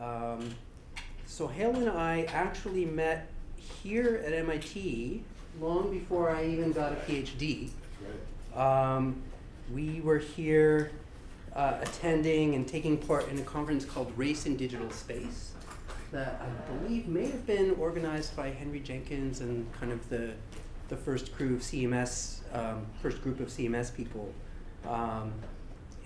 Um, 0.00 0.54
Hale 1.46 1.76
and 1.76 1.88
I 1.88 2.22
actually 2.28 2.84
met 2.84 3.30
here 3.82 4.22
at 4.24 4.32
MIT 4.32 5.22
long 5.60 5.90
before 5.90 6.30
I 6.30 6.46
even 6.46 6.72
got 6.72 6.92
a 6.92 6.96
PhD. 6.96 7.70
Um, 8.54 9.22
we 9.72 10.00
were 10.00 10.18
here 10.18 10.90
uh, 11.54 11.78
attending 11.80 12.54
and 12.54 12.66
taking 12.66 12.96
part 12.96 13.28
in 13.28 13.38
a 13.38 13.42
conference 13.42 13.84
called 13.84 14.12
Race 14.16 14.46
in 14.46 14.56
Digital 14.56 14.90
Space 14.90 15.52
that 16.10 16.40
I 16.40 16.72
believe 16.72 17.06
may 17.06 17.26
have 17.26 17.46
been 17.46 17.72
organized 17.78 18.34
by 18.34 18.50
Henry 18.50 18.80
Jenkins 18.80 19.40
and 19.40 19.70
kind 19.74 19.92
of 19.92 20.08
the, 20.08 20.32
the 20.88 20.96
first 20.96 21.34
crew 21.34 21.56
of 21.56 21.60
CMS, 21.60 22.38
um, 22.54 22.86
first 23.02 23.22
group 23.22 23.40
of 23.40 23.48
CMS 23.48 23.94
people. 23.94 24.32
Um, 24.86 25.32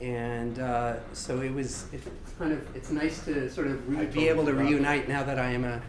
and 0.03 0.59
uh, 0.59 0.97
so 1.13 1.41
it 1.41 1.55
was 1.55 1.87
it's 1.93 2.07
kind 2.37 2.53
of 2.53 2.77
it's 2.77 2.91
nice 2.91 3.25
to 3.25 3.49
sort 3.49 3.69
of 3.69 3.89
re- 3.89 4.07
be 4.07 4.29
able 4.29 4.45
to 4.45 4.53
reunite 4.53 5.09
now 5.09 5.23
that 5.23 5.39
I 5.39 5.51
am 5.51 5.65
a 5.65 5.81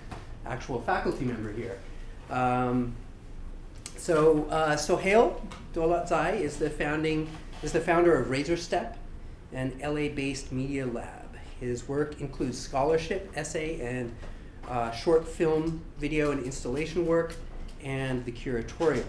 actual 0.45 0.81
faculty 0.81 1.25
member 1.25 1.51
here. 1.51 1.79
Um, 2.29 2.95
so 3.97 4.45
uh, 4.45 4.75
Sohail 4.75 5.41
Daulatzai 5.73 6.39
is 6.39 6.57
the 6.57 6.69
founding 6.69 7.27
is 7.63 7.71
the 7.71 7.81
founder 7.81 8.15
of 8.15 8.27
RazorStep, 8.27 8.95
an 9.51 9.73
LA-based 9.81 10.51
media 10.51 10.85
lab. 10.85 11.35
His 11.59 11.87
work 11.87 12.21
includes 12.21 12.59
scholarship, 12.59 13.31
essay, 13.35 13.79
and 13.79 14.13
uh, 14.67 14.91
short 14.91 15.27
film, 15.27 15.81
video, 15.97 16.31
and 16.31 16.43
installation 16.43 17.05
work, 17.07 17.35
and 17.83 18.23
the 18.25 18.31
curatorial. 18.31 19.05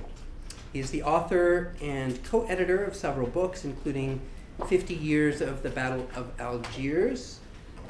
He 0.73 0.81
is 0.81 0.91
the 0.91 1.03
author 1.03 1.75
and 1.83 2.23
co-editor 2.25 2.85
of 2.85 2.97
several 2.97 3.27
books, 3.27 3.65
including 3.65 4.21
50 4.69 4.95
Years 4.95 5.41
of 5.41 5.63
the 5.63 5.71
Battle 5.71 6.09
of 6.15 6.31
Algiers, 6.39 7.41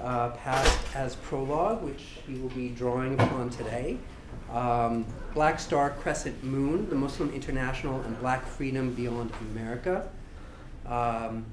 uh, 0.00 0.30
passed 0.30 0.78
as 0.94 1.16
prologue, 1.16 1.82
which 1.82 2.02
he 2.26 2.34
will 2.34 2.48
be 2.50 2.68
drawing 2.70 3.14
upon 3.14 3.50
today. 3.50 3.98
Um, 4.50 5.06
Black 5.32 5.58
Star 5.60 5.90
Crescent 5.90 6.42
Moon, 6.42 6.88
the 6.88 6.96
Muslim 6.96 7.32
International, 7.32 8.00
and 8.00 8.18
Black 8.20 8.44
Freedom 8.46 8.92
Beyond 8.92 9.32
America. 9.52 10.08
Um, 10.86 11.46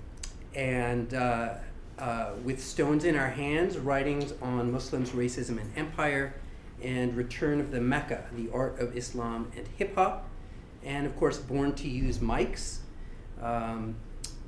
and 0.56 1.14
uh, 1.14 1.56
uh, 2.00 2.32
With 2.44 2.62
Stones 2.62 3.06
in 3.06 3.16
Our 3.16 3.30
Hands, 3.30 3.78
Writings 3.78 4.34
on 4.42 4.72
Muslims, 4.72 5.12
Racism, 5.12 5.62
and 5.62 5.72
Empire, 5.78 6.34
and 6.82 7.16
Return 7.16 7.60
of 7.60 7.72
the 7.72 7.80
Mecca, 7.80 8.26
The 8.34 8.50
Art 8.52 8.80
of 8.80 8.98
Islam 8.98 9.52
and 9.56 9.68
Hip 9.78 9.96
Hop. 9.96 10.28
And 10.84 11.06
of 11.06 11.16
course, 11.16 11.38
Born 11.38 11.74
to 11.76 11.88
Use 11.88 12.18
Mics. 12.18 12.80
Um, 13.42 13.96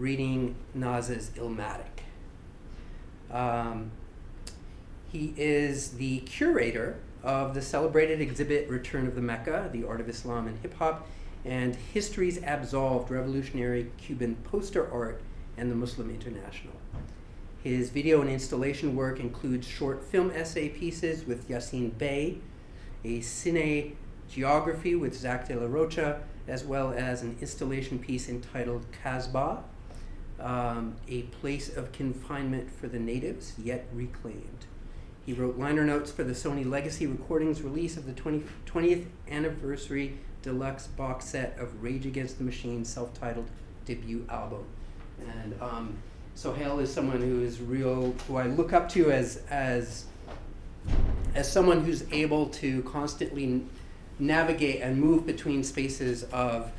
reading 0.04 0.54
Nas's 0.74 1.32
Illmatic. 1.38 2.04
Um, 3.32 3.92
he 5.10 5.34
is 5.38 5.92
the 5.92 6.20
curator 6.20 7.00
of 7.24 7.54
the 7.54 7.62
celebrated 7.62 8.20
exhibit 8.20 8.68
Return 8.68 9.08
of 9.08 9.16
the 9.16 9.22
Mecca, 9.22 9.70
The 9.72 9.88
Art 9.88 10.02
of 10.02 10.10
Islam 10.10 10.48
and 10.48 10.60
Hip 10.60 10.74
Hop, 10.74 11.08
and 11.46 11.74
History's 11.78 12.44
Absolved 12.44 13.12
Revolutionary 13.12 13.92
Cuban 13.98 14.36
Poster 14.44 14.92
Art 14.92 15.22
and 15.56 15.72
the 15.72 15.76
Muslim 15.76 16.10
International. 16.10 16.74
His 17.64 17.90
video 17.90 18.20
and 18.20 18.30
installation 18.30 18.98
work 18.98 19.22
includes 19.22 19.66
short 19.66 20.04
film 20.04 20.32
essay 20.32 20.68
pieces 20.68 21.26
with 21.26 21.48
Yasiin 21.48 21.98
Bey, 21.98 22.40
a 23.06 23.20
cine 23.20 23.94
geography 24.30 24.96
with 24.96 25.16
Zach 25.16 25.48
de 25.48 25.58
la 25.58 25.68
Rocha, 25.68 26.24
as 26.46 26.66
well 26.66 26.92
as 26.92 27.22
an 27.22 27.38
installation 27.40 28.00
piece 28.00 28.28
entitled 28.28 28.86
Casbah, 29.02 29.64
um, 30.44 30.96
a 31.08 31.22
place 31.24 31.76
of 31.76 31.92
confinement 31.92 32.70
for 32.70 32.88
the 32.88 33.00
natives, 33.00 33.54
yet 33.58 33.88
reclaimed. 33.94 34.66
He 35.26 35.32
wrote 35.32 35.58
liner 35.58 35.86
notes 35.86 36.12
for 36.12 36.24
the 36.24 36.34
Sony 36.34 36.70
Legacy 36.70 37.08
Recordings 37.08 37.62
release 37.62 37.96
of 37.96 38.06
the 38.06 38.12
20, 38.12 38.44
20th 38.66 39.06
anniversary 39.30 40.18
deluxe 40.42 40.88
box 40.88 41.26
set 41.26 41.58
of 41.58 41.82
Rage 41.82 42.06
Against 42.06 42.38
the 42.38 42.44
Machine 42.44 42.84
self 42.84 43.14
titled 43.14 43.50
debut 43.86 44.26
album. 44.30 44.66
And 45.26 45.56
um, 45.62 45.98
Hale 46.36 46.80
is 46.80 46.94
someone 46.94 47.22
who 47.22 47.42
is 47.42 47.62
real, 47.62 48.14
who 48.28 48.36
I 48.36 48.48
look 48.48 48.74
up 48.74 48.90
to 48.90 49.12
as, 49.12 49.44
as, 49.50 50.06
as 51.36 51.50
someone 51.50 51.86
who's 51.86 52.04
able 52.12 52.48
to 52.48 52.84
constantly 52.84 53.64
navigate 54.20 54.82
and 54.82 55.00
move 55.00 55.26
between 55.26 55.64
spaces 55.64 56.24
of 56.34 56.70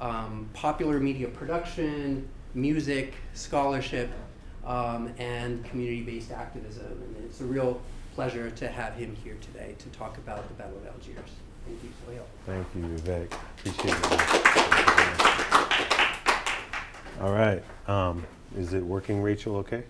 um, 0.00 0.48
popular 0.52 0.98
media 0.98 1.28
production, 1.28 2.28
music, 2.54 3.14
scholarship, 3.34 4.10
um, 4.64 5.12
and 5.18 5.64
community-based 5.64 6.30
activism. 6.30 6.86
And 6.86 7.16
it's 7.24 7.40
a 7.40 7.44
real 7.44 7.80
pleasure 8.14 8.50
to 8.50 8.68
have 8.68 8.94
him 8.94 9.16
here 9.22 9.36
today 9.40 9.74
to 9.78 9.88
talk 9.90 10.16
about 10.18 10.46
the 10.48 10.54
Battle 10.54 10.76
of 10.78 10.86
Algiers. 10.86 11.30
Thank 11.66 11.82
you, 11.82 11.90
Sohail. 12.04 12.26
Thank 12.46 12.66
you, 12.74 12.82
Vivek. 12.98 13.32
Appreciate 13.58 13.96
it. 13.96 14.20
All 17.20 17.32
right. 17.32 17.62
Um, 17.88 18.24
is 18.56 18.72
it 18.72 18.82
working, 18.84 19.20
Rachel? 19.22 19.56
Okay. 19.56 19.82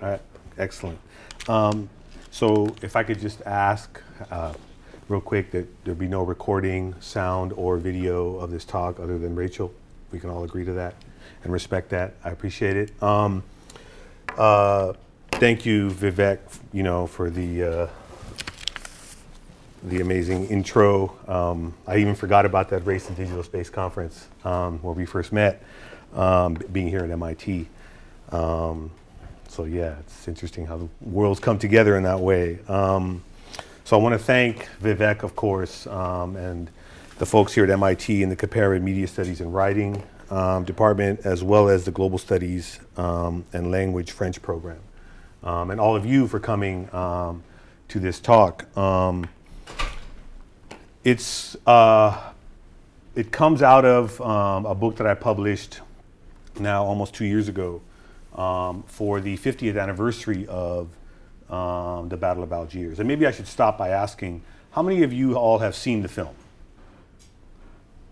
All 0.00 0.10
right. 0.10 0.20
Excellent. 0.58 0.98
Um, 1.48 1.88
so, 2.30 2.74
if 2.82 2.96
I 2.96 3.02
could 3.02 3.18
just 3.18 3.42
ask, 3.42 4.00
uh, 4.30 4.54
real 5.08 5.20
quick, 5.20 5.50
that 5.50 5.66
there 5.84 5.94
be 5.94 6.06
no 6.06 6.22
recording, 6.22 6.94
sound, 7.00 7.52
or 7.54 7.76
video 7.78 8.36
of 8.36 8.50
this 8.50 8.64
talk 8.64 9.00
other 9.00 9.18
than 9.18 9.34
Rachel. 9.34 9.72
We 10.12 10.20
can 10.20 10.30
all 10.30 10.44
agree 10.44 10.64
to 10.64 10.72
that 10.72 10.94
and 11.44 11.52
respect 11.52 11.90
that. 11.90 12.14
I 12.24 12.30
appreciate 12.30 12.76
it. 12.76 13.02
Um, 13.02 13.42
uh, 14.36 14.94
thank 15.32 15.66
you, 15.66 15.88
Vivek. 15.90 16.38
You 16.72 16.82
know 16.82 17.06
for 17.06 17.30
the 17.30 17.62
uh, 17.62 17.86
the 19.84 20.00
amazing 20.00 20.46
intro. 20.48 21.16
Um, 21.26 21.74
I 21.86 21.98
even 21.98 22.14
forgot 22.14 22.46
about 22.46 22.68
that 22.70 22.86
Race 22.86 23.08
and 23.08 23.16
Digital 23.16 23.42
Space 23.42 23.68
conference 23.68 24.28
um, 24.44 24.78
where 24.78 24.94
we 24.94 25.04
first 25.04 25.32
met, 25.32 25.62
um, 26.14 26.54
being 26.72 26.88
here 26.88 27.00
at 27.00 27.10
MIT. 27.10 27.66
Um, 28.30 28.90
so 29.48 29.64
yeah, 29.64 29.96
it's 30.00 30.28
interesting 30.28 30.66
how 30.66 30.78
the 30.78 30.88
worlds 31.00 31.40
come 31.40 31.58
together 31.58 31.96
in 31.96 32.04
that 32.04 32.20
way. 32.20 32.58
Um, 32.68 33.22
so 33.84 33.98
I 33.98 34.02
want 34.02 34.14
to 34.14 34.18
thank 34.18 34.68
Vivek, 34.80 35.24
of 35.24 35.34
course, 35.34 35.86
and 35.86 36.70
the 37.18 37.26
folks 37.26 37.52
here 37.52 37.64
at 37.64 37.70
MIT 37.70 38.22
in 38.22 38.28
the 38.28 38.36
Comparative 38.36 38.82
Media 38.82 39.06
Studies 39.06 39.40
and 39.40 39.52
Writing 39.52 40.02
um, 40.32 40.64
department, 40.64 41.20
as 41.26 41.44
well 41.44 41.68
as 41.68 41.84
the 41.84 41.90
Global 41.90 42.16
Studies 42.16 42.80
um, 42.96 43.44
and 43.52 43.70
Language 43.70 44.12
French 44.12 44.40
program. 44.40 44.80
Um, 45.42 45.70
and 45.70 45.78
all 45.78 45.94
of 45.94 46.06
you 46.06 46.26
for 46.26 46.40
coming 46.40 46.92
um, 46.94 47.42
to 47.88 48.00
this 48.00 48.18
talk. 48.18 48.74
Um, 48.76 49.28
it's, 51.04 51.54
uh, 51.66 52.32
it 53.14 53.30
comes 53.30 53.60
out 53.62 53.84
of 53.84 54.18
um, 54.22 54.64
a 54.64 54.74
book 54.74 54.96
that 54.96 55.06
I 55.06 55.14
published 55.14 55.80
now 56.58 56.82
almost 56.84 57.14
two 57.14 57.26
years 57.26 57.48
ago 57.48 57.82
for 58.86 59.20
the 59.20 59.36
50th 59.36 59.78
anniversary 59.78 60.46
of 60.46 60.88
the 61.50 62.16
Battle 62.16 62.42
of 62.42 62.52
Algiers. 62.52 63.00
And 63.00 63.06
maybe 63.06 63.26
I 63.26 63.32
should 63.32 63.48
stop 63.48 63.76
by 63.76 63.90
asking 63.90 64.42
how 64.70 64.80
many 64.80 65.02
of 65.02 65.12
you 65.12 65.34
all 65.34 65.58
have 65.58 65.74
seen 65.74 66.00
the 66.00 66.08
film? 66.08 66.34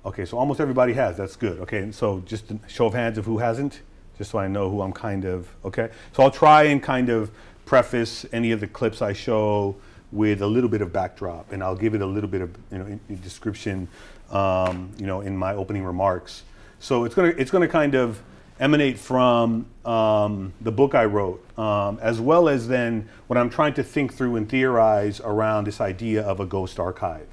Okay, 0.04 0.24
so 0.24 0.38
almost 0.38 0.60
everybody 0.60 0.94
has. 0.94 1.16
That's 1.16 1.36
good. 1.36 1.58
Okay, 1.60 1.78
and 1.78 1.94
so 1.94 2.20
just 2.24 2.44
show 2.68 2.86
of 2.86 2.94
hands 2.94 3.18
of 3.18 3.26
who 3.26 3.38
hasn't, 3.38 3.80
just 4.16 4.30
so 4.30 4.38
I 4.38 4.48
know 4.48 4.70
who 4.70 4.80
I'm 4.80 4.92
kind 4.92 5.26
of. 5.26 5.48
Okay, 5.64 5.90
so 6.12 6.22
I'll 6.22 6.30
try 6.30 6.64
and 6.64 6.82
kind 6.82 7.10
of 7.10 7.30
preface 7.66 8.24
any 8.32 8.50
of 8.52 8.60
the 8.60 8.66
clips 8.66 9.02
I 9.02 9.12
show 9.12 9.76
with 10.10 10.40
a 10.42 10.46
little 10.46 10.70
bit 10.70 10.80
of 10.80 10.92
backdrop, 10.92 11.52
and 11.52 11.62
I'll 11.62 11.76
give 11.76 11.94
it 11.94 12.00
a 12.00 12.06
little 12.06 12.30
bit 12.30 12.40
of 12.40 12.50
you 12.72 12.78
know 12.78 12.86
in, 12.86 13.00
in 13.10 13.20
description, 13.20 13.88
um, 14.30 14.90
you 14.98 15.06
know, 15.06 15.20
in 15.20 15.36
my 15.36 15.54
opening 15.54 15.84
remarks. 15.84 16.44
So 16.78 17.04
it's 17.04 17.14
gonna 17.14 17.34
it's 17.36 17.50
gonna 17.50 17.68
kind 17.68 17.94
of 17.94 18.22
emanate 18.58 18.98
from 18.98 19.66
um, 19.84 20.52
the 20.62 20.72
book 20.72 20.94
I 20.94 21.04
wrote, 21.04 21.44
um, 21.58 21.98
as 22.00 22.20
well 22.20 22.48
as 22.48 22.68
then 22.68 23.08
what 23.26 23.38
I'm 23.38 23.50
trying 23.50 23.74
to 23.74 23.82
think 23.82 24.14
through 24.14 24.36
and 24.36 24.48
theorize 24.48 25.20
around 25.20 25.66
this 25.66 25.80
idea 25.80 26.22
of 26.22 26.40
a 26.40 26.46
ghost 26.46 26.80
archive. 26.80 27.28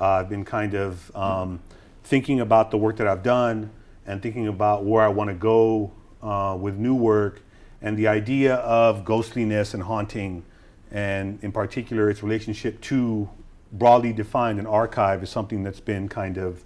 Uh, 0.00 0.04
I've 0.04 0.28
been 0.28 0.44
kind 0.44 0.74
of 0.74 1.14
um, 1.16 1.60
thinking 2.04 2.40
about 2.40 2.70
the 2.70 2.76
work 2.76 2.96
that 2.96 3.06
I've 3.06 3.22
done 3.22 3.70
and 4.06 4.22
thinking 4.22 4.48
about 4.48 4.84
where 4.84 5.02
I 5.02 5.08
want 5.08 5.28
to 5.28 5.34
go 5.34 5.92
uh, 6.22 6.56
with 6.60 6.76
new 6.76 6.94
work 6.94 7.42
and 7.80 7.96
the 7.96 8.06
idea 8.06 8.56
of 8.56 9.04
ghostliness 9.04 9.74
and 9.74 9.82
haunting, 9.82 10.44
and 10.90 11.38
in 11.42 11.50
particular 11.50 12.08
its 12.10 12.22
relationship 12.22 12.80
to 12.82 13.28
broadly 13.72 14.12
defined 14.12 14.58
an 14.60 14.66
archive 14.66 15.22
is 15.22 15.30
something 15.30 15.62
that's 15.62 15.80
been 15.80 16.08
kind 16.08 16.38
of, 16.38 16.64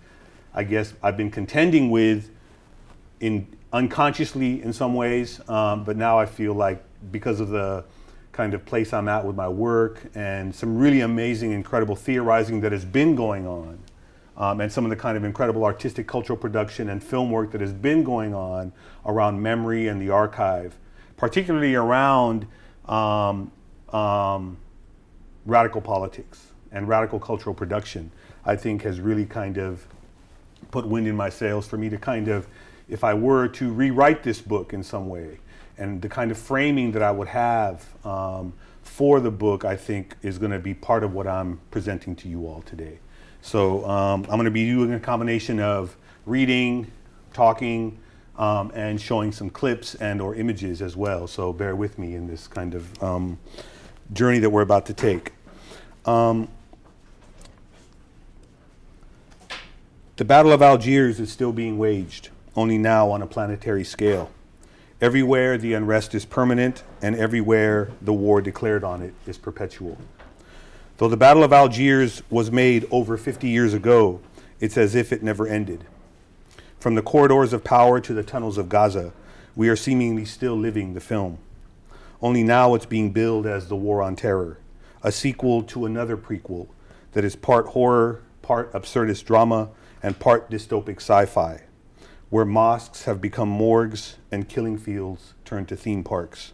I 0.55 0.65
guess, 0.65 0.93
I've 1.03 1.17
been 1.17 1.31
contending 1.31 1.91
with 1.91 2.31
in 3.21 3.47
unconsciously 3.73 4.63
in 4.63 4.73
some 4.73 4.95
ways, 4.95 5.41
um, 5.49 5.85
but 5.85 5.97
now 5.97 6.19
I 6.19 6.27
feel 6.27 6.55
like 6.55 6.83
because 7.11 7.41
of 7.41 7.49
the 7.49 7.85
kind 8.33 8.53
of 8.53 8.65
place 8.67 8.93
I'm 8.93 9.09
at 9.09 9.25
with 9.25 9.37
my 9.37 9.49
work 9.49 10.03
and 10.15 10.55
some 10.55 10.77
really 10.77 11.01
amazing, 11.01 11.53
incredible 11.53 11.97
theorizing 11.97 12.61
that 12.61 12.73
has 12.73 12.85
been 12.85 13.15
going 13.15 13.47
on 13.47 13.79
um, 14.37 14.61
and 14.61 14.71
some 14.71 14.85
of 14.85 14.91
the 14.91 14.97
kind 14.97 15.17
of 15.17 15.25
incredible 15.25 15.65
artistic 15.65 16.07
cultural 16.07 16.37
production 16.37 16.91
and 16.91 17.03
film 17.03 17.31
work 17.31 17.51
that 17.53 17.61
has 17.61 17.73
been 17.73 18.03
going 18.03 18.35
on 18.35 18.73
around 19.07 19.41
memory 19.41 19.89
and 19.89 20.01
the 20.01 20.11
archive, 20.11 20.77
particularly 21.17 21.75
around 21.75 22.47
um, 22.87 23.51
um, 23.93 24.57
radical 25.47 25.81
politics 25.81 26.53
and 26.73 26.87
radical 26.89 27.19
cultural 27.19 27.55
production, 27.55 28.11
I 28.45 28.57
think 28.57 28.83
has 28.83 29.01
really 29.01 29.25
kind 29.25 29.57
of 29.57 29.87
put 30.71 30.87
wind 30.87 31.07
in 31.07 31.17
my 31.17 31.31
sails 31.31 31.67
for 31.67 31.79
me 31.79 31.89
to 31.89 31.97
kind 31.97 32.29
of, 32.29 32.47
if 32.89 33.05
I 33.05 33.15
were 33.15 33.49
to 33.49 33.73
rewrite 33.73 34.23
this 34.23 34.41
book 34.41 34.73
in 34.73 34.83
some 34.83 35.09
way, 35.09 35.39
and 35.79 36.01
the 36.01 36.09
kind 36.09 36.31
of 36.31 36.39
framing 36.39 36.93
that 36.93 37.03
I 37.03 37.11
would 37.11 37.29
have 37.29 37.87
um, 38.05 38.53
for 38.83 39.21
the 39.21 39.31
book, 39.31 39.65
I 39.65 39.77
think, 39.77 40.17
is 40.23 40.39
going 40.39 40.53
to 40.53 40.59
be 40.59 40.75
part 40.75 41.05
of 41.05 41.13
what 41.13 41.27
I'm 41.27 41.61
presenting 41.71 42.17
to 42.17 42.29
you 42.29 42.47
all 42.47 42.63
today. 42.63 42.99
So 43.43 43.85
um, 43.89 44.23
I'm 44.25 44.37
going 44.37 44.45
to 44.45 44.51
be 44.51 44.67
doing 44.67 44.93
a 44.93 45.01
combination 45.01 45.61
of 45.61 45.97
reading, 46.25 46.91
talking, 47.33 47.99
um, 48.39 48.71
and 48.75 49.01
showing 49.01 49.33
some 49.33 49.51
clips 49.51 49.95
and 49.95 50.21
or 50.21 50.35
images 50.35 50.83
as 50.83 50.97
well. 50.97 51.27
So 51.27 51.53
bear 51.53 51.75
with 51.75 51.99
me 51.99 52.15
in 52.15 52.27
this 52.27 52.49
kind 52.49 52.75
of 52.75 53.03
um, 53.03 53.39
journey 54.13 54.39
that 54.41 54.51
we're 54.51 54.63
about 54.63 54.87
to 54.87 54.95
take. 54.95 55.33
Um, 56.05 56.49
the 60.17 60.25
Battle 60.25 60.53
of 60.53 60.63
Algiers 60.63 61.21
is 61.21 61.31
still 61.31 61.53
being 61.53 61.79
waged, 61.79 62.31
only 62.55 62.79
now 62.79 63.11
on 63.11 63.23
a 63.23 63.27
planetary 63.27 63.85
scale. 63.85 64.31
Everywhere 65.01 65.59
the 65.59 65.75
unrest 65.75 66.15
is 66.15 66.25
permanent, 66.25 66.83
and 67.03 67.15
everywhere 67.17 67.91
the 68.01 68.15
war 68.15 68.41
declared 68.41 68.83
on 68.83 69.03
it 69.03 69.13
is 69.27 69.37
perpetual. 69.37 69.99
Though 70.99 71.09
the 71.09 71.17
Battle 71.17 71.45
of 71.45 71.53
Algiers 71.53 72.23
was 72.31 72.51
made 72.51 72.87
over 72.91 73.17
50 73.17 73.49
years 73.49 73.75
ago, 73.75 74.21
it's 74.61 74.79
as 74.79 74.95
if 74.95 75.13
it 75.13 75.23
never 75.23 75.47
ended. 75.47 75.85
From 76.81 76.95
the 76.95 77.03
corridors 77.03 77.53
of 77.53 77.65
power 77.65 78.01
to 78.01 78.15
the 78.15 78.23
tunnels 78.23 78.57
of 78.57 78.69
Gaza, 78.69 79.13
we 79.55 79.69
are 79.69 79.77
seemingly 79.77 80.25
still 80.25 80.57
living 80.57 80.95
the 80.95 81.01
film. 81.01 81.39
Only 82.23 82.43
now 82.43 82.75
it's 82.75 82.87
being 82.87 83.11
billed 83.11 83.47
as 83.47 83.69
The 83.69 83.77
War 83.77 84.01
on 84.03 84.17
Terror, 84.17 84.59
a 85.03 85.13
sequel 85.13 85.63
to 85.65 85.85
another 85.85 86.17
prequel 86.17 86.69
that 87.13 87.25
is 87.25 87.37
part 87.37 87.69
horror, 87.69 88.23
part 88.41 88.73
absurdist 88.73 89.25
drama, 89.25 89.69
and 90.03 90.19
part 90.19 90.51
dystopic 90.51 90.97
sci 90.97 91.27
fi 91.27 91.61
where 92.29 92.45
mosques 92.45 93.05
have 93.05 93.21
become 93.21 93.49
morgues 93.49 94.17
and 94.33 94.49
killing 94.49 94.77
fields 94.77 95.35
turned 95.45 95.69
to 95.69 95.77
theme 95.77 96.03
parks. 96.03 96.53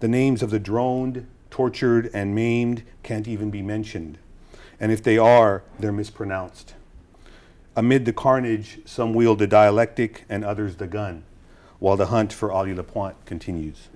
The 0.00 0.08
names 0.08 0.42
of 0.42 0.50
the 0.50 0.58
droned, 0.58 1.26
tortured, 1.56 2.10
and 2.12 2.34
maimed 2.34 2.82
can't 3.02 3.26
even 3.26 3.48
be 3.50 3.62
mentioned. 3.62 4.18
And 4.78 4.92
if 4.92 5.02
they 5.02 5.16
are, 5.16 5.62
they're 5.80 5.90
mispronounced. 5.90 6.74
Amid 7.74 8.04
the 8.04 8.12
carnage, 8.12 8.80
some 8.84 9.14
wield 9.14 9.38
the 9.38 9.46
dialectic 9.46 10.26
and 10.28 10.44
others 10.44 10.76
the 10.76 10.86
gun, 10.86 11.24
while 11.78 11.96
the 11.96 12.08
hunt 12.08 12.30
for 12.30 12.52
Ali 12.52 12.74
La 12.74 12.82
Pointe 12.82 13.16
continues. 13.24 13.88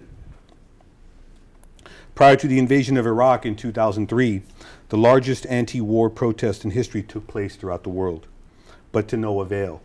Prior 2.14 2.34
to 2.36 2.48
the 2.48 2.58
invasion 2.58 2.96
of 2.96 3.06
Iraq 3.06 3.44
in 3.44 3.56
2003, 3.56 4.40
the 4.88 4.96
largest 4.96 5.44
anti 5.44 5.82
war 5.82 6.08
protest 6.08 6.64
in 6.64 6.70
history 6.70 7.02
took 7.02 7.26
place 7.26 7.56
throughout 7.56 7.82
the 7.82 7.90
world, 7.90 8.26
but 8.90 9.06
to 9.08 9.18
no 9.18 9.42
avail. 9.42 9.82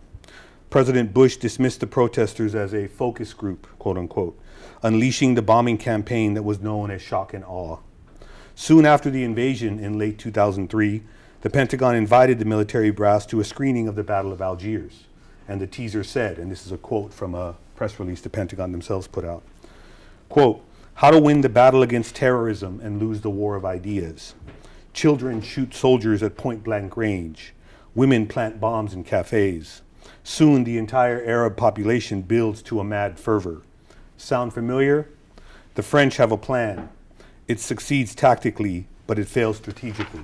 President 0.69 1.13
Bush 1.13 1.35
dismissed 1.35 1.81
the 1.81 1.87
protesters 1.87 2.55
as 2.55 2.73
a 2.73 2.87
focus 2.87 3.33
group, 3.33 3.67
quote 3.77 3.97
unquote, 3.97 4.39
unleashing 4.85 5.33
the 5.33 5.41
bombing 5.41 5.79
campaign 5.79 6.35
that 6.35 6.43
was 6.43 6.61
known 6.61 6.91
as 6.91 7.01
shock 7.01 7.33
and 7.33 7.43
awe. 7.43 7.77
Soon 8.53 8.85
after 8.85 9.09
the 9.09 9.23
invasion 9.23 9.79
in 9.79 9.97
late 9.97 10.19
2003, 10.19 11.01
the 11.41 11.49
Pentagon 11.49 11.95
invited 11.95 12.37
the 12.37 12.45
military 12.45 12.91
brass 12.91 13.25
to 13.25 13.39
a 13.39 13.43
screening 13.43 13.87
of 13.87 13.95
the 13.95 14.03
Battle 14.03 14.31
of 14.31 14.41
Algiers. 14.41 15.05
And 15.47 15.59
the 15.59 15.65
teaser 15.65 16.03
said, 16.03 16.37
and 16.37 16.51
this 16.51 16.67
is 16.67 16.71
a 16.71 16.77
quote 16.77 17.11
from 17.11 17.33
a 17.33 17.55
press 17.75 17.99
release 17.99 18.21
the 18.21 18.29
Pentagon 18.29 18.71
themselves 18.71 19.07
put 19.07 19.25
out 19.25 19.41
quote, 20.29 20.63
How 20.95 21.09
to 21.09 21.19
win 21.19 21.41
the 21.41 21.49
battle 21.49 21.81
against 21.81 22.15
terrorism 22.15 22.79
and 22.83 22.99
lose 22.99 23.21
the 23.21 23.29
war 23.31 23.55
of 23.55 23.65
ideas. 23.65 24.35
Children 24.93 25.41
shoot 25.41 25.73
soldiers 25.73 26.21
at 26.21 26.37
point 26.37 26.63
blank 26.63 26.95
range. 26.95 27.53
Women 27.95 28.27
plant 28.27 28.59
bombs 28.59 28.93
in 28.93 29.03
cafes. 29.03 29.81
Soon 30.23 30.63
the 30.63 30.77
entire 30.77 31.23
Arab 31.23 31.57
population 31.57 32.21
builds 32.21 32.61
to 32.63 32.79
a 32.79 32.83
mad 32.83 33.19
fervor. 33.19 33.63
Sound 34.17 34.53
familiar? 34.53 35.09
The 35.75 35.83
French 35.83 36.17
have 36.17 36.31
a 36.31 36.37
plan. 36.37 36.89
It 37.47 37.59
succeeds 37.59 38.15
tactically, 38.15 38.87
but 39.07 39.19
it 39.19 39.27
fails 39.27 39.57
strategically. 39.57 40.23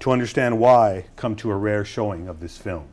To 0.00 0.10
understand 0.10 0.58
why, 0.58 1.04
come 1.16 1.36
to 1.36 1.50
a 1.50 1.56
rare 1.56 1.84
showing 1.84 2.28
of 2.28 2.40
this 2.40 2.56
film. 2.56 2.88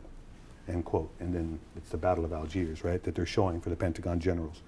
End 0.68 0.84
quote. 0.84 1.10
And 1.18 1.34
then 1.34 1.58
it's 1.76 1.88
the 1.88 1.96
Battle 1.96 2.24
of 2.24 2.32
Algiers, 2.32 2.84
right, 2.84 3.02
that 3.02 3.14
they're 3.14 3.26
showing 3.26 3.60
for 3.60 3.70
the 3.70 3.76
Pentagon 3.76 4.20
generals. 4.20 4.60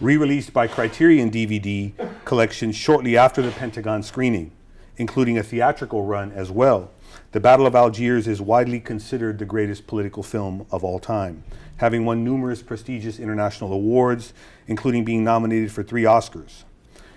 Re 0.00 0.16
released 0.16 0.52
by 0.52 0.68
Criterion 0.68 1.30
DVD 1.30 1.92
collection 2.24 2.72
shortly 2.72 3.16
after 3.16 3.42
the 3.42 3.50
Pentagon 3.50 4.02
screening, 4.02 4.52
including 4.98 5.38
a 5.38 5.42
theatrical 5.42 6.02
run 6.02 6.30
as 6.32 6.50
well 6.50 6.90
the 7.32 7.40
Battle 7.40 7.66
of 7.66 7.74
Algiers 7.74 8.26
is 8.26 8.40
widely 8.40 8.80
considered 8.80 9.38
the 9.38 9.44
greatest 9.44 9.86
political 9.86 10.22
film 10.22 10.66
of 10.70 10.82
all 10.82 10.98
time, 10.98 11.44
having 11.76 12.04
won 12.04 12.24
numerous 12.24 12.62
prestigious 12.62 13.18
international 13.18 13.72
awards, 13.72 14.32
including 14.66 15.04
being 15.04 15.24
nominated 15.24 15.70
for 15.70 15.82
three 15.82 16.04
Oscars. 16.04 16.64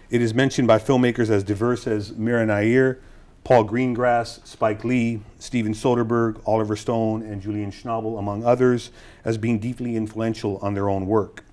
It 0.10 0.22
is 0.22 0.33
mentioned 0.33 0.68
by 0.68 0.80
filmmakers 0.80 1.30
as 1.30 1.44
diverse 1.44 1.88
as 1.88 2.12
Mira 2.12 2.45
Nair, 2.45 3.00
Paul 3.45 3.66
Greengrass, 3.66 4.45
Spike 4.45 4.83
Lee, 4.83 5.22
Steven 5.39 5.74
Soderbergh, 5.74 6.42
Oliver 6.45 6.75
Stone, 6.75 7.24
and 7.24 7.42
Julian 7.42 7.72
Schnabel, 7.72 8.19
among 8.19 8.44
others, 8.44 8.92
as 9.24 9.38
being 9.38 9.60
deeply 9.60 9.95
influential 9.95 10.57
on 10.57 10.74
their 10.74 10.89
own 10.89 11.07
work. 11.07 11.45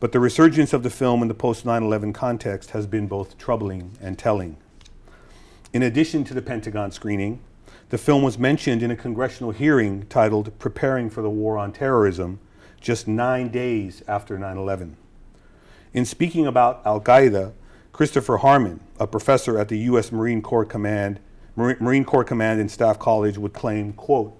But 0.00 0.12
the 0.12 0.18
resurgence 0.18 0.72
of 0.72 0.82
the 0.82 0.90
film 0.90 1.20
in 1.22 1.28
the 1.28 1.34
post 1.34 1.64
9 1.66 1.82
11 1.82 2.12
context 2.14 2.70
has 2.70 2.86
been 2.86 3.06
both 3.06 3.38
troubling 3.38 3.92
and 4.00 4.18
telling. 4.18 4.56
In 5.72 5.82
addition 5.82 6.22
to 6.24 6.34
the 6.34 6.42
Pentagon 6.42 6.90
screening, 6.90 7.40
the 7.88 7.96
film 7.96 8.22
was 8.22 8.38
mentioned 8.38 8.82
in 8.82 8.90
a 8.90 8.96
congressional 8.96 9.52
hearing 9.52 10.04
titled 10.10 10.58
Preparing 10.58 11.08
for 11.08 11.22
the 11.22 11.30
War 11.30 11.56
on 11.56 11.72
Terrorism, 11.72 12.40
just 12.78 13.08
nine 13.08 13.48
days 13.48 14.02
after 14.06 14.38
9 14.38 14.58
11. 14.58 14.98
In 15.94 16.04
speaking 16.04 16.46
about 16.46 16.82
Al 16.84 17.00
Qaeda, 17.00 17.54
Christopher 17.90 18.38
Harmon, 18.38 18.80
a 19.00 19.06
professor 19.06 19.58
at 19.58 19.68
the 19.68 19.78
U.S. 19.78 20.12
Marine 20.12 20.42
Corps 20.42 20.66
Command, 20.66 21.20
Marine 21.56 22.04
Corps 22.04 22.24
Command 22.24 22.60
and 22.60 22.70
Staff 22.70 22.98
College, 22.98 23.38
would 23.38 23.54
claim, 23.54 23.94
quote, 23.94 24.36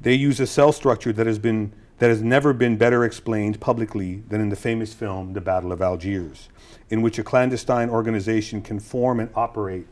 they 0.00 0.14
use 0.14 0.40
a 0.40 0.48
cell 0.48 0.72
structure 0.72 1.12
that 1.12 1.28
has 1.28 1.38
been 1.38 1.72
that 1.98 2.08
has 2.08 2.22
never 2.22 2.52
been 2.52 2.76
better 2.76 3.04
explained 3.04 3.60
publicly 3.60 4.24
than 4.28 4.40
in 4.40 4.48
the 4.48 4.56
famous 4.56 4.94
film 4.94 5.34
The 5.34 5.40
Battle 5.40 5.70
of 5.70 5.80
Algiers, 5.80 6.48
in 6.88 7.02
which 7.02 7.20
a 7.20 7.22
clandestine 7.22 7.88
organization 7.88 8.62
can 8.62 8.80
form 8.80 9.20
and 9.20 9.30
operate 9.36 9.86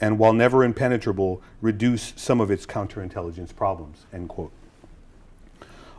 and 0.00 0.18
while 0.18 0.32
never 0.32 0.64
impenetrable, 0.64 1.42
reduce 1.60 2.12
some 2.16 2.40
of 2.40 2.50
its 2.50 2.66
counterintelligence 2.66 3.54
problems, 3.54 4.06
end 4.12 4.28
quote. 4.28 4.52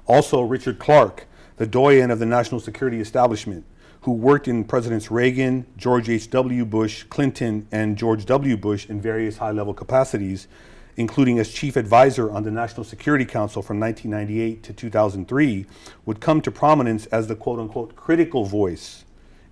Also, 0.05 0.41
Richard 0.41 0.79
Clarke, 0.79 1.25
the 1.57 1.65
doyen 1.65 2.11
of 2.11 2.19
the 2.19 2.25
national 2.25 2.59
security 2.59 2.99
establishment, 2.99 3.65
who 4.01 4.11
worked 4.11 4.47
in 4.47 4.63
Presidents 4.63 5.09
Reagan, 5.09 5.65
George 5.77 6.09
H.W. 6.09 6.65
Bush, 6.65 7.03
Clinton, 7.09 7.67
and 7.71 7.97
George 7.97 8.25
W. 8.25 8.55
Bush 8.55 8.87
in 8.87 9.01
various 9.01 9.37
high 9.37 9.49
level 9.49 9.73
capacities, 9.73 10.47
including 10.95 11.39
as 11.39 11.51
chief 11.51 11.75
advisor 11.75 12.29
on 12.29 12.43
the 12.43 12.51
National 12.51 12.83
Security 12.83 13.25
Council 13.25 13.63
from 13.63 13.79
1998 13.79 14.61
to 14.61 14.73
2003, 14.73 15.65
would 16.05 16.19
come 16.19 16.39
to 16.41 16.51
prominence 16.51 17.07
as 17.07 17.25
the 17.27 17.35
quote 17.35 17.59
unquote 17.59 17.95
critical 17.95 18.45
voice 18.45 19.05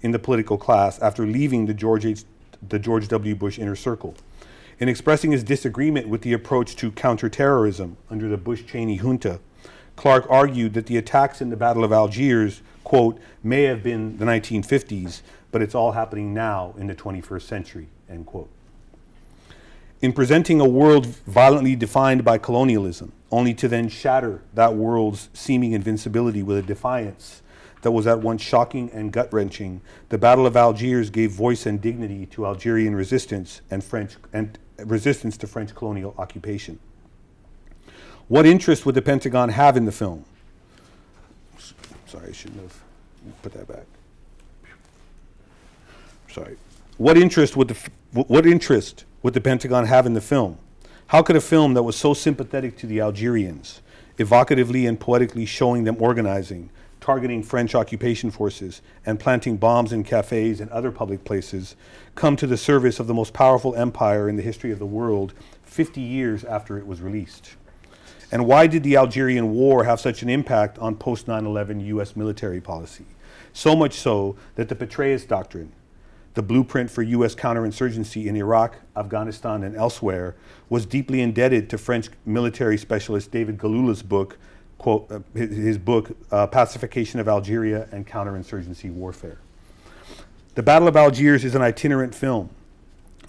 in 0.03 0.11
the 0.11 0.19
political 0.19 0.57
class 0.57 0.99
after 0.99 1.25
leaving 1.25 1.65
the 1.65 1.73
George, 1.73 2.05
H, 2.05 2.23
the 2.69 2.77
George 2.77 3.07
W. 3.07 3.33
Bush 3.33 3.57
inner 3.57 3.75
circle. 3.75 4.13
In 4.83 4.89
expressing 4.89 5.31
his 5.31 5.45
disagreement 5.45 6.09
with 6.09 6.23
the 6.23 6.33
approach 6.33 6.75
to 6.75 6.91
counterterrorism 6.91 7.95
under 8.09 8.27
the 8.27 8.35
Bush 8.35 8.65
Cheney 8.65 8.97
junta, 8.97 9.39
Clarke 9.95 10.27
argued 10.29 10.73
that 10.73 10.87
the 10.87 10.97
attacks 10.97 11.39
in 11.39 11.49
the 11.49 11.55
Battle 11.55 11.85
of 11.85 11.93
Algiers, 11.93 12.61
quote, 12.83 13.17
may 13.41 13.63
have 13.63 13.81
been 13.81 14.17
the 14.17 14.25
1950s, 14.25 15.21
but 15.53 15.61
it's 15.61 15.73
all 15.73 15.93
happening 15.93 16.33
now 16.33 16.75
in 16.77 16.87
the 16.87 16.95
21st 16.95 17.43
century, 17.43 17.87
end 18.09 18.25
quote. 18.25 18.49
In 20.01 20.11
presenting 20.11 20.59
a 20.59 20.67
world 20.67 21.05
violently 21.05 21.77
defined 21.77 22.25
by 22.25 22.37
colonialism, 22.37 23.13
only 23.31 23.53
to 23.53 23.69
then 23.69 23.87
shatter 23.87 24.41
that 24.53 24.75
world's 24.75 25.29
seeming 25.33 25.71
invincibility 25.71 26.43
with 26.43 26.57
a 26.57 26.61
defiance 26.61 27.41
that 27.83 27.91
was 27.91 28.05
at 28.05 28.19
once 28.19 28.41
shocking 28.41 28.91
and 28.91 29.13
gut 29.13 29.31
wrenching, 29.31 29.79
the 30.09 30.17
Battle 30.17 30.45
of 30.45 30.57
Algiers 30.57 31.09
gave 31.09 31.31
voice 31.31 31.65
and 31.65 31.79
dignity 31.79 32.25
to 32.25 32.45
Algerian 32.45 32.95
resistance 32.95 33.61
and 33.71 33.81
French 33.81 34.17
and 34.33 34.57
resistance 34.77 35.37
to 35.37 35.47
French 35.47 35.73
colonial 35.75 36.15
occupation. 36.17 36.79
What 38.27 38.45
interest 38.45 38.85
would 38.85 38.95
the 38.95 39.01
Pentagon 39.01 39.49
have 39.49 39.77
in 39.77 39.85
the 39.85 39.91
film? 39.91 40.25
Sorry, 42.07 42.29
I 42.29 42.31
shouldn't 42.31 42.61
have 42.61 42.81
put 43.41 43.53
that 43.53 43.67
back. 43.67 43.85
Sorry. 46.29 46.57
What 46.97 47.17
interest 47.17 47.57
would 47.57 47.69
the 47.69 47.89
what 48.11 48.45
interest 48.45 49.05
would 49.23 49.33
the 49.33 49.41
Pentagon 49.41 49.85
have 49.85 50.05
in 50.05 50.13
the 50.13 50.21
film? 50.21 50.57
How 51.07 51.21
could 51.21 51.35
a 51.35 51.41
film 51.41 51.73
that 51.73 51.83
was 51.83 51.95
so 51.95 52.13
sympathetic 52.13 52.77
to 52.77 52.87
the 52.87 53.01
Algerians, 53.01 53.81
evocatively 54.17 54.87
and 54.87 54.99
poetically 54.99 55.45
showing 55.45 55.83
them 55.83 55.97
organizing, 55.99 56.69
targeting 57.03 57.43
French 57.43 57.75
occupation 57.75 58.31
forces 58.31 58.81
and 59.05 59.19
planting 59.19 59.57
bombs 59.57 59.91
in 59.91 60.05
cafes 60.05 60.61
and 60.61 60.71
other 60.71 60.89
public 60.89 61.25
places 61.25 61.75
come 62.15 62.37
to 62.37 62.47
the 62.47 62.55
service 62.55 62.97
of 62.97 63.07
the 63.07 63.13
most 63.13 63.33
powerful 63.33 63.75
empire 63.75 64.29
in 64.29 64.37
the 64.37 64.41
history 64.41 64.71
of 64.71 64.79
the 64.79 64.85
world 64.85 65.33
50 65.63 65.99
years 65.99 66.45
after 66.45 66.77
it 66.77 66.87
was 66.87 67.01
released? 67.01 67.55
And 68.31 68.45
why 68.45 68.67
did 68.67 68.83
the 68.83 68.95
Algerian 68.95 69.51
War 69.51 69.83
have 69.83 69.99
such 69.99 70.23
an 70.23 70.29
impact 70.29 70.79
on 70.79 70.95
post 70.95 71.27
9 71.27 71.45
11 71.45 71.81
US 71.81 72.15
military 72.15 72.61
policy? 72.61 73.05
So 73.51 73.75
much 73.75 73.95
so 73.95 74.37
that 74.55 74.69
the 74.69 74.75
Petraeus 74.75 75.27
Doctrine, 75.27 75.73
the 76.35 76.41
blueprint 76.41 76.89
for 76.89 77.01
US 77.01 77.35
counterinsurgency 77.35 78.27
in 78.27 78.37
Iraq, 78.37 78.77
Afghanistan, 78.95 79.63
and 79.63 79.75
elsewhere, 79.75 80.37
was 80.69 80.85
deeply 80.85 81.19
indebted 81.19 81.69
to 81.69 81.77
French 81.77 82.07
military 82.25 82.77
specialist 82.77 83.29
David 83.29 83.57
Galula's 83.57 84.03
book, 84.03 84.37
quote, 84.83 85.09
uh, 85.09 85.19
his 85.33 85.77
book, 85.77 86.11
uh, 86.29 86.45
Pacification 86.45 87.21
of 87.21 87.29
Algeria 87.29 87.87
and 87.93 88.05
Counterinsurgency 88.05 88.91
Warfare. 88.91 89.37
The 90.55 90.61
Battle 90.61 90.89
of 90.89 90.97
Algiers 90.97 91.45
is 91.45 91.55
an 91.55 91.61
itinerant 91.61 92.13
film, 92.13 92.49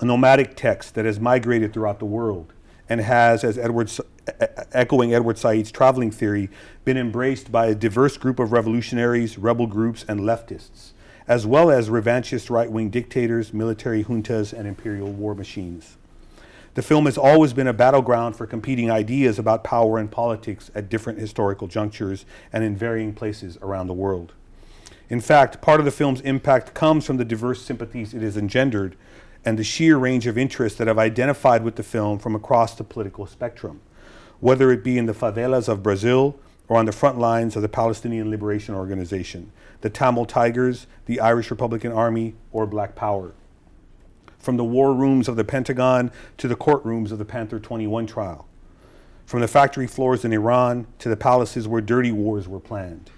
a 0.01 0.05
nomadic 0.05 0.57
text 0.57 0.97
that 0.97 1.05
has 1.05 1.21
migrated 1.21 1.73
throughout 1.73 2.01
the 2.01 2.07
world 2.07 2.53
and 2.89 3.01
has, 3.01 3.45
as 3.45 3.57
Edward, 3.57 3.89
echoing 4.73 5.15
Edward 5.15 5.39
Said's 5.39 5.71
traveling 5.71 6.11
theory, 6.11 6.51
been 6.85 6.97
embraced 6.97 7.53
by 7.53 7.67
a 7.67 7.75
diverse 7.77 8.17
group 8.17 8.41
of 8.41 8.51
revolutionaries, 8.51 9.39
rebel 9.39 9.69
groups, 9.69 10.05
and 10.09 10.23
leftists, 10.23 10.91
as 11.29 11.47
well 11.47 11.71
as 11.71 11.89
revanchist 11.89 12.51
right 12.51 12.69
wing 12.69 12.91
dictators, 12.91 13.55
military 13.55 14.03
juntas, 14.03 14.53
and 14.53 14.67
imperial 14.67 15.13
war 15.13 15.37
machines. 15.37 15.99
The 16.75 16.83
film 16.83 17.07
has 17.07 17.17
always 17.17 17.53
been 17.53 17.67
a 17.67 17.73
battleground 17.73 18.37
for 18.37 18.47
competing 18.47 18.91
ideas 18.91 19.39
about 19.39 19.65
power 19.65 19.99
and 19.99 20.11
politics 20.11 20.71
at 20.75 20.89
different 20.89 21.19
historical 21.19 21.69
junctures 21.69 22.27
and 22.53 22.65
in 22.65 22.77
varying 22.77 23.15
places 23.15 23.57
around 23.63 23.87
the 23.87 23.95
world. 23.95 24.33
In 25.09 25.21
fact, 25.21 25.63
part 25.63 25.81
of 25.81 25.87
the 25.87 25.93
film's 25.93 26.21
impact 26.23 26.75
comes 26.75 27.05
from 27.07 27.17
the 27.17 27.25
diverse 27.25 27.63
sympathies 27.63 28.13
it 28.13 28.23
has 28.23 28.37
engendered 28.37 28.97
and 29.45 29.59
the 29.59 29.65
sheer 29.65 29.97
range 29.99 30.27
of 30.27 30.39
interests 30.39 30.79
that 30.79 30.89
have 30.89 30.99
identified 30.99 31.63
with 31.63 31.77
the 31.77 31.83
film 31.83 32.19
from 32.19 32.35
across 32.35 32.75
the 32.75 32.85
political 32.85 33.27
spectrum 33.27 33.81
whether 34.45 34.71
it 34.71 34.85
be 34.85 34.99
in 34.99 35.07
the 35.07 35.15
favelas 35.15 35.69
of 35.69 35.83
Brazil 35.83 36.39
or 36.69 36.77
on 36.77 36.85
the 36.85 36.93
front 36.93 37.19
lines 37.19 37.57
of 37.57 37.63
the 37.63 37.69
Palestinian 37.69 38.31
Liberation 38.31 38.75
Organization, 38.75 39.51
the 39.81 39.89
Tamil 39.89 40.27
Tigers, 40.27 40.87
the 41.07 41.19
Irish 41.19 41.51
Republican 41.51 41.93
Army, 41.93 42.35
or 42.53 42.67
Black 42.67 42.95
Power. 42.95 43.33
From 44.45 44.59
the 44.59 44.65
war 44.65 44.93
rooms 44.93 45.27
of 45.27 45.37
the 45.37 45.45
Pentagon 45.45 46.13
to 46.37 46.49
the 46.49 46.55
courtrooms 46.55 47.11
of 47.11 47.17
the 47.17 47.25
Panther 47.25 47.59
21 47.59 48.07
trial. 48.07 48.47
From 49.25 49.41
the 49.41 49.49
factory 49.49 49.87
floors 49.87 50.23
in 50.23 50.35
Iran 50.35 50.87
to 50.99 51.09
the 51.09 51.17
palaces 51.17 51.67
where 51.67 51.81
dirty 51.81 52.13
wars 52.13 52.47
were 52.47 52.61
planned. 52.61 53.11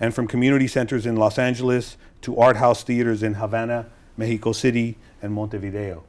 And 0.00 0.14
from 0.14 0.26
community 0.26 0.66
centers 0.66 1.04
in 1.04 1.16
Los 1.16 1.38
Angeles 1.38 1.98
to 2.22 2.38
art 2.38 2.56
house 2.56 2.82
theaters 2.82 3.22
in 3.22 3.34
Havana, 3.34 3.90
Mexico 4.16 4.52
City, 4.52 4.96
and 5.20 5.34
Montevideo. 5.34 6.02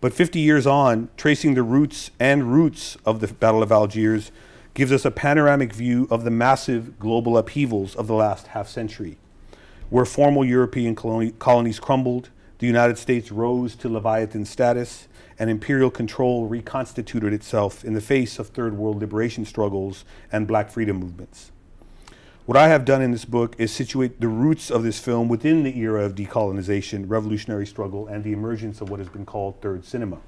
But 0.00 0.14
50 0.14 0.40
years 0.40 0.66
on, 0.66 1.10
tracing 1.18 1.52
the 1.52 1.62
roots 1.62 2.12
and 2.18 2.50
roots 2.50 2.96
of 3.04 3.20
the 3.20 3.28
Battle 3.28 3.62
of 3.62 3.70
Algiers 3.70 4.32
gives 4.72 4.90
us 4.90 5.04
a 5.04 5.10
panoramic 5.10 5.74
view 5.74 6.08
of 6.10 6.24
the 6.24 6.30
massive 6.30 6.98
global 6.98 7.36
upheavals 7.36 7.94
of 7.94 8.06
the 8.06 8.14
last 8.14 8.46
half 8.48 8.68
century, 8.68 9.18
where 9.90 10.06
formal 10.06 10.46
European 10.46 10.96
coloni- 10.96 11.38
colonies 11.38 11.78
crumbled, 11.78 12.30
the 12.62 12.68
United 12.68 12.96
States 12.96 13.32
rose 13.32 13.74
to 13.74 13.88
Leviathan 13.88 14.44
status, 14.44 15.08
and 15.36 15.50
imperial 15.50 15.90
control 15.90 16.46
reconstituted 16.46 17.32
itself 17.32 17.84
in 17.84 17.92
the 17.92 18.00
face 18.00 18.38
of 18.38 18.50
third 18.50 18.78
world 18.78 19.00
liberation 19.00 19.44
struggles 19.44 20.04
and 20.30 20.46
black 20.46 20.70
freedom 20.70 20.98
movements. 20.98 21.50
What 22.46 22.56
I 22.56 22.68
have 22.68 22.84
done 22.84 23.02
in 23.02 23.10
this 23.10 23.24
book 23.24 23.56
is 23.58 23.72
situate 23.72 24.20
the 24.20 24.28
roots 24.28 24.70
of 24.70 24.84
this 24.84 25.00
film 25.00 25.26
within 25.26 25.64
the 25.64 25.76
era 25.76 26.04
of 26.04 26.14
decolonization, 26.14 27.06
revolutionary 27.08 27.66
struggle, 27.66 28.06
and 28.06 28.22
the 28.22 28.32
emergence 28.32 28.80
of 28.80 28.90
what 28.90 29.00
has 29.00 29.08
been 29.08 29.26
called 29.26 29.60
third 29.60 29.84
cinema. 29.84 30.20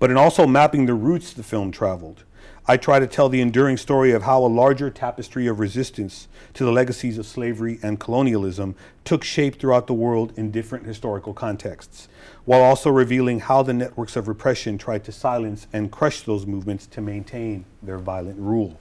But 0.00 0.10
in 0.10 0.16
also 0.16 0.48
mapping 0.48 0.86
the 0.86 0.94
routes 0.94 1.32
the 1.32 1.44
film 1.44 1.70
traveled, 1.70 2.24
I 2.70 2.76
try 2.76 2.98
to 2.98 3.06
tell 3.06 3.30
the 3.30 3.40
enduring 3.40 3.78
story 3.78 4.12
of 4.12 4.24
how 4.24 4.44
a 4.44 4.46
larger 4.46 4.90
tapestry 4.90 5.46
of 5.46 5.58
resistance 5.58 6.28
to 6.52 6.66
the 6.66 6.70
legacies 6.70 7.16
of 7.16 7.24
slavery 7.24 7.78
and 7.82 7.98
colonialism 7.98 8.74
took 9.06 9.24
shape 9.24 9.58
throughout 9.58 9.86
the 9.86 9.94
world 9.94 10.34
in 10.36 10.50
different 10.50 10.84
historical 10.84 11.32
contexts, 11.32 12.08
while 12.44 12.60
also 12.60 12.90
revealing 12.90 13.40
how 13.40 13.62
the 13.62 13.72
networks 13.72 14.16
of 14.16 14.28
repression 14.28 14.76
tried 14.76 15.02
to 15.04 15.12
silence 15.12 15.66
and 15.72 15.90
crush 15.90 16.20
those 16.20 16.44
movements 16.44 16.84
to 16.88 17.00
maintain 17.00 17.64
their 17.82 17.96
violent 17.96 18.38
rule. 18.38 18.78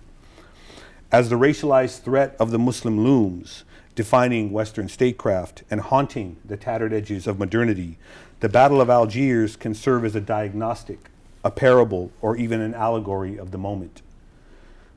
As 1.09 1.29
the 1.29 1.37
racialized 1.37 2.01
threat 2.01 2.35
of 2.41 2.51
the 2.51 2.59
Muslim 2.59 3.05
looms, 3.05 3.63
defining 3.95 4.51
Western 4.51 4.89
statecraft 4.89 5.63
and 5.71 5.79
haunting 5.79 6.35
the 6.43 6.57
tattered 6.57 6.91
edges 6.91 7.25
of 7.25 7.39
modernity, 7.39 7.97
the 8.41 8.49
Battle 8.49 8.81
of 8.81 8.89
Algiers 8.89 9.55
can 9.55 9.73
serve 9.73 10.03
as 10.03 10.13
a 10.13 10.19
diagnostic, 10.19 11.09
a 11.47 11.49
parable, 11.49 12.11
or 12.21 12.35
even 12.35 12.59
an 12.59 12.73
allegory 12.73 13.37
of 13.37 13.51
the 13.51 13.57
moment. 13.57 14.01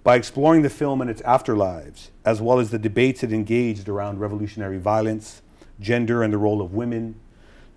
By 0.02 0.16
exploring 0.16 0.62
the 0.62 0.69
film 0.69 1.00
and 1.00 1.09
its 1.09 1.23
afterlives, 1.23 2.09
as 2.25 2.42
well 2.42 2.59
as 2.59 2.71
the 2.71 2.78
debates 2.78 3.23
it 3.23 3.33
engaged 3.33 3.88
around 3.88 4.19
revolutionary 4.19 4.78
violence, 4.78 5.42
gender 5.78 6.25
and 6.25 6.33
the 6.33 6.38
role 6.38 6.61
of 6.61 6.75
women, 6.75 7.14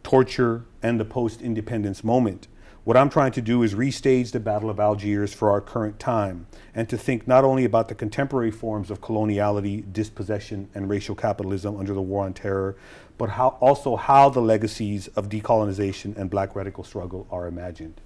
torture, 0.01 0.65
and 0.81 0.99
the 0.99 1.05
post 1.05 1.39
independence 1.39 2.03
moment, 2.03 2.47
what 2.83 2.97
I'm 2.97 3.11
trying 3.11 3.31
to 3.33 3.43
do 3.43 3.61
is 3.61 3.75
restage 3.75 4.31
the 4.31 4.39
Battle 4.39 4.71
of 4.71 4.79
Algiers 4.79 5.35
for 5.35 5.51
our 5.51 5.61
current 5.61 5.99
time 5.99 6.47
and 6.73 6.89
to 6.89 6.97
think 6.97 7.27
not 7.27 7.43
only 7.43 7.65
about 7.65 7.89
the 7.89 7.95
contemporary 7.95 8.49
forms 8.49 8.89
of 8.89 9.01
coloniality, 9.01 9.83
dispossession, 9.93 10.67
and 10.73 10.89
racial 10.89 11.13
capitalism 11.13 11.77
under 11.77 11.93
the 11.93 12.01
War 12.01 12.25
on 12.25 12.33
Terror, 12.33 12.75
but 13.19 13.29
how, 13.29 13.49
also 13.61 13.95
how 13.97 14.29
the 14.29 14.41
legacies 14.41 15.09
of 15.09 15.29
decolonization 15.29 16.17
and 16.17 16.31
black 16.31 16.55
radical 16.55 16.83
struggle 16.83 17.27
are 17.29 17.45
imagined. 17.45 18.01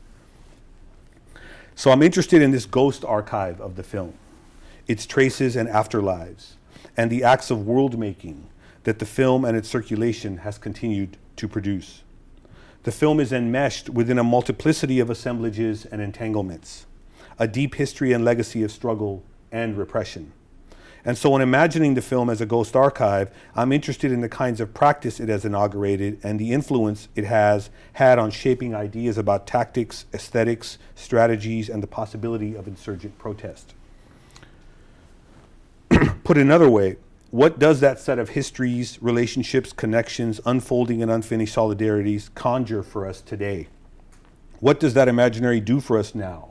So 1.77 1.91
I'm 1.91 2.01
interested 2.01 2.41
in 2.41 2.49
this 2.49 2.65
ghost 2.65 3.05
archive 3.05 3.61
of 3.61 3.75
the 3.75 3.83
film, 3.83 4.15
its 4.87 5.05
traces 5.05 5.55
and 5.55 5.69
afterlives, 5.69 6.55
and 6.97 7.11
the 7.11 7.23
acts 7.23 7.51
of 7.51 7.67
world 7.67 7.99
making 7.99 8.49
that 8.81 8.97
the 8.97 9.05
film 9.05 9.45
and 9.45 9.55
its 9.55 9.69
circulation 9.69 10.37
has 10.37 10.57
continued 10.57 11.17
to 11.35 11.47
produce. 11.47 12.01
The 12.81 12.91
film 12.91 13.19
is 13.19 13.31
enmeshed 13.31 13.91
within 13.91 14.17
a 14.17 14.23
multiplicity 14.23 14.99
of 14.99 15.11
assemblages 15.11 15.85
and 15.85 16.01
entanglements, 16.01 16.87
a 17.37 17.47
deep 17.47 17.75
history 17.75 18.11
and 18.11 18.25
legacy 18.25 18.63
of 18.63 18.71
struggle 18.71 19.21
and 19.51 19.77
repression. 19.77 20.31
And 21.07 21.17
so, 21.17 21.33
in 21.37 21.41
imagining 21.41 21.93
the 21.93 22.01
film 22.01 22.29
as 22.29 22.41
a 22.41 22.45
ghost 22.45 22.75
archive, 22.75 23.31
I'm 23.55 23.71
interested 23.71 24.11
in 24.11 24.19
the 24.19 24.27
kinds 24.27 24.59
of 24.59 24.73
practice 24.73 25.21
it 25.21 25.29
has 25.29 25.45
inaugurated 25.45 26.19
and 26.21 26.37
the 26.37 26.51
influence 26.51 27.07
it 27.15 27.23
has 27.23 27.69
had 27.93 28.19
on 28.19 28.29
shaping 28.29 28.75
ideas 28.75 29.17
about 29.17 29.47
tactics, 29.47 30.05
aesthetics, 30.13 30.77
strategies, 30.95 31.69
and 31.69 31.81
the 31.81 31.87
possibility 31.87 32.55
of 32.55 32.67
insurgent 32.67 33.17
protest. 33.17 33.73
Put 36.25 36.37
another 36.37 36.69
way, 36.69 36.97
what 37.31 37.57
does 37.57 37.79
that 37.79 38.01
set 38.01 38.19
of 38.19 38.29
histories, 38.29 39.01
relationships, 39.01 39.71
connections, 39.71 40.41
unfolding 40.45 41.01
and 41.01 41.09
unfinished 41.09 41.55
solidarities 41.55 42.33
conjure 42.35 42.83
for 42.83 43.07
us 43.07 43.21
today? 43.21 43.69
What 44.59 44.81
does 44.81 44.93
that 44.95 45.07
imaginary 45.07 45.61
do 45.61 45.79
for 45.79 45.97
us 45.97 46.13
now 46.13 46.49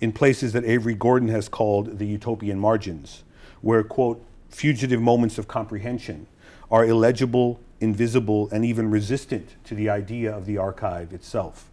in 0.00 0.10
places 0.10 0.52
that 0.52 0.64
Avery 0.64 0.94
Gordon 0.94 1.28
has 1.28 1.48
called 1.48 1.98
the 1.98 2.06
utopian 2.06 2.58
margins, 2.58 3.23
where, 3.64 3.82
quote, 3.82 4.22
fugitive 4.50 5.00
moments 5.00 5.38
of 5.38 5.48
comprehension 5.48 6.26
are 6.70 6.84
illegible, 6.84 7.58
invisible, 7.80 8.48
and 8.52 8.62
even 8.62 8.90
resistant 8.90 9.48
to 9.64 9.74
the 9.74 9.88
idea 9.88 10.30
of 10.30 10.44
the 10.44 10.58
archive 10.58 11.14
itself? 11.14 11.70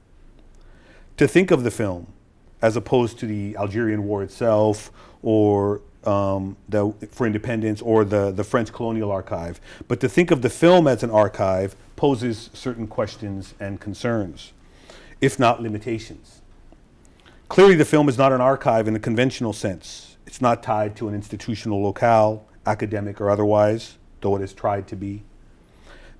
To 1.18 1.28
think 1.28 1.52
of 1.52 1.64
the 1.64 1.72
film 1.72 2.08
as 2.62 2.78
opposed 2.78 3.20
to 3.20 3.26
the 3.26 3.58
Algerian 3.58 4.06
War 4.06 4.24
itself 4.24 4.90
or 5.22 5.82
um, 6.06 6.56
the, 6.70 6.94
for 7.12 7.28
independence 7.28 7.82
or 7.82 8.06
the, 8.06 8.32
the 8.32 8.44
French 8.46 8.72
colonial 8.72 9.12
archive. 9.12 9.60
But 9.90 10.00
to 10.00 10.08
think 10.08 10.32
of 10.32 10.42
the 10.42 10.50
film 10.50 10.88
as 10.88 11.04
an 11.04 11.12
archive 11.12 11.76
poses 11.98 12.50
certain 12.54 12.88
questions 12.88 13.54
and 13.60 13.82
concerns, 13.82 14.54
if 15.20 15.38
not 15.38 15.62
limitations. 15.62 16.42
Clearly, 17.50 17.76
the 17.76 17.86
film 17.86 18.08
is 18.08 18.18
not 18.18 18.32
an 18.32 18.40
archive 18.40 18.88
in 18.88 18.94
the 18.94 19.00
conventional 19.00 19.52
sense. 19.52 20.11
It's 20.32 20.40
not 20.40 20.64
tied 20.64 20.96
to 20.96 21.10
an 21.10 21.14
institutional 21.14 21.84
locale, 21.84 22.48
academic 22.66 23.20
or 23.20 23.30
otherwise, 23.30 23.98
though 24.22 24.38
it 24.38 24.40
has 24.40 24.54
tried 24.54 24.88
to 24.88 24.96
be. 24.96 25.24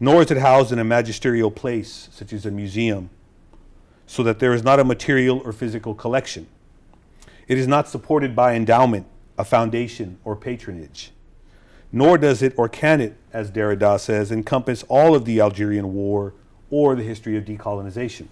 Nor 0.02 0.22
is 0.24 0.30
it 0.30 0.38
housed 0.40 0.74
in 0.74 0.80
a 0.80 0.84
magisterial 0.84 1.50
place, 1.50 2.10
such 2.12 2.34
as 2.34 2.46
a 2.46 2.52
museum, 2.52 3.10
so 4.06 4.22
that 4.24 4.40
there 4.40 4.54
is 4.54 4.64
not 4.64 4.82
a 4.82 4.84
material 4.84 5.42
or 5.46 5.54
physical 5.54 5.96
collection. 5.96 6.48
It 7.48 7.58
is 7.58 7.70
not 7.70 7.88
supported 7.88 8.36
by 8.36 8.54
endowment 8.54 9.06
a 9.38 9.46
foundation 9.46 10.20
or 10.26 10.36
patronage. 10.36 11.12
Nor 11.94 12.18
does 12.18 12.42
it 12.42 12.54
or 12.58 12.68
can 12.68 13.00
it, 13.00 13.16
as 13.32 13.50
Derrida 13.50 13.98
says, 13.98 14.30
encompass 14.30 14.84
all 14.90 15.16
of 15.16 15.24
the 15.24 15.40
Algerian 15.40 15.94
War 15.94 16.34
or 16.70 16.96
the 16.96 17.04
history 17.04 17.38
of 17.38 17.46
decolonization. 17.46 18.28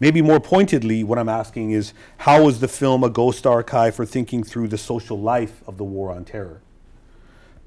Maybe 0.00 0.22
more 0.22 0.40
pointedly, 0.40 1.04
what 1.04 1.18
I'm 1.18 1.28
asking 1.28 1.70
is 1.70 1.92
how 2.18 2.48
is 2.48 2.60
the 2.60 2.68
film 2.68 3.04
a 3.04 3.10
ghost 3.10 3.46
archive 3.46 3.94
for 3.94 4.06
thinking 4.06 4.42
through 4.42 4.68
the 4.68 4.78
social 4.78 5.18
life 5.18 5.62
of 5.66 5.76
the 5.76 5.84
war 5.84 6.12
on 6.12 6.24
terror? 6.24 6.60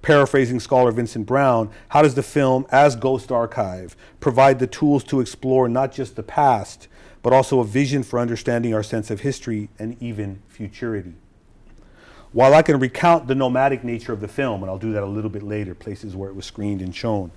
Paraphrasing 0.02 0.60
scholar 0.60 0.92
Vincent 0.92 1.26
Brown, 1.26 1.70
how 1.90 2.02
does 2.02 2.16
the 2.16 2.24
film, 2.24 2.66
as 2.72 2.96
Ghost 2.96 3.32
Archive, 3.32 3.96
provide 4.20 4.60
the 4.60 4.68
tools 4.68 5.04
to 5.06 5.20
explore 5.20 5.68
not 5.68 5.92
just 5.92 6.16
the 6.16 6.24
past, 6.24 6.88
but 7.24 7.34
also 7.34 7.60
a 7.60 7.66
vision 7.66 8.04
for 8.04 8.20
understanding 8.20 8.74
our 8.74 8.84
sense 8.84 9.10
of 9.10 9.22
history 9.22 9.70
and 9.80 10.02
even 10.02 10.42
futurity? 10.48 11.16
While 12.32 12.54
I 12.54 12.62
can 12.62 12.80
recount 12.80 13.28
the 13.28 13.36
nomadic 13.36 13.84
nature 13.84 14.14
of 14.14 14.22
the 14.22 14.28
film, 14.28 14.62
and 14.62 14.70
I'll 14.70 14.78
do 14.78 14.94
that 14.94 15.04
a 15.04 15.08
little 15.08 15.30
bit 15.30 15.44
later, 15.44 15.74
places 15.74 16.16
where 16.16 16.30
it 16.30 16.36
was 16.36 16.46
screened 16.46 16.82
and 16.82 16.96
shown, 16.96 17.32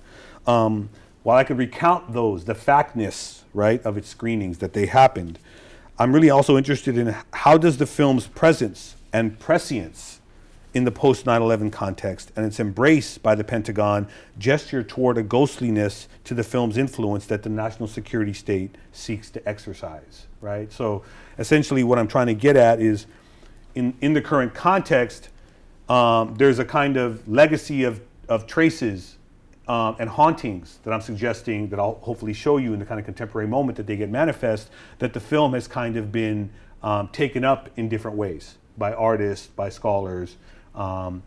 um, 0.45 0.89
while 1.23 1.37
I 1.37 1.43
could 1.43 1.57
recount 1.57 2.13
those, 2.13 2.45
the 2.45 2.55
factness, 2.55 3.43
right, 3.53 3.83
of 3.85 3.97
its 3.97 4.09
screenings, 4.09 4.57
that 4.59 4.73
they 4.73 4.87
happened, 4.87 5.39
I'm 5.99 6.13
really 6.13 6.29
also 6.29 6.57
interested 6.57 6.97
in 6.97 7.15
how 7.31 7.57
does 7.57 7.77
the 7.77 7.85
film's 7.85 8.27
presence 8.27 8.95
and 9.13 9.37
prescience 9.39 10.19
in 10.73 10.85
the 10.85 10.91
post 10.91 11.25
9 11.25 11.41
11 11.41 11.69
context 11.69 12.31
and 12.35 12.45
its 12.45 12.59
embrace 12.59 13.17
by 13.17 13.35
the 13.35 13.43
Pentagon 13.43 14.07
gesture 14.39 14.81
toward 14.83 15.17
a 15.17 15.23
ghostliness 15.23 16.07
to 16.23 16.33
the 16.33 16.43
film's 16.43 16.77
influence 16.77 17.25
that 17.25 17.43
the 17.43 17.49
national 17.49 17.87
security 17.87 18.33
state 18.33 18.75
seeks 18.93 19.29
to 19.29 19.47
exercise, 19.47 20.27
right? 20.39 20.71
So 20.71 21.03
essentially, 21.37 21.83
what 21.83 21.99
I'm 21.99 22.07
trying 22.07 22.27
to 22.27 22.33
get 22.33 22.55
at 22.55 22.79
is 22.79 23.05
in, 23.75 23.93
in 24.01 24.13
the 24.13 24.21
current 24.21 24.53
context, 24.53 25.29
um, 25.89 26.35
there's 26.35 26.59
a 26.59 26.65
kind 26.65 26.95
of 26.95 27.27
legacy 27.27 27.83
of, 27.83 28.01
of 28.29 28.47
traces 28.47 29.17
um, 29.71 29.95
and 29.99 30.09
hauntings 30.09 30.79
that 30.83 30.91
I'm 30.91 30.99
suggesting 30.99 31.69
that 31.69 31.79
I'll 31.79 31.97
hopefully 32.01 32.33
show 32.33 32.57
you 32.57 32.73
in 32.73 32.79
the 32.79 32.85
kind 32.85 32.99
of 32.99 33.05
contemporary 33.05 33.47
moment 33.47 33.77
that 33.77 33.87
they 33.87 33.95
get 33.95 34.09
manifest, 34.09 34.69
that 34.99 35.13
the 35.13 35.21
film 35.21 35.53
has 35.53 35.65
kind 35.65 35.95
of 35.95 36.11
been 36.11 36.49
um, 36.83 37.07
taken 37.13 37.45
up 37.45 37.69
in 37.77 37.87
different 37.87 38.17
ways 38.17 38.57
by 38.77 38.91
artists, 38.91 39.47
by 39.47 39.69
scholars, 39.69 40.35
um, 40.75 41.23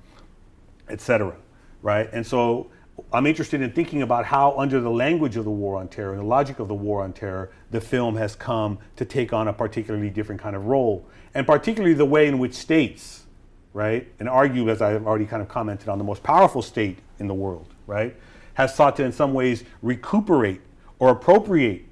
etc. 0.91 1.35
Right? 1.81 2.11
And 2.13 2.27
so 2.27 2.71
I'm 3.15 3.27
interested 3.27 3.63
in 3.63 3.73
thinking 3.73 4.03
about 4.03 4.27
how, 4.27 4.55
under 4.59 4.79
the 4.79 4.91
language 4.91 5.37
of 5.37 5.47
the 5.47 5.51
war 5.51 5.77
on 5.79 5.89
terror 5.89 6.13
and 6.13 6.21
the 6.21 6.27
logic 6.27 6.59
of 6.59 6.69
the 6.69 6.75
war 6.75 7.03
on 7.03 7.15
terror, 7.15 7.51
the 7.71 7.81
film 7.81 8.15
has 8.17 8.37
come 8.37 8.77
to 8.97 9.07
take 9.07 9.33
on 9.33 9.49
a 9.49 9.55
particularly 9.55 10.11
different 10.11 10.43
kind 10.43 10.55
of 10.55 10.67
role, 10.67 11.07
and 11.33 11.47
particularly 11.47 11.95
the 11.95 12.05
way 12.05 12.27
in 12.27 12.39
which 12.39 12.53
states, 12.53 13.25
right, 13.73 14.07
and 14.21 14.29
argue, 14.29 14.69
as 14.69 14.83
I've 14.83 15.07
already 15.07 15.25
kind 15.25 15.41
of 15.41 15.49
commented 15.49 15.89
on, 15.89 15.97
the 15.97 16.05
most 16.05 16.23
powerful 16.23 16.61
state 16.61 16.99
in 17.19 17.27
the 17.27 17.35
world, 17.35 17.69
right, 17.87 18.15
has 18.55 18.75
sought 18.75 18.97
to, 18.97 19.05
in 19.05 19.13
some 19.13 19.35
ways, 19.35 19.65
recuperate 19.83 20.61
or 20.99 21.11
appropriate 21.11 21.85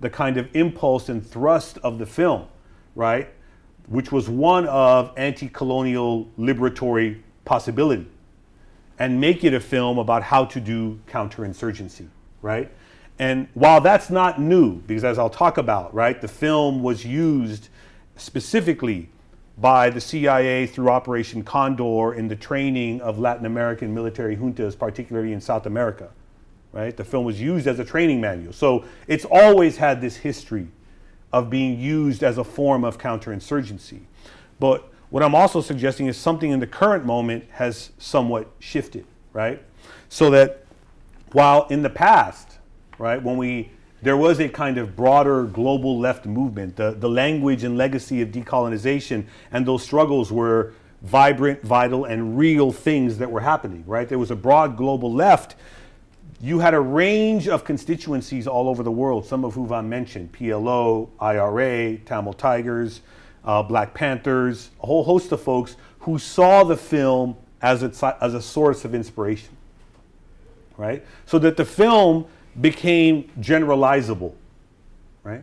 the 0.00 0.10
kind 0.10 0.36
of 0.36 0.54
impulse 0.54 1.08
and 1.08 1.26
thrust 1.26 1.78
of 1.78 1.98
the 1.98 2.06
film, 2.06 2.46
right, 2.94 3.28
which 3.88 4.12
was 4.12 4.28
one 4.28 4.66
of 4.66 5.12
anti 5.16 5.48
colonial 5.48 6.28
liberatory 6.38 7.20
possibility, 7.44 8.06
and 8.98 9.20
make 9.20 9.44
it 9.44 9.54
a 9.54 9.60
film 9.60 9.98
about 9.98 10.22
how 10.22 10.44
to 10.44 10.60
do 10.60 11.00
counterinsurgency, 11.08 12.08
right? 12.42 12.70
And 13.18 13.48
while 13.54 13.80
that's 13.80 14.10
not 14.10 14.40
new, 14.40 14.76
because 14.82 15.02
as 15.02 15.18
I'll 15.18 15.30
talk 15.30 15.58
about, 15.58 15.92
right, 15.92 16.20
the 16.20 16.28
film 16.28 16.82
was 16.82 17.04
used 17.04 17.68
specifically 18.16 19.08
by 19.60 19.90
the 19.90 20.00
CIA 20.00 20.66
through 20.66 20.88
Operation 20.88 21.42
Condor 21.42 22.14
in 22.14 22.28
the 22.28 22.36
training 22.36 23.00
of 23.00 23.18
Latin 23.18 23.44
American 23.44 23.92
military 23.92 24.36
juntas, 24.36 24.78
particularly 24.78 25.32
in 25.32 25.40
South 25.40 25.66
America. 25.66 26.10
Right? 26.72 26.96
The 26.96 27.04
film 27.04 27.24
was 27.24 27.40
used 27.40 27.66
as 27.66 27.78
a 27.78 27.84
training 27.84 28.20
manual. 28.20 28.52
So 28.52 28.84
it's 29.06 29.24
always 29.24 29.78
had 29.78 30.00
this 30.00 30.16
history 30.16 30.68
of 31.32 31.50
being 31.50 31.78
used 31.78 32.22
as 32.22 32.38
a 32.38 32.44
form 32.44 32.84
of 32.84 32.98
counterinsurgency. 32.98 34.00
But 34.60 34.90
what 35.10 35.22
I'm 35.22 35.34
also 35.34 35.60
suggesting 35.60 36.06
is 36.06 36.16
something 36.16 36.50
in 36.50 36.60
the 36.60 36.66
current 36.66 37.04
moment 37.04 37.44
has 37.52 37.90
somewhat 37.98 38.50
shifted, 38.58 39.06
right? 39.32 39.62
So 40.08 40.30
that 40.30 40.64
while 41.32 41.66
in 41.68 41.82
the 41.82 41.90
past, 41.90 42.58
right, 42.98 43.22
when 43.22 43.36
we 43.36 43.70
there 44.02 44.16
was 44.16 44.38
a 44.40 44.48
kind 44.48 44.78
of 44.78 44.94
broader 44.94 45.44
global 45.44 45.98
left 45.98 46.26
movement, 46.26 46.76
the, 46.76 46.92
the 46.92 47.08
language 47.08 47.64
and 47.64 47.76
legacy 47.76 48.22
of 48.22 48.28
decolonization 48.28 49.24
and 49.52 49.66
those 49.66 49.82
struggles 49.82 50.30
were 50.30 50.72
vibrant, 51.02 51.62
vital, 51.62 52.04
and 52.04 52.38
real 52.38 52.72
things 52.72 53.18
that 53.18 53.30
were 53.30 53.40
happening, 53.40 53.84
right? 53.86 54.08
There 54.08 54.18
was 54.18 54.30
a 54.30 54.36
broad 54.36 54.76
global 54.76 55.12
left 55.12 55.54
you 56.40 56.60
had 56.60 56.74
a 56.74 56.80
range 56.80 57.48
of 57.48 57.64
constituencies 57.64 58.46
all 58.46 58.68
over 58.68 58.82
the 58.82 58.92
world, 58.92 59.26
some 59.26 59.44
of 59.44 59.54
whom 59.54 59.72
I 59.72 59.80
mentioned 59.80 60.32
PLO, 60.32 61.08
IRA, 61.18 61.98
Tamil 61.98 62.32
Tigers, 62.32 63.00
uh, 63.44 63.62
Black 63.62 63.92
Panthers, 63.92 64.70
a 64.80 64.86
whole 64.86 65.02
host 65.02 65.32
of 65.32 65.42
folks 65.42 65.76
who 66.00 66.18
saw 66.18 66.62
the 66.62 66.76
film 66.76 67.36
as 67.60 67.82
a, 67.82 68.16
as 68.22 68.34
a 68.34 68.42
source 68.42 68.84
of 68.84 68.94
inspiration. 68.94 69.50
Right? 70.76 71.04
So 71.26 71.40
that 71.40 71.56
the 71.56 71.64
film 71.64 72.26
became 72.60 73.30
generalizable. 73.40 74.34
Right? 75.22 75.42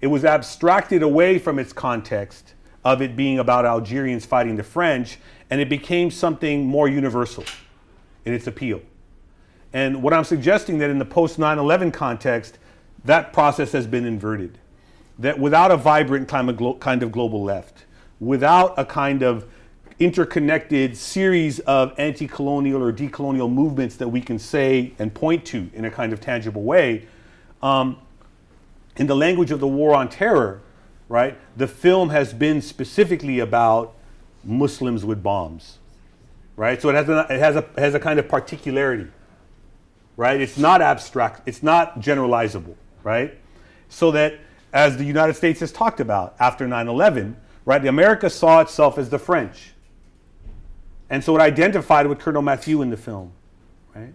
It 0.00 0.06
was 0.06 0.24
abstracted 0.24 1.02
away 1.02 1.38
from 1.38 1.58
its 1.58 1.72
context 1.72 2.54
of 2.84 3.02
it 3.02 3.16
being 3.16 3.38
about 3.38 3.66
Algerians 3.66 4.24
fighting 4.24 4.56
the 4.56 4.62
French, 4.62 5.18
and 5.50 5.60
it 5.60 5.68
became 5.68 6.10
something 6.10 6.64
more 6.64 6.88
universal 6.88 7.44
in 8.24 8.32
its 8.32 8.46
appeal. 8.46 8.80
And 9.72 10.02
what 10.02 10.12
I'm 10.12 10.24
suggesting 10.24 10.78
that 10.78 10.90
in 10.90 10.98
the 10.98 11.04
post 11.04 11.38
9 11.38 11.58
11 11.58 11.92
context, 11.92 12.58
that 13.04 13.32
process 13.32 13.72
has 13.72 13.86
been 13.86 14.04
inverted. 14.04 14.58
That 15.18 15.38
without 15.38 15.70
a 15.70 15.76
vibrant 15.76 16.28
kind 16.28 16.48
of 17.02 17.12
global 17.12 17.42
left, 17.42 17.84
without 18.18 18.74
a 18.78 18.84
kind 18.84 19.22
of 19.22 19.46
interconnected 20.00 20.96
series 20.96 21.60
of 21.60 21.92
anti 21.98 22.26
colonial 22.26 22.82
or 22.82 22.92
decolonial 22.92 23.52
movements 23.52 23.96
that 23.96 24.08
we 24.08 24.20
can 24.20 24.38
say 24.38 24.92
and 24.98 25.14
point 25.14 25.44
to 25.44 25.70
in 25.74 25.84
a 25.84 25.90
kind 25.90 26.12
of 26.12 26.20
tangible 26.20 26.62
way, 26.62 27.06
um, 27.62 27.96
in 28.96 29.06
the 29.06 29.16
language 29.16 29.50
of 29.50 29.60
the 29.60 29.68
war 29.68 29.94
on 29.94 30.08
terror, 30.08 30.60
right, 31.08 31.38
the 31.56 31.68
film 31.68 32.10
has 32.10 32.32
been 32.32 32.60
specifically 32.60 33.38
about 33.38 33.94
Muslims 34.42 35.04
with 35.04 35.22
bombs, 35.22 35.78
right? 36.56 36.80
So 36.82 36.88
it 36.88 36.94
has 36.94 37.08
a, 37.08 37.26
it 37.30 37.38
has 37.38 37.56
a, 37.56 37.68
has 37.76 37.94
a 37.94 38.00
kind 38.00 38.18
of 38.18 38.26
particularity 38.28 39.08
right? 40.20 40.38
It's 40.38 40.58
not 40.58 40.82
abstract, 40.82 41.40
it's 41.46 41.62
not 41.62 41.98
generalizable, 42.00 42.74
right? 43.02 43.38
So 43.88 44.10
that 44.10 44.38
as 44.70 44.98
the 44.98 45.04
United 45.04 45.32
States 45.32 45.60
has 45.60 45.72
talked 45.72 45.98
about 45.98 46.36
after 46.38 46.68
9 46.68 46.88
11, 46.88 47.36
right, 47.64 47.86
America 47.86 48.28
saw 48.28 48.60
itself 48.60 48.98
as 48.98 49.08
the 49.08 49.18
French. 49.18 49.72
And 51.10 51.22
so 51.22 51.36
it 51.36 51.40
identified 51.40 52.06
with 52.06 52.20
Colonel 52.20 52.42
Mathieu 52.42 52.82
in 52.82 52.90
the 52.90 52.96
film, 52.96 53.32
right? 53.94 54.12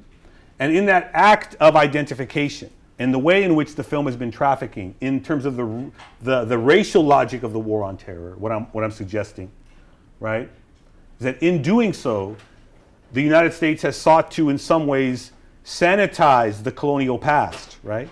And 0.57 0.75
in 0.75 0.85
that 0.85 1.11
act 1.13 1.55
of 1.59 1.75
identification, 1.75 2.71
and 2.97 3.13
the 3.13 3.19
way 3.19 3.43
in 3.43 3.55
which 3.55 3.75
the 3.75 3.83
film 3.83 4.05
has 4.05 4.15
been 4.15 4.31
trafficking 4.31 4.95
in 5.01 5.21
terms 5.21 5.45
of 5.45 5.57
the, 5.57 5.91
the, 6.21 6.45
the 6.45 6.57
racial 6.57 7.03
logic 7.03 7.43
of 7.43 7.51
the 7.51 7.59
war 7.59 7.83
on 7.83 7.97
terror, 7.97 8.35
what 8.37 8.53
I'm, 8.53 8.63
what 8.67 8.85
I'm 8.85 8.91
suggesting, 8.91 9.51
right, 10.21 10.49
is 11.19 11.23
that 11.25 11.43
in 11.43 11.61
doing 11.61 11.91
so, 11.91 12.37
the 13.11 13.21
United 13.21 13.53
States 13.53 13.81
has 13.83 13.97
sought 13.97 14.31
to, 14.31 14.49
in 14.49 14.57
some 14.57 14.87
ways, 14.87 15.31
sanitize 15.65 16.63
the 16.63 16.71
colonial 16.71 17.19
past, 17.19 17.77
right? 17.83 18.09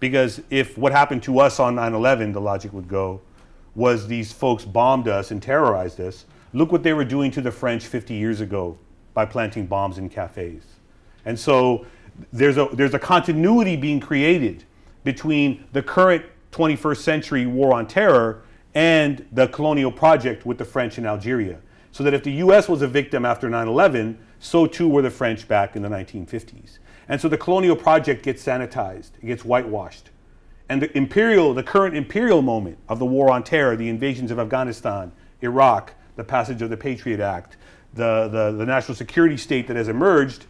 Because 0.00 0.42
if 0.50 0.76
what 0.76 0.90
happened 0.90 1.22
to 1.24 1.38
us 1.38 1.60
on 1.60 1.76
9 1.76 1.94
11, 1.94 2.32
the 2.32 2.40
logic 2.40 2.72
would 2.72 2.88
go, 2.88 3.20
was 3.74 4.08
these 4.08 4.32
folks 4.32 4.64
bombed 4.64 5.06
us 5.06 5.30
and 5.30 5.40
terrorized 5.40 6.00
us, 6.00 6.24
look 6.52 6.72
what 6.72 6.82
they 6.82 6.92
were 6.92 7.04
doing 7.04 7.30
to 7.32 7.40
the 7.40 7.50
French 7.50 7.86
50 7.86 8.14
years 8.14 8.40
ago 8.40 8.78
by 9.14 9.24
planting 9.24 9.66
bombs 9.66 9.98
in 9.98 10.08
cafes. 10.08 10.62
And 11.24 11.38
so 11.38 11.86
there's 12.32 12.56
a, 12.56 12.68
there's 12.72 12.94
a 12.94 12.98
continuity 12.98 13.76
being 13.76 14.00
created 14.00 14.64
between 15.04 15.64
the 15.72 15.82
current 15.82 16.24
21st 16.52 16.98
century 16.98 17.46
war 17.46 17.74
on 17.74 17.86
terror 17.86 18.42
and 18.74 19.26
the 19.32 19.48
colonial 19.48 19.92
project 19.92 20.46
with 20.46 20.58
the 20.58 20.64
French 20.64 20.98
in 20.98 21.06
Algeria. 21.06 21.58
So 21.90 22.04
that 22.04 22.14
if 22.14 22.22
the 22.22 22.32
US 22.32 22.68
was 22.68 22.82
a 22.82 22.88
victim 22.88 23.24
after 23.24 23.48
9 23.48 23.68
11, 23.68 24.18
so 24.38 24.66
too 24.66 24.88
were 24.88 25.02
the 25.02 25.10
French 25.10 25.46
back 25.46 25.76
in 25.76 25.82
the 25.82 25.88
1950s. 25.88 26.78
And 27.08 27.20
so 27.20 27.28
the 27.28 27.36
colonial 27.36 27.76
project 27.76 28.22
gets 28.22 28.44
sanitized, 28.44 29.10
it 29.20 29.26
gets 29.26 29.44
whitewashed. 29.44 30.10
And 30.68 30.80
the 30.80 30.96
imperial, 30.96 31.52
the 31.52 31.62
current 31.62 31.96
imperial 31.96 32.40
moment 32.40 32.78
of 32.88 32.98
the 32.98 33.04
war 33.04 33.30
on 33.30 33.42
terror, 33.42 33.76
the 33.76 33.88
invasions 33.88 34.30
of 34.30 34.38
Afghanistan, 34.38 35.12
Iraq, 35.42 35.92
the 36.16 36.24
passage 36.24 36.62
of 36.62 36.70
the 36.70 36.76
Patriot 36.76 37.20
Act, 37.20 37.56
the, 37.94 38.28
the, 38.28 38.56
the 38.56 38.66
national 38.66 38.94
security 38.94 39.36
state 39.36 39.66
that 39.68 39.76
has 39.76 39.88
emerged, 39.88 40.46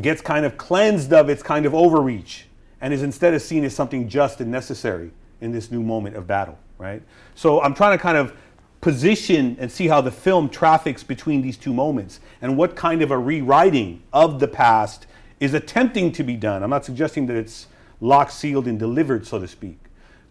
gets 0.00 0.20
kind 0.20 0.46
of 0.46 0.56
cleansed 0.56 1.12
of 1.12 1.28
its 1.28 1.42
kind 1.42 1.66
of 1.66 1.74
overreach 1.74 2.46
and 2.80 2.94
is 2.94 3.02
instead 3.02 3.34
of 3.34 3.42
seen 3.42 3.64
as 3.64 3.74
something 3.74 4.08
just 4.08 4.40
and 4.40 4.50
necessary 4.50 5.10
in 5.40 5.52
this 5.52 5.70
new 5.70 5.82
moment 5.82 6.16
of 6.16 6.26
battle, 6.26 6.58
right? 6.78 7.02
So 7.34 7.60
I'm 7.60 7.74
trying 7.74 7.96
to 7.96 8.02
kind 8.02 8.16
of 8.16 8.34
position 8.80 9.56
and 9.60 9.70
see 9.70 9.88
how 9.88 10.00
the 10.00 10.10
film 10.10 10.48
traffics 10.48 11.02
between 11.02 11.42
these 11.42 11.56
two 11.56 11.74
moments 11.74 12.20
and 12.40 12.56
what 12.56 12.76
kind 12.76 13.02
of 13.02 13.10
a 13.10 13.18
rewriting 13.18 14.02
of 14.12 14.40
the 14.40 14.48
past 14.48 15.06
is 15.38 15.54
attempting 15.54 16.12
to 16.12 16.22
be 16.22 16.36
done. 16.36 16.62
I'm 16.62 16.70
not 16.70 16.84
suggesting 16.84 17.26
that 17.26 17.36
it's 17.36 17.66
locked, 18.00 18.32
sealed, 18.32 18.66
and 18.66 18.78
delivered, 18.78 19.26
so 19.26 19.38
to 19.38 19.48
speak. 19.48 19.78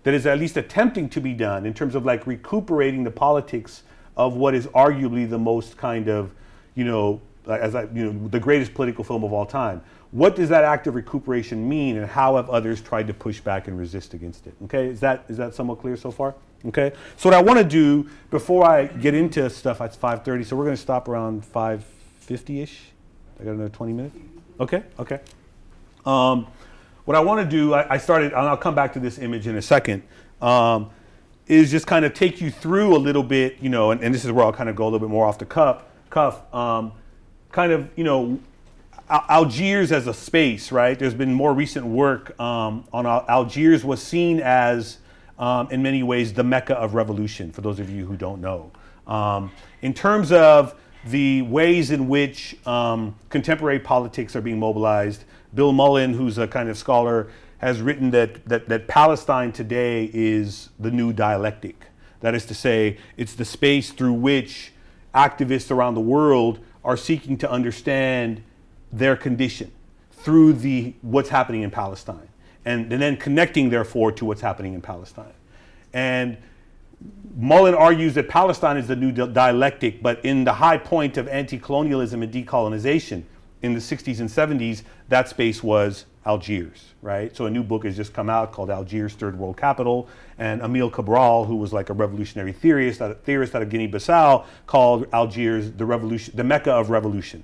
that 0.04 0.14
is 0.14 0.26
at 0.26 0.40
least 0.40 0.58
attempting 0.58 1.10
to 1.10 1.20
be 1.20 1.34
done 1.34 1.66
in 1.66 1.74
terms 1.74 1.94
of 1.94 2.06
like 2.06 2.26
recuperating 2.26 3.04
the 3.04 3.12
politics 3.12 3.84
of 4.20 4.36
what 4.36 4.54
is 4.54 4.68
arguably 4.68 5.28
the 5.28 5.40
most 5.40 5.78
kind 5.78 6.10
of, 6.10 6.36
you 6.76 6.84
know, 6.84 7.22
as 7.48 7.74
I, 7.74 7.84
you 7.84 8.12
know, 8.12 8.28
the 8.28 8.40
greatest 8.40 8.74
political 8.74 9.02
film 9.02 9.24
of 9.24 9.32
all 9.32 9.46
time. 9.46 9.82
What 10.12 10.36
does 10.36 10.50
that 10.50 10.66
act 10.66 10.88
of 10.88 10.96
recuperation 10.96 11.68
mean, 11.68 11.96
and 11.96 12.06
how 12.06 12.36
have 12.36 12.50
others 12.50 12.82
tried 12.82 13.08
to 13.08 13.14
push 13.14 13.40
back 13.40 13.70
and 13.70 13.80
resist 13.80 14.14
against 14.14 14.46
it? 14.46 14.54
Okay, 14.66 14.88
is 14.88 15.00
that 15.00 15.24
is 15.30 15.38
that 15.38 15.56
somewhat 15.56 15.80
clear 15.80 15.96
so 15.96 16.12
far? 16.12 16.36
Okay, 16.66 16.92
so 17.16 17.30
what 17.30 17.38
I 17.38 17.42
want 17.42 17.60
to 17.60 17.64
do 17.64 18.10
before 18.30 18.66
I 18.66 18.88
get 18.88 19.14
into 19.14 19.50
stuff, 19.50 19.80
it's 19.80 19.96
5:30, 19.96 20.46
so 20.46 20.58
we're 20.58 20.66
going 20.66 20.76
to 20.76 20.82
stop 20.82 21.08
around 21.08 21.44
5:50ish. 21.44 22.76
I 23.40 23.44
got 23.46 23.52
another 23.52 23.70
20 23.70 23.94
minutes. 23.94 24.18
Okay, 24.60 24.84
okay. 25.00 25.22
Um, 26.06 26.46
what 27.06 27.16
I 27.16 27.22
want 27.22 27.40
to 27.40 27.50
do, 27.50 27.74
I, 27.74 27.94
I, 27.94 27.98
started, 27.98 28.34
and 28.34 28.42
I'll 28.42 28.58
come 28.58 28.76
back 28.76 28.92
to 28.94 29.00
this 29.00 29.18
image 29.18 29.48
in 29.48 29.56
a 29.56 29.62
second, 29.62 30.04
um, 30.42 30.90
is 31.50 31.72
just 31.72 31.88
kind 31.88 32.06
of 32.06 32.14
take 32.14 32.40
you 32.40 32.52
through 32.52 32.96
a 32.96 32.98
little 32.98 33.24
bit, 33.24 33.58
you 33.60 33.70
know, 33.70 33.92
and, 33.92 34.02
and, 34.02 34.14
this 34.14 34.24
is 34.24 34.32
where 34.32 34.46
I'll 34.46 34.54
kind 34.54 34.70
of 34.70 34.76
go 34.76 34.84
a 34.84 34.86
little 34.86 35.00
bit 35.00 35.10
more 35.10 35.26
off 35.26 35.40
the 35.40 35.46
cuff, 35.46 35.84
cuff 36.12 36.54
um, 36.54 36.94
kind 37.52 37.72
of, 37.72 37.90
you 37.96 38.04
know, 38.04 38.40
Algiers 39.10 39.92
as 39.92 40.06
a 40.06 40.14
space, 40.14 40.72
right? 40.72 40.98
There's 40.98 41.16
been 41.16 41.34
more 41.34 41.52
recent 41.52 41.84
work 41.84 42.40
um, 42.40 42.86
on 42.94 43.08
Algiers 43.08 43.84
was 43.84 44.04
seen 44.04 44.40
as, 44.40 45.00
um, 45.40 45.68
in 45.72 45.82
many 45.82 46.04
ways, 46.04 46.32
the 46.32 46.44
mecca 46.44 46.76
of 46.76 46.94
revolution. 46.94 47.52
For 47.52 47.62
those 47.62 47.80
of 47.80 47.90
you 47.90 48.06
who 48.06 48.16
don't 48.16 48.40
know, 48.40 48.72
um, 49.08 49.52
in 49.82 49.96
terms 49.96 50.32
of 50.32 50.76
the 51.06 51.42
ways 51.42 51.90
in 51.90 52.08
which 52.08 52.56
um, 52.68 53.16
contemporary 53.30 53.80
politics 53.80 54.36
are 54.36 54.42
being 54.42 54.60
mobilized, 54.60 55.24
Bill 55.56 55.72
Mullen, 55.72 56.14
who's 56.14 56.38
a 56.38 56.48
kind 56.48 56.70
of 56.70 56.78
scholar, 56.78 57.32
has 57.60 57.82
written 57.82 58.12
that, 58.12 58.46
that, 58.48 58.68
that 58.70 58.88
Palestine 58.88 59.52
today 59.52 60.10
is 60.14 60.70
the 60.80 60.92
new 60.92 61.14
dialectic. 61.14 61.86
That 62.22 62.36
is 62.36 62.46
to 62.48 62.54
say, 62.54 62.98
it's 63.16 63.36
the 63.36 63.46
space 63.46 63.92
through 63.92 64.14
which 64.14 64.74
activists 65.14 65.72
around 65.72 65.96
the 65.96 66.02
world 66.02 66.60
are 66.84 66.98
seeking 66.98 67.38
to 67.38 67.50
understand 67.50 68.42
their 68.92 69.16
condition 69.16 69.72
through 70.12 70.54
the 70.54 70.94
what's 71.02 71.30
happening 71.30 71.62
in 71.62 71.72
Palestine, 71.72 72.28
and, 72.66 72.92
and 72.92 73.02
then 73.02 73.16
connecting 73.16 73.70
therefore 73.70 74.12
to 74.12 74.26
what's 74.26 74.42
happening 74.42 74.74
in 74.74 74.82
Palestine. 74.82 75.34
And 75.94 76.38
Mullen 77.38 77.74
argues 77.74 78.14
that 78.16 78.28
Palestine 78.28 78.78
is 78.78 78.88
the 78.88 78.96
new 78.96 79.12
dialectic, 79.12 80.04
but 80.04 80.24
in 80.26 80.44
the 80.44 80.54
high 80.54 80.78
point 80.78 81.18
of 81.18 81.28
anti-colonialism 81.28 82.22
and 82.22 82.34
decolonization 82.34 83.24
in 83.62 83.74
the 83.74 83.80
60s 83.80 84.20
and 84.20 84.30
70s, 84.30 84.84
that 85.10 85.28
space 85.28 85.62
was 85.62 86.06
Algiers, 86.26 86.94
right? 87.02 87.36
So 87.36 87.46
a 87.46 87.50
new 87.50 87.64
book 87.64 87.86
has 87.86 87.96
just 87.96 88.14
come 88.14 88.30
out 88.30 88.52
called 88.52 88.70
Algiers, 88.70 89.14
Third 89.14 89.38
World 89.38 89.58
Capital, 89.58 90.08
and 90.38 90.62
Amilcar 90.62 90.94
Cabral, 90.94 91.46
who 91.46 91.56
was 91.56 91.74
like 91.74 91.90
a 91.90 91.94
revolutionary 91.94 92.54
theorist, 92.54 93.02
a 93.02 93.16
theorist 93.16 93.56
out 93.56 93.62
of 93.62 93.70
Guinea-Bissau, 93.70 94.46
called 94.68 95.08
Algiers 95.12 95.72
the 95.72 95.86
revolution, 95.86 96.36
the 96.36 96.44
Mecca 96.44 96.72
of 96.72 96.90
revolution, 96.90 97.44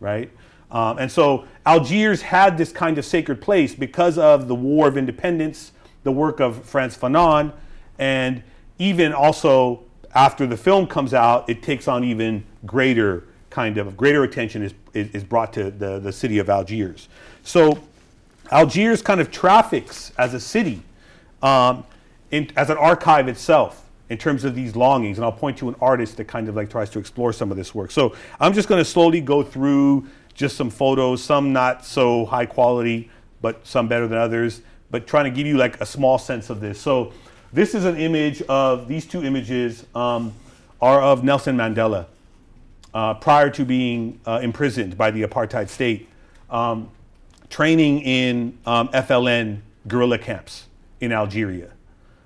right? 0.00 0.30
Um, 0.70 0.98
and 0.98 1.10
so 1.10 1.46
Algiers 1.64 2.22
had 2.22 2.58
this 2.58 2.72
kind 2.72 2.98
of 2.98 3.04
sacred 3.04 3.40
place 3.40 3.74
because 3.74 4.18
of 4.18 4.48
the 4.48 4.54
War 4.54 4.88
of 4.88 4.96
Independence, 4.98 5.72
the 6.02 6.12
work 6.12 6.40
of 6.40 6.64
Frantz 6.64 6.96
Fanon, 6.96 7.52
and 7.98 8.42
even 8.78 9.12
also 9.12 9.84
after 10.14 10.46
the 10.46 10.56
film 10.56 10.86
comes 10.86 11.14
out, 11.14 11.48
it 11.48 11.62
takes 11.62 11.88
on 11.88 12.04
even 12.04 12.44
greater 12.66 13.27
kind 13.50 13.78
of 13.78 13.96
greater 13.96 14.24
attention 14.24 14.62
is, 14.62 14.74
is, 14.94 15.10
is 15.10 15.24
brought 15.24 15.52
to 15.54 15.70
the, 15.70 15.98
the 15.98 16.12
city 16.12 16.38
of 16.38 16.48
Algiers. 16.48 17.08
So 17.42 17.78
Algiers 18.50 19.02
kind 19.02 19.20
of 19.20 19.30
traffics 19.30 20.12
as 20.18 20.34
a 20.34 20.40
city, 20.40 20.82
um, 21.42 21.84
in, 22.30 22.50
as 22.56 22.70
an 22.70 22.76
archive 22.76 23.28
itself 23.28 23.84
in 24.08 24.18
terms 24.18 24.44
of 24.44 24.54
these 24.54 24.74
longings. 24.74 25.18
And 25.18 25.24
I'll 25.24 25.32
point 25.32 25.58
to 25.58 25.68
an 25.68 25.76
artist 25.80 26.16
that 26.16 26.26
kind 26.26 26.48
of 26.48 26.56
like 26.56 26.70
tries 26.70 26.90
to 26.90 26.98
explore 26.98 27.32
some 27.32 27.50
of 27.50 27.56
this 27.56 27.74
work. 27.74 27.90
So 27.90 28.14
I'm 28.40 28.52
just 28.52 28.68
going 28.68 28.80
to 28.80 28.84
slowly 28.84 29.20
go 29.20 29.42
through 29.42 30.06
just 30.34 30.56
some 30.56 30.70
photos, 30.70 31.22
some 31.22 31.52
not 31.52 31.84
so 31.84 32.24
high 32.26 32.46
quality, 32.46 33.10
but 33.40 33.66
some 33.66 33.88
better 33.88 34.06
than 34.06 34.18
others, 34.18 34.62
but 34.90 35.06
trying 35.06 35.24
to 35.24 35.30
give 35.30 35.46
you 35.46 35.56
like 35.56 35.80
a 35.80 35.86
small 35.86 36.18
sense 36.18 36.48
of 36.48 36.60
this. 36.60 36.80
So 36.80 37.12
this 37.52 37.74
is 37.74 37.84
an 37.84 37.96
image 37.96 38.42
of, 38.42 38.88
these 38.88 39.04
two 39.04 39.24
images 39.24 39.84
um, 39.94 40.32
are 40.80 41.02
of 41.02 41.24
Nelson 41.24 41.56
Mandela 41.56 42.06
uh, 42.94 43.14
prior 43.14 43.50
to 43.50 43.64
being 43.64 44.20
uh, 44.26 44.40
imprisoned 44.42 44.96
by 44.96 45.10
the 45.10 45.22
apartheid 45.22 45.68
state, 45.68 46.08
um, 46.50 46.90
training 47.50 48.00
in 48.00 48.58
um, 48.66 48.88
FLN 48.88 49.60
guerrilla 49.86 50.18
camps 50.18 50.66
in 51.00 51.12
Algeria. 51.12 51.70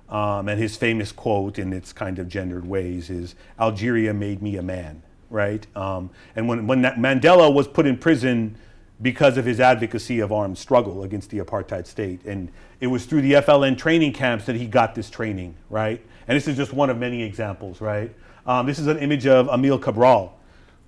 Um, 0.09 0.49
and 0.49 0.61
his 0.61 0.77
famous 0.77 1.11
quote 1.11 1.59
in 1.59 1.73
its 1.73 1.93
kind 1.93 2.19
of 2.19 2.29
gendered 2.29 2.67
ways 2.67 3.09
is 3.09 3.35
Algeria 3.59 4.13
made 4.13 4.43
me 4.43 4.57
a 4.57 4.63
man 4.63 5.03
right? 5.33 5.67
Um, 5.75 6.11
and 6.37 6.47
when, 6.47 6.67
when 6.67 6.83
Mandela 6.83 7.53
was 7.53 7.67
put 7.67 7.87
in 7.87 7.97
prison 7.97 8.57
because 9.01 9.37
of 9.37 9.45
his 9.45 9.59
advocacy 9.59 10.21
of 10.21 10.31
armed 10.31 10.59
struggle 10.59 11.03
against 11.03 11.31
the 11.31 11.39
apartheid 11.39 11.87
state, 11.87 12.25
and 12.25 12.53
it 12.81 12.87
was 12.87 13.07
through 13.07 13.23
the 13.23 13.33
FLN 13.33 13.77
training 13.77 14.13
camps 14.13 14.45
that 14.45 14.55
he 14.55 14.67
got 14.67 14.95
this 14.95 15.11
training, 15.11 15.57
right? 15.71 16.01
And 16.29 16.37
this 16.37 16.47
is 16.47 16.57
just 16.57 16.73
one 16.73 16.91
of 16.91 16.99
many 16.99 17.23
examples, 17.23 17.81
right? 17.81 18.15
Um, 18.47 18.67
this 18.67 18.79
is 18.79 18.87
an 18.87 18.99
image 18.99 19.27
of 19.27 19.49
Emil 19.49 19.79
Cabral 19.79 20.39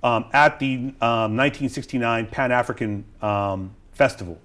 um, 0.05 0.27
at 0.33 0.61
the 0.61 0.77
1969 0.77 2.25
um, 2.25 2.31
Pan 2.31 2.53
African 2.53 3.05
um, 3.23 3.75
Festival 3.93 4.39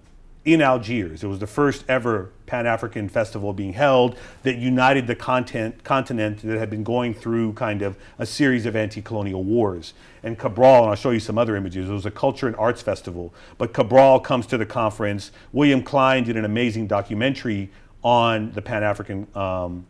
in 0.45 0.61
Algiers. 0.61 1.21
It 1.21 1.27
was 1.27 1.39
the 1.39 1.47
first 1.47 1.83
ever 1.89 2.31
Pan 2.45 2.65
African 2.65 3.09
festival 3.09 3.51
being 3.51 3.73
held 3.73 4.17
that 4.43 4.55
united 4.57 5.05
the 5.05 5.15
content, 5.15 5.83
continent 5.83 6.41
that 6.43 6.57
had 6.57 6.69
been 6.69 6.83
going 6.83 7.13
through 7.13 7.53
kind 7.53 7.81
of 7.81 7.97
a 8.17 8.25
series 8.25 8.65
of 8.65 8.75
anti 8.75 9.01
colonial 9.01 9.43
wars. 9.43 9.93
And 10.23 10.39
Cabral, 10.39 10.83
and 10.83 10.89
I'll 10.89 10.95
show 10.95 11.11
you 11.11 11.19
some 11.19 11.37
other 11.37 11.55
images, 11.57 11.89
it 11.89 11.93
was 11.93 12.05
a 12.05 12.11
culture 12.11 12.47
and 12.47 12.55
arts 12.55 12.81
festival. 12.81 13.33
But 13.57 13.73
Cabral 13.73 14.21
comes 14.21 14.47
to 14.47 14.57
the 14.57 14.65
conference. 14.65 15.31
William 15.51 15.83
Klein 15.83 16.23
did 16.23 16.37
an 16.37 16.45
amazing 16.45 16.87
documentary 16.87 17.69
on 18.01 18.51
the 18.53 18.61
Pan 18.61 18.81
African 18.81 19.27
um, 19.35 19.85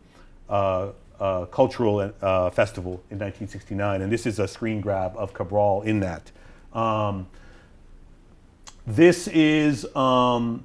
uh, 0.48 0.88
uh, 1.20 1.44
Cultural 1.46 2.00
uh, 2.00 2.50
Festival 2.50 2.92
in 3.10 3.18
1969. 3.18 4.02
And 4.02 4.10
this 4.10 4.26
is 4.26 4.38
a 4.38 4.48
screen 4.48 4.80
grab 4.80 5.14
of 5.16 5.32
Cabral 5.34 5.82
in 5.82 6.00
that. 6.00 6.30
Um, 6.72 7.28
this 8.86 9.28
is 9.28 9.84
um, 9.94 10.64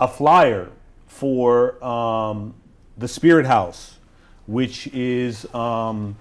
a 0.00 0.08
flyer 0.08 0.70
for 1.06 1.82
um, 1.84 2.54
the 2.96 3.06
Spirit 3.06 3.46
House, 3.46 3.98
which 4.46 4.86
is 4.88 5.52
um, 5.54 6.16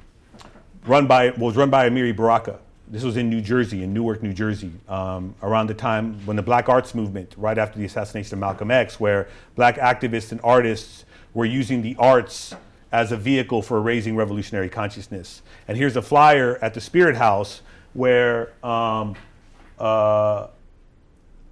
run 0.86 1.08
by 1.08 1.30
was 1.32 1.56
run 1.56 1.70
by 1.70 1.90
Amiri 1.90 2.16
Baraka. 2.16 2.60
This 2.88 3.04
was 3.04 3.18
in 3.18 3.30
New 3.30 3.40
Jersey, 3.40 3.84
in 3.84 3.94
Newark, 3.94 4.24
New 4.24 4.34
Jersey, 4.34 4.72
um, 4.88 5.36
around 5.44 5.68
the 5.68 5.76
time 5.76 6.20
when 6.26 6.36
the 6.36 6.42
Black 6.42 6.70
Arts 6.70 6.96
Movement, 6.96 7.36
right 7.38 7.58
after 7.58 7.78
the 7.78 7.86
assassination 7.86 8.34
of 8.34 8.40
Malcolm 8.40 8.72
X, 8.72 9.00
where 9.00 9.28
black 9.56 9.78
activists 9.78 10.32
and 10.32 10.42
artists 10.44 11.06
were 11.36 11.46
using 11.46 11.84
the 11.84 11.96
arts 12.00 12.56
as 12.92 13.12
a 13.12 13.18
vehicle 13.18 13.62
for 13.62 13.82
raising 13.82 14.16
revolutionary 14.16 14.70
consciousness. 14.70 15.42
And 15.68 15.78
here's 15.78 15.96
a 15.96 16.02
flyer 16.02 16.58
at 16.62 16.74
the 16.74 16.82
Spirit 16.82 17.16
House 17.16 17.62
where 17.94 18.54
um, 18.64 19.16
uh, 19.78 20.48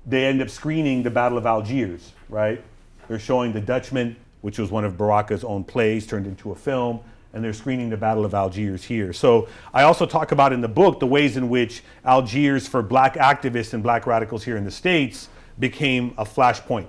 they 0.06 0.26
end 0.26 0.42
up 0.42 0.50
screening 0.50 1.04
the 1.04 1.10
Battle 1.10 1.38
of 1.38 1.46
Algiers, 1.46 2.14
right? 2.30 2.64
They're 3.08 3.20
showing 3.20 3.54
The 3.54 3.62
Dutchman, 3.62 4.16
which 4.42 4.58
was 4.58 4.72
one 4.72 4.86
of 4.86 4.98
Baraka's 4.98 5.44
own 5.44 5.64
plays 5.64 6.08
turned 6.08 6.28
into 6.28 6.52
a 6.52 6.56
film, 6.56 7.02
and 7.34 7.44
they're 7.44 7.54
screening 7.54 7.90
the 7.90 7.98
Battle 7.98 8.26
of 8.26 8.34
Algiers 8.34 8.84
here. 8.84 9.14
So 9.14 9.48
I 9.74 9.84
also 9.84 10.06
talk 10.06 10.32
about 10.32 10.54
in 10.54 10.62
the 10.62 10.68
book 10.68 11.00
the 11.00 11.08
ways 11.08 11.38
in 11.38 11.50
which 11.50 11.84
Algiers 12.06 12.68
for 12.68 12.82
black 12.82 13.16
activists 13.16 13.74
and 13.74 13.84
black 13.84 14.08
radicals 14.08 14.44
here 14.44 14.58
in 14.58 14.64
the 14.64 14.72
States 14.72 15.30
became 15.60 16.14
a 16.18 16.24
flashpoint, 16.26 16.88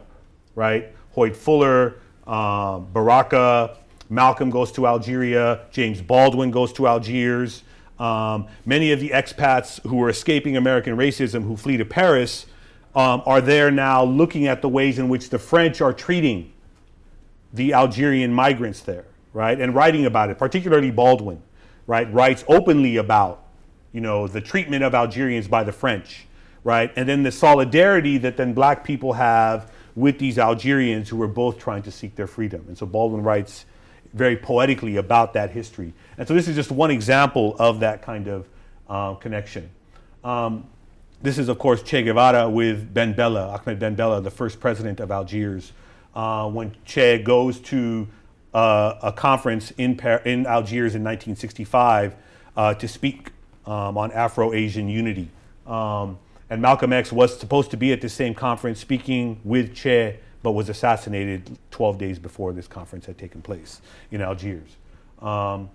right? 0.55 0.95
Hoyt 1.13 1.37
Fuller, 1.37 1.97
uh, 2.27 2.79
Baraka, 2.79 3.78
Malcolm 4.11 4.51
goes 4.51 4.73
to 4.73 4.87
Algeria, 4.87 5.67
James 5.71 6.01
Baldwin 6.01 6.51
goes 6.51 6.73
to 6.75 6.87
Algiers. 6.87 7.63
Um, 7.99 8.47
many 8.65 8.93
of 8.93 9.01
the 9.01 9.11
expats 9.11 9.83
who 9.83 9.97
were 9.97 10.09
escaping 10.09 10.57
American 10.57 10.97
racism 10.97 11.43
who 11.43 11.57
flee 11.57 11.77
to 11.77 11.85
Paris 11.85 12.47
um, 12.95 13.23
are 13.27 13.41
there 13.41 13.71
now 13.71 14.05
looking 14.05 14.47
at 14.47 14.63
the 14.63 14.69
ways 14.69 14.99
in 14.99 15.09
which 15.09 15.31
the 15.31 15.39
French 15.39 15.81
are 15.81 15.93
treating 15.93 16.53
the 17.53 17.73
Algerian 17.75 18.33
migrants 18.33 18.81
there, 18.81 19.05
right? 19.33 19.61
And 19.61 19.75
writing 19.75 20.07
about 20.07 20.31
it, 20.31 20.39
particularly 20.39 20.91
Baldwin, 20.91 21.43
right? 21.87 22.13
Writes 22.13 22.45
openly 22.49 22.97
about, 22.97 23.45
you 23.93 24.01
know, 24.01 24.27
the 24.27 24.41
treatment 24.41 24.85
of 24.85 24.95
Algerians 24.95 25.49
by 25.49 25.65
the 25.65 25.73
French, 25.73 26.27
right? 26.65 26.93
And 26.97 27.09
then 27.09 27.23
the 27.23 27.33
solidarity 27.33 28.19
that 28.19 28.37
then 28.37 28.53
black 28.53 28.85
people 28.85 29.15
have 29.15 29.73
with 29.95 30.19
these 30.19 30.39
Algerians 30.39 31.09
who 31.09 31.21
are 31.23 31.29
both 31.29 31.59
trying 31.59 31.83
to 31.83 31.91
seek 31.91 32.15
their 32.15 32.27
freedom. 32.27 32.65
And 32.69 32.79
so 32.79 32.87
Baldwin 32.87 33.23
writes 33.23 33.65
very 34.15 34.37
poetically 34.37 34.97
about 34.97 35.33
that 35.35 35.51
history. 35.51 35.93
And 36.17 36.27
so 36.27 36.35
this 36.35 36.49
is 36.49 36.57
just 36.57 36.71
one 36.71 36.91
example 36.91 37.57
of 37.59 37.81
that 37.81 38.03
kind 38.03 38.29
of 38.29 38.49
uh, 38.89 39.15
connection. 39.15 39.71
Um, 40.25 40.67
this 41.21 41.39
is, 41.39 41.49
of 41.49 41.59
course, 41.59 41.83
Che 41.83 42.03
Guevara 42.03 42.49
with 42.49 42.93
Ben 42.95 43.13
Bella, 43.13 43.49
Ahmed 43.49 43.79
Ben 43.79 43.95
Bella, 43.95 44.21
the 44.21 44.31
first 44.31 44.61
president 44.61 45.01
of 45.01 45.11
Algiers. 45.11 45.73
Uh, 46.15 46.49
when 46.49 46.75
Che 46.85 47.23
goes 47.23 47.61
to 47.61 48.09
uh, 48.55 48.95
a 49.03 49.13
conference 49.13 49.73
in, 49.73 49.97
Par- 49.97 50.23
in 50.25 50.47
Algiers 50.47 50.95
in 50.95 51.05
1965 51.05 52.15
uh, 52.57 52.75
to 52.75 52.89
speak 52.89 53.31
um, 53.67 53.99
on 53.99 54.11
Afro 54.13 54.53
Asian 54.53 54.89
unity. 54.89 55.29
Um, 55.67 56.19
and 56.51 56.63
Malcolm 56.63 56.93
X 56.93 57.13
was 57.13 57.39
supposed 57.39 57.71
to 57.73 57.77
be 57.77 57.93
at 57.93 58.01
the 58.01 58.09
same 58.09 58.35
conference 58.35 58.81
speaking 58.81 59.41
with 59.45 59.75
Che, 59.75 60.19
but 60.43 60.53
was 60.53 60.69
assassinated 60.69 61.59
12 61.71 61.99
days 61.99 62.19
before 62.19 62.53
this 62.53 62.69
conference 62.69 63.07
had 63.07 63.19
taken 63.19 63.43
place 63.43 63.81
in 64.11 64.21
Algiers. 64.21 64.77
Um, 65.21 65.71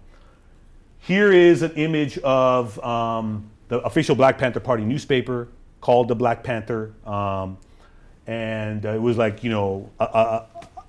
here 1.00 1.32
is 1.32 1.62
an 1.62 1.72
image 1.72 2.18
of 2.20 2.82
um, 2.84 3.50
the 3.68 3.80
official 3.80 4.16
Black 4.16 4.38
Panther 4.38 4.62
Party 4.62 4.86
newspaper 4.86 5.50
called 5.82 6.08
the 6.08 6.16
Black 6.16 6.44
Panther. 6.44 6.94
Um, 7.06 7.58
and 8.26 8.86
uh, 8.86 8.94
it 8.94 9.02
was 9.02 9.18
like, 9.18 9.44
you 9.44 9.50
know, 9.50 9.90
uh, 10.00 10.04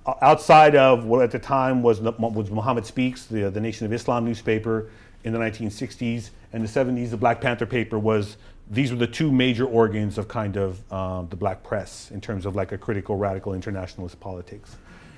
uh, 0.05 0.13
outside 0.21 0.75
of 0.75 1.05
what 1.05 1.21
at 1.21 1.31
the 1.31 1.39
time 1.39 1.83
was, 1.83 1.99
was 1.99 2.49
Muhammad 2.49 2.85
Speaks, 2.85 3.25
the, 3.25 3.49
the 3.49 3.59
Nation 3.59 3.85
of 3.85 3.91
Islam 3.91 4.23
newspaper 4.23 4.89
in 5.25 5.33
the 5.33 5.39
1960s 5.39 6.29
and 6.53 6.63
the 6.63 6.67
70s, 6.67 7.09
the 7.09 7.17
Black 7.17 7.41
Panther 7.41 7.65
paper 7.65 7.99
was 7.99 8.37
these 8.69 8.91
were 8.91 8.97
the 8.97 9.07
two 9.07 9.31
major 9.31 9.65
organs 9.65 10.17
of 10.17 10.27
kind 10.27 10.57
of 10.57 10.91
um, 10.91 11.27
the 11.29 11.35
black 11.35 11.63
press 11.63 12.09
in 12.11 12.19
terms 12.19 12.45
of 12.45 12.55
like 12.55 12.71
a 12.71 12.77
critical 12.77 13.15
radical 13.15 13.53
internationalist 13.53 14.19
politics. 14.19 14.75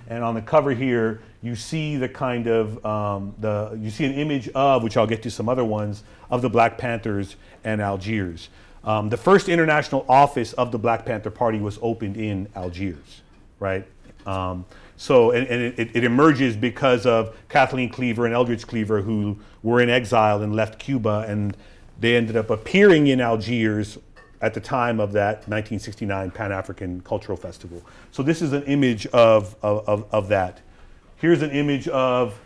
And 0.10 0.23
on 0.23 0.36
the 0.36 0.41
cover 0.41 0.71
here, 0.71 1.21
you 1.41 1.55
see 1.55 1.97
the 1.97 2.10
kind 2.10 2.47
of 2.47 2.86
um, 2.86 3.33
the 3.39 3.77
you 3.81 3.89
see 3.89 4.05
an 4.05 4.13
image 4.13 4.49
of 4.49 4.83
which 4.83 4.97
I'll 4.97 5.07
get 5.07 5.21
to 5.23 5.31
some 5.31 5.49
other 5.49 5.65
ones 5.65 6.03
of 6.29 6.41
the 6.41 6.49
Black 6.49 6.77
Panthers 6.77 7.36
and 7.63 7.81
Algiers. 7.81 8.49
Um, 8.83 9.10
the 9.10 9.17
first 9.17 9.49
international 9.49 10.05
office 10.07 10.53
of 10.53 10.71
the 10.71 10.79
Black 10.79 11.05
Panther 11.05 11.29
Party 11.29 11.60
was 11.60 11.77
opened 11.81 12.15
in 12.15 12.47
Algiers, 12.55 13.21
right? 13.60 13.86
Um, 14.25 14.65
so, 14.95 15.31
and, 15.31 15.47
and 15.47 15.62
it, 15.77 15.95
it, 15.95 16.03
emerges 16.03 16.55
because 16.55 17.05
of 17.05 17.36
Kathleen 17.49 17.89
Cleaver 17.89 18.25
and 18.25 18.33
Eldridge 18.33 18.65
Cleaver, 18.65 19.01
who 19.01 19.38
were 19.62 19.79
in 19.79 19.89
exile 19.89 20.41
and 20.41 20.55
left 20.55 20.79
Cuba, 20.79 21.25
and 21.27 21.55
they 21.99 22.15
ended 22.15 22.36
up 22.36 22.49
appearing 22.49 23.07
in 23.07 23.19
Algiers 23.21 23.97
at 24.41 24.53
the 24.53 24.60
time 24.60 24.99
of 24.99 25.13
that 25.13 25.47
1969 25.47 26.31
Pan 26.31 26.51
African 26.51 27.01
Cultural 27.01 27.38
Festival. 27.38 27.81
So, 28.12 28.21
this 28.23 28.41
is 28.41 28.53
an 28.53 28.63
image 28.63 29.07
of, 29.07 29.55
of, 29.62 29.88
of, 29.88 30.05
of 30.12 30.27
that. 30.29 30.62
Here's 31.15 31.41
an 31.41 31.51
image 31.51 31.88
of 31.88 32.39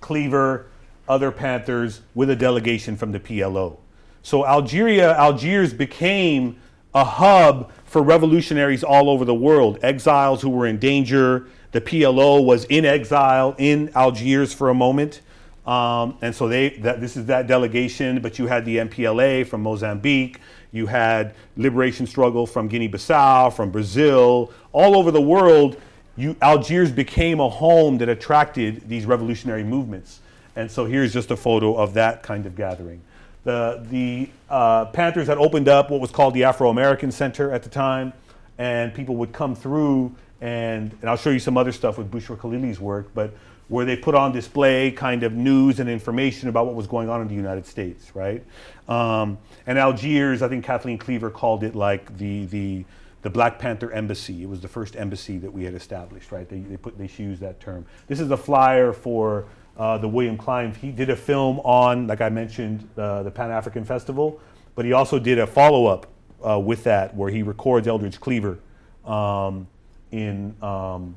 Cleaver, 0.00 0.66
other 1.08 1.30
Panthers, 1.30 2.02
with 2.14 2.28
a 2.30 2.36
delegation 2.36 2.96
from 2.96 3.12
the 3.12 3.20
PLO. 3.20 3.78
So, 4.22 4.46
Algeria, 4.46 5.16
Algiers 5.16 5.72
became 5.72 6.60
a 6.94 7.04
hub 7.04 7.70
for 7.84 8.02
revolutionaries 8.02 8.82
all 8.82 9.08
over 9.08 9.24
the 9.24 9.34
world, 9.34 9.78
exiles 9.82 10.42
who 10.42 10.50
were 10.50 10.66
in 10.66 10.78
danger. 10.78 11.46
The 11.72 11.80
PLO 11.80 12.44
was 12.44 12.64
in 12.64 12.84
exile 12.84 13.54
in 13.58 13.90
Algiers 13.94 14.52
for 14.52 14.68
a 14.68 14.74
moment. 14.74 15.20
Um, 15.66 16.16
and 16.22 16.34
so 16.34 16.48
they 16.48 16.70
that, 16.80 17.00
this 17.00 17.16
is 17.16 17.26
that 17.26 17.46
delegation, 17.46 18.20
but 18.20 18.38
you 18.38 18.46
had 18.46 18.64
the 18.64 18.76
MPLA 18.78 19.46
from 19.46 19.62
Mozambique, 19.62 20.40
you 20.72 20.86
had 20.86 21.34
liberation 21.56 22.06
struggle 22.06 22.46
from 22.46 22.68
Guinea-Bissau, 22.68 23.52
from 23.52 23.70
Brazil, 23.70 24.52
all 24.72 24.96
over 24.96 25.10
the 25.10 25.20
world. 25.20 25.80
You, 26.16 26.36
Algiers 26.40 26.92
became 26.92 27.40
a 27.40 27.48
home 27.48 27.98
that 27.98 28.08
attracted 28.08 28.88
these 28.88 29.06
revolutionary 29.06 29.64
movements. 29.64 30.20
And 30.54 30.70
so 30.70 30.86
here's 30.86 31.12
just 31.12 31.30
a 31.30 31.36
photo 31.36 31.74
of 31.74 31.94
that 31.94 32.22
kind 32.22 32.46
of 32.46 32.56
gathering. 32.56 33.00
The, 33.44 33.86
the 33.90 34.30
uh, 34.50 34.86
Panthers 34.86 35.26
had 35.28 35.38
opened 35.38 35.68
up 35.68 35.90
what 35.90 36.00
was 36.00 36.10
called 36.10 36.34
the 36.34 36.44
Afro 36.44 36.70
American 36.70 37.12
Center 37.12 37.52
at 37.52 37.62
the 37.62 37.68
time, 37.68 38.12
and 38.58 38.92
people 38.94 39.16
would 39.16 39.32
come 39.32 39.54
through, 39.54 40.14
and, 40.40 40.90
and 41.00 41.10
I'll 41.10 41.16
show 41.16 41.30
you 41.30 41.38
some 41.38 41.56
other 41.56 41.72
stuff 41.72 41.98
with 41.98 42.10
Bouchra 42.10 42.38
Khalili's 42.38 42.80
work, 42.80 43.10
but 43.14 43.34
where 43.68 43.84
they 43.84 43.96
put 43.96 44.14
on 44.14 44.32
display 44.32 44.90
kind 44.92 45.22
of 45.22 45.32
news 45.32 45.80
and 45.80 45.90
information 45.90 46.48
about 46.48 46.66
what 46.66 46.74
was 46.74 46.86
going 46.86 47.08
on 47.08 47.20
in 47.20 47.28
the 47.28 47.34
United 47.34 47.66
States, 47.66 48.14
right? 48.14 48.44
Um, 48.88 49.38
and 49.66 49.78
Algiers, 49.78 50.42
I 50.42 50.48
think 50.48 50.64
Kathleen 50.64 50.98
Cleaver 50.98 51.30
called 51.30 51.64
it 51.64 51.74
like 51.74 52.16
the, 52.16 52.46
the, 52.46 52.84
the 53.22 53.30
Black 53.30 53.58
Panther 53.58 53.90
Embassy. 53.90 54.42
It 54.42 54.48
was 54.48 54.60
the 54.60 54.68
first 54.68 54.94
embassy 54.94 55.38
that 55.38 55.52
we 55.52 55.64
had 55.64 55.74
established, 55.74 56.30
right? 56.30 56.48
They, 56.48 56.60
they, 56.60 56.76
put, 56.76 56.96
they 56.96 57.10
used 57.16 57.40
that 57.40 57.58
term. 57.58 57.84
This 58.06 58.20
is 58.20 58.30
a 58.30 58.36
flyer 58.36 58.92
for 58.92 59.46
uh, 59.76 59.98
the 59.98 60.08
William 60.08 60.38
Klein. 60.38 60.72
He 60.72 60.92
did 60.92 61.10
a 61.10 61.16
film 61.16 61.58
on, 61.60 62.06
like 62.06 62.20
I 62.20 62.28
mentioned, 62.28 62.88
uh, 62.96 63.24
the 63.24 63.30
Pan 63.32 63.50
African 63.50 63.84
Festival, 63.84 64.40
but 64.76 64.84
he 64.84 64.92
also 64.92 65.18
did 65.18 65.40
a 65.40 65.46
follow 65.46 65.86
up 65.86 66.06
uh, 66.46 66.58
with 66.58 66.84
that 66.84 67.16
where 67.16 67.30
he 67.30 67.42
records 67.42 67.88
Eldridge 67.88 68.20
Cleaver 68.20 68.58
um, 69.04 69.66
in, 70.12 70.54
um, 70.62 71.16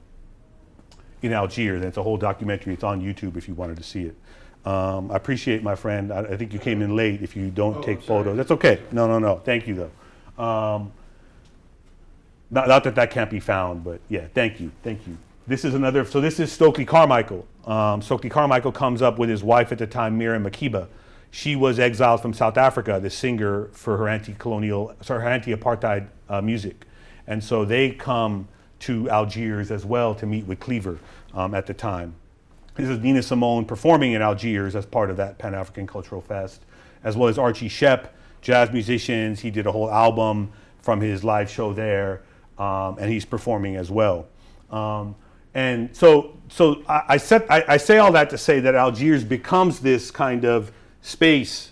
in 1.21 1.33
Algiers. 1.33 1.77
And 1.77 1.85
it's 1.85 1.97
a 1.97 2.03
whole 2.03 2.17
documentary. 2.17 2.73
It's 2.73 2.83
on 2.83 3.01
YouTube 3.01 3.37
if 3.37 3.47
you 3.47 3.53
wanted 3.53 3.77
to 3.77 3.83
see 3.83 4.03
it. 4.03 4.15
Um, 4.65 5.09
I 5.11 5.15
appreciate 5.15 5.63
my 5.63 5.75
friend. 5.75 6.11
I, 6.11 6.19
I, 6.19 6.37
think 6.37 6.51
you 6.51 6.59
came 6.59 6.81
in 6.81 6.95
late. 6.95 7.21
If 7.21 7.35
you 7.35 7.49
don't 7.49 7.77
oh, 7.77 7.81
take 7.81 8.01
photos, 8.01 8.35
that's 8.35 8.51
okay. 8.51 8.81
No, 8.91 9.07
no, 9.07 9.17
no. 9.17 9.37
Thank 9.37 9.67
you 9.67 9.75
though. 10.37 10.43
Um, 10.43 10.91
not, 12.51 12.67
not 12.67 12.83
that 12.83 12.95
that 12.95 13.11
can't 13.11 13.29
be 13.29 13.39
found, 13.39 13.83
but 13.83 14.01
yeah, 14.09 14.27
thank 14.33 14.59
you, 14.59 14.71
thank 14.83 15.05
you. 15.07 15.17
This 15.47 15.63
is 15.65 15.73
another. 15.73 16.03
So 16.05 16.19
this 16.19 16.39
is 16.39 16.51
Stokely 16.51 16.85
Carmichael. 16.85 17.47
Um, 17.65 18.01
Stokely 18.01 18.29
Carmichael 18.29 18.71
comes 18.71 19.01
up 19.01 19.17
with 19.17 19.29
his 19.29 19.43
wife 19.43 19.71
at 19.71 19.77
the 19.77 19.87
time, 19.87 20.17
Miriam 20.17 20.43
Makeba. 20.43 20.87
She 21.31 21.55
was 21.55 21.79
exiled 21.79 22.21
from 22.21 22.33
South 22.33 22.57
Africa, 22.57 22.99
the 22.99 23.09
singer 23.09 23.69
for 23.71 23.97
her 23.97 24.09
anti-colonial, 24.09 24.95
sorry, 25.01 25.21
her 25.21 25.29
anti-apartheid 25.29 26.07
uh, 26.27 26.41
music, 26.41 26.85
and 27.27 27.43
so 27.43 27.65
they 27.65 27.91
come 27.91 28.47
to 28.79 29.09
Algiers 29.09 29.71
as 29.71 29.85
well 29.85 30.15
to 30.15 30.25
meet 30.25 30.45
with 30.45 30.59
Cleaver 30.59 30.99
um, 31.33 31.53
at 31.53 31.65
the 31.65 31.73
time. 31.73 32.15
This 32.75 32.89
is 32.89 32.99
Nina 32.99 33.21
Simone 33.21 33.65
performing 33.65 34.13
in 34.13 34.21
Algiers 34.21 34.75
as 34.75 34.85
part 34.85 35.09
of 35.09 35.17
that 35.17 35.37
Pan 35.37 35.53
African 35.53 35.85
Cultural 35.85 36.21
Fest, 36.21 36.61
as 37.03 37.17
well 37.17 37.27
as 37.27 37.37
Archie 37.37 37.69
Shepp, 37.69 38.07
jazz 38.41 38.71
musicians. 38.71 39.41
He 39.41 39.51
did 39.51 39.67
a 39.67 39.71
whole 39.71 39.91
album 39.91 40.51
from 40.81 41.01
his 41.01 41.23
live 41.23 41.49
show 41.49 41.73
there, 41.73 42.21
um, 42.57 42.97
and 42.97 43.11
he's 43.11 43.25
performing 43.25 43.75
as 43.75 43.91
well. 43.91 44.27
Um, 44.71 45.15
and 45.53 45.95
so, 45.95 46.37
so 46.47 46.83
I, 46.87 47.03
I, 47.09 47.17
set, 47.17 47.49
I, 47.51 47.65
I 47.67 47.77
say 47.77 47.97
all 47.97 48.11
that 48.13 48.29
to 48.29 48.37
say 48.37 48.59
that 48.61 48.75
Algiers 48.75 49.23
becomes 49.23 49.79
this 49.79 50.09
kind 50.09 50.45
of 50.45 50.71
space 51.01 51.68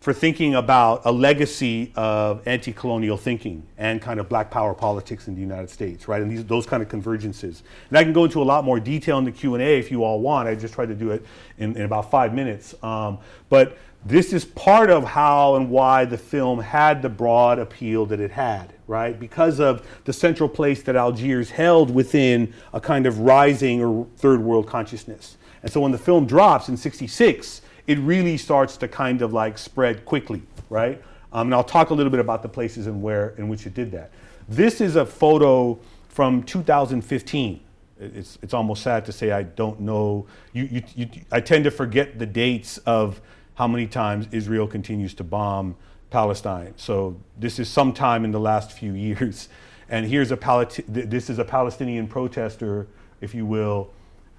for 0.00 0.14
thinking 0.14 0.54
about 0.54 1.02
a 1.04 1.12
legacy 1.12 1.92
of 1.94 2.46
anti-colonial 2.48 3.18
thinking 3.18 3.62
and 3.76 4.00
kind 4.00 4.18
of 4.18 4.30
black 4.30 4.50
power 4.50 4.72
politics 4.72 5.28
in 5.28 5.34
the 5.34 5.40
United 5.42 5.68
States, 5.68 6.08
right? 6.08 6.22
And 6.22 6.30
these, 6.30 6.42
those 6.46 6.64
kind 6.64 6.82
of 6.82 6.88
convergences. 6.88 7.62
And 7.90 7.98
I 7.98 8.02
can 8.02 8.14
go 8.14 8.24
into 8.24 8.40
a 8.40 8.44
lot 8.44 8.64
more 8.64 8.80
detail 8.80 9.18
in 9.18 9.24
the 9.24 9.32
Q&A 9.32 9.78
if 9.78 9.90
you 9.90 10.02
all 10.02 10.20
want. 10.20 10.48
I 10.48 10.54
just 10.54 10.72
tried 10.72 10.88
to 10.88 10.94
do 10.94 11.10
it 11.10 11.24
in, 11.58 11.76
in 11.76 11.82
about 11.82 12.10
five 12.10 12.32
minutes. 12.32 12.74
Um, 12.82 13.18
but 13.50 13.76
this 14.06 14.32
is 14.32 14.46
part 14.46 14.88
of 14.88 15.04
how 15.04 15.56
and 15.56 15.68
why 15.68 16.06
the 16.06 16.16
film 16.16 16.60
had 16.60 17.02
the 17.02 17.10
broad 17.10 17.58
appeal 17.58 18.06
that 18.06 18.20
it 18.20 18.30
had, 18.30 18.72
right? 18.86 19.20
Because 19.20 19.60
of 19.60 19.86
the 20.06 20.14
central 20.14 20.48
place 20.48 20.82
that 20.84 20.96
Algiers 20.96 21.50
held 21.50 21.94
within 21.94 22.54
a 22.72 22.80
kind 22.80 23.04
of 23.04 23.18
rising 23.18 23.84
or 23.84 24.06
third 24.16 24.40
world 24.40 24.66
consciousness. 24.66 25.36
And 25.62 25.70
so 25.70 25.82
when 25.82 25.92
the 25.92 25.98
film 25.98 26.24
drops 26.24 26.70
in 26.70 26.78
66, 26.78 27.60
it 27.90 27.98
really 27.98 28.36
starts 28.36 28.76
to 28.76 28.86
kind 28.86 29.20
of 29.20 29.32
like 29.32 29.58
spread 29.58 30.04
quickly, 30.04 30.40
right? 30.68 31.02
Um, 31.32 31.48
and 31.48 31.54
I'll 31.54 31.64
talk 31.64 31.90
a 31.90 31.94
little 31.94 32.10
bit 32.12 32.20
about 32.20 32.40
the 32.40 32.48
places 32.48 32.86
and 32.86 33.02
where 33.02 33.30
in 33.30 33.48
which 33.48 33.66
it 33.66 33.74
did 33.74 33.90
that. 33.90 34.12
This 34.48 34.80
is 34.80 34.94
a 34.94 35.04
photo 35.04 35.76
from 36.08 36.44
2015. 36.44 37.60
It's, 37.98 38.38
it's 38.42 38.54
almost 38.54 38.84
sad 38.84 39.04
to 39.06 39.12
say 39.12 39.32
I 39.32 39.42
don't 39.42 39.80
know. 39.80 40.24
You, 40.52 40.68
you, 40.70 40.82
you, 40.94 41.08
I 41.32 41.40
tend 41.40 41.64
to 41.64 41.72
forget 41.72 42.16
the 42.16 42.26
dates 42.26 42.78
of 42.78 43.20
how 43.56 43.66
many 43.66 43.88
times 43.88 44.28
Israel 44.30 44.68
continues 44.68 45.12
to 45.14 45.24
bomb 45.24 45.74
Palestine. 46.10 46.74
So 46.76 47.16
this 47.40 47.58
is 47.58 47.68
sometime 47.68 48.24
in 48.24 48.30
the 48.30 48.38
last 48.38 48.70
few 48.70 48.92
years. 49.08 49.48
And 49.88 50.06
here's 50.06 50.30
a 50.30 50.36
Palati- 50.36 50.84
this 50.86 51.28
is 51.28 51.40
a 51.40 51.44
Palestinian 51.44 52.06
protester, 52.06 52.86
if 53.20 53.34
you 53.34 53.44
will, 53.44 53.90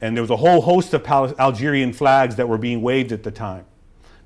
and 0.01 0.17
there 0.17 0.23
was 0.23 0.31
a 0.31 0.37
whole 0.37 0.61
host 0.61 0.93
of 0.93 1.03
Pal- 1.03 1.33
Algerian 1.39 1.93
flags 1.93 2.35
that 2.35 2.49
were 2.49 2.57
being 2.57 2.81
waved 2.81 3.11
at 3.11 3.23
the 3.23 3.31
time. 3.31 3.65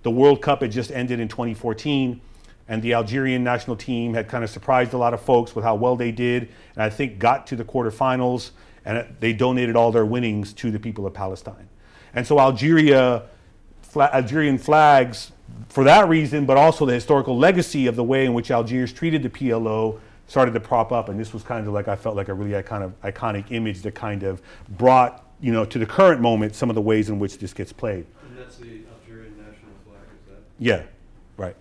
The 0.03 0.11
World 0.11 0.41
Cup 0.41 0.61
had 0.61 0.71
just 0.71 0.91
ended 0.91 1.19
in 1.19 1.27
2014, 1.27 2.21
and 2.67 2.81
the 2.81 2.93
Algerian 2.93 3.43
national 3.43 3.75
team 3.75 4.13
had 4.13 4.27
kind 4.27 4.43
of 4.43 4.49
surprised 4.49 4.93
a 4.93 4.97
lot 4.97 5.13
of 5.13 5.21
folks 5.21 5.55
with 5.55 5.65
how 5.65 5.75
well 5.75 5.95
they 5.95 6.11
did, 6.11 6.43
and 6.75 6.83
I 6.83 6.89
think 6.89 7.19
got 7.19 7.45
to 7.47 7.55
the 7.55 7.65
quarterfinals, 7.65 8.51
and 8.85 9.05
they 9.19 9.33
donated 9.33 9.75
all 9.75 9.91
their 9.91 10.05
winnings 10.05 10.53
to 10.53 10.71
the 10.71 10.79
people 10.79 11.05
of 11.05 11.13
Palestine. 11.13 11.67
And 12.13 12.25
so 12.25 12.39
Algeria, 12.39 13.23
fla- 13.81 14.11
Algerian 14.13 14.57
flags, 14.57 15.31
for 15.69 15.83
that 15.83 16.07
reason, 16.07 16.45
but 16.45 16.57
also 16.57 16.85
the 16.85 16.93
historical 16.93 17.37
legacy 17.37 17.87
of 17.87 17.95
the 17.95 18.03
way 18.03 18.25
in 18.25 18.33
which 18.33 18.49
Algiers 18.51 18.93
treated 18.93 19.23
the 19.23 19.29
PLO 19.29 19.99
started 20.27 20.53
to 20.53 20.59
prop 20.59 20.91
up, 20.91 21.09
and 21.09 21.19
this 21.19 21.33
was 21.33 21.43
kind 21.43 21.67
of 21.67 21.73
like 21.73 21.87
I 21.87 21.95
felt 21.95 22.15
like 22.15 22.29
a 22.29 22.33
really 22.33 22.55
of 22.55 23.01
iconic 23.01 23.51
image 23.51 23.81
that 23.81 23.93
kind 23.93 24.23
of 24.23 24.41
brought 24.69 25.24
you 25.41 25.51
know, 25.51 25.65
to 25.65 25.79
the 25.79 25.85
current 25.85 26.21
moment, 26.21 26.55
some 26.55 26.69
of 26.69 26.75
the 26.75 26.81
ways 26.81 27.09
in 27.09 27.19
which 27.19 27.37
this 27.37 27.53
gets 27.53 27.73
played. 27.73 28.05
And 28.27 28.37
that's 28.37 28.57
the 28.57 28.81
Algerian 28.93 29.37
national 29.37 29.71
flag, 29.85 30.01
is 30.19 30.29
that? 30.29 30.41
Yeah, 30.59 30.83
right. 31.37 31.55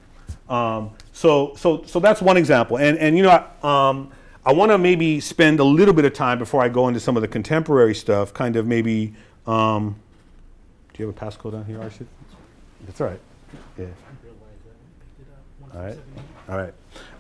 Um, 0.49 0.91
so, 1.13 1.55
so, 1.57 1.83
so 1.85 2.01
that's 2.01 2.23
one 2.23 2.37
example. 2.37 2.79
And, 2.79 2.99
and 2.99 3.17
you 3.17 3.23
know, 3.23 3.47
um, 3.63 4.11
I 4.47 4.53
want 4.53 4.71
to 4.73 4.79
maybe 4.79 5.21
spend 5.21 5.61
a 5.61 5.65
little 5.65 5.95
bit 5.95 6.05
of 6.05 6.13
time 6.13 6.39
before 6.39 6.63
I 6.63 6.69
go 6.69 6.89
into 6.89 7.01
some 7.01 7.17
of 7.17 7.23
the 7.23 7.29
contemporary 7.29 7.95
stuff, 7.95 8.33
kind 8.35 8.57
of 8.57 8.67
maybe 8.67 9.15
Um, 9.47 9.97
do 10.93 11.03
you 11.03 11.07
have 11.07 11.17
a 11.17 11.19
passcode 11.19 11.55
on 11.55 11.65
here, 11.67 11.79
Arshid? 11.79 12.07
That's 12.87 13.01
all 13.01 13.09
right. 13.09 13.21
Yeah. 13.79 13.87
All 15.73 15.81
right. 15.81 15.99
All 16.49 16.59
right. 16.59 16.75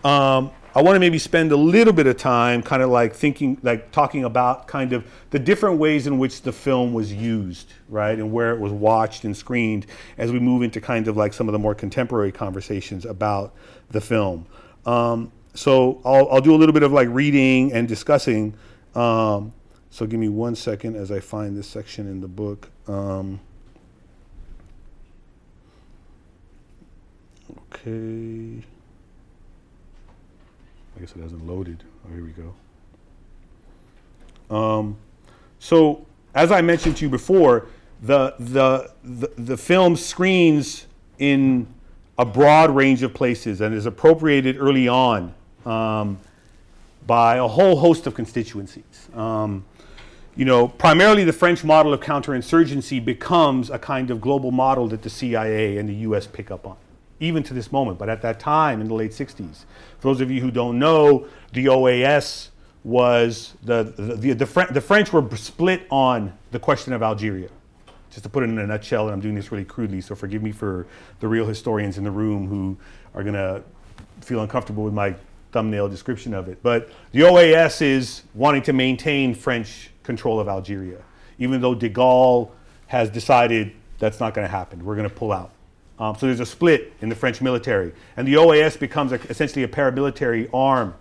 Um, 0.04 0.50
I 0.76 0.82
want 0.82 0.96
to 0.96 1.00
maybe 1.00 1.20
spend 1.20 1.52
a 1.52 1.56
little 1.56 1.92
bit 1.92 2.08
of 2.08 2.16
time 2.16 2.60
kind 2.60 2.82
of 2.82 2.90
like 2.90 3.14
thinking, 3.14 3.58
like 3.62 3.92
talking 3.92 4.24
about 4.24 4.66
kind 4.66 4.92
of 4.92 5.06
the 5.30 5.38
different 5.38 5.78
ways 5.78 6.08
in 6.08 6.18
which 6.18 6.42
the 6.42 6.52
film 6.52 6.92
was 6.92 7.12
used, 7.12 7.72
right? 7.88 8.18
And 8.18 8.32
where 8.32 8.52
it 8.52 8.58
was 8.58 8.72
watched 8.72 9.24
and 9.24 9.36
screened 9.36 9.86
as 10.18 10.32
we 10.32 10.40
move 10.40 10.62
into 10.62 10.80
kind 10.80 11.06
of 11.06 11.16
like 11.16 11.32
some 11.32 11.48
of 11.48 11.52
the 11.52 11.60
more 11.60 11.76
contemporary 11.76 12.32
conversations 12.32 13.06
about 13.06 13.54
the 13.90 14.00
film. 14.00 14.46
Um, 14.84 15.30
so 15.54 16.00
I'll, 16.04 16.28
I'll 16.28 16.40
do 16.40 16.54
a 16.54 16.58
little 16.58 16.72
bit 16.72 16.82
of 16.82 16.90
like 16.90 17.08
reading 17.08 17.72
and 17.72 17.86
discussing. 17.86 18.54
Um, 18.96 19.52
so 19.90 20.06
give 20.06 20.18
me 20.18 20.28
one 20.28 20.56
second 20.56 20.96
as 20.96 21.12
I 21.12 21.20
find 21.20 21.56
this 21.56 21.68
section 21.68 22.08
in 22.08 22.20
the 22.20 22.26
book. 22.26 22.68
Okay. 27.74 28.62
I 30.96 31.00
guess 31.00 31.12
it 31.12 31.20
hasn't 31.20 31.46
loaded. 31.46 31.82
Oh, 32.06 32.14
here 32.14 32.24
we 32.24 32.30
go. 32.30 32.54
Um, 34.54 34.96
so, 35.58 36.06
as 36.34 36.52
I 36.52 36.60
mentioned 36.60 36.96
to 36.98 37.04
you 37.04 37.10
before, 37.10 37.66
the, 38.02 38.34
the, 38.38 38.92
the, 39.02 39.30
the 39.36 39.56
film 39.56 39.96
screens 39.96 40.86
in 41.18 41.66
a 42.18 42.24
broad 42.24 42.70
range 42.70 43.02
of 43.02 43.12
places 43.14 43.60
and 43.60 43.74
is 43.74 43.86
appropriated 43.86 44.56
early 44.58 44.86
on 44.86 45.34
um, 45.64 46.18
by 47.06 47.36
a 47.36 47.48
whole 47.48 47.76
host 47.76 48.06
of 48.06 48.14
constituencies. 48.14 49.08
Um, 49.14 49.64
you 50.36 50.44
know, 50.44 50.68
primarily 50.68 51.24
the 51.24 51.32
French 51.32 51.64
model 51.64 51.92
of 51.92 52.00
counterinsurgency 52.00 53.04
becomes 53.04 53.70
a 53.70 53.78
kind 53.78 54.10
of 54.10 54.20
global 54.20 54.50
model 54.50 54.88
that 54.88 55.02
the 55.02 55.10
CIA 55.10 55.78
and 55.78 55.88
the 55.88 55.94
US 55.94 56.26
pick 56.26 56.50
up 56.50 56.66
on 56.66 56.76
even 57.20 57.42
to 57.44 57.54
this 57.54 57.72
moment. 57.72 57.98
But 57.98 58.08
at 58.08 58.22
that 58.22 58.40
time, 58.40 58.80
in 58.80 58.88
the 58.88 58.94
late 58.94 59.12
60s, 59.12 59.64
for 59.98 60.08
those 60.08 60.20
of 60.20 60.30
you 60.30 60.40
who 60.40 60.50
don't 60.50 60.78
know, 60.78 61.26
the 61.52 61.66
OAS 61.66 62.50
was 62.82 63.54
the 63.62 63.82
the, 63.96 64.34
the, 64.34 64.34
the, 64.34 64.68
the 64.72 64.80
French 64.80 65.12
were 65.12 65.36
split 65.36 65.86
on 65.90 66.36
the 66.50 66.58
question 66.58 66.92
of 66.92 67.02
Algeria. 67.02 67.48
Just 68.10 68.22
to 68.22 68.28
put 68.28 68.44
it 68.44 68.50
in 68.50 68.58
a 68.58 68.66
nutshell, 68.66 69.06
and 69.06 69.14
I'm 69.14 69.20
doing 69.20 69.34
this 69.34 69.50
really 69.50 69.64
crudely, 69.64 70.00
so 70.00 70.14
forgive 70.14 70.42
me 70.42 70.52
for 70.52 70.86
the 71.18 71.26
real 71.26 71.46
historians 71.46 71.98
in 71.98 72.04
the 72.04 72.10
room 72.10 72.46
who 72.46 72.76
are 73.14 73.24
going 73.24 73.34
to 73.34 73.62
feel 74.20 74.40
uncomfortable 74.40 74.84
with 74.84 74.94
my 74.94 75.16
thumbnail 75.50 75.88
description 75.88 76.32
of 76.32 76.48
it. 76.48 76.58
But 76.62 76.90
the 77.12 77.20
OAS 77.20 77.82
is 77.82 78.22
wanting 78.34 78.62
to 78.62 78.72
maintain 78.72 79.34
French 79.34 79.90
control 80.02 80.38
of 80.38 80.46
Algeria, 80.46 80.98
even 81.38 81.60
though 81.60 81.74
de 81.74 81.90
Gaulle 81.90 82.50
has 82.86 83.10
decided 83.10 83.72
that's 83.98 84.20
not 84.20 84.34
going 84.34 84.46
to 84.46 84.50
happen. 84.50 84.84
We're 84.84 84.96
going 84.96 85.08
to 85.08 85.14
pull 85.14 85.32
out. 85.32 85.50
Um, 85.98 86.16
so 86.16 86.26
there's 86.26 86.40
a 86.40 86.46
split 86.46 86.92
in 87.00 87.08
the 87.08 87.14
French 87.14 87.40
military. 87.40 87.92
And 88.16 88.26
the 88.26 88.34
OAS 88.34 88.78
becomes 88.78 89.12
a, 89.12 89.20
essentially 89.28 89.62
a 89.62 89.68
paramilitary 89.68 90.48
arm 90.52 90.94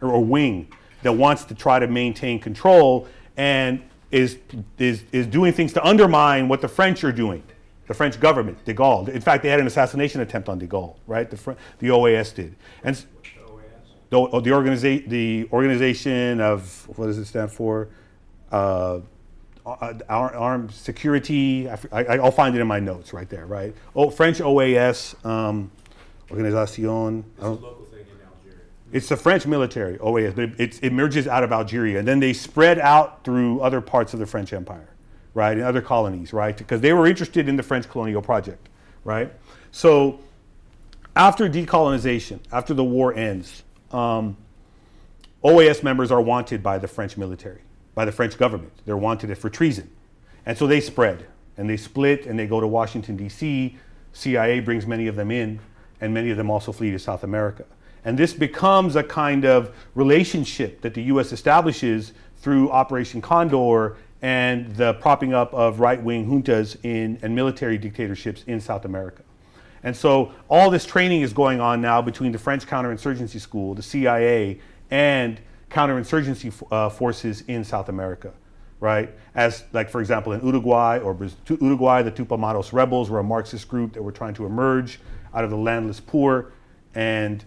or, 0.00 0.10
or, 0.10 0.24
wing 0.24 0.68
that 1.02 1.12
wants 1.12 1.44
to 1.44 1.54
try 1.54 1.78
to 1.78 1.88
maintain 1.88 2.38
control 2.38 3.08
and 3.36 3.82
is, 4.10 4.38
is, 4.78 5.02
is 5.10 5.26
doing 5.26 5.52
things 5.52 5.72
to 5.72 5.84
undermine 5.84 6.48
what 6.48 6.60
the 6.60 6.68
French 6.68 7.02
are 7.02 7.12
doing, 7.12 7.42
the 7.88 7.94
French 7.94 8.20
government, 8.20 8.64
de 8.64 8.72
Gaulle. 8.72 9.08
In 9.08 9.20
fact, 9.20 9.42
they 9.42 9.48
had 9.48 9.58
an 9.58 9.66
assassination 9.66 10.20
attempt 10.20 10.48
on 10.48 10.58
de 10.58 10.66
Gaulle, 10.66 10.96
right? 11.06 11.28
The, 11.28 11.56
the 11.78 11.88
OAS 11.88 12.32
did. 12.32 12.54
And 12.84 12.94
the, 14.10 14.28
the, 14.40 14.50
organiza- 14.50 15.08
the 15.08 15.48
organization 15.52 16.40
of, 16.40 16.88
what 16.96 17.06
does 17.06 17.18
it 17.18 17.24
stand 17.24 17.50
for? 17.50 17.88
Uh, 18.52 19.00
armed 19.66 20.70
security. 20.72 21.68
I, 21.68 22.18
will 22.18 22.30
find 22.30 22.54
it 22.54 22.60
in 22.60 22.66
my 22.66 22.80
notes 22.80 23.12
right 23.12 23.28
there, 23.28 23.46
right? 23.46 23.74
Oh, 23.94 24.10
French 24.10 24.38
OAS, 24.38 25.24
um, 25.24 25.70
Organisation. 26.30 27.24
It's 27.36 27.44
a 27.44 27.50
local 27.50 27.84
thing 27.84 28.00
in 28.00 28.26
Algeria. 28.26 28.60
It's 28.92 29.08
the 29.08 29.16
French 29.16 29.46
military, 29.46 29.96
OAS, 29.98 30.34
but 30.34 30.44
it, 30.44 30.60
it, 30.60 30.82
emerges 30.82 31.28
out 31.28 31.44
of 31.44 31.52
Algeria. 31.52 31.98
And 31.98 32.06
then 32.06 32.20
they 32.20 32.32
spread 32.32 32.78
out 32.78 33.24
through 33.24 33.60
other 33.60 33.80
parts 33.80 34.12
of 34.14 34.20
the 34.20 34.26
French 34.26 34.52
Empire, 34.52 34.88
right? 35.34 35.56
And 35.56 35.62
other 35.62 35.80
colonies, 35.80 36.32
right? 36.32 36.56
Because 36.56 36.80
they 36.80 36.92
were 36.92 37.06
interested 37.06 37.48
in 37.48 37.56
the 37.56 37.62
French 37.62 37.88
colonial 37.88 38.22
project, 38.22 38.68
right? 39.04 39.32
So 39.70 40.20
after 41.14 41.48
decolonization, 41.48 42.40
after 42.50 42.74
the 42.74 42.84
war 42.84 43.14
ends, 43.14 43.62
um, 43.92 44.36
OAS 45.44 45.82
members 45.84 46.10
are 46.10 46.20
wanted 46.20 46.62
by 46.62 46.78
the 46.78 46.88
French 46.88 47.16
military 47.16 47.60
by 47.96 48.04
the 48.04 48.12
French 48.12 48.38
government. 48.38 48.72
They're 48.84 48.96
wanted 48.96 49.36
for 49.36 49.50
treason. 49.50 49.90
And 50.44 50.56
so 50.56 50.68
they 50.68 50.80
spread 50.80 51.26
and 51.56 51.68
they 51.68 51.78
split 51.78 52.26
and 52.26 52.38
they 52.38 52.46
go 52.46 52.60
to 52.60 52.66
Washington, 52.68 53.16
D.C. 53.16 53.76
CIA 54.12 54.60
brings 54.60 54.86
many 54.86 55.08
of 55.08 55.16
them 55.16 55.30
in, 55.30 55.58
and 56.00 56.14
many 56.14 56.30
of 56.30 56.36
them 56.36 56.50
also 56.50 56.70
flee 56.70 56.92
to 56.92 56.98
South 56.98 57.24
America. 57.24 57.64
And 58.04 58.16
this 58.16 58.32
becomes 58.32 58.94
a 58.94 59.02
kind 59.02 59.44
of 59.44 59.74
relationship 59.94 60.82
that 60.82 60.94
the 60.94 61.02
U.S. 61.04 61.32
establishes 61.32 62.12
through 62.36 62.70
Operation 62.70 63.20
Condor 63.20 63.96
and 64.22 64.74
the 64.76 64.94
propping 64.94 65.34
up 65.34 65.52
of 65.52 65.80
right 65.80 66.00
wing 66.00 66.26
juntas 66.26 66.76
in, 66.84 67.18
and 67.22 67.34
military 67.34 67.78
dictatorships 67.78 68.44
in 68.46 68.60
South 68.60 68.84
America. 68.84 69.22
And 69.82 69.96
so 69.96 70.32
all 70.48 70.70
this 70.70 70.84
training 70.84 71.22
is 71.22 71.32
going 71.32 71.60
on 71.60 71.80
now 71.80 72.02
between 72.02 72.32
the 72.32 72.38
French 72.38 72.66
counterinsurgency 72.66 73.40
school, 73.40 73.74
the 73.74 73.82
CIA, 73.82 74.60
and 74.90 75.40
counterinsurgency 75.76 76.50
uh, 76.72 76.88
forces 76.88 77.42
in 77.48 77.62
South 77.62 77.88
America, 77.90 78.32
right? 78.80 79.10
As, 79.34 79.64
like, 79.72 79.90
for 79.90 80.00
example, 80.00 80.32
in 80.32 80.40
Uruguay 80.44 80.98
or 80.98 81.14
Uruguay, 81.48 82.02
the 82.02 82.10
Tupamaros 82.10 82.72
rebels 82.72 83.10
were 83.10 83.18
a 83.18 83.24
Marxist 83.24 83.68
group 83.68 83.92
that 83.92 84.02
were 84.02 84.16
trying 84.20 84.34
to 84.34 84.46
emerge 84.46 85.00
out 85.34 85.44
of 85.44 85.50
the 85.50 85.56
landless 85.56 86.00
poor, 86.00 86.52
and 86.94 87.44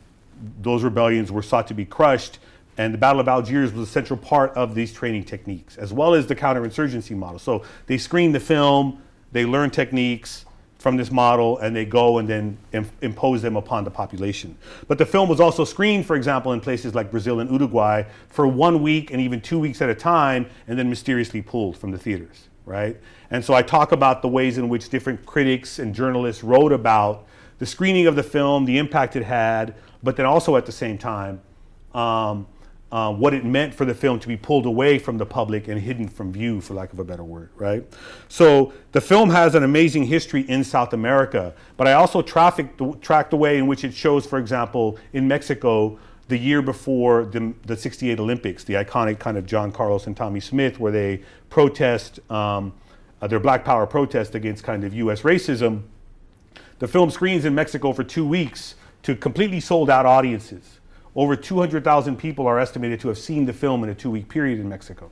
those 0.61 0.83
rebellions 0.83 1.31
were 1.31 1.41
sought 1.41 1.67
to 1.67 1.73
be 1.73 1.85
crushed. 1.85 2.37
And 2.77 2.93
the 2.93 2.97
Battle 2.97 3.19
of 3.19 3.27
Algiers 3.27 3.73
was 3.73 3.89
a 3.89 3.91
central 3.91 4.17
part 4.17 4.53
of 4.53 4.73
these 4.73 4.93
training 4.93 5.23
techniques, 5.23 5.75
as 5.77 5.91
well 5.91 6.13
as 6.13 6.27
the 6.27 6.35
counterinsurgency 6.35 7.15
model. 7.15 7.39
So 7.39 7.63
they 7.87 7.97
screen 7.97 8.31
the 8.31 8.39
film, 8.39 9.01
they 9.31 9.45
learn 9.45 9.69
techniques, 9.71 10.45
from 10.79 10.95
this 10.95 11.11
model 11.11 11.57
and 11.59 11.75
they 11.75 11.85
go 11.85 12.17
and 12.17 12.27
then 12.27 12.57
Im- 12.71 12.89
impose 13.01 13.41
them 13.41 13.57
upon 13.57 13.83
the 13.83 13.91
population. 13.91 14.57
But 14.87 14.97
the 14.97 15.05
film 15.05 15.29
was 15.29 15.41
also 15.41 15.65
screened, 15.65 16.05
for 16.05 16.15
example, 16.15 16.53
in 16.53 16.61
places 16.61 16.95
like 16.95 17.11
Brazil 17.11 17.41
and 17.41 17.51
Uruguay 17.51 18.03
for 18.29 18.47
one 18.47 18.81
week 18.81 19.11
and 19.11 19.21
even 19.21 19.41
two 19.41 19.59
weeks 19.59 19.81
at 19.81 19.89
a 19.89 19.95
time 19.95 20.49
and 20.67 20.79
then 20.79 20.89
mysteriously 20.89 21.41
pulled 21.41 21.77
from 21.77 21.91
the 21.91 21.97
theaters, 21.97 22.47
right? 22.65 22.97
And 23.29 23.43
so 23.43 23.53
I 23.53 23.61
talk 23.61 23.91
about 23.91 24.21
the 24.21 24.29
ways 24.29 24.57
in 24.57 24.69
which 24.69 24.89
different 24.89 25.25
critics 25.25 25.79
and 25.79 25.93
journalists 25.93 26.43
wrote 26.43 26.71
about 26.71 27.27
the 27.59 27.65
screening 27.65 28.07
of 28.07 28.15
the 28.15 28.23
film, 28.23 28.63
the 28.63 28.77
impact 28.77 29.17
it 29.17 29.23
had, 29.23 29.75
but 30.01 30.15
then 30.15 30.25
also 30.25 30.55
at 30.55 30.65
the 30.65 30.71
same 30.71 30.97
time, 30.97 31.41
um, 31.93 32.47
uh, 32.91 33.13
what 33.13 33.34
it 33.34 33.45
meant 33.45 33.73
for 33.73 33.86
the 33.86 33.93
film 33.93 34.19
to 34.19 34.28
be 34.28 34.36
pulled 34.36 34.65
away 34.65 34.97
from 34.97 35.17
the 35.17 35.25
public 35.25 35.67
and 35.67 35.80
hidden 35.80 36.08
from 36.08 36.32
view, 36.32 36.60
for 36.60 36.73
lack 36.73 36.91
of 36.91 36.99
a 36.99 37.04
better 37.04 37.23
word, 37.23 37.49
right? 37.56 37.86
So 38.30 38.73
the 38.93 39.02
film 39.02 39.30
has 39.30 39.54
an 39.54 39.63
amazing 39.63 40.06
history 40.06 40.41
in 40.41 40.63
South 40.63 40.93
America, 40.93 41.54
but 41.78 41.88
I 41.88 41.93
also 41.93 42.21
trafficked, 42.21 42.82
tracked 43.02 43.30
the 43.30 43.38
way 43.38 43.58
in 43.58 43.67
which 43.67 43.84
it 43.84 43.93
shows, 43.93 44.25
for 44.25 44.39
example, 44.39 44.97
in 45.13 45.28
Mexico, 45.28 45.99
the 46.30 46.38
year 46.38 46.62
before 46.62 47.25
the, 47.25 47.54
the 47.65 47.75
68 47.75 48.19
Olympics, 48.19 48.63
the 48.63 48.75
iconic 48.75 49.19
kind 49.19 49.38
of 49.38 49.45
John 49.45 49.71
Carlos 49.71 50.08
and 50.08 50.15
Tommie 50.15 50.39
Smith, 50.39 50.80
where 50.80 50.91
they 50.91 51.21
protest 51.49 52.19
um, 52.32 52.73
uh, 53.21 53.28
their 53.28 53.39
Black 53.39 53.65
Power 53.65 53.86
protest 53.86 54.36
against 54.36 54.63
kind 54.63 54.84
of 54.84 54.93
US 54.93 55.21
racism. 55.21 55.84
The 56.80 56.88
film 56.88 57.10
screens 57.12 57.45
in 57.45 57.54
Mexico 57.54 57.93
for 57.93 58.04
two 58.04 58.25
weeks 58.25 58.75
to 59.04 59.15
completely 59.15 59.60
sold 59.60 59.89
out 59.89 60.06
audiences 60.06 60.78
over 61.19 61.36
200,000 61.36 62.15
people 62.15 62.47
are 62.47 62.60
estimated 62.60 63.01
to 63.01 63.10
have 63.10 63.17
seen 63.17 63.45
the 63.45 63.51
film 63.51 63.84
in 63.84 63.89
a 63.89 63.93
two 63.93 64.10
week 64.10 64.29
period 64.29 64.58
in 64.58 64.69
Mexico, 64.69 65.12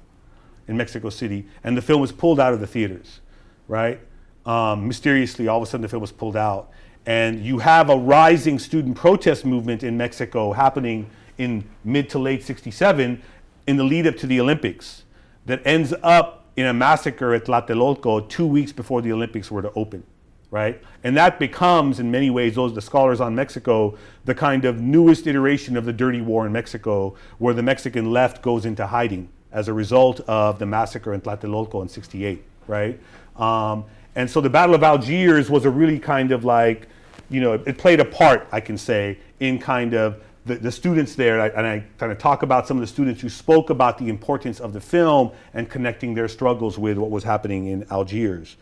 in 0.69 0.77
Mexico 0.77 1.09
City. 1.09 1.45
And 1.65 1.75
the 1.75 1.81
film 1.81 1.99
was 1.99 2.13
pulled 2.13 2.39
out 2.39 2.53
of 2.53 2.61
the 2.61 2.65
theaters, 2.65 3.19
right? 3.67 3.99
Um, 4.45 4.87
mysteriously, 4.87 5.49
all 5.49 5.57
of 5.57 5.63
a 5.63 5.65
sudden 5.65 5.81
the 5.81 5.89
film 5.89 5.99
was 5.99 6.13
pulled 6.13 6.37
out. 6.37 6.69
And 7.05 7.43
you 7.43 7.59
have 7.59 7.89
a 7.89 7.97
rising 7.97 8.57
student 8.57 8.95
protest 8.95 9.43
movement 9.43 9.83
in 9.83 9.97
Mexico 9.97 10.53
happening 10.53 11.09
in 11.37 11.67
mid 11.83 12.09
to 12.11 12.19
late 12.19 12.41
67 12.41 13.21
in 13.67 13.75
the 13.75 13.83
lead 13.83 14.07
up 14.07 14.15
to 14.15 14.27
the 14.27 14.39
Olympics 14.39 15.03
that 15.45 15.61
ends 15.65 15.93
up 16.03 16.45
in 16.55 16.67
a 16.67 16.73
massacre 16.73 17.33
at 17.33 17.43
Tlatelolco 17.43 18.29
two 18.29 18.47
weeks 18.47 18.71
before 18.71 19.01
the 19.01 19.11
Olympics 19.11 19.51
were 19.51 19.61
to 19.61 19.73
open 19.73 20.05
right? 20.51 20.81
And 21.03 21.15
that 21.17 21.39
becomes, 21.39 21.99
in 21.99 22.09
many 22.09 22.29
ways, 22.29 22.55
those 22.55 22.73
the 22.73 22.81
scholars 22.81 23.19
on 23.19 23.35
Mexico, 23.35 23.97
the 24.25 24.35
kind 24.35 24.65
of 24.65 24.79
newest 24.79 25.27
iteration 25.27 25.75
of 25.75 25.85
the 25.85 25.93
dirty 25.93 26.21
war 26.21 26.45
in 26.45 26.51
Mexico, 26.51 27.15
where 27.37 27.53
the 27.53 27.63
Mexican 27.63 28.11
left 28.11 28.41
goes 28.41 28.65
into 28.65 28.87
hiding 28.87 29.29
as 29.51 29.67
a 29.67 29.73
result 29.73 30.21
of 30.21 30.59
the 30.59 30.65
massacre 30.65 31.13
in 31.13 31.21
Tlatelolco 31.21 31.81
in 31.81 31.89
'68, 31.89 32.43
right? 32.67 32.99
Um, 33.35 33.85
and 34.15 34.29
so 34.29 34.41
the 34.41 34.49
Battle 34.49 34.75
of 34.75 34.83
Algiers 34.83 35.49
was 35.49 35.65
a 35.65 35.69
really 35.69 35.99
kind 35.99 36.31
of 36.31 36.43
like, 36.43 36.87
you 37.29 37.39
know, 37.39 37.53
it 37.53 37.77
played 37.77 37.99
a 37.99 38.05
part, 38.05 38.47
I 38.51 38.59
can 38.59 38.77
say, 38.77 39.19
in 39.39 39.59
kind 39.59 39.93
of 39.93 40.21
the, 40.47 40.55
the 40.55 40.71
students 40.71 41.15
there, 41.15 41.39
and 41.39 41.67
I 41.67 41.83
kind 41.97 42.11
of 42.11 42.17
talk 42.17 42.41
about 42.41 42.67
some 42.67 42.77
of 42.77 42.81
the 42.81 42.87
students 42.87 43.21
who 43.21 43.29
spoke 43.29 43.69
about 43.69 43.97
the 43.97 44.07
importance 44.07 44.59
of 44.59 44.73
the 44.73 44.79
film 44.79 45.31
and 45.53 45.69
connecting 45.69 46.15
their 46.15 46.27
struggles 46.27 46.79
with 46.79 46.97
what 46.97 47.11
was 47.11 47.23
happening 47.23 47.67
in 47.67 47.85
Algiers. 47.91 48.55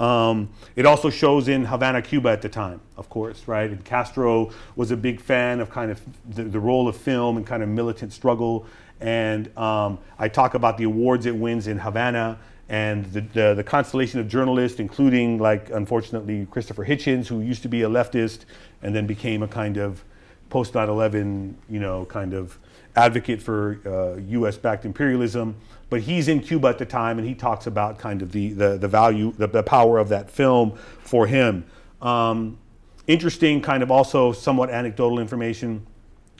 Um, 0.00 0.48
it 0.76 0.86
also 0.86 1.10
shows 1.10 1.46
in 1.48 1.66
Havana, 1.66 2.00
Cuba 2.00 2.30
at 2.30 2.40
the 2.40 2.48
time, 2.48 2.80
of 2.96 3.10
course, 3.10 3.46
right? 3.46 3.70
And 3.70 3.84
Castro 3.84 4.50
was 4.74 4.90
a 4.90 4.96
big 4.96 5.20
fan 5.20 5.60
of 5.60 5.68
kind 5.70 5.90
of 5.90 6.00
the, 6.34 6.44
the 6.44 6.58
role 6.58 6.88
of 6.88 6.96
film 6.96 7.36
and 7.36 7.46
kind 7.46 7.62
of 7.62 7.68
militant 7.68 8.14
struggle. 8.14 8.66
And 9.00 9.54
um, 9.58 9.98
I 10.18 10.28
talk 10.28 10.54
about 10.54 10.78
the 10.78 10.84
awards 10.84 11.26
it 11.26 11.36
wins 11.36 11.66
in 11.66 11.78
Havana 11.78 12.38
and 12.70 13.04
the, 13.12 13.20
the, 13.20 13.54
the, 13.54 13.64
constellation 13.64 14.20
of 14.20 14.28
journalists, 14.28 14.80
including, 14.80 15.38
like, 15.38 15.70
unfortunately, 15.70 16.46
Christopher 16.50 16.86
Hitchens, 16.86 17.26
who 17.26 17.40
used 17.40 17.62
to 17.62 17.68
be 17.68 17.82
a 17.82 17.88
leftist 17.88 18.44
and 18.82 18.94
then 18.94 19.06
became 19.06 19.42
a 19.42 19.48
kind 19.48 19.76
of 19.76 20.02
post 20.50 20.74
9 20.74 20.88
11, 20.88 21.58
you 21.68 21.80
know, 21.80 22.06
kind 22.06 22.32
of 22.32 22.58
advocate 22.96 23.42
for 23.42 23.80
uh, 23.84 24.20
US 24.38 24.56
backed 24.56 24.84
imperialism 24.84 25.56
but 25.90 26.00
he's 26.00 26.28
in 26.28 26.40
Cuba 26.40 26.68
at 26.68 26.78
the 26.78 26.86
time, 26.86 27.18
and 27.18 27.28
he 27.28 27.34
talks 27.34 27.66
about 27.66 27.98
kind 27.98 28.22
of 28.22 28.32
the 28.32 28.52
the, 28.52 28.78
the 28.78 28.88
value, 28.88 29.32
the, 29.36 29.46
the 29.46 29.62
power 29.62 29.98
of 29.98 30.08
that 30.08 30.30
film 30.30 30.78
for 31.00 31.26
him. 31.26 31.64
Um, 32.00 32.58
interesting, 33.06 33.60
kind 33.60 33.82
of 33.82 33.90
also 33.90 34.32
somewhat 34.32 34.70
anecdotal 34.70 35.18
information. 35.18 35.86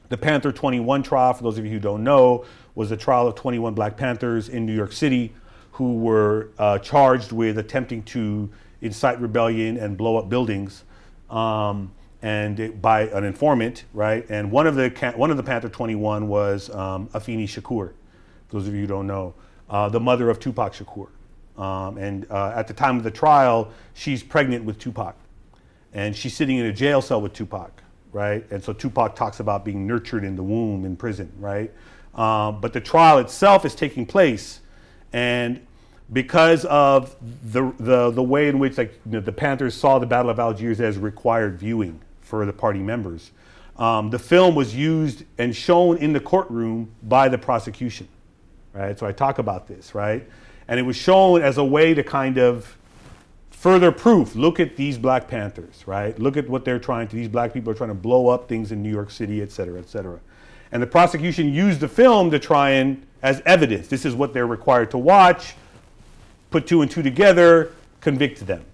The 0.08 0.16
Panther 0.16 0.50
21 0.50 1.02
trial, 1.02 1.34
for 1.34 1.42
those 1.42 1.58
of 1.58 1.64
you 1.64 1.70
who 1.70 1.78
don't 1.78 2.02
know, 2.02 2.44
was 2.74 2.90
a 2.90 2.96
trial 2.96 3.26
of 3.28 3.34
21 3.34 3.74
Black 3.74 3.96
Panthers 3.96 4.48
in 4.48 4.66
New 4.66 4.74
York 4.74 4.92
City 4.92 5.32
who 5.72 5.96
were 5.96 6.50
uh, 6.58 6.78
charged 6.78 7.32
with 7.32 7.58
attempting 7.58 8.02
to 8.02 8.50
incite 8.80 9.20
rebellion 9.20 9.76
and 9.76 9.96
blow 9.96 10.16
up 10.16 10.28
buildings. 10.28 10.84
Um, 11.28 11.92
and 12.22 12.60
it, 12.60 12.82
by 12.82 13.02
an 13.08 13.24
informant, 13.24 13.84
right? 13.94 14.26
And 14.28 14.50
one 14.50 14.66
of 14.66 14.74
the 14.74 14.90
one 15.16 15.30
of 15.30 15.36
the 15.36 15.42
Panther 15.42 15.70
21 15.70 16.28
was 16.28 16.68
um, 16.70 17.08
Afeni 17.08 17.44
Shakur, 17.44 17.92
those 18.50 18.66
of 18.66 18.74
you 18.74 18.82
who 18.82 18.86
don't 18.86 19.06
know, 19.06 19.34
uh, 19.68 19.88
the 19.88 20.00
mother 20.00 20.28
of 20.30 20.40
Tupac 20.40 20.74
Shakur. 20.74 21.08
Um, 21.56 21.98
and 21.98 22.26
uh, 22.30 22.52
at 22.54 22.66
the 22.66 22.74
time 22.74 22.96
of 22.96 23.04
the 23.04 23.10
trial, 23.10 23.70
she's 23.94 24.22
pregnant 24.22 24.64
with 24.64 24.78
Tupac. 24.78 25.14
And 25.92 26.14
she's 26.16 26.34
sitting 26.34 26.56
in 26.56 26.66
a 26.66 26.72
jail 26.72 27.02
cell 27.02 27.20
with 27.20 27.32
Tupac, 27.32 27.82
right? 28.12 28.44
And 28.50 28.62
so 28.62 28.72
Tupac 28.72 29.14
talks 29.14 29.40
about 29.40 29.64
being 29.64 29.86
nurtured 29.86 30.24
in 30.24 30.36
the 30.36 30.42
womb 30.42 30.84
in 30.84 30.96
prison, 30.96 31.32
right? 31.38 31.72
Um, 32.14 32.60
but 32.60 32.72
the 32.72 32.80
trial 32.80 33.18
itself 33.18 33.64
is 33.64 33.74
taking 33.74 34.06
place. 34.06 34.60
And 35.12 35.64
because 36.12 36.64
of 36.64 37.16
the, 37.52 37.72
the, 37.78 38.10
the 38.10 38.22
way 38.22 38.48
in 38.48 38.58
which 38.58 38.78
like, 38.78 38.94
you 39.06 39.12
know, 39.12 39.20
the 39.20 39.32
Panthers 39.32 39.74
saw 39.74 39.98
the 39.98 40.06
Battle 40.06 40.30
of 40.30 40.38
Algiers 40.38 40.80
as 40.80 40.98
required 40.98 41.58
viewing 41.58 42.00
for 42.20 42.46
the 42.46 42.52
party 42.52 42.80
members, 42.80 43.32
um, 43.76 44.10
the 44.10 44.18
film 44.18 44.54
was 44.54 44.74
used 44.74 45.24
and 45.38 45.54
shown 45.54 45.96
in 45.98 46.12
the 46.12 46.20
courtroom 46.20 46.90
by 47.02 47.28
the 47.28 47.38
prosecution 47.38 48.08
right? 48.72 48.98
So 48.98 49.06
I 49.06 49.12
talk 49.12 49.38
about 49.38 49.66
this, 49.66 49.94
right? 49.94 50.26
And 50.68 50.78
it 50.78 50.82
was 50.82 50.96
shown 50.96 51.42
as 51.42 51.58
a 51.58 51.64
way 51.64 51.94
to 51.94 52.02
kind 52.02 52.38
of 52.38 52.76
further 53.50 53.92
proof. 53.92 54.34
Look 54.34 54.60
at 54.60 54.76
these 54.76 54.96
Black 54.96 55.28
Panthers, 55.28 55.82
right? 55.86 56.18
Look 56.18 56.36
at 56.36 56.48
what 56.48 56.64
they're 56.64 56.78
trying 56.78 57.08
to. 57.08 57.16
These 57.16 57.28
black 57.28 57.52
people 57.52 57.70
are 57.70 57.74
trying 57.74 57.90
to 57.90 57.94
blow 57.94 58.28
up 58.28 58.48
things 58.48 58.72
in 58.72 58.82
New 58.82 58.90
York 58.90 59.10
City, 59.10 59.42
et 59.42 59.50
cetera, 59.50 59.78
et 59.78 59.88
cetera. 59.88 60.18
And 60.72 60.82
the 60.82 60.86
prosecution 60.86 61.52
used 61.52 61.80
the 61.80 61.88
film 61.88 62.30
to 62.30 62.38
try 62.38 62.70
and 62.70 63.06
as 63.22 63.42
evidence. 63.44 63.88
This 63.88 64.04
is 64.06 64.14
what 64.14 64.32
they're 64.32 64.46
required 64.46 64.90
to 64.92 64.98
watch. 64.98 65.54
Put 66.50 66.66
two 66.66 66.82
and 66.82 66.90
two 66.90 67.02
together, 67.02 67.72
convict 68.00 68.46
them. 68.46 68.64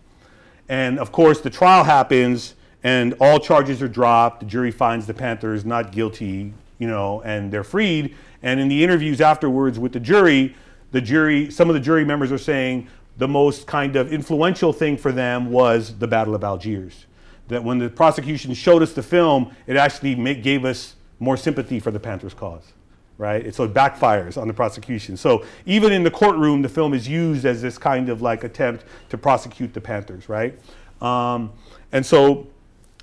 And 0.69 0.99
of 0.99 1.11
course, 1.11 1.41
the 1.41 1.51
trial 1.51 1.85
happens, 1.85 2.55
and 2.85 3.15
all 3.21 3.41
charges 3.41 3.83
are 3.83 3.89
dropped. 3.89 4.41
The 4.41 4.47
jury 4.47 4.71
finds 4.71 5.07
the 5.07 5.15
Panthers 5.15 5.65
not 5.65 5.91
guilty, 5.91 6.53
you 6.79 6.87
know, 6.87 7.23
and 7.23 7.51
they're 7.51 7.65
freed. 7.65 8.15
And 8.43 8.61
in 8.61 8.68
the 8.68 8.82
interviews 8.82 9.20
afterwards 9.20 9.78
with 9.78 9.93
the 9.93 10.01
jury, 10.01 10.55
the 10.93 11.01
jury, 11.01 11.51
some 11.51 11.68
of 11.68 11.74
the 11.74 11.80
jury 11.80 12.05
members 12.05 12.30
are 12.32 12.39
saying 12.39 12.89
the 13.16 13.28
most 13.28 13.66
kind 13.66 13.97
of 13.97 14.12
influential 14.12 14.72
thing 14.72 14.97
for 14.97 15.12
them 15.12 15.51
was 15.51 15.99
the 15.99 16.07
Battle 16.07 16.34
of 16.34 16.45
Algiers. 16.45 17.07
That 17.49 17.64
when 17.64 17.78
the 17.78 17.89
prosecution 17.89 18.53
showed 18.55 18.82
us 18.82 18.93
the 18.93 19.03
film, 19.03 19.55
it 19.66 19.76
actually 19.76 20.14
make, 20.14 20.43
gave 20.43 20.64
us 20.64 20.97
more 21.18 21.37
sympathy 21.37 21.80
for 21.80 21.91
the 21.91 22.01
Panthers' 22.01 22.34
cause, 22.34 22.72
right? 23.16 23.55
so 23.55 23.64
it 23.64 23.72
backfires 23.72 24.41
on 24.41 24.49
the 24.49 24.55
prosecution. 24.55 25.16
So 25.16 25.45
even 25.64 25.93
in 25.93 26.03
the 26.03 26.11
courtroom, 26.11 26.61
the 26.62 26.68
film 26.68 26.93
is 26.93 27.09
used 27.09 27.47
as 27.47 27.62
this 27.62 27.78
kind 27.78 28.09
of 28.09 28.20
like 28.20 28.45
attempt 28.45 28.84
to 29.09 29.18
prosecute 29.18 29.72
the 29.72 29.80
Panthers, 29.80 30.28
right? 30.28 30.59
Um, 31.01 31.53
and 31.93 32.05
so 32.05 32.49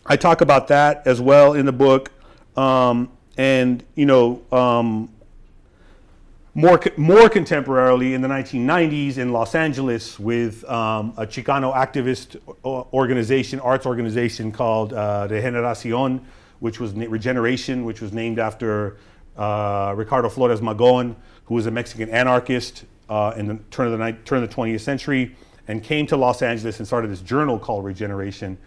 I 0.05 0.15
talk 0.15 0.41
about 0.41 0.67
that 0.67 1.07
as 1.07 1.21
well 1.21 1.53
in 1.53 1.65
the 1.65 1.71
book. 1.71 2.11
Um, 2.55 3.11
and 3.37 3.83
you 3.95 4.05
know, 4.05 4.43
um, 4.51 5.09
more, 6.55 6.79
more 6.97 7.29
contemporarily 7.29 8.13
in 8.13 8.21
the 8.21 8.27
1990s 8.27 9.17
in 9.17 9.31
Los 9.31 9.55
Angeles 9.55 10.19
with 10.19 10.63
um, 10.65 11.13
a 11.17 11.25
Chicano 11.25 11.73
activist 11.73 12.39
organization, 12.63 13.59
arts 13.59 13.85
organization 13.85 14.51
called 14.51 14.93
uh, 14.93 15.27
Regeneracion, 15.29 16.21
which 16.59 16.79
was 16.79 16.93
Regeneration, 16.93 17.85
which 17.85 18.01
was 18.01 18.13
named 18.13 18.37
after 18.37 18.97
uh, 19.35 19.93
Ricardo 19.95 20.29
Flores 20.29 20.61
Magón, 20.61 21.15
who 21.45 21.55
was 21.55 21.65
a 21.65 21.71
Mexican 21.71 22.09
anarchist 22.09 22.85
uh, 23.09 23.33
in 23.35 23.47
the 23.47 23.59
turn 23.71 23.91
of 23.91 23.97
the, 23.97 24.17
turn 24.23 24.43
of 24.43 24.49
the 24.49 24.55
20th 24.55 24.81
century, 24.81 25.35
and 25.67 25.83
came 25.83 26.05
to 26.05 26.15
Los 26.15 26.41
Angeles 26.41 26.77
and 26.77 26.85
started 26.87 27.09
this 27.09 27.21
journal 27.21 27.57
called 27.57 27.83
Regeneration. 27.83 28.59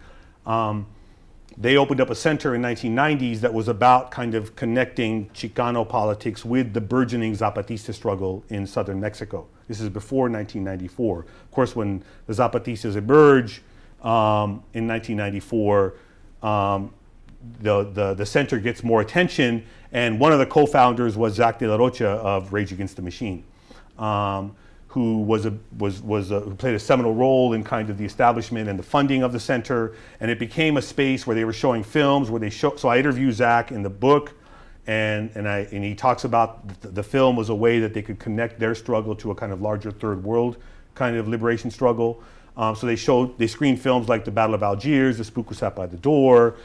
Um, 0.45 0.87
they 1.57 1.75
opened 1.75 1.99
up 1.99 2.11
a 2.11 2.15
center 2.15 2.53
in 2.53 2.61
1990s 2.61 3.39
that 3.39 3.51
was 3.51 3.67
about 3.67 4.11
kind 4.11 4.35
of 4.35 4.55
connecting 4.55 5.27
Chicano 5.29 5.87
politics 5.87 6.45
with 6.45 6.73
the 6.73 6.81
burgeoning 6.81 7.33
Zapatista 7.33 7.93
struggle 7.93 8.43
in 8.49 8.67
southern 8.67 8.99
Mexico. 8.99 9.47
This 9.67 9.81
is 9.81 9.89
before 9.89 10.29
1994. 10.29 11.19
Of 11.19 11.51
course, 11.51 11.75
when 11.75 12.03
the 12.27 12.33
Zapatistas 12.33 12.95
emerge 12.95 13.63
um, 14.03 14.63
in 14.73 14.87
1994, 14.87 15.95
um, 16.43 16.93
the, 17.59 17.83
the, 17.85 18.13
the 18.13 18.25
center 18.25 18.59
gets 18.59 18.83
more 18.83 19.01
attention, 19.01 19.65
and 19.91 20.19
one 20.19 20.31
of 20.31 20.39
the 20.39 20.45
co-founders 20.45 21.17
was 21.17 21.33
Zach 21.33 21.57
De 21.57 21.67
La 21.67 21.75
Rocha 21.75 22.07
of 22.07 22.53
Rage 22.53 22.71
Against 22.71 22.97
the 22.97 23.01
Machine. 23.01 23.43
Um, 23.97 24.55
who 24.87 25.21
was 25.21 25.45
a, 25.45 25.53
was, 25.77 26.01
was 26.01 26.31
a, 26.31 26.39
who 26.39 26.55
played 26.55 26.75
a 26.75 26.79
seminal 26.79 27.13
role 27.13 27.53
in 27.53 27.63
kind 27.63 27.89
of 27.89 27.97
the 27.97 28.05
establishment 28.05 28.69
and 28.69 28.79
the 28.79 28.83
funding 28.83 29.21
of 29.21 29.33
the 29.33 29.39
center. 29.39 29.95
And 30.19 30.31
it 30.31 30.39
became 30.39 30.77
a 30.77 30.81
space 30.81 31.27
where 31.27 31.35
they 31.35 31.45
were 31.45 31.53
showing 31.53 31.83
films, 31.83 32.31
where 32.31 32.39
they 32.39 32.49
show. 32.49 32.75
So 32.77 32.89
I 32.89 32.97
interview 32.97 33.31
Zach 33.31 33.71
in 33.71 33.83
the 33.83 33.89
book, 33.89 34.33
and 34.87 35.29
and 35.35 35.47
I 35.47 35.67
and 35.71 35.83
he 35.83 35.93
talks 35.93 36.23
about 36.23 36.81
the, 36.81 36.87
the 36.87 37.03
film 37.03 37.35
was 37.35 37.49
a 37.49 37.55
way 37.55 37.79
that 37.79 37.93
they 37.93 38.01
could 38.01 38.19
connect 38.19 38.59
their 38.59 38.73
struggle 38.73 39.15
to 39.17 39.31
a 39.31 39.35
kind 39.35 39.51
of 39.51 39.61
larger 39.61 39.91
third 39.91 40.23
world 40.23 40.57
kind 40.97 41.15
of 41.15 41.27
liberation 41.27 41.69
struggle. 41.71 42.21
Um, 42.57 42.75
so 42.75 42.87
they 42.87 42.95
showed 42.95 43.37
they 43.37 43.47
screened 43.47 43.79
films 43.79 44.09
like 44.09 44.25
the 44.25 44.31
Battle 44.31 44.55
of 44.55 44.63
Algiers, 44.63 45.17
The 45.17 45.23
Spook 45.23 45.49
Who 45.49 45.55
Sat 45.55 45.75
by 45.75 45.85
the 45.85 45.97
Door, 45.97 46.55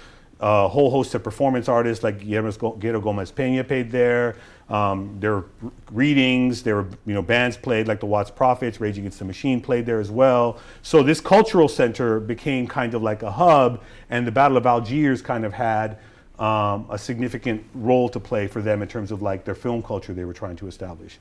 a 0.41 0.67
whole 0.67 0.91
host 0.91 1.15
of 1.15 1.23
performance 1.23 1.69
artists 1.69 2.03
like 2.03 2.19
Guillermo 2.19 3.01
Gomez 3.01 3.31
Pena 3.31 3.63
paid 3.63 3.91
there. 3.91 4.37
Um, 4.69 5.17
there 5.21 5.33
were 5.35 5.47
readings, 5.91 6.63
there 6.63 6.77
were 6.77 6.89
you 7.05 7.15
know 7.15 7.23
bands 7.23 7.57
played 7.57 7.89
like 7.89 8.01
the 8.01 8.07
Watts 8.07 8.31
Prophets, 8.31 8.81
Rage 8.81 8.99
Against 8.99 9.19
the 9.19 9.25
Machine 9.25 9.61
played 9.61 9.85
there 9.87 10.01
as 10.01 10.11
well. 10.11 10.59
So 10.83 11.03
this 11.03 11.21
cultural 11.21 11.69
center 11.69 12.21
became 12.21 12.67
kind 12.67 12.95
of 12.95 13.03
like 13.03 13.23
a 13.23 13.31
hub, 13.31 13.83
and 14.09 14.27
the 14.27 14.33
Battle 14.33 14.57
of 14.57 14.67
Algiers 14.67 15.21
kind 15.21 15.45
of 15.45 15.53
had 15.53 15.99
um, 16.39 16.87
a 16.91 16.99
significant 16.99 17.65
role 17.75 18.09
to 18.09 18.21
play 18.21 18.47
for 18.47 18.63
them 18.63 18.83
in 18.83 18.89
terms 18.89 19.11
of 19.13 19.21
like 19.21 19.45
their 19.45 19.55
film 19.55 19.83
culture 19.83 20.15
they 20.15 20.25
were 20.25 20.33
trying 20.33 20.57
to 20.57 20.69
establish. 20.69 21.19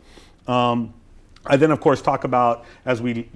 Um, 0.48 0.94
I 1.46 1.58
then 1.58 1.72
of 1.72 1.80
course 1.82 2.02
talk 2.02 2.24
about 2.24 2.66
as 2.86 3.02
we 3.02 3.30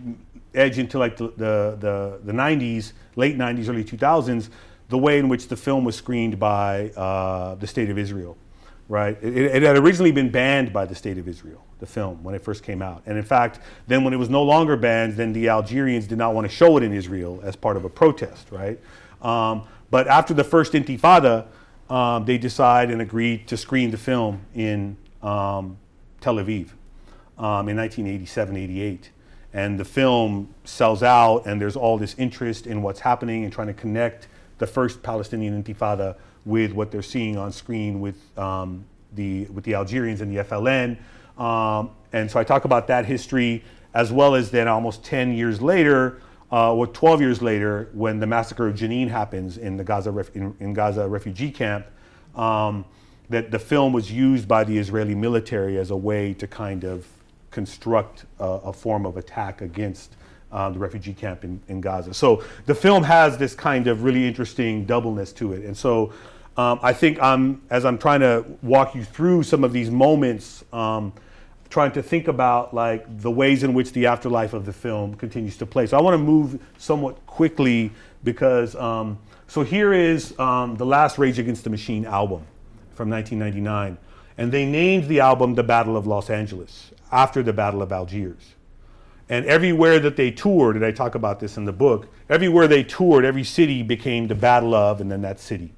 edge 0.54 0.80
into 0.80 0.98
like 0.98 1.18
the, 1.18 1.28
the, 1.36 1.78
the, 1.80 2.20
the 2.24 2.32
90s, 2.32 2.94
late 3.16 3.38
90s, 3.38 3.68
early 3.68 3.84
2000s, 3.84 4.50
the 4.90 4.98
way 4.98 5.20
in 5.20 5.28
which 5.28 5.48
the 5.48 5.58
film 5.58 5.84
was 5.84 5.96
screened 5.96 6.40
by 6.40 6.90
uh, 6.92 7.56
the 7.56 7.68
state 7.68 7.90
of 7.90 7.98
Israel 7.98 8.38
right? 8.88 9.18
It, 9.22 9.38
it, 9.38 9.64
had 9.64 9.78
originally 9.78 10.12
been 10.12 10.30
banned 10.30 10.72
by 10.72 10.86
the 10.86 10.96
state 10.96 11.18
of 11.18 11.28
Israel, 11.28 11.64
the 11.80 11.86
film, 11.86 12.24
when 12.24 12.36
it 12.36 12.44
first 12.44 12.64
came 12.64 12.82
out. 12.82 13.02
And 13.06 13.18
in 13.18 13.24
fact, 13.24 13.60
then 13.88 14.04
when 14.04 14.14
it 14.14 14.18
was 14.18 14.30
no 14.30 14.44
longer 14.44 14.78
banned, 14.78 15.16
then 15.16 15.34
the 15.34 15.50
Algerians 15.50 16.08
did 16.08 16.18
not 16.18 16.34
want 16.34 16.50
to 16.50 16.56
show 16.56 16.78
it 16.78 16.84
in 16.84 16.94
Israel 16.94 17.40
as 17.44 17.56
part 17.56 17.78
of 17.78 17.86
a 17.86 17.90
protest, 17.90 18.52
right? 18.52 18.80
Um, 19.22 19.68
but 19.90 20.08
after 20.08 20.34
the 20.34 20.44
first 20.44 20.74
Intifada, 20.74 21.48
um, 21.90 22.26
they 22.26 22.38
decide 22.38 22.90
and 22.92 23.02
agree 23.02 23.40
to 23.40 23.58
screen 23.58 23.92
the 23.92 23.98
film 23.98 24.42
in 24.54 24.98
um, 25.22 25.78
Tel 26.22 26.36
Aviv 26.36 26.70
um, 27.38 27.70
in 27.70 27.78
1987 27.78 28.56
88. 28.56 29.10
And 29.54 29.80
the 29.80 29.86
film 29.86 30.54
sells 30.66 31.02
out, 31.02 31.46
and 31.46 31.62
there's 31.62 31.78
all 31.78 31.98
this 31.98 32.14
interest 32.18 32.68
in 32.68 32.82
what's 32.82 33.00
happening 33.00 33.46
and 33.46 33.54
trying 33.54 33.68
to 33.68 33.74
connect 33.74 34.28
the 34.58 34.68
first 34.68 35.02
Palestinian 35.02 35.64
Intifada 35.64 36.16
with 36.46 36.72
what 36.72 36.92
they're 36.92 37.02
seeing 37.02 37.38
on 37.38 37.52
screen 37.52 38.00
with 38.00 38.38
um, 38.38 38.86
the 39.14 39.46
with 39.46 39.64
the 39.64 39.76
Algerians 39.76 40.22
and 40.22 40.36
the 40.36 40.44
FLN. 40.44 40.98
Um, 41.42 41.92
and 42.14 42.30
so 42.30 42.40
I 42.40 42.44
talk 42.44 42.66
about 42.66 42.88
that 42.88 43.06
history 43.06 43.64
as 43.94 44.12
well 44.12 44.36
as 44.36 44.52
then 44.52 44.68
almost 44.68 45.04
10 45.04 45.34
years 45.34 45.62
later, 45.62 46.22
uh, 46.52 46.74
or 46.74 46.86
12 46.86 47.22
years 47.22 47.42
later, 47.42 47.90
when 47.94 48.20
the 48.20 48.28
massacre 48.28 48.68
of 48.68 48.76
Jenin 48.76 49.08
happens 49.10 49.58
in 49.58 49.78
the 49.78 49.84
Gaza 49.84 50.12
ref- 50.12 50.36
in, 50.36 50.54
in, 50.60 50.74
Gaza 50.74 51.08
refugee 51.08 51.50
camp. 51.50 51.86
Um, 52.36 52.86
that 53.30 53.52
the 53.52 53.60
film 53.60 53.94
was 53.94 54.12
used 54.12 54.48
by 54.48 54.64
the 54.64 54.78
Israeli 54.78 55.16
military 55.16 55.78
as 55.78 55.90
a 55.90 55.96
way 55.96 56.34
to 56.36 56.48
kind 56.48 56.84
of 56.84 57.08
construct 57.52 58.26
a, 58.40 58.44
a 58.44 58.74
form 58.74 59.06
of 59.06 59.18
attack 59.18 59.62
against 59.62 60.16
um, 60.52 60.74
the 60.74 60.80
refugee 60.80 61.14
camp 61.14 61.44
in, 61.44 61.60
in, 61.68 61.82
Gaza. 61.82 62.14
So 62.14 62.44
the 62.66 62.76
film 62.76 63.04
has 63.04 63.38
this 63.38 63.56
kind 63.56 63.88
of 63.88 64.04
really 64.04 64.28
interesting 64.28 64.86
doubleness 64.86 65.34
to 65.34 65.54
it. 65.54 65.64
And 65.64 65.76
so 65.76 66.14
um, 66.58 66.80
I 66.82 66.94
think 66.94 67.22
I'm, 67.22 67.62
as 67.70 67.86
I'm 67.86 67.98
trying 67.98 68.22
to 68.22 68.46
walk 68.62 68.96
you 68.96 69.04
through 69.04 69.44
some 69.44 69.64
of 69.64 69.74
these 69.74 69.92
moments, 69.92 70.64
um, 70.72 71.14
trying 71.70 71.92
to 71.92 72.02
think 72.02 72.28
about 72.28 72.74
like 72.74 73.22
the 73.22 73.32
ways 73.32 73.64
in 73.64 73.74
which 73.74 73.92
the 73.92 74.06
afterlife 74.06 74.54
of 74.54 74.66
the 74.66 74.72
film 74.72 75.16
continues 75.16 75.58
to 75.58 75.66
play. 75.66 75.86
So 75.86 75.98
I 75.98 76.02
want 76.02 76.14
to 76.14 76.18
move 76.18 76.62
somewhat 76.78 77.26
quickly 77.26 77.92
because 78.24 78.76
um, 78.76 79.20
so 79.48 79.64
here 79.64 79.94
is 79.94 80.38
um, 80.40 80.76
the 80.76 80.86
last 80.86 81.18
Rage 81.18 81.40
Against 81.40 81.64
the 81.64 81.70
Machine 81.70 82.06
album 82.06 82.46
from 82.94 83.10
1999, 83.10 83.98
and 84.38 84.52
they 84.52 84.66
named 84.66 85.08
the 85.08 85.20
album 85.20 85.56
"The 85.56 85.64
Battle 85.64 85.98
of 85.98 86.08
Los 86.08 86.30
Angeles" 86.30 86.92
after 87.12 87.44
the 87.44 87.54
Battle 87.54 87.82
of 87.82 87.92
Algiers. 87.92 88.54
And 89.28 89.46
everywhere 89.46 90.00
that 90.00 90.18
they 90.18 90.30
toured, 90.30 90.76
and 90.76 90.86
I 90.86 90.92
talk 90.92 91.16
about 91.16 91.40
this 91.40 91.58
in 91.58 91.66
the 91.66 91.74
book, 91.74 92.08
everywhere 92.30 92.68
they 92.68 92.84
toured, 92.84 93.26
every 93.26 93.44
city 93.44 93.82
became 93.82 94.28
the 94.28 94.36
Battle 94.36 94.76
of, 94.76 95.02
and 95.02 95.12
then 95.12 95.22
that 95.24 95.40
city. 95.40 95.74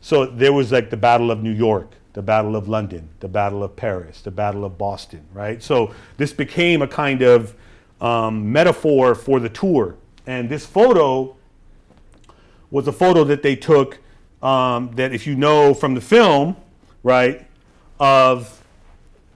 So 0.00 0.26
there 0.26 0.52
was 0.52 0.72
like 0.72 0.90
the 0.90 0.96
Battle 0.96 1.30
of 1.30 1.42
New 1.42 1.52
York, 1.52 1.92
the 2.12 2.22
Battle 2.22 2.56
of 2.56 2.68
London, 2.68 3.08
the 3.20 3.28
Battle 3.28 3.62
of 3.62 3.76
Paris, 3.76 4.22
the 4.22 4.30
Battle 4.30 4.64
of 4.64 4.78
Boston, 4.78 5.24
right? 5.32 5.62
So 5.62 5.94
this 6.16 6.32
became 6.32 6.82
a 6.82 6.88
kind 6.88 7.22
of 7.22 7.54
um, 8.00 8.50
metaphor 8.52 9.14
for 9.14 9.40
the 9.40 9.48
tour. 9.48 9.96
And 10.26 10.48
this 10.48 10.64
photo 10.64 11.36
was 12.70 12.86
a 12.86 12.92
photo 12.92 13.24
that 13.24 13.42
they 13.42 13.56
took 13.56 13.98
um, 14.42 14.90
that, 14.94 15.12
if 15.12 15.26
you 15.26 15.34
know 15.34 15.74
from 15.74 15.94
the 15.94 16.00
film, 16.00 16.56
right, 17.02 17.46
of 17.98 18.62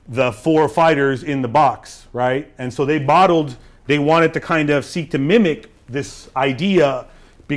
the 0.08 0.32
four 0.32 0.68
fighters 0.68 1.22
in 1.22 1.42
the 1.42 1.48
box, 1.48 2.06
right? 2.12 2.52
And 2.58 2.72
so 2.72 2.84
they 2.84 2.98
bottled, 2.98 3.56
they 3.86 3.98
wanted 3.98 4.32
to 4.34 4.40
kind 4.40 4.70
of 4.70 4.84
seek 4.84 5.10
to 5.12 5.18
mimic 5.18 5.70
this 5.88 6.28
idea 6.36 7.06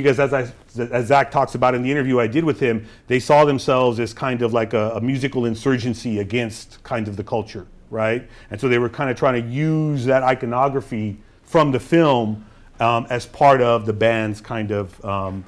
because 0.02 0.20
as 0.20 0.32
I 0.32 0.52
as 0.78 1.06
Zach 1.06 1.30
talks 1.30 1.54
about 1.54 1.74
in 1.74 1.82
the 1.82 1.90
interview 1.90 2.20
I 2.20 2.26
did 2.26 2.44
with 2.44 2.60
him, 2.60 2.86
they 3.06 3.18
saw 3.18 3.44
themselves 3.44 3.98
as 3.98 4.12
kind 4.12 4.42
of 4.42 4.52
like 4.52 4.74
a, 4.74 4.90
a 4.90 5.00
musical 5.00 5.46
insurgency 5.46 6.18
against 6.18 6.82
kind 6.82 7.08
of 7.08 7.16
the 7.16 7.24
culture, 7.24 7.66
right? 7.90 8.28
And 8.50 8.60
so 8.60 8.68
they 8.68 8.78
were 8.78 8.88
kind 8.88 9.10
of 9.10 9.16
trying 9.16 9.42
to 9.42 9.48
use 9.48 10.04
that 10.04 10.22
iconography 10.22 11.18
from 11.42 11.72
the 11.72 11.80
film 11.80 12.44
um, 12.80 13.06
as 13.08 13.26
part 13.26 13.60
of 13.62 13.86
the 13.86 13.92
band's 13.92 14.40
kind 14.40 14.70
of 14.70 15.02
um, 15.04 15.44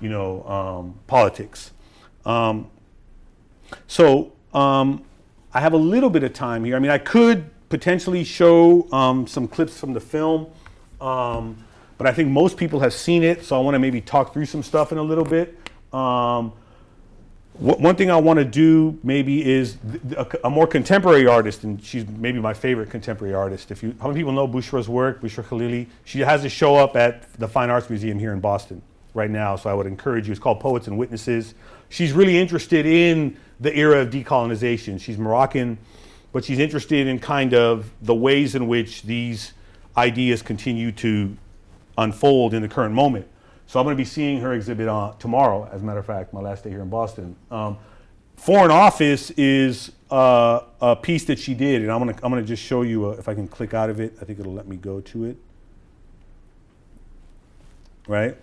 you 0.00 0.08
know 0.08 0.44
um, 0.44 0.98
politics. 1.06 1.72
Um, 2.26 2.70
so 3.86 4.32
um, 4.52 5.04
I 5.52 5.60
have 5.60 5.72
a 5.72 5.78
little 5.78 6.10
bit 6.10 6.22
of 6.22 6.32
time 6.32 6.64
here. 6.64 6.76
I 6.76 6.78
mean, 6.78 6.90
I 6.90 6.98
could 6.98 7.50
potentially 7.68 8.24
show 8.24 8.88
some 9.26 9.48
clips 9.48 9.78
from 9.78 9.92
the 9.92 10.00
film, 10.00 10.46
um, 11.00 11.63
but 12.04 12.10
I 12.10 12.14
think 12.14 12.28
most 12.28 12.58
people 12.58 12.80
have 12.80 12.92
seen 12.92 13.22
it, 13.22 13.46
so 13.46 13.56
I 13.56 13.60
want 13.60 13.76
to 13.76 13.78
maybe 13.78 14.02
talk 14.02 14.34
through 14.34 14.44
some 14.44 14.62
stuff 14.62 14.92
in 14.92 14.98
a 14.98 15.02
little 15.02 15.24
bit. 15.24 15.58
Um, 15.90 16.52
wh- 17.54 17.80
one 17.80 17.96
thing 17.96 18.10
I 18.10 18.18
want 18.18 18.38
to 18.40 18.44
do 18.44 18.98
maybe 19.02 19.42
is 19.42 19.78
th- 19.90 20.18
a, 20.18 20.46
a, 20.48 20.50
more 20.50 20.66
contemporary 20.66 21.26
artist, 21.26 21.64
and 21.64 21.82
she's 21.82 22.06
maybe 22.06 22.38
my 22.40 22.52
favorite 22.52 22.90
contemporary 22.90 23.32
artist. 23.32 23.70
If 23.70 23.82
you, 23.82 23.94
how 24.02 24.08
many 24.08 24.20
people 24.20 24.32
know 24.32 24.46
Bouchra's 24.46 24.86
work, 24.86 25.22
Bouchra 25.22 25.44
Khalili? 25.44 25.86
She 26.04 26.20
has 26.20 26.44
a 26.44 26.50
show 26.50 26.76
up 26.76 26.94
at 26.94 27.32
the 27.38 27.48
Fine 27.48 27.70
Arts 27.70 27.88
Museum 27.88 28.18
here 28.18 28.34
in 28.34 28.40
Boston 28.40 28.82
right 29.14 29.30
now, 29.30 29.56
so 29.56 29.70
I 29.70 29.72
would 29.72 29.86
encourage 29.86 30.26
you. 30.26 30.32
It's 30.32 30.38
called 30.38 30.60
Poets 30.60 30.88
and 30.88 30.98
Witnesses. 30.98 31.54
She's 31.88 32.12
really 32.12 32.36
interested 32.36 32.84
in 32.84 33.34
the 33.60 33.74
era 33.74 34.02
of 34.02 34.10
decolonization. 34.10 35.00
She's 35.00 35.16
Moroccan, 35.16 35.78
but 36.32 36.44
she's 36.44 36.58
interested 36.58 37.06
in 37.06 37.18
kind 37.18 37.54
of 37.54 37.90
the 38.02 38.14
ways 38.14 38.54
in 38.54 38.68
which 38.68 39.04
these 39.04 39.54
ideas 39.96 40.42
continue 40.42 40.92
to 40.92 41.34
unfold 41.98 42.54
in 42.54 42.62
the 42.62 42.68
current 42.68 42.94
moment. 42.94 43.26
So 43.66 43.80
I'm 43.80 43.84
going 43.84 43.96
to 43.96 44.00
be 44.00 44.04
seeing 44.04 44.40
her 44.40 44.52
exhibit 44.52 44.88
on 44.88 45.16
tomorrow, 45.18 45.68
as 45.72 45.82
a 45.82 45.84
matter 45.84 45.98
of 45.98 46.06
fact, 46.06 46.32
my 46.32 46.40
last 46.40 46.64
day 46.64 46.70
here 46.70 46.82
in 46.82 46.90
Boston. 46.90 47.34
Um, 47.50 47.78
Foreign 48.36 48.70
Office 48.70 49.30
is 49.30 49.92
uh, 50.10 50.60
a 50.80 50.96
piece 50.96 51.24
that 51.24 51.38
she 51.38 51.54
did, 51.54 51.82
and 51.82 51.90
I'm 51.90 52.02
going 52.02 52.14
to 52.14 52.24
I'm 52.24 52.30
going 52.30 52.42
to 52.42 52.48
just 52.48 52.62
show 52.62 52.82
you 52.82 53.06
a, 53.06 53.10
if 53.12 53.28
I 53.28 53.34
can 53.34 53.48
click 53.48 53.74
out 53.74 53.90
of 53.90 54.00
it. 54.00 54.14
I 54.20 54.24
think 54.24 54.38
it'll 54.38 54.52
let 54.52 54.66
me 54.66 54.76
go 54.76 55.00
to 55.00 55.24
it. 55.24 55.36
Right. 58.06 58.36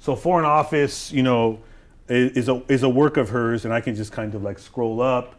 So 0.00 0.14
Foreign 0.16 0.44
Office, 0.44 1.12
you 1.12 1.22
know, 1.22 1.60
is 2.08 2.48
a 2.48 2.62
is 2.68 2.82
a 2.82 2.88
work 2.88 3.16
of 3.16 3.30
hers, 3.30 3.64
and 3.64 3.72
I 3.72 3.80
can 3.80 3.94
just 3.94 4.12
kind 4.12 4.34
of 4.34 4.42
like 4.42 4.58
scroll 4.58 5.00
up. 5.00 5.36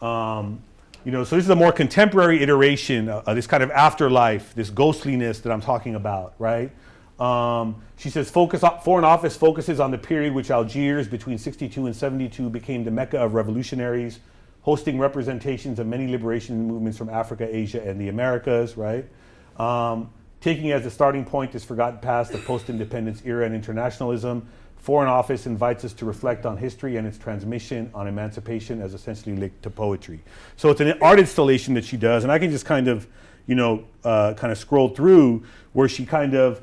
Um, 0.00 0.62
you 1.06 1.12
know, 1.12 1.22
so 1.22 1.36
this 1.36 1.44
is 1.44 1.50
a 1.50 1.56
more 1.56 1.70
contemporary 1.70 2.42
iteration 2.42 3.08
of 3.08 3.36
this 3.36 3.46
kind 3.46 3.62
of 3.62 3.70
afterlife, 3.70 4.52
this 4.56 4.70
ghostliness 4.70 5.38
that 5.38 5.52
I'm 5.52 5.60
talking 5.60 5.94
about, 5.94 6.34
right? 6.40 6.72
Um, 7.20 7.80
she 7.96 8.10
says, 8.10 8.28
focus 8.28 8.64
Foreign 8.82 9.04
Office 9.04 9.36
focuses 9.36 9.78
on 9.78 9.92
the 9.92 9.98
period 9.98 10.34
which 10.34 10.50
Algiers, 10.50 11.06
between 11.06 11.38
62 11.38 11.86
and 11.86 11.94
72, 11.94 12.50
became 12.50 12.82
the 12.82 12.90
mecca 12.90 13.18
of 13.18 13.34
revolutionaries, 13.34 14.18
hosting 14.62 14.98
representations 14.98 15.78
of 15.78 15.86
many 15.86 16.08
liberation 16.08 16.66
movements 16.66 16.98
from 16.98 17.08
Africa, 17.08 17.48
Asia, 17.48 17.80
and 17.88 18.00
the 18.00 18.08
Americas, 18.08 18.76
right? 18.76 19.06
Um, 19.58 20.10
taking 20.40 20.72
as 20.72 20.86
a 20.86 20.90
starting 20.90 21.24
point 21.24 21.52
this 21.52 21.64
forgotten 21.64 22.00
past 22.00 22.32
of 22.32 22.44
post-independence 22.44 23.22
era 23.24 23.46
and 23.46 23.54
internationalism, 23.54 24.48
Foreign 24.86 25.08
Office 25.08 25.46
invites 25.46 25.84
us 25.84 25.92
to 25.94 26.04
reflect 26.04 26.46
on 26.46 26.56
history 26.56 26.96
and 26.96 27.08
its 27.08 27.18
transmission 27.18 27.90
on 27.92 28.06
emancipation 28.06 28.80
as 28.80 28.94
essentially 28.94 29.34
linked 29.34 29.60
to 29.64 29.68
poetry. 29.68 30.20
So 30.56 30.70
it's 30.70 30.80
an 30.80 30.96
art 31.02 31.18
installation 31.18 31.74
that 31.74 31.84
she 31.84 31.96
does, 31.96 32.22
and 32.22 32.30
I 32.30 32.38
can 32.38 32.52
just 32.52 32.66
kind 32.66 32.86
of, 32.86 33.08
you 33.48 33.56
know, 33.56 33.82
uh, 34.04 34.34
kind 34.34 34.52
of 34.52 34.58
scroll 34.58 34.90
through 34.90 35.42
where 35.72 35.88
she 35.88 36.06
kind 36.06 36.34
of, 36.34 36.62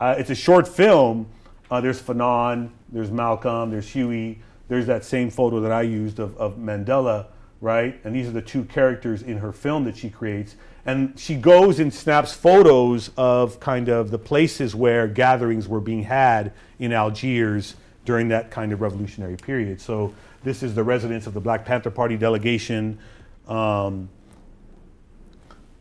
uh, 0.00 0.16
it's 0.18 0.30
a 0.30 0.34
short 0.34 0.66
film. 0.66 1.28
Uh, 1.70 1.80
there's 1.80 2.02
Fanon, 2.02 2.70
there's 2.88 3.12
Malcolm, 3.12 3.70
there's 3.70 3.88
Huey, 3.88 4.40
there's 4.66 4.86
that 4.86 5.04
same 5.04 5.30
photo 5.30 5.60
that 5.60 5.70
I 5.70 5.82
used 5.82 6.18
of, 6.18 6.36
of 6.38 6.56
Mandela, 6.56 7.26
right? 7.60 8.00
And 8.02 8.12
these 8.12 8.26
are 8.26 8.32
the 8.32 8.42
two 8.42 8.64
characters 8.64 9.22
in 9.22 9.38
her 9.38 9.52
film 9.52 9.84
that 9.84 9.96
she 9.96 10.10
creates. 10.10 10.56
And 10.86 11.18
she 11.18 11.34
goes 11.34 11.78
and 11.78 11.92
snaps 11.92 12.32
photos 12.32 13.10
of 13.16 13.60
kind 13.60 13.88
of 13.88 14.10
the 14.10 14.18
places 14.18 14.74
where 14.74 15.06
gatherings 15.06 15.68
were 15.68 15.80
being 15.80 16.04
had 16.04 16.52
in 16.78 16.92
Algiers 16.92 17.76
during 18.04 18.28
that 18.28 18.50
kind 18.50 18.72
of 18.72 18.80
revolutionary 18.80 19.36
period. 19.36 19.80
So 19.80 20.14
this 20.42 20.62
is 20.62 20.74
the 20.74 20.82
residence 20.82 21.26
of 21.26 21.34
the 21.34 21.40
Black 21.40 21.64
Panther 21.64 21.90
Party 21.90 22.16
delegation. 22.16 22.98
Um, 23.46 24.08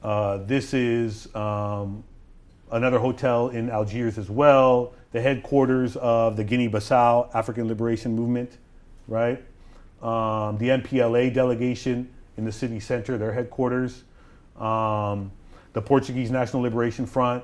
uh, 0.03 0.37
this 0.37 0.73
is 0.73 1.33
um, 1.35 2.03
another 2.71 2.99
hotel 2.99 3.49
in 3.49 3.69
Algiers 3.69 4.17
as 4.17 4.29
well, 4.29 4.93
the 5.11 5.21
headquarters 5.21 5.95
of 5.97 6.35
the 6.35 6.43
Guinea-Bissau 6.43 7.33
African 7.33 7.67
Liberation 7.67 8.15
Movement, 8.15 8.57
right? 9.07 9.43
Um, 10.01 10.57
the 10.57 10.69
MPLA 10.69 11.33
delegation 11.33 12.09
in 12.37 12.45
the 12.45 12.51
city 12.51 12.79
center, 12.79 13.17
their 13.17 13.33
headquarters 13.33 14.03
um, 14.59 15.31
the 15.73 15.81
Portuguese 15.81 16.31
National 16.31 16.61
Liberation 16.61 17.05
Front. 17.05 17.43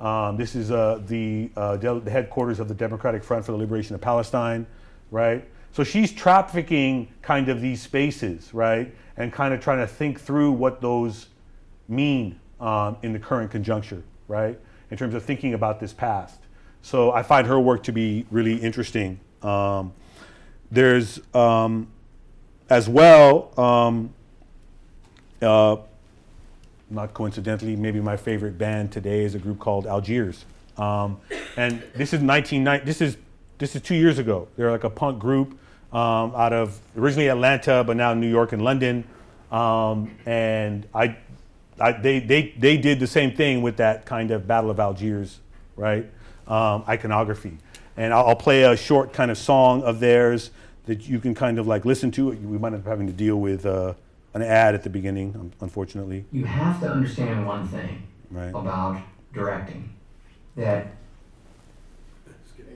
Um, 0.00 0.36
this 0.36 0.54
is 0.54 0.70
uh, 0.70 1.02
the, 1.06 1.50
uh, 1.56 1.76
de- 1.76 2.00
the 2.00 2.10
headquarters 2.10 2.60
of 2.60 2.68
the 2.68 2.74
Democratic 2.74 3.24
Front 3.24 3.44
for 3.44 3.52
the 3.52 3.58
Liberation 3.58 3.94
of 3.94 4.00
Palestine, 4.00 4.66
right? 5.10 5.44
So 5.72 5.84
she's 5.84 6.12
trafficking 6.12 7.08
kind 7.22 7.48
of 7.48 7.60
these 7.60 7.82
spaces, 7.82 8.52
right? 8.54 8.94
And 9.16 9.32
kind 9.32 9.52
of 9.52 9.60
trying 9.60 9.78
to 9.78 9.86
think 9.86 10.20
through 10.20 10.52
what 10.52 10.80
those 10.80 11.26
mean 11.88 12.38
um, 12.60 12.96
in 13.02 13.12
the 13.12 13.18
current 13.18 13.50
conjuncture, 13.50 14.02
right? 14.28 14.58
In 14.90 14.96
terms 14.96 15.14
of 15.14 15.24
thinking 15.24 15.54
about 15.54 15.80
this 15.80 15.92
past. 15.92 16.40
So 16.82 17.12
I 17.12 17.22
find 17.22 17.46
her 17.46 17.58
work 17.58 17.82
to 17.84 17.92
be 17.92 18.24
really 18.30 18.56
interesting. 18.56 19.20
Um, 19.42 19.92
there's 20.70 21.20
um, 21.34 21.88
as 22.70 22.88
well 22.88 23.52
um, 23.58 24.14
uh, 25.40 25.76
not 26.90 27.14
coincidentally, 27.14 27.76
maybe 27.76 28.00
my 28.00 28.16
favorite 28.16 28.58
band 28.58 28.92
today 28.92 29.24
is 29.24 29.34
a 29.34 29.38
group 29.38 29.58
called 29.58 29.86
Algiers. 29.86 30.44
Um, 30.76 31.20
and 31.56 31.82
this 31.94 32.12
is 32.12 32.20
1990. 32.20 32.84
This 32.84 33.00
is 33.00 33.16
this 33.58 33.74
is 33.74 33.82
two 33.82 33.96
years 33.96 34.18
ago. 34.18 34.48
They're 34.56 34.70
like 34.70 34.84
a 34.84 34.90
punk 34.90 35.18
group 35.18 35.58
um, 35.92 36.32
out 36.34 36.52
of 36.52 36.78
originally 36.96 37.28
Atlanta, 37.28 37.82
but 37.84 37.96
now 37.96 38.14
New 38.14 38.28
York 38.28 38.52
and 38.52 38.62
London. 38.62 39.04
Um, 39.50 40.14
and 40.26 40.86
I, 40.94 41.16
I, 41.80 41.92
they, 41.92 42.20
they, 42.20 42.54
they 42.56 42.76
did 42.76 43.00
the 43.00 43.06
same 43.06 43.34
thing 43.34 43.62
with 43.62 43.76
that 43.78 44.04
kind 44.06 44.30
of 44.30 44.46
Battle 44.46 44.70
of 44.70 44.78
Algiers, 44.78 45.40
right? 45.76 46.06
Um, 46.46 46.84
iconography. 46.88 47.58
And 47.96 48.14
I'll, 48.14 48.28
I'll 48.28 48.36
play 48.36 48.62
a 48.62 48.76
short 48.76 49.12
kind 49.12 49.30
of 49.30 49.38
song 49.38 49.82
of 49.82 49.98
theirs 49.98 50.50
that 50.86 51.08
you 51.08 51.18
can 51.18 51.34
kind 51.34 51.58
of 51.58 51.66
like 51.66 51.84
listen 51.84 52.10
to. 52.12 52.28
We 52.30 52.58
might 52.58 52.68
end 52.72 52.82
up 52.82 52.86
having 52.86 53.08
to 53.08 53.12
deal 53.12 53.40
with. 53.40 53.66
Uh, 53.66 53.94
an 54.42 54.48
ad 54.48 54.74
at 54.74 54.82
the 54.82 54.90
beginning, 54.90 55.52
unfortunately. 55.60 56.24
You 56.32 56.44
have 56.44 56.80
to 56.80 56.90
understand 56.90 57.46
one 57.46 57.66
thing 57.68 58.02
right. 58.30 58.50
about 58.50 59.00
directing 59.32 59.92
that 60.56 60.88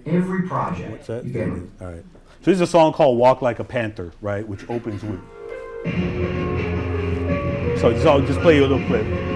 every 0.07 0.49
project 0.49 0.91
What's 0.91 1.07
that? 1.07 1.25
you 1.25 1.33
get 1.33 1.49
All 1.49 1.93
right. 1.93 2.05
So 2.41 2.51
this 2.51 2.57
is 2.57 2.61
a 2.61 2.67
song 2.67 2.93
called 2.93 3.19
"Walk 3.19 3.41
Like 3.43 3.59
a 3.61 3.65
Panther," 3.65 4.13
right, 4.21 4.47
which 4.47 4.69
opens 4.69 5.03
with. 5.03 5.21
So 7.83 7.93
just, 7.93 8.07
I'll 8.07 8.21
just 8.21 8.39
play 8.39 8.55
you 8.55 8.65
a 8.65 8.69
little 8.69 8.87
clip. 8.87 9.32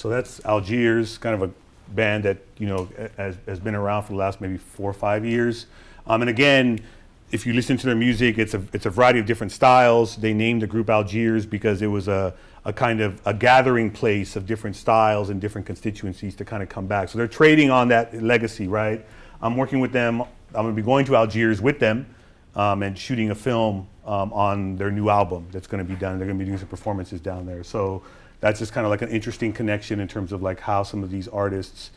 So 0.00 0.08
that's 0.08 0.42
Algiers, 0.46 1.18
kind 1.18 1.34
of 1.34 1.50
a 1.50 1.52
band 1.92 2.24
that 2.24 2.38
you 2.56 2.66
know 2.66 2.88
has, 3.18 3.36
has 3.46 3.60
been 3.60 3.74
around 3.74 4.04
for 4.04 4.12
the 4.12 4.18
last 4.18 4.40
maybe 4.40 4.56
four 4.56 4.88
or 4.88 4.94
five 4.94 5.26
years. 5.26 5.66
Um, 6.06 6.22
and 6.22 6.30
again, 6.30 6.80
if 7.32 7.44
you 7.44 7.52
listen 7.52 7.76
to 7.76 7.86
their 7.86 7.94
music, 7.94 8.38
it's 8.38 8.54
a 8.54 8.62
it's 8.72 8.86
a 8.86 8.90
variety 8.90 9.18
of 9.18 9.26
different 9.26 9.52
styles. 9.52 10.16
They 10.16 10.32
named 10.32 10.62
the 10.62 10.66
group 10.66 10.88
Algiers 10.88 11.44
because 11.44 11.82
it 11.82 11.88
was 11.88 12.08
a 12.08 12.32
a 12.64 12.72
kind 12.72 13.02
of 13.02 13.20
a 13.26 13.34
gathering 13.34 13.90
place 13.90 14.36
of 14.36 14.46
different 14.46 14.74
styles 14.74 15.28
and 15.28 15.38
different 15.38 15.66
constituencies 15.66 16.34
to 16.36 16.46
kind 16.46 16.62
of 16.62 16.70
come 16.70 16.86
back. 16.86 17.10
So 17.10 17.18
they're 17.18 17.28
trading 17.28 17.70
on 17.70 17.88
that 17.88 18.22
legacy, 18.22 18.68
right? 18.68 19.04
I'm 19.42 19.54
working 19.54 19.80
with 19.80 19.92
them. 19.92 20.22
I'm 20.22 20.64
going 20.64 20.74
to 20.74 20.82
be 20.82 20.84
going 20.84 21.04
to 21.06 21.16
Algiers 21.16 21.60
with 21.60 21.78
them 21.78 22.06
um, 22.54 22.82
and 22.82 22.96
shooting 22.98 23.30
a 23.30 23.34
film 23.34 23.86
um, 24.06 24.32
on 24.32 24.76
their 24.76 24.90
new 24.90 25.10
album 25.10 25.46
that's 25.52 25.66
going 25.66 25.86
to 25.86 25.88
be 25.88 25.98
done. 25.98 26.16
They're 26.18 26.26
going 26.26 26.38
to 26.38 26.44
be 26.44 26.48
doing 26.48 26.58
some 26.58 26.68
performances 26.68 27.20
down 27.20 27.44
there. 27.44 27.62
So 27.62 28.02
that's 28.40 28.58
just 28.58 28.72
kind 28.72 28.86
of 28.86 28.90
like 28.90 29.02
an 29.02 29.10
interesting 29.10 29.52
connection 29.52 30.00
in 30.00 30.08
terms 30.08 30.32
of 30.32 30.42
like 30.42 30.60
how 30.60 30.82
some 30.82 31.02
of 31.02 31.10
these 31.10 31.28
artists 31.28 31.90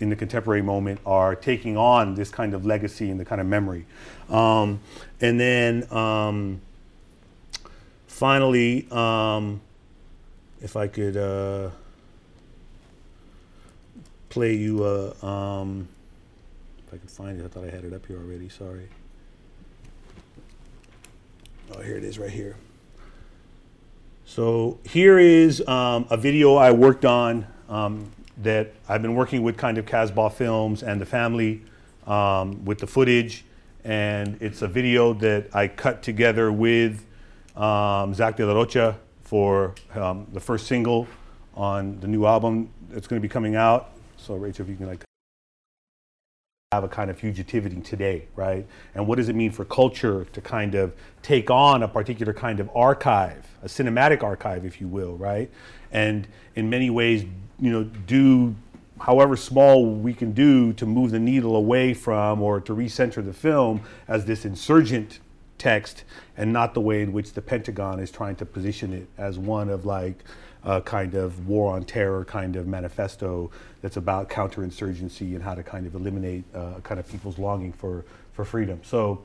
in 0.00 0.08
the 0.08 0.16
contemporary 0.16 0.62
moment 0.62 1.00
are 1.06 1.34
taking 1.34 1.76
on 1.76 2.14
this 2.14 2.30
kind 2.30 2.54
of 2.54 2.64
legacy 2.64 3.10
and 3.10 3.20
the 3.20 3.24
kind 3.24 3.40
of 3.40 3.46
memory. 3.46 3.86
Um, 4.28 4.80
and 5.20 5.38
then 5.38 5.92
um, 5.92 6.60
finally, 8.06 8.88
um, 8.90 9.60
if 10.60 10.76
I 10.76 10.88
could 10.88 11.16
uh, 11.16 11.70
play 14.28 14.54
you 14.54 14.84
a, 14.84 15.24
um, 15.24 15.88
if 16.86 16.94
I 16.94 16.96
could 16.96 17.10
find 17.10 17.40
it, 17.40 17.44
I 17.44 17.48
thought 17.48 17.64
I 17.64 17.70
had 17.70 17.84
it 17.84 17.92
up 17.92 18.06
here 18.06 18.18
already. 18.18 18.48
Sorry. 18.48 18.88
Oh, 21.74 21.82
here 21.82 21.96
it 21.96 22.04
is, 22.04 22.18
right 22.18 22.30
here. 22.30 22.56
So 24.28 24.78
here 24.84 25.18
is 25.18 25.66
um, 25.66 26.04
a 26.10 26.16
video 26.18 26.56
I 26.56 26.70
worked 26.70 27.06
on 27.06 27.46
um, 27.70 28.10
that 28.42 28.74
I've 28.86 29.00
been 29.00 29.14
working 29.14 29.42
with 29.42 29.56
kind 29.56 29.78
of 29.78 29.86
Casbah 29.86 30.28
Films 30.28 30.82
and 30.82 31.00
the 31.00 31.06
family 31.06 31.62
um, 32.06 32.62
with 32.66 32.76
the 32.76 32.86
footage, 32.86 33.46
and 33.84 34.36
it's 34.42 34.60
a 34.60 34.68
video 34.68 35.14
that 35.14 35.48
I 35.54 35.66
cut 35.66 36.02
together 36.02 36.52
with 36.52 37.06
um, 37.56 38.12
Zach 38.12 38.36
De 38.36 38.44
La 38.44 38.52
Rocha 38.52 38.98
for 39.22 39.74
um, 39.94 40.26
the 40.34 40.40
first 40.40 40.66
single 40.66 41.08
on 41.54 41.98
the 42.00 42.06
new 42.06 42.26
album 42.26 42.68
that's 42.90 43.06
going 43.06 43.22
to 43.22 43.26
be 43.26 43.32
coming 43.32 43.56
out. 43.56 43.92
So 44.18 44.34
Rachel, 44.34 44.66
if 44.66 44.68
you 44.68 44.76
can 44.76 44.88
like 44.88 45.07
have 46.72 46.84
a 46.84 46.88
kind 46.88 47.10
of 47.10 47.18
fugitivity 47.18 47.82
today, 47.82 48.28
right? 48.36 48.66
And 48.94 49.06
what 49.06 49.16
does 49.16 49.30
it 49.30 49.34
mean 49.34 49.50
for 49.50 49.64
culture 49.64 50.26
to 50.34 50.40
kind 50.42 50.74
of 50.74 50.92
take 51.22 51.50
on 51.50 51.82
a 51.82 51.88
particular 51.88 52.34
kind 52.34 52.60
of 52.60 52.68
archive, 52.76 53.42
a 53.62 53.68
cinematic 53.68 54.22
archive, 54.22 54.66
if 54.66 54.78
you 54.78 54.86
will, 54.86 55.16
right? 55.16 55.50
And 55.92 56.28
in 56.56 56.68
many 56.68 56.90
ways, 56.90 57.24
you 57.58 57.70
know, 57.70 57.84
do 57.84 58.54
however 59.00 59.34
small 59.34 59.86
we 59.86 60.12
can 60.12 60.32
do 60.32 60.74
to 60.74 60.84
move 60.84 61.10
the 61.10 61.18
needle 61.18 61.56
away 61.56 61.94
from 61.94 62.42
or 62.42 62.60
to 62.60 62.74
recenter 62.74 63.24
the 63.24 63.32
film 63.32 63.80
as 64.06 64.26
this 64.26 64.44
insurgent 64.44 65.20
text 65.56 66.04
and 66.36 66.52
not 66.52 66.74
the 66.74 66.82
way 66.82 67.00
in 67.00 67.14
which 67.14 67.32
the 67.32 67.40
Pentagon 67.40 67.98
is 67.98 68.10
trying 68.10 68.36
to 68.36 68.44
position 68.44 68.92
it 68.92 69.08
as 69.16 69.38
one 69.38 69.70
of 69.70 69.86
like 69.86 70.22
a 70.68 70.82
kind 70.82 71.14
of 71.14 71.48
war 71.48 71.74
on 71.74 71.82
terror 71.82 72.24
kind 72.26 72.54
of 72.54 72.66
manifesto 72.66 73.50
that's 73.80 73.96
about 73.96 74.28
counterinsurgency 74.28 75.34
and 75.34 75.42
how 75.42 75.54
to 75.54 75.62
kind 75.62 75.86
of 75.86 75.94
eliminate 75.94 76.44
uh, 76.54 76.74
kind 76.82 77.00
of 77.00 77.08
people's 77.08 77.38
longing 77.38 77.72
for, 77.72 78.04
for 78.34 78.44
freedom. 78.44 78.78
So, 78.84 79.22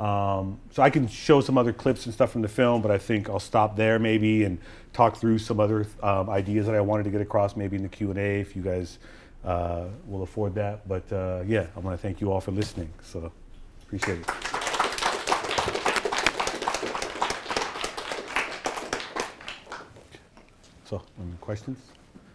um, 0.00 0.58
so 0.72 0.82
I 0.82 0.90
can 0.90 1.06
show 1.06 1.40
some 1.40 1.56
other 1.56 1.72
clips 1.72 2.06
and 2.06 2.14
stuff 2.14 2.32
from 2.32 2.42
the 2.42 2.48
film, 2.48 2.82
but 2.82 2.90
I 2.90 2.98
think 2.98 3.30
I'll 3.30 3.38
stop 3.38 3.76
there 3.76 4.00
maybe 4.00 4.42
and 4.42 4.58
talk 4.92 5.16
through 5.16 5.38
some 5.38 5.60
other 5.60 5.86
um, 6.02 6.28
ideas 6.28 6.66
that 6.66 6.74
I 6.74 6.80
wanted 6.80 7.04
to 7.04 7.10
get 7.10 7.20
across 7.20 7.54
maybe 7.54 7.76
in 7.76 7.84
the 7.84 7.88
Q&A 7.88 8.40
if 8.40 8.56
you 8.56 8.62
guys 8.62 8.98
uh, 9.44 9.84
will 10.08 10.22
afford 10.22 10.56
that. 10.56 10.88
But 10.88 11.10
uh, 11.12 11.44
yeah, 11.46 11.66
I 11.76 11.78
want 11.78 11.96
to 11.96 12.02
thank 12.02 12.20
you 12.20 12.32
all 12.32 12.40
for 12.40 12.50
listening. 12.50 12.90
So 13.02 13.30
appreciate 13.86 14.18
it. 14.18 14.59
So, 20.90 21.00
any 21.20 21.30
questions? 21.40 21.78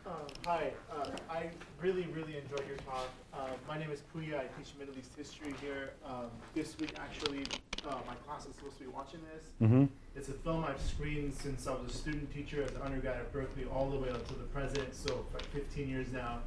Um, 0.06 0.14
hi, 0.46 0.72
uh, 0.90 1.10
I 1.30 1.50
really, 1.82 2.04
really 2.04 2.38
enjoyed 2.38 2.66
your 2.66 2.78
talk. 2.78 3.10
Uh, 3.34 3.48
my 3.68 3.78
name 3.78 3.92
is 3.92 4.02
Puya. 4.16 4.40
I 4.40 4.46
teach 4.58 4.72
Middle 4.80 4.98
East 4.98 5.12
history 5.18 5.54
here. 5.60 5.92
Um, 6.06 6.28
this 6.54 6.80
week, 6.80 6.94
actually, 6.98 7.44
uh, 7.86 7.98
my 8.08 8.14
class 8.26 8.46
is 8.46 8.56
supposed 8.56 8.78
to 8.78 8.86
be 8.86 8.90
watching 8.90 9.20
this. 9.34 9.44
Mm-hmm. 9.62 9.86
It's 10.16 10.30
a 10.30 10.32
film 10.32 10.64
I've 10.64 10.80
screened 10.80 11.34
since 11.34 11.68
I 11.68 11.72
was 11.72 11.94
a 11.94 11.98
student 11.98 12.34
teacher 12.34 12.64
as 12.64 12.72
an 12.72 12.82
undergrad 12.82 13.18
at 13.18 13.34
Berkeley, 13.34 13.66
all 13.66 13.90
the 13.90 13.98
way 13.98 14.08
up 14.08 14.26
to 14.30 14.36
the 14.36 14.46
present. 14.46 14.96
So, 14.96 15.26
for 15.30 15.38
like 15.38 15.48
15 15.48 15.90
years 15.90 16.08
now. 16.14 16.40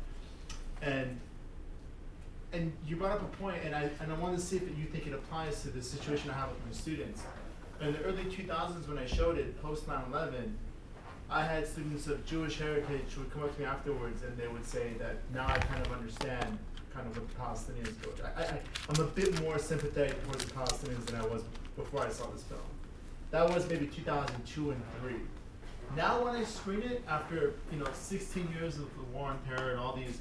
And 0.80 1.20
and 2.54 2.72
you 2.86 2.96
brought 2.96 3.18
up 3.18 3.22
a 3.22 3.36
point, 3.36 3.58
and 3.66 3.74
I 3.74 3.90
and 4.00 4.10
I 4.10 4.18
wanted 4.18 4.38
to 4.38 4.46
see 4.46 4.56
if 4.56 4.62
you 4.78 4.86
think 4.86 5.06
it 5.06 5.12
applies 5.12 5.60
to 5.60 5.68
the 5.68 5.82
situation 5.82 6.30
I 6.30 6.34
have 6.38 6.48
with 6.48 6.64
my 6.64 6.72
students. 6.72 7.22
In 7.82 7.92
the 7.92 8.00
early 8.00 8.24
2000s, 8.24 8.88
when 8.88 8.96
I 8.96 9.04
showed 9.04 9.36
it, 9.36 9.60
post 9.60 9.86
9/11. 9.86 10.54
I 11.30 11.42
had 11.44 11.66
students 11.66 12.06
of 12.06 12.24
Jewish 12.26 12.58
heritage 12.58 13.12
who 13.14 13.20
would 13.22 13.32
come 13.32 13.42
up 13.42 13.54
to 13.54 13.60
me 13.60 13.66
afterwards 13.66 14.22
and 14.22 14.36
they 14.36 14.48
would 14.48 14.64
say 14.66 14.92
that 14.98 15.16
now 15.34 15.46
I 15.46 15.58
kind 15.58 15.84
of 15.84 15.92
understand 15.92 16.58
kind 16.94 17.06
of 17.06 17.16
what 17.16 17.28
the 17.28 17.34
Palestinians 17.36 18.00
go 18.02 18.10
through. 18.12 18.26
I, 18.36 18.42
I, 18.44 18.60
I'm 18.88 19.00
a 19.04 19.08
bit 19.08 19.40
more 19.42 19.58
sympathetic 19.58 20.22
towards 20.24 20.44
the 20.44 20.52
Palestinians 20.54 21.04
than 21.06 21.20
I 21.20 21.26
was 21.26 21.42
before 21.76 22.00
I 22.06 22.08
saw 22.10 22.26
this 22.30 22.42
film. 22.44 22.60
That 23.30 23.48
was 23.52 23.68
maybe 23.68 23.86
2002 23.86 24.70
and 24.70 24.82
3. 25.02 25.14
Now 25.96 26.24
when 26.24 26.34
I 26.34 26.44
screen 26.44 26.82
it, 26.82 27.02
after 27.08 27.54
you 27.72 27.78
know 27.78 27.86
16 27.92 28.48
years 28.58 28.76
of 28.78 28.88
the 28.96 29.02
war 29.12 29.28
on 29.30 29.38
terror 29.46 29.70
and 29.72 29.80
all 29.80 29.94
these 29.94 30.20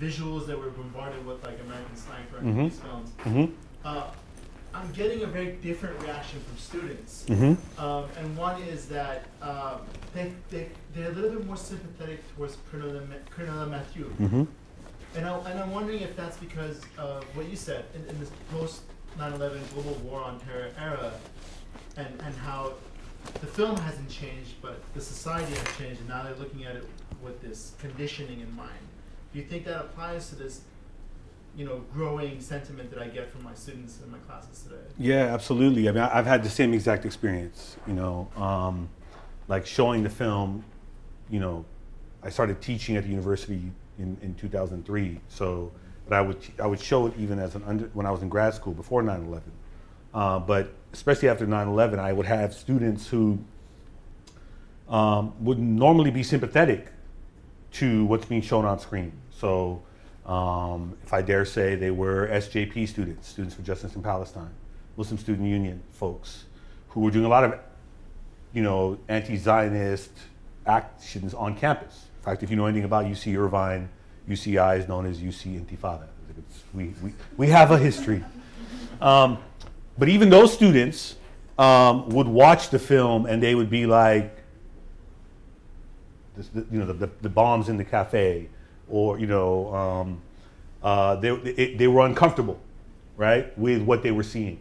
visuals 0.00 0.46
that 0.46 0.56
we're 0.58 0.70
bombarded 0.70 1.24
with, 1.26 1.42
like 1.44 1.58
American 1.60 1.96
Sniper 1.96 2.38
and 2.38 2.54
Mhm. 2.56 2.70
these 2.70 2.78
films, 2.80 3.10
Mm-hmm. 3.24 3.52
uh, 3.84 4.10
I'm 4.78 4.92
getting 4.92 5.22
a 5.22 5.26
very 5.26 5.52
different 5.52 6.00
reaction 6.02 6.40
from 6.40 6.56
students. 6.56 7.24
Mm-hmm. 7.28 7.80
Um, 7.80 8.04
and 8.16 8.36
one 8.36 8.62
is 8.62 8.86
that 8.86 9.24
um, 9.42 9.80
they, 10.14 10.32
they, 10.50 10.68
they're 10.94 11.10
a 11.10 11.12
little 11.12 11.30
bit 11.30 11.46
more 11.46 11.56
sympathetic 11.56 12.20
towards 12.36 12.56
Colonel, 12.70 12.92
Ma- 12.92 13.16
Colonel 13.30 13.66
Mathieu. 13.66 14.04
Mm-hmm. 14.20 14.44
And, 15.16 15.26
I, 15.26 15.50
and 15.50 15.58
I'm 15.58 15.72
wondering 15.72 16.00
if 16.00 16.14
that's 16.16 16.36
because 16.36 16.80
of 16.96 17.24
what 17.36 17.48
you 17.48 17.56
said 17.56 17.86
in, 17.94 18.04
in 18.08 18.20
this 18.20 18.30
post 18.52 18.82
9 19.18 19.32
11 19.32 19.60
global 19.74 19.94
war 19.94 20.22
on 20.22 20.38
terror 20.40 20.70
era, 20.78 21.12
and, 21.96 22.22
and 22.22 22.34
how 22.36 22.74
the 23.40 23.46
film 23.46 23.76
hasn't 23.78 24.08
changed, 24.08 24.54
but 24.62 24.80
the 24.94 25.00
society 25.00 25.52
has 25.54 25.76
changed, 25.76 26.00
and 26.00 26.08
now 26.08 26.22
they're 26.22 26.36
looking 26.36 26.64
at 26.64 26.76
it 26.76 26.84
with 27.22 27.40
this 27.42 27.72
conditioning 27.80 28.40
in 28.40 28.54
mind. 28.54 28.78
Do 29.32 29.38
you 29.38 29.44
think 29.44 29.64
that 29.64 29.80
applies 29.80 30.28
to 30.28 30.36
this, 30.36 30.60
you 31.58 31.64
know, 31.64 31.82
growing 31.92 32.40
sentiment 32.40 32.88
that 32.90 33.02
I 33.02 33.08
get 33.08 33.32
from 33.32 33.42
my 33.42 33.52
students 33.52 33.98
in 34.00 34.12
my 34.12 34.18
classes 34.18 34.62
today? 34.62 34.80
Yeah, 34.96 35.34
absolutely. 35.34 35.88
I 35.88 35.92
mean, 35.92 36.04
I've 36.04 36.24
had 36.24 36.44
the 36.44 36.48
same 36.48 36.72
exact 36.72 37.04
experience. 37.04 37.76
You 37.88 37.94
know, 37.94 38.28
um, 38.36 38.88
like 39.48 39.66
showing 39.66 40.04
the 40.04 40.08
film. 40.08 40.64
You 41.28 41.40
know, 41.40 41.64
I 42.22 42.30
started 42.30 42.62
teaching 42.62 42.96
at 42.96 43.02
the 43.02 43.10
university 43.10 43.72
in, 43.98 44.16
in 44.22 44.34
2003. 44.36 45.20
So, 45.28 45.72
but 46.08 46.14
I 46.14 46.20
would 46.20 46.38
I 46.62 46.66
would 46.68 46.80
show 46.80 47.08
it 47.08 47.14
even 47.18 47.40
as 47.40 47.56
an 47.56 47.64
under 47.66 47.86
when 47.92 48.06
I 48.06 48.12
was 48.12 48.22
in 48.22 48.28
grad 48.28 48.54
school 48.54 48.72
before 48.72 49.02
9/11. 49.02 49.42
Uh, 50.14 50.38
but 50.38 50.72
especially 50.92 51.28
after 51.28 51.44
9/11, 51.44 51.98
I 51.98 52.12
would 52.12 52.26
have 52.26 52.54
students 52.54 53.08
who 53.08 53.36
um, 54.88 55.34
would 55.44 55.58
normally 55.58 56.12
be 56.12 56.22
sympathetic 56.22 56.92
to 57.72 58.04
what's 58.04 58.26
being 58.26 58.42
shown 58.42 58.64
on 58.64 58.78
screen. 58.78 59.12
So, 59.30 59.82
um, 60.28 60.96
if 61.02 61.12
I 61.12 61.22
dare 61.22 61.44
say, 61.44 61.74
they 61.74 61.90
were 61.90 62.28
SJP 62.28 62.86
students, 62.86 63.28
Students 63.28 63.54
for 63.54 63.62
Justice 63.62 63.96
in 63.96 64.02
Palestine, 64.02 64.50
Muslim 64.96 65.18
Student 65.18 65.48
Union 65.48 65.82
folks, 65.92 66.44
who 66.88 67.00
were 67.00 67.10
doing 67.10 67.24
a 67.24 67.28
lot 67.28 67.44
of, 67.44 67.58
you 68.52 68.62
know, 68.62 68.98
anti-Zionist 69.08 70.10
actions 70.66 71.32
on 71.32 71.56
campus. 71.56 72.06
In 72.18 72.24
fact, 72.24 72.42
if 72.42 72.50
you 72.50 72.56
know 72.56 72.66
anything 72.66 72.84
about 72.84 73.06
UC 73.06 73.38
Irvine, 73.38 73.88
UCI 74.28 74.78
is 74.78 74.86
known 74.86 75.06
as 75.06 75.18
UC 75.18 75.64
Intifada. 75.64 76.06
We, 76.74 76.92
we, 77.02 77.12
we 77.36 77.48
have 77.48 77.70
a 77.70 77.78
history. 77.78 78.22
Um, 79.00 79.38
but 79.96 80.08
even 80.08 80.28
those 80.28 80.52
students 80.52 81.16
um, 81.58 82.08
would 82.10 82.28
watch 82.28 82.68
the 82.68 82.78
film 82.78 83.26
and 83.26 83.42
they 83.42 83.54
would 83.54 83.70
be 83.70 83.86
like, 83.86 84.36
this, 86.36 86.48
the, 86.48 86.66
you 86.70 86.78
know, 86.78 86.86
the, 86.86 86.92
the, 86.92 87.10
the, 87.22 87.28
bombs 87.28 87.68
in 87.68 87.76
the 87.78 87.84
cafe, 87.84 88.48
or 88.88 89.18
you 89.18 89.26
know, 89.26 89.74
um, 89.74 90.22
uh, 90.82 91.16
they, 91.16 91.30
it, 91.30 91.78
they 91.78 91.88
were 91.88 92.04
uncomfortable, 92.06 92.60
right, 93.16 93.56
with 93.58 93.82
what 93.82 94.02
they 94.02 94.10
were 94.10 94.22
seeing. 94.22 94.60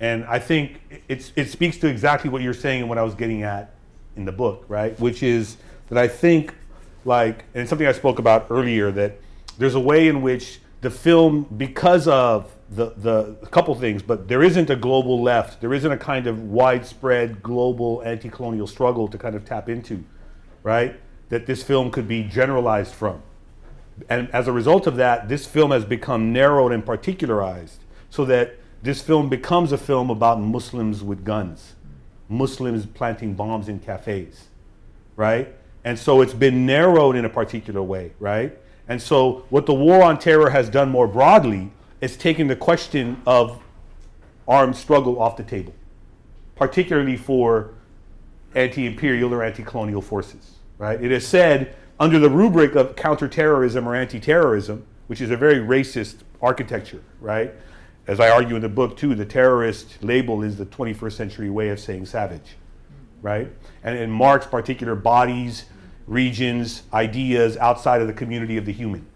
And 0.00 0.24
I 0.26 0.38
think 0.38 0.80
it's, 1.08 1.32
it 1.36 1.48
speaks 1.48 1.78
to 1.78 1.86
exactly 1.86 2.28
what 2.28 2.42
you're 2.42 2.54
saying 2.54 2.80
and 2.80 2.88
what 2.88 2.98
I 2.98 3.02
was 3.02 3.14
getting 3.14 3.42
at 3.42 3.74
in 4.16 4.24
the 4.24 4.32
book, 4.32 4.64
right? 4.68 4.98
Which 5.00 5.22
is 5.22 5.56
that 5.88 5.98
I 5.98 6.08
think, 6.08 6.54
like, 7.04 7.44
and 7.54 7.62
it's 7.62 7.70
something 7.70 7.86
I 7.86 7.92
spoke 7.92 8.18
about 8.18 8.46
earlier, 8.50 8.90
that 8.92 9.18
there's 9.58 9.74
a 9.74 9.80
way 9.80 10.08
in 10.08 10.20
which 10.22 10.60
the 10.82 10.90
film, 10.90 11.44
because 11.56 12.06
of 12.06 12.52
the, 12.70 12.92
the 12.96 13.36
a 13.42 13.46
couple 13.46 13.74
things, 13.74 14.02
but 14.02 14.28
there 14.28 14.42
isn't 14.42 14.68
a 14.70 14.76
global 14.76 15.22
left, 15.22 15.60
there 15.60 15.72
isn't 15.72 15.90
a 15.90 15.96
kind 15.96 16.26
of 16.26 16.44
widespread 16.44 17.42
global 17.42 18.02
anti 18.04 18.28
colonial 18.28 18.66
struggle 18.66 19.08
to 19.08 19.16
kind 19.16 19.34
of 19.34 19.44
tap 19.44 19.68
into, 19.68 20.04
right? 20.62 21.00
That 21.28 21.46
this 21.46 21.62
film 21.62 21.90
could 21.90 22.06
be 22.06 22.22
generalized 22.24 22.94
from. 22.94 23.22
And 24.08 24.30
as 24.30 24.46
a 24.46 24.52
result 24.52 24.86
of 24.86 24.96
that, 24.96 25.28
this 25.28 25.46
film 25.46 25.70
has 25.70 25.84
become 25.84 26.32
narrowed 26.32 26.72
and 26.72 26.84
particularized 26.84 27.80
so 28.10 28.24
that 28.26 28.56
this 28.82 29.00
film 29.02 29.28
becomes 29.28 29.72
a 29.72 29.78
film 29.78 30.10
about 30.10 30.40
Muslims 30.40 31.02
with 31.02 31.24
guns, 31.24 31.74
Muslims 32.28 32.86
planting 32.86 33.34
bombs 33.34 33.68
in 33.68 33.78
cafes, 33.78 34.48
right? 35.16 35.54
And 35.84 35.98
so 35.98 36.20
it's 36.20 36.34
been 36.34 36.66
narrowed 36.66 37.16
in 37.16 37.24
a 37.24 37.28
particular 37.28 37.82
way, 37.82 38.12
right? 38.20 38.56
And 38.88 39.00
so 39.00 39.44
what 39.50 39.66
the 39.66 39.74
war 39.74 40.02
on 40.02 40.18
terror 40.18 40.50
has 40.50 40.68
done 40.68 40.90
more 40.90 41.08
broadly 41.08 41.72
is 42.00 42.16
taken 42.16 42.46
the 42.46 42.56
question 42.56 43.20
of 43.26 43.62
armed 44.46 44.76
struggle 44.76 45.20
off 45.20 45.36
the 45.36 45.42
table, 45.42 45.74
particularly 46.54 47.16
for 47.16 47.70
anti-imperial 48.54 49.34
or 49.34 49.42
anti-colonial 49.42 50.02
forces, 50.02 50.56
right? 50.78 51.02
It 51.02 51.10
has 51.10 51.26
said 51.26 51.74
under 51.98 52.18
the 52.18 52.30
rubric 52.30 52.74
of 52.74 52.96
counterterrorism 52.96 53.88
or 53.88 53.94
anti-terrorism, 53.94 54.84
which 55.06 55.20
is 55.20 55.30
a 55.30 55.36
very 55.36 55.56
racist 55.56 56.16
architecture, 56.42 57.02
right? 57.20 57.54
as 58.06 58.20
I 58.20 58.30
argue 58.30 58.56
in 58.56 58.62
the 58.62 58.68
book 58.68 58.96
too, 58.96 59.14
the 59.14 59.24
terrorist 59.24 60.02
label 60.02 60.42
is 60.42 60.56
the 60.56 60.66
21st 60.66 61.12
century 61.12 61.50
way 61.50 61.70
of 61.70 61.80
saying 61.80 62.06
savage, 62.06 62.56
right? 63.20 63.50
And 63.82 63.98
it 63.98 64.08
marks 64.08 64.46
particular 64.46 64.94
bodies, 64.94 65.64
regions, 66.06 66.84
ideas 66.92 67.56
outside 67.56 68.00
of 68.00 68.06
the 68.06 68.12
community 68.12 68.56
of 68.56 68.64
the 68.64 68.72
human. 68.72 69.06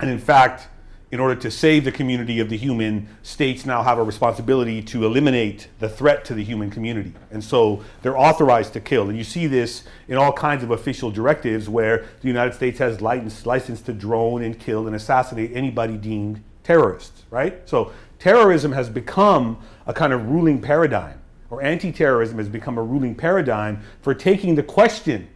And 0.00 0.10
in 0.10 0.18
fact, 0.18 0.68
in 1.12 1.20
order 1.20 1.34
to 1.34 1.50
save 1.50 1.84
the 1.84 1.92
community 1.92 2.40
of 2.40 2.48
the 2.48 2.56
human, 2.56 3.06
states 3.22 3.66
now 3.66 3.82
have 3.82 3.98
a 3.98 4.02
responsibility 4.02 4.80
to 4.80 5.04
eliminate 5.04 5.68
the 5.78 5.88
threat 5.88 6.24
to 6.24 6.32
the 6.32 6.42
human 6.42 6.70
community. 6.70 7.12
And 7.30 7.44
so 7.44 7.84
they're 8.00 8.18
authorized 8.18 8.72
to 8.72 8.80
kill. 8.80 9.10
And 9.10 9.18
you 9.18 9.22
see 9.22 9.46
this 9.46 9.84
in 10.08 10.16
all 10.16 10.32
kinds 10.32 10.64
of 10.64 10.70
official 10.70 11.10
directives 11.10 11.68
where 11.68 12.06
the 12.22 12.28
United 12.28 12.54
States 12.54 12.78
has 12.78 13.02
license, 13.02 13.44
license 13.44 13.82
to 13.82 13.92
drone 13.92 14.42
and 14.42 14.58
kill 14.58 14.86
and 14.86 14.96
assassinate 14.96 15.50
anybody 15.54 15.98
deemed 15.98 16.42
terrorists, 16.64 17.24
right? 17.30 17.68
So 17.68 17.92
terrorism 18.18 18.72
has 18.72 18.88
become 18.88 19.58
a 19.86 19.92
kind 19.92 20.14
of 20.14 20.30
ruling 20.30 20.62
paradigm, 20.62 21.20
or 21.50 21.60
anti 21.62 21.92
terrorism 21.92 22.38
has 22.38 22.48
become 22.48 22.78
a 22.78 22.82
ruling 22.82 23.14
paradigm 23.14 23.82
for 24.00 24.14
taking 24.14 24.54
the 24.54 24.62
question 24.62 25.28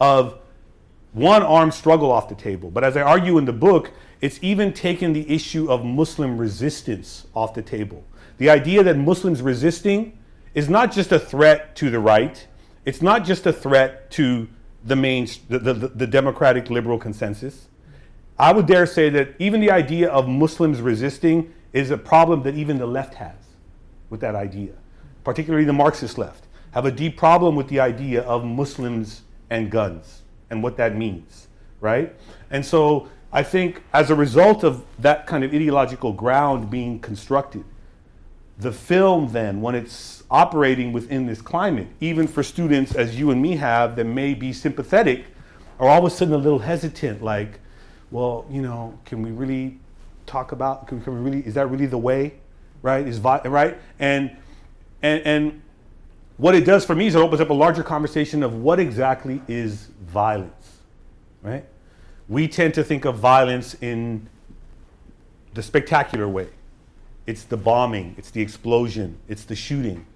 of 0.00 0.40
one 1.12 1.42
armed 1.42 1.74
struggle 1.74 2.10
off 2.10 2.28
the 2.28 2.34
table. 2.34 2.72
But 2.72 2.82
as 2.82 2.96
I 2.96 3.02
argue 3.02 3.38
in 3.38 3.44
the 3.44 3.52
book, 3.52 3.92
it's 4.22 4.38
even 4.40 4.72
taken 4.72 5.12
the 5.12 5.28
issue 5.28 5.70
of 5.70 5.84
Muslim 5.84 6.38
resistance 6.38 7.26
off 7.34 7.54
the 7.54 7.60
table. 7.60 8.04
The 8.38 8.48
idea 8.48 8.82
that 8.84 8.96
Muslims 8.96 9.42
resisting 9.42 10.16
is 10.54 10.70
not 10.70 10.92
just 10.92 11.10
a 11.10 11.18
threat 11.18 11.74
to 11.76 11.90
the 11.90 11.98
right, 11.98 12.46
it's 12.86 13.02
not 13.02 13.24
just 13.24 13.46
a 13.46 13.52
threat 13.52 14.10
to 14.12 14.48
the 14.84 14.96
main, 14.96 15.28
the, 15.48 15.58
the, 15.58 15.74
the 15.74 16.06
democratic 16.06 16.70
liberal 16.70 16.98
consensus. 16.98 17.66
I 18.38 18.52
would 18.52 18.66
dare 18.66 18.86
say 18.86 19.10
that 19.10 19.34
even 19.38 19.60
the 19.60 19.70
idea 19.70 20.08
of 20.08 20.28
Muslims 20.28 20.80
resisting 20.80 21.52
is 21.72 21.90
a 21.90 21.98
problem 21.98 22.42
that 22.44 22.54
even 22.54 22.78
the 22.78 22.86
left 22.86 23.14
has 23.14 23.34
with 24.08 24.20
that 24.20 24.36
idea, 24.36 24.72
particularly 25.24 25.64
the 25.64 25.72
Marxist 25.72 26.16
left, 26.16 26.46
have 26.72 26.86
a 26.86 26.90
deep 26.92 27.16
problem 27.16 27.56
with 27.56 27.68
the 27.68 27.80
idea 27.80 28.22
of 28.22 28.44
Muslims 28.44 29.22
and 29.50 29.70
guns 29.70 30.22
and 30.50 30.62
what 30.62 30.76
that 30.76 30.96
means, 30.96 31.48
right? 31.80 32.14
And 32.50 32.64
so 32.64 33.08
I 33.32 33.42
think 33.42 33.82
as 33.92 34.10
a 34.10 34.14
result 34.14 34.62
of 34.62 34.84
that 34.98 35.26
kind 35.26 35.42
of 35.42 35.54
ideological 35.54 36.12
ground 36.12 36.70
being 36.70 37.00
constructed, 37.00 37.64
the 38.58 38.72
film 38.72 39.32
then, 39.32 39.60
when 39.62 39.74
it's 39.74 40.22
operating 40.30 40.92
within 40.92 41.26
this 41.26 41.40
climate, 41.40 41.88
even 42.00 42.26
for 42.26 42.42
students 42.42 42.94
as 42.94 43.18
you 43.18 43.30
and 43.30 43.40
me 43.40 43.56
have 43.56 43.96
that 43.96 44.04
may 44.04 44.34
be 44.34 44.52
sympathetic, 44.52 45.24
are 45.80 45.88
all 45.88 45.98
of 45.98 46.04
a 46.04 46.14
sudden 46.14 46.34
a 46.34 46.38
little 46.38 46.58
hesitant, 46.58 47.22
like, 47.22 47.58
well, 48.10 48.44
you 48.50 48.60
know, 48.60 48.98
can 49.06 49.22
we 49.22 49.30
really 49.30 49.78
talk 50.26 50.52
about, 50.52 50.86
can, 50.86 51.00
can 51.02 51.14
we 51.14 51.30
really, 51.30 51.46
is 51.46 51.54
that 51.54 51.66
really 51.68 51.86
the 51.86 51.98
way, 51.98 52.34
right? 52.82 53.08
Is 53.08 53.18
right? 53.18 53.78
And, 53.98 54.36
and, 55.00 55.22
and 55.24 55.62
what 56.36 56.54
it 56.54 56.64
does 56.64 56.84
for 56.84 56.94
me 56.94 57.06
is 57.06 57.14
it 57.14 57.18
opens 57.18 57.40
up 57.40 57.50
a 57.50 57.54
larger 57.54 57.82
conversation 57.82 58.42
of 58.42 58.54
what 58.56 58.78
exactly 58.78 59.40
is 59.48 59.88
violence, 60.02 60.78
right? 61.42 61.64
We 62.32 62.48
tend 62.48 62.72
to 62.74 62.82
think 62.82 63.04
of 63.04 63.16
violence 63.16 63.76
in 63.82 64.26
the 65.52 65.62
spectacular 65.62 66.26
way. 66.26 66.48
It's 67.26 67.44
the 67.44 67.58
bombing, 67.58 68.14
it's 68.16 68.30
the 68.30 68.40
explosion, 68.40 69.18
it's 69.28 69.44
the 69.44 69.54
shooting, 69.54 70.06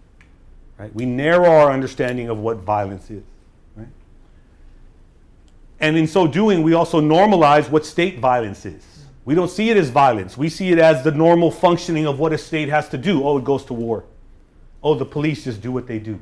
right? 0.78 0.92
We 0.94 1.04
narrow 1.04 1.50
our 1.50 1.70
understanding 1.70 2.30
of 2.30 2.38
what 2.38 2.56
violence 2.56 3.10
is. 3.10 3.22
Right? 3.76 3.88
And 5.78 5.98
in 5.98 6.06
so 6.06 6.26
doing, 6.26 6.62
we 6.62 6.72
also 6.72 7.02
normalize 7.02 7.68
what 7.68 7.84
state 7.84 8.18
violence 8.18 8.64
is. 8.64 9.04
We 9.26 9.34
don't 9.34 9.50
see 9.50 9.68
it 9.68 9.76
as 9.76 9.90
violence. 9.90 10.38
We 10.38 10.48
see 10.48 10.70
it 10.70 10.78
as 10.78 11.04
the 11.04 11.10
normal 11.10 11.50
functioning 11.50 12.06
of 12.06 12.18
what 12.18 12.32
a 12.32 12.38
state 12.38 12.70
has 12.70 12.88
to 12.88 12.96
do. 12.96 13.26
Oh, 13.26 13.36
it 13.36 13.44
goes 13.44 13.66
to 13.66 13.74
war. 13.74 14.04
Oh, 14.82 14.94
the 14.94 15.04
police 15.04 15.44
just 15.44 15.60
do 15.60 15.70
what 15.70 15.86
they 15.86 15.98
do. 15.98 16.18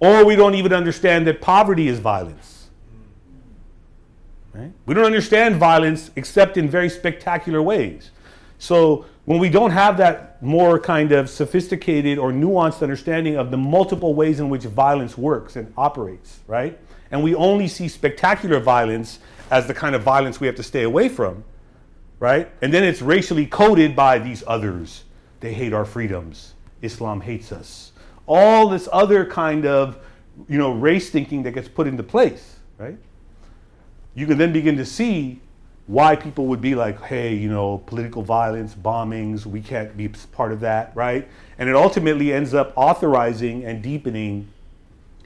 Or 0.00 0.24
we 0.24 0.34
don't 0.34 0.54
even 0.54 0.72
understand 0.72 1.26
that 1.26 1.42
poverty 1.42 1.88
is 1.88 1.98
violence. 1.98 2.57
Right? 4.52 4.72
We 4.86 4.94
don't 4.94 5.04
understand 5.04 5.56
violence 5.56 6.10
except 6.16 6.56
in 6.56 6.68
very 6.68 6.88
spectacular 6.88 7.62
ways. 7.62 8.10
So 8.58 9.06
when 9.24 9.38
we 9.38 9.50
don't 9.50 9.70
have 9.70 9.96
that 9.98 10.42
more 10.42 10.80
kind 10.80 11.12
of 11.12 11.30
sophisticated 11.30 12.18
or 12.18 12.32
nuanced 12.32 12.82
understanding 12.82 13.36
of 13.36 13.50
the 13.50 13.56
multiple 13.56 14.14
ways 14.14 14.40
in 14.40 14.48
which 14.48 14.64
violence 14.64 15.16
works 15.16 15.56
and 15.56 15.72
operates, 15.76 16.40
right? 16.46 16.78
and 17.10 17.22
we 17.22 17.34
only 17.34 17.68
see 17.68 17.88
spectacular 17.88 18.60
violence 18.60 19.18
as 19.50 19.66
the 19.66 19.74
kind 19.74 19.94
of 19.94 20.02
violence 20.02 20.40
we 20.40 20.46
have 20.46 20.56
to 20.56 20.62
stay 20.62 20.82
away 20.82 21.08
from, 21.08 21.44
right? 22.18 22.50
And 22.60 22.72
then 22.72 22.84
it's 22.84 23.00
racially 23.00 23.46
coded 23.46 23.96
by 23.96 24.18
these 24.18 24.44
others. 24.46 25.04
They 25.40 25.52
hate 25.52 25.72
our 25.72 25.84
freedoms. 25.84 26.54
Islam 26.82 27.20
hates 27.20 27.52
us. 27.52 27.92
All 28.26 28.68
this 28.68 28.88
other 28.92 29.24
kind 29.24 29.64
of, 29.64 29.98
you 30.48 30.58
know, 30.58 30.72
race 30.72 31.10
thinking 31.10 31.42
that 31.44 31.52
gets 31.52 31.68
put 31.68 31.86
into 31.86 32.02
place, 32.02 32.56
right? 32.76 32.98
You 34.14 34.26
can 34.26 34.38
then 34.38 34.52
begin 34.52 34.76
to 34.76 34.84
see 34.84 35.40
why 35.86 36.16
people 36.16 36.46
would 36.46 36.60
be 36.60 36.74
like, 36.74 37.00
hey, 37.02 37.34
you 37.34 37.48
know, 37.48 37.78
political 37.86 38.22
violence, 38.22 38.74
bombings, 38.74 39.46
we 39.46 39.60
can't 39.60 39.96
be 39.96 40.08
part 40.32 40.52
of 40.52 40.60
that, 40.60 40.92
right? 40.94 41.26
And 41.58 41.68
it 41.68 41.74
ultimately 41.74 42.32
ends 42.32 42.52
up 42.52 42.72
authorizing 42.76 43.64
and 43.64 43.82
deepening 43.82 44.48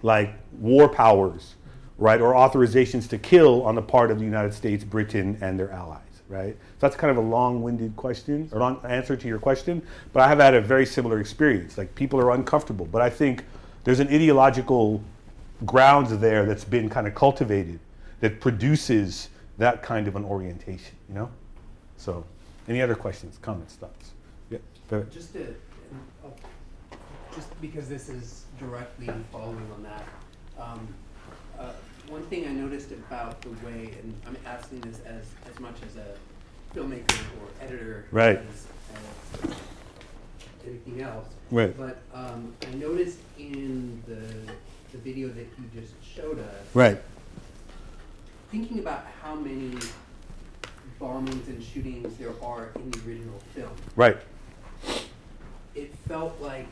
like 0.03 0.35
war 0.59 0.89
powers 0.89 1.55
right, 2.03 2.21
or 2.21 2.35
authorizations 2.35 3.09
to 3.09 3.17
kill 3.17 3.63
on 3.63 3.77
the 3.77 3.83
part 3.83 4.11
of 4.11 4.19
the 4.19 4.25
United 4.25 4.53
States, 4.53 4.83
Britain, 4.83 5.39
and 5.41 5.59
their 5.59 5.71
allies, 5.71 6.01
right? 6.29 6.55
So 6.55 6.77
that's 6.81 6.97
kind 6.97 7.11
of 7.11 7.17
a 7.17 7.27
long-winded 7.27 7.97
question 7.97 8.49
or 8.53 8.59
long 8.59 8.81
answer 8.85 9.17
to 9.17 9.29
your 9.29 9.39
question, 9.39 9.83
but 10.13 10.21
I 10.21 10.29
have 10.29 10.39
had 10.39 10.55
a 10.55 10.61
very 10.61 10.85
similar 10.85 11.21
experience. 11.21 11.79
Like 11.79 11.95
people 11.95 12.19
are 12.21 12.33
uncomfortable, 12.33 12.87
but 12.87 13.03
I 13.03 13.11
think 13.11 13.45
there's 13.85 14.01
an 14.01 14.09
ideological 14.09 15.03
grounds 15.65 16.17
there 16.19 16.45
that's 16.45 16.65
been 16.65 16.89
kind 16.89 17.07
of 17.07 17.15
cultivated 17.15 17.79
that 18.23 18.41
produces 18.41 19.29
that 19.59 19.83
kind 19.83 20.07
of 20.07 20.15
an 20.15 20.25
orientation, 20.25 20.95
you 21.09 21.15
know? 21.15 21.29
So, 21.97 22.25
any 22.69 22.81
other 22.81 22.95
questions, 22.95 23.37
comments, 23.43 23.75
thoughts? 23.75 24.13
Yeah. 24.49 24.59
Just 25.13 25.33
to, 25.33 25.55
just 27.35 27.61
because 27.61 27.89
this 27.89 28.09
is 28.09 28.45
directly 28.61 29.11
following 29.33 29.69
on 29.75 29.83
that, 29.83 30.05
um, 30.57 30.87
uh, 31.59 31.73
one 32.09 32.23
thing 32.27 32.47
I 32.47 32.53
noticed 32.53 32.93
about 32.93 33.41
the 33.43 33.51
way, 33.67 33.93
and 34.01 34.15
I'm 34.25 34.37
asking 34.47 34.83
this 34.83 35.01
as, 35.05 35.25
as 35.53 35.59
much 35.59 35.77
as 35.85 35.97
a 35.97 36.15
filmmaker 36.79 37.19
or 37.41 37.49
editor 37.61 38.07
Right. 38.13 38.39
as, 38.39 38.67
as 39.51 39.57
anything 40.65 41.03
else. 41.03 41.27
Right. 41.51 41.77
But 41.77 41.99
um, 42.15 42.53
I 42.71 42.75
noticed 42.75 43.19
in 43.37 44.01
the, 44.07 44.15
the 44.93 44.99
video 44.99 45.27
that 45.29 45.47
you 45.59 45.81
just 45.81 45.95
showed 46.05 46.39
us, 46.39 46.67
Right. 46.73 47.03
Thinking 48.53 48.79
about 48.81 49.07
how 49.23 49.35
many 49.35 49.75
bombings 51.01 51.49
and 51.49 51.61
shootings 51.63 52.17
there 52.19 52.33
are 52.43 52.69
in 52.77 52.91
the 52.91 52.99
original 53.09 53.41
film, 53.55 53.73
Right. 53.97 54.19
it 55.75 55.93
felt 56.07 56.39
like 56.41 56.69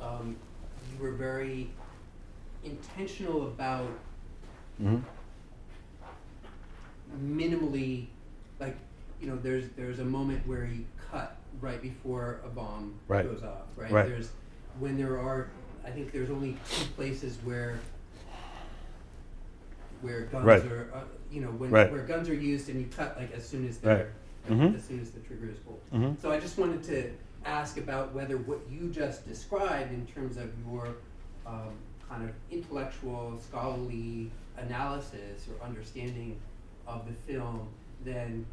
um, 0.00 0.36
you 0.92 1.02
were 1.02 1.12
very 1.12 1.70
intentional 2.64 3.42
about 3.46 3.88
hmm 4.78 4.96
minimally, 7.22 8.06
like, 8.58 8.74
you 9.20 9.26
know, 9.26 9.36
there's 9.36 9.68
there's 9.76 9.98
a 9.98 10.04
moment 10.04 10.44
where 10.46 10.64
you 10.64 10.84
cut 11.10 11.36
right 11.60 11.80
before 11.82 12.40
a 12.44 12.48
bomb 12.48 12.94
Right. 13.06 13.24
goes 13.30 13.42
off, 13.42 13.66
right? 13.76 13.92
Right. 13.92 14.06
There's 14.08 14.30
when 14.80 14.96
there 14.96 15.18
are, 15.20 15.48
I 15.84 15.90
think 15.90 16.10
there's 16.10 16.30
only 16.30 16.56
two 16.70 16.86
places 16.96 17.36
where 17.44 17.78
where 20.02 20.22
guns 20.22 20.44
Right. 20.44 20.64
are, 20.64 20.88
uh, 20.92 21.00
you 21.30 21.40
know, 21.40 21.48
when 21.50 21.70
Right. 21.70 21.90
where 21.90 22.02
guns 22.02 22.28
are 22.28 22.34
used 22.34 22.68
and 22.68 22.80
you 22.80 22.86
cut 22.94 23.16
like 23.16 23.32
as 23.32 23.46
soon 23.46 23.66
as 23.66 23.76
Right. 23.76 24.06
they're 24.48 24.56
Mhm. 24.56 24.74
as 24.76 24.84
soon 24.84 25.00
as 25.00 25.10
the 25.12 25.20
trigger 25.20 25.48
is 25.48 25.58
pulled. 25.58 25.80
Mhm. 25.92 26.20
So 26.20 26.30
I 26.32 26.38
just 26.40 26.58
wanted 26.58 26.82
to 26.84 27.10
ask 27.44 27.78
about 27.78 28.12
whether 28.12 28.36
what 28.36 28.60
you 28.70 28.90
just 28.90 29.26
described 29.26 29.92
in 29.92 30.06
terms 30.06 30.36
of 30.36 30.50
your 30.66 30.96
um, 31.44 31.72
kind 32.08 32.22
of 32.22 32.30
intellectual, 32.52 33.36
scholarly 33.40 34.30
analysis 34.56 35.48
or 35.48 35.64
understanding 35.66 36.38
of 36.86 37.04
the 37.06 37.12
film 37.32 37.66
then 38.04 38.46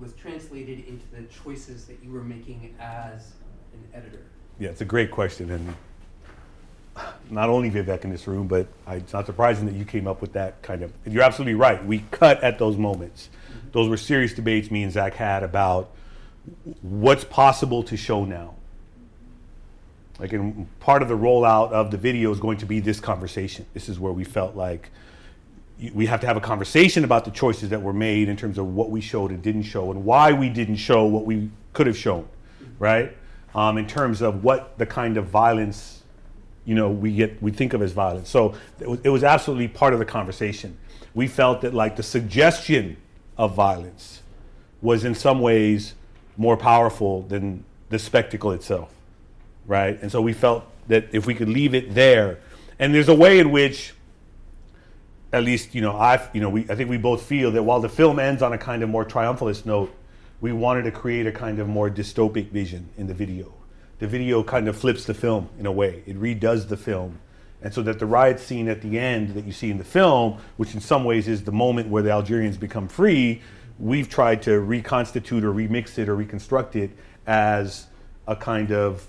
was 0.00 0.12
translated 0.14 0.80
into 0.88 1.06
the 1.14 1.22
choices 1.24 1.84
that 1.86 2.02
you 2.02 2.10
were 2.10 2.24
making 2.24 2.74
as 2.80 3.32
an 3.74 3.84
editor. 3.94 4.22
Yeah, 4.58 4.70
it's 4.70 4.80
a 4.80 4.84
great 4.84 5.12
question, 5.12 5.50
and 5.50 5.72
not 7.30 7.48
only 7.48 7.70
Vivek 7.70 8.04
in 8.04 8.10
this 8.10 8.26
room, 8.26 8.46
but 8.46 8.66
I, 8.86 8.96
it's 8.96 9.12
not 9.12 9.26
surprising 9.26 9.66
that 9.66 9.74
you 9.74 9.84
came 9.84 10.06
up 10.06 10.20
with 10.20 10.32
that 10.34 10.60
kind 10.62 10.82
of. 10.82 10.92
You're 11.06 11.22
absolutely 11.22 11.54
right. 11.54 11.84
We 11.84 12.04
cut 12.10 12.42
at 12.42 12.58
those 12.58 12.76
moments. 12.76 13.30
Those 13.72 13.88
were 13.88 13.96
serious 13.96 14.34
debates 14.34 14.70
me 14.70 14.82
and 14.82 14.92
Zach 14.92 15.14
had 15.14 15.42
about 15.42 15.90
what's 16.82 17.24
possible 17.24 17.82
to 17.84 17.96
show 17.96 18.24
now. 18.24 18.54
Like, 20.18 20.32
in 20.32 20.68
part 20.80 21.02
of 21.02 21.08
the 21.08 21.16
rollout 21.16 21.72
of 21.72 21.90
the 21.90 21.96
video 21.96 22.30
is 22.30 22.38
going 22.38 22.58
to 22.58 22.66
be 22.66 22.80
this 22.80 23.00
conversation. 23.00 23.66
This 23.72 23.88
is 23.88 23.98
where 23.98 24.12
we 24.12 24.24
felt 24.24 24.54
like 24.54 24.90
we 25.92 26.06
have 26.06 26.20
to 26.20 26.26
have 26.26 26.36
a 26.36 26.40
conversation 26.40 27.02
about 27.02 27.24
the 27.24 27.30
choices 27.30 27.70
that 27.70 27.82
were 27.82 27.92
made 27.92 28.28
in 28.28 28.36
terms 28.36 28.58
of 28.58 28.74
what 28.74 28.90
we 28.90 29.00
showed 29.00 29.30
and 29.30 29.42
didn't 29.42 29.62
show 29.62 29.90
and 29.90 30.04
why 30.04 30.32
we 30.32 30.48
didn't 30.48 30.76
show 30.76 31.04
what 31.04 31.24
we 31.24 31.50
could 31.72 31.86
have 31.86 31.96
shown, 31.96 32.28
right? 32.78 33.16
Um, 33.54 33.78
in 33.78 33.86
terms 33.86 34.22
of 34.22 34.44
what 34.44 34.78
the 34.78 34.86
kind 34.86 35.16
of 35.16 35.26
violence, 35.26 36.01
you 36.64 36.74
know, 36.74 36.90
we 36.90 37.14
get 37.14 37.42
we 37.42 37.50
think 37.50 37.72
of 37.72 37.82
as 37.82 37.92
violence. 37.92 38.28
So 38.28 38.54
it 38.80 38.88
was, 38.88 39.00
it 39.04 39.08
was 39.08 39.24
absolutely 39.24 39.68
part 39.68 39.92
of 39.92 39.98
the 39.98 40.04
conversation. 40.04 40.76
We 41.14 41.26
felt 41.26 41.60
that 41.62 41.74
like 41.74 41.96
the 41.96 42.02
suggestion 42.02 42.96
of 43.36 43.54
violence 43.54 44.22
was 44.80 45.04
in 45.04 45.14
some 45.14 45.40
ways 45.40 45.94
more 46.36 46.56
powerful 46.56 47.22
than 47.22 47.64
the 47.88 47.98
spectacle 47.98 48.52
itself 48.52 48.92
right? 49.66 50.00
And 50.02 50.10
so 50.10 50.20
we 50.20 50.32
felt 50.32 50.64
that 50.88 51.08
if 51.12 51.26
we 51.26 51.34
could 51.34 51.48
leave 51.48 51.74
it 51.74 51.94
there, 51.94 52.38
and 52.78 52.94
there's 52.94 53.08
a 53.08 53.14
way 53.14 53.38
in 53.38 53.50
which, 53.50 53.94
at 55.32 55.44
least 55.44 55.74
you 55.74 55.80
know, 55.80 55.92
I 55.92 56.28
you 56.32 56.40
know, 56.40 56.48
we 56.48 56.62
I 56.68 56.74
think 56.74 56.90
we 56.90 56.98
both 56.98 57.22
feel 57.22 57.50
that 57.52 57.62
while 57.62 57.80
the 57.80 57.88
film 57.88 58.18
ends 58.18 58.42
on 58.42 58.52
a 58.52 58.58
kind 58.58 58.82
of 58.82 58.88
more 58.88 59.04
triumphalist 59.04 59.66
note, 59.66 59.94
we 60.40 60.52
wanted 60.52 60.82
to 60.82 60.90
create 60.90 61.26
a 61.26 61.32
kind 61.32 61.58
of 61.58 61.68
more 61.68 61.88
dystopic 61.88 62.50
vision 62.50 62.88
in 62.96 63.06
the 63.06 63.14
video. 63.14 63.52
The 64.02 64.08
video 64.08 64.42
kind 64.42 64.66
of 64.66 64.76
flips 64.76 65.04
the 65.04 65.14
film 65.14 65.48
in 65.60 65.66
a 65.66 65.70
way; 65.70 66.02
it 66.06 66.20
redoes 66.20 66.66
the 66.66 66.76
film. 66.76 67.20
And 67.62 67.72
so 67.72 67.82
that 67.82 68.00
the 68.00 68.06
riot 68.06 68.40
scene 68.40 68.68
at 68.68 68.82
the 68.82 68.98
end 68.98 69.28
that 69.34 69.44
you 69.44 69.52
see 69.52 69.70
in 69.70 69.78
the 69.78 69.84
film, 69.84 70.38
which 70.56 70.74
in 70.74 70.80
some 70.80 71.04
ways 71.04 71.28
is 71.28 71.44
the 71.44 71.52
moment 71.52 71.88
where 71.88 72.02
the 72.02 72.10
Algerians 72.10 72.56
become 72.56 72.88
free, 72.88 73.40
we've 73.78 74.08
tried 74.08 74.42
to 74.42 74.58
reconstitute 74.58 75.44
or 75.44 75.52
remix 75.52 76.00
it 76.00 76.08
or 76.08 76.16
reconstruct 76.16 76.74
it 76.74 76.90
as 77.28 77.86
a 78.26 78.34
kind 78.34 78.72
of 78.72 79.06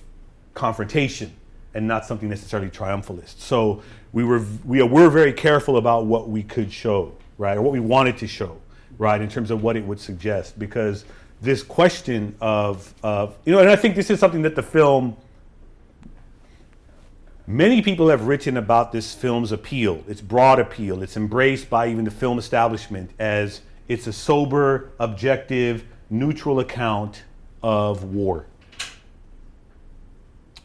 confrontation 0.54 1.34
and 1.74 1.88
not 1.88 2.06
something 2.06 2.30
necessarily 2.30 2.70
triumphalist. 2.70 3.40
So 3.40 3.82
we 4.12 4.24
were 4.24 4.46
we 4.64 4.84
were 4.84 5.10
very 5.10 5.34
careful 5.34 5.78
about 5.78 6.06
what 6.06 6.30
we 6.30 6.44
could 6.44 6.72
show, 6.72 7.16
right, 7.40 7.58
or 7.58 7.64
what 7.64 7.74
we 7.74 7.80
wanted 7.80 8.20
to 8.20 8.28
show, 8.28 8.62
right, 9.00 9.20
in 9.20 9.28
terms 9.28 9.50
of 9.50 9.64
what 9.64 9.76
it 9.76 9.84
would 9.84 10.00
suggest, 10.00 10.60
because 10.60 11.04
this 11.44 11.62
question 11.62 12.36
of 12.42 12.94
of 13.04 13.38
you 13.46 13.54
know, 13.54 13.60
and 13.60 13.70
I 13.70 13.76
think 13.76 13.96
this 13.96 14.10
is 14.10 14.20
something 14.20 14.42
that 14.44 14.56
the 14.56 14.64
film. 14.64 15.18
Many 17.46 17.82
people 17.82 18.08
have 18.08 18.28
written 18.28 18.56
about 18.56 18.94
this 18.94 19.14
film's 19.14 19.52
appeal, 19.52 20.02
its 20.08 20.22
broad 20.22 20.60
appeal. 20.60 21.04
It's 21.04 21.18
embraced 21.18 21.70
by 21.70 21.90
even 21.90 22.06
the 22.06 22.12
film 22.12 22.40
establishment 22.40 23.12
as 23.20 23.60
it's 23.90 24.08
a 24.08 24.14
sober, 24.14 24.92
objective, 24.98 25.84
neutral 26.10 26.62
account 26.62 27.24
of 27.62 28.06
war 28.06 28.46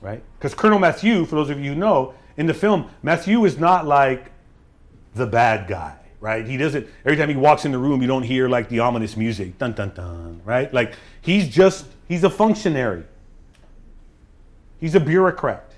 right? 0.00 0.22
Because 0.38 0.54
Colonel 0.54 0.78
Mathieu, 0.78 1.24
for 1.24 1.36
those 1.36 1.50
of 1.50 1.58
you 1.58 1.72
who 1.72 1.78
know, 1.78 2.14
in 2.36 2.46
the 2.46 2.54
film, 2.54 2.88
Mathieu 3.02 3.44
is 3.44 3.58
not 3.58 3.86
like 3.86 4.30
the 5.14 5.26
bad 5.26 5.68
guy, 5.68 5.96
right? 6.20 6.46
He 6.46 6.56
doesn't, 6.56 6.86
every 7.04 7.16
time 7.16 7.28
he 7.28 7.36
walks 7.36 7.64
in 7.64 7.72
the 7.72 7.78
room, 7.78 8.02
you 8.02 8.08
don't 8.08 8.22
hear 8.22 8.48
like 8.48 8.68
the 8.68 8.80
ominous 8.80 9.16
music, 9.16 9.58
dun 9.58 9.72
dun 9.72 9.92
dun, 9.94 10.40
right? 10.44 10.72
Like 10.72 10.94
he's 11.20 11.48
just, 11.48 11.86
he's 12.08 12.24
a 12.24 12.30
functionary. 12.30 13.04
He's 14.80 14.94
a 14.94 15.00
bureaucrat, 15.00 15.72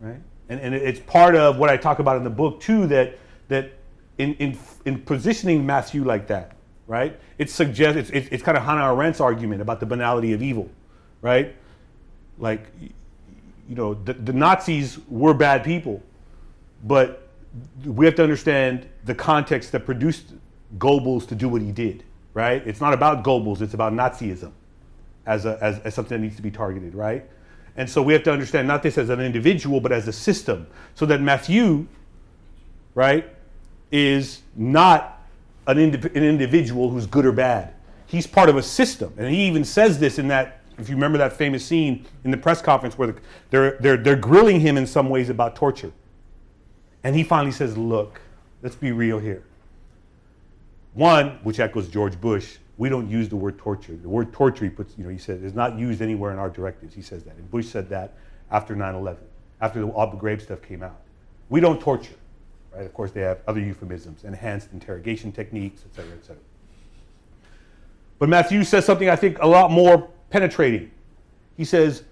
right? 0.00 0.20
And, 0.48 0.60
and 0.60 0.74
it's 0.74 1.00
part 1.00 1.36
of 1.36 1.58
what 1.58 1.70
I 1.70 1.76
talk 1.76 2.00
about 2.00 2.16
in 2.16 2.24
the 2.24 2.30
book 2.30 2.60
too, 2.60 2.86
that, 2.88 3.18
that 3.48 3.72
in, 4.18 4.34
in, 4.34 4.58
in 4.84 5.00
positioning 5.02 5.64
Mathieu 5.64 6.04
like 6.04 6.26
that, 6.26 6.56
right? 6.86 7.18
It 7.38 7.50
suggests, 7.50 7.96
it's, 7.96 8.10
it's, 8.10 8.28
it's 8.32 8.42
kind 8.42 8.58
of 8.58 8.64
Hannah 8.64 8.92
Arendt's 8.92 9.20
argument 9.20 9.62
about 9.62 9.78
the 9.78 9.86
banality 9.86 10.32
of 10.32 10.42
evil, 10.42 10.68
right? 11.22 11.54
like 12.40 12.66
you 13.68 13.76
know 13.76 13.94
the, 13.94 14.14
the 14.14 14.32
nazis 14.32 14.98
were 15.08 15.34
bad 15.34 15.62
people 15.62 16.02
but 16.84 17.28
we 17.84 18.04
have 18.06 18.14
to 18.14 18.22
understand 18.22 18.88
the 19.04 19.14
context 19.14 19.72
that 19.72 19.84
produced 19.84 20.34
goebbels 20.78 21.26
to 21.28 21.34
do 21.34 21.48
what 21.48 21.62
he 21.62 21.72
did 21.72 22.04
right? 22.32 22.64
It's 22.64 22.80
not 22.80 22.92
about 22.92 23.24
goebbels 23.24 23.60
it's 23.60 23.74
about 23.74 23.92
nazism 23.92 24.52
as, 25.26 25.46
a, 25.46 25.58
as, 25.60 25.78
as 25.80 25.94
something 25.94 26.18
that 26.18 26.22
needs 26.22 26.36
to 26.36 26.42
be 26.42 26.50
targeted 26.50 26.94
right? 26.94 27.28
And 27.76 27.88
so 27.88 28.02
we 28.02 28.12
have 28.12 28.22
to 28.24 28.32
understand 28.32 28.68
not 28.68 28.82
this 28.82 28.98
as 28.98 29.08
an 29.08 29.20
individual 29.20 29.80
but 29.80 29.92
as 29.92 30.08
a 30.08 30.12
system. 30.12 30.66
So 30.94 31.06
that 31.06 31.20
Mathieu 31.20 31.86
right 32.94 33.28
is 33.90 34.42
not 34.54 35.22
an, 35.66 35.78
indi- 35.78 36.08
an 36.14 36.24
individual 36.24 36.90
who's 36.90 37.06
good 37.06 37.26
or 37.26 37.32
bad. 37.32 37.74
He's 38.06 38.26
part 38.26 38.48
of 38.48 38.56
a 38.56 38.62
system. 38.62 39.14
And 39.18 39.32
he 39.32 39.46
even 39.46 39.64
says 39.64 39.98
this 39.98 40.18
in 40.18 40.28
that 40.28 40.60
if 40.78 40.88
you 40.88 40.94
remember 40.94 41.18
that 41.18 41.32
famous 41.32 41.64
scene 41.64 42.06
in 42.24 42.30
the 42.30 42.36
press 42.36 42.62
conference 42.62 42.96
where 42.96 43.08
the, 43.08 43.20
they're, 43.50 43.78
they're, 43.80 43.96
they're 43.96 44.16
grilling 44.16 44.60
him 44.60 44.76
in 44.76 44.86
some 44.86 45.08
ways 45.10 45.28
about 45.28 45.54
torture. 45.54 45.92
And 47.02 47.16
he 47.16 47.24
finally 47.24 47.52
says, 47.52 47.76
Look, 47.76 48.20
let's 48.62 48.76
be 48.76 48.92
real 48.92 49.18
here. 49.18 49.42
One, 50.94 51.38
which 51.42 51.60
echoes 51.60 51.88
George 51.88 52.20
Bush, 52.20 52.56
we 52.76 52.88
don't 52.88 53.08
use 53.08 53.28
the 53.28 53.36
word 53.36 53.58
torture. 53.58 53.94
The 53.94 54.08
word 54.08 54.32
torture, 54.32 54.64
he 54.64 54.70
puts, 54.70 54.96
you 54.96 55.04
know, 55.04 55.10
he 55.10 55.18
said, 55.18 55.42
is 55.44 55.54
not 55.54 55.78
used 55.78 56.00
anywhere 56.00 56.32
in 56.32 56.38
our 56.38 56.48
directives. 56.48 56.94
He 56.94 57.02
says 57.02 57.24
that. 57.24 57.36
And 57.36 57.50
Bush 57.50 57.66
said 57.66 57.88
that 57.90 58.14
after 58.50 58.74
9 58.74 58.94
11, 58.94 59.22
after 59.60 59.80
the 59.80 59.86
Abu 59.88 60.18
Ghraib 60.18 60.40
stuff 60.40 60.62
came 60.62 60.82
out. 60.82 60.98
We 61.50 61.60
don't 61.60 61.80
torture, 61.80 62.14
right? 62.74 62.86
Of 62.86 62.94
course, 62.94 63.10
they 63.12 63.20
have 63.20 63.40
other 63.46 63.60
euphemisms, 63.60 64.24
enhanced 64.24 64.72
interrogation 64.72 65.30
techniques, 65.30 65.82
et 65.84 65.94
cetera, 65.94 66.12
et 66.12 66.24
cetera. 66.24 66.42
But 68.18 68.28
Mathieu 68.28 68.64
says 68.64 68.84
something 68.84 69.08
I 69.08 69.16
think 69.16 69.38
a 69.40 69.46
lot 69.46 69.70
more 69.70 70.08
penetrating. 70.30 70.90
He 71.56 71.64
says, 71.64 72.04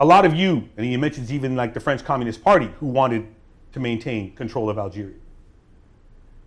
a 0.00 0.04
lot 0.04 0.24
of 0.24 0.34
you, 0.34 0.68
and 0.76 0.84
he 0.84 0.96
mentions 0.96 1.32
even 1.32 1.54
like 1.54 1.74
the 1.74 1.80
French 1.80 2.04
Communist 2.04 2.42
Party 2.42 2.70
who 2.80 2.86
wanted 2.86 3.26
to 3.74 3.80
maintain 3.80 4.32
control 4.34 4.70
of 4.70 4.78
Algeria. 4.78 5.16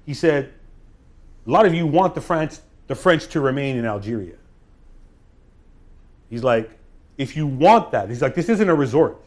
He 0.05 0.13
said, 0.13 0.53
a 1.45 1.51
lot 1.51 1.65
of 1.65 1.73
you 1.73 1.85
want 1.85 2.15
the 2.15 2.21
French, 2.21 2.55
the 2.87 2.95
French 2.95 3.27
to 3.27 3.41
remain 3.41 3.75
in 3.75 3.85
Algeria. 3.85 4.35
He's 6.29 6.43
like, 6.43 6.71
if 7.17 7.35
you 7.35 7.45
want 7.45 7.91
that, 7.91 8.07
he's 8.07 8.21
like, 8.21 8.33
this 8.33 8.47
isn't 8.47 8.69
a 8.69 8.73
resort. 8.73 9.17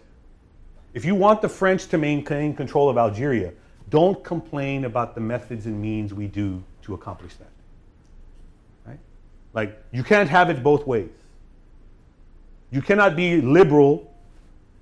If 0.94 1.04
you 1.04 1.14
want 1.14 1.42
the 1.42 1.48
French 1.48 1.88
to 1.88 1.98
maintain 1.98 2.54
control 2.54 2.88
of 2.88 2.96
Algeria, 2.96 3.52
don't 3.90 4.24
complain 4.24 4.86
about 4.86 5.14
the 5.14 5.20
methods 5.20 5.66
and 5.66 5.80
means 5.80 6.14
we 6.14 6.26
do 6.26 6.62
to 6.82 6.94
accomplish 6.94 7.34
that. 7.34 7.50
Right? 8.86 8.98
Like, 9.52 9.78
you 9.92 10.02
can't 10.02 10.28
have 10.30 10.48
it 10.48 10.62
both 10.62 10.86
ways. 10.86 11.10
You 12.70 12.80
cannot 12.80 13.14
be 13.14 13.42
liberal 13.42 14.10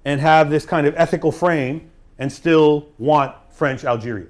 and 0.05 0.21
have 0.21 0.51
this 0.51 0.65
kind 0.65 0.87
of 0.87 0.95
ethical 0.97 1.33
frame 1.33 1.91
and 2.19 2.33
still 2.33 2.89
want 2.99 3.35
French 3.51 3.85
Algeria, 3.85 4.27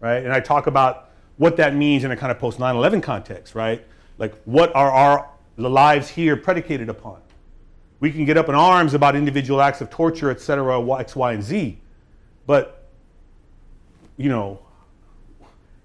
right? 0.00 0.24
And 0.24 0.32
I 0.32 0.40
talk 0.40 0.66
about 0.66 1.10
what 1.36 1.56
that 1.56 1.74
means 1.74 2.04
in 2.04 2.10
a 2.10 2.16
kind 2.16 2.30
of 2.30 2.38
post 2.38 2.58
9 2.58 2.76
11 2.76 3.00
context, 3.00 3.54
right? 3.54 3.84
Like, 4.18 4.34
what 4.44 4.74
are 4.74 4.90
our 4.90 5.28
the 5.56 5.70
lives 5.70 6.08
here 6.08 6.36
predicated 6.36 6.88
upon? 6.88 7.20
We 7.98 8.10
can 8.10 8.24
get 8.24 8.36
up 8.38 8.48
in 8.48 8.54
arms 8.54 8.94
about 8.94 9.14
individual 9.14 9.60
acts 9.60 9.80
of 9.80 9.90
torture, 9.90 10.30
et 10.30 10.40
cetera, 10.40 10.80
X, 10.98 11.14
Y, 11.14 11.32
and 11.32 11.42
Z. 11.42 11.78
But, 12.46 12.88
you 14.16 14.28
know, 14.28 14.60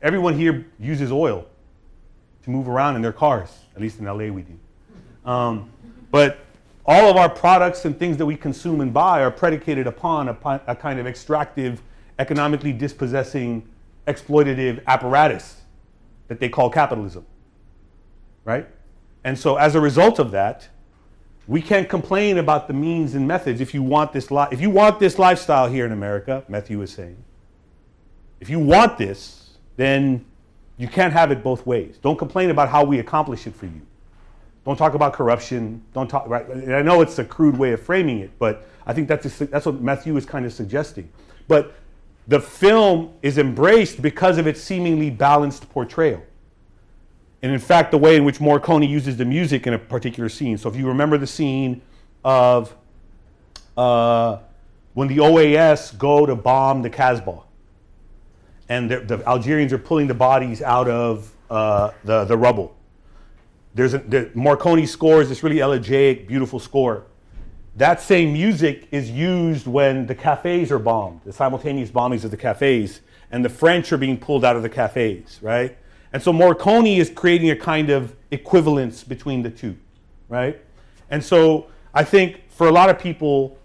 everyone 0.02 0.38
here 0.38 0.66
uses 0.80 1.12
oil 1.12 1.46
to 2.44 2.50
move 2.50 2.70
around 2.70 2.96
in 2.96 3.02
their 3.02 3.12
cars. 3.12 3.50
At 3.76 3.82
least 3.82 4.00
in 4.00 4.06
LA, 4.06 4.28
we 4.28 4.44
do. 4.44 5.30
Um, 5.30 5.70
but 6.10 6.45
all 6.88 7.10
of 7.10 7.18
our 7.18 7.30
products 7.30 7.86
and 7.86 7.98
things 7.98 8.18
that 8.18 8.26
we 8.26 8.36
consume 8.36 8.82
and 8.82 8.94
buy 8.94 9.22
are 9.22 9.32
predicated 9.32 9.88
upon 9.88 10.30
a, 10.30 10.62
a 10.68 10.76
kind 10.76 11.00
of 11.00 11.08
extractive, 11.08 11.82
economically 12.20 12.72
dispossessing, 12.72 13.68
exploitative 14.08 14.84
apparatus 14.86 15.62
that 16.28 16.40
they 16.40 16.50
call 16.50 16.70
capitalism. 16.70 17.26
Right? 18.44 18.68
And 19.24 19.38
so, 19.38 19.56
as 19.56 19.74
a 19.74 19.82
result 19.82 20.20
of 20.20 20.32
that, 20.32 20.70
we 21.48 21.62
can't 21.62 21.90
complain 21.90 22.38
about 22.38 22.68
the 22.68 22.74
means 22.74 23.16
and 23.16 23.28
methods 23.28 23.62
if 23.62 23.74
you 23.74 23.84
want 23.84 24.14
this 24.14 24.32
li- 24.32 24.48
if 24.52 24.62
you 24.62 24.70
want 24.70 25.00
this 25.00 25.18
lifestyle 25.20 25.68
here 25.68 25.86
in 25.86 25.92
America, 25.92 26.44
Mathieu 26.48 26.82
is 26.82 26.92
saying. 26.92 27.18
If 28.40 28.50
you 28.50 28.60
want 28.60 28.98
this, 28.98 29.58
then 29.78 30.26
you 30.78 30.88
can't 30.88 31.14
have 31.14 31.32
it 31.32 31.44
both 31.44 31.66
ways. 31.66 31.98
Don't 32.02 32.18
complain 32.18 32.50
about 32.50 32.70
how 32.70 32.84
we 32.84 33.00
accomplish 33.00 33.48
it 33.48 33.56
for 33.56 33.66
you. 33.66 33.82
Don't 34.66 34.78
talk 34.78 34.96
about 34.96 35.14
corruption. 35.14 35.84
Don't 35.94 36.08
talk 36.08 36.28
right. 36.28 36.48
And 36.48 36.76
I 36.76 36.82
know 36.82 37.02
it's 37.02 37.20
a 37.20 37.26
crude 37.26 37.58
way 37.58 37.74
of 37.74 37.82
framing 37.82 38.20
it, 38.20 38.32
but 38.40 38.68
I 38.86 38.94
think 38.94 39.08
that's 39.08 39.42
a, 39.42 39.46
that's 39.46 39.66
what 39.66 39.82
Mathieu 39.82 40.18
is 40.18 40.26
kind 40.26 40.46
of 40.46 40.54
suggesting. 40.54 41.10
But 41.48 41.76
the 42.28 42.40
film 42.40 43.14
is 43.22 43.38
embraced 43.38 44.02
because 44.02 44.40
of 44.40 44.48
its 44.48 44.60
seemingly 44.60 45.12
balanced 45.12 45.70
portrayal. 45.70 46.24
And 47.44 47.54
in 47.54 47.60
fact, 47.60 47.92
the 47.92 47.98
way 48.00 48.16
in 48.16 48.26
which 48.26 48.40
Morricone 48.40 48.90
uses 48.90 49.18
the 49.18 49.26
music 49.26 49.68
in 49.68 49.74
a 49.76 49.80
particular 49.80 50.30
scene. 50.30 50.58
So 50.58 50.68
if 50.68 50.76
you 50.76 50.88
remember 50.88 51.20
the 51.20 51.28
scene 51.28 51.82
of 52.24 52.76
uh, 53.78 54.40
when 54.96 55.08
the 55.08 55.18
OAS 55.18 55.96
go 55.98 56.26
to 56.26 56.36
bomb 56.36 56.82
the 56.82 56.90
Casbah, 56.90 57.44
and 58.68 58.90
the, 58.90 59.22
Algerians 59.28 59.72
are 59.74 59.78
pulling 59.78 60.08
the 60.08 60.16
bodies 60.16 60.64
out 60.64 60.88
of 60.88 61.32
uh, 61.52 61.92
the, 62.04 62.24
the 62.26 62.36
rubble. 62.36 62.76
There's 63.76 63.94
a, 63.94 64.00
the, 64.00 64.32
Morricone 64.34 64.88
scores 64.88 65.30
this 65.30 65.44
really 65.44 65.60
elegiac, 65.60 66.28
beautiful 66.28 66.60
score. 66.60 67.06
That 67.76 68.00
same 68.00 68.32
music 68.32 68.88
is 68.90 69.12
used 69.12 69.68
when 69.68 70.08
the 70.08 70.16
cafes 70.16 70.72
are 70.72 70.80
bombed, 70.80 71.22
the 71.26 71.34
simultaneous 71.34 71.92
bombings 71.92 72.24
of 72.24 72.32
the 72.32 72.38
cafes, 72.38 73.02
and 73.32 73.44
the 73.44 73.50
French 73.50 73.92
are 73.92 73.98
being 73.98 74.18
pulled 74.18 74.46
out 74.46 74.56
of 74.56 74.64
the 74.64 74.70
cafes, 74.70 75.40
right? 75.42 75.78
And 76.14 76.24
so 76.24 76.32
Morricone 76.32 76.98
is 76.98 77.10
creating 77.10 77.50
a 77.50 77.56
kind 77.56 77.90
of 77.90 78.16
equivalence 78.32 79.04
between 79.04 79.44
the 79.44 79.50
two, 79.50 79.76
right? 80.30 80.62
And 81.10 81.22
so 81.22 81.68
I 81.94 82.06
think 82.06 82.50
for 82.50 82.70
a 82.70 82.72
lot 82.72 82.90
of 82.90 82.98
people, 82.98 83.58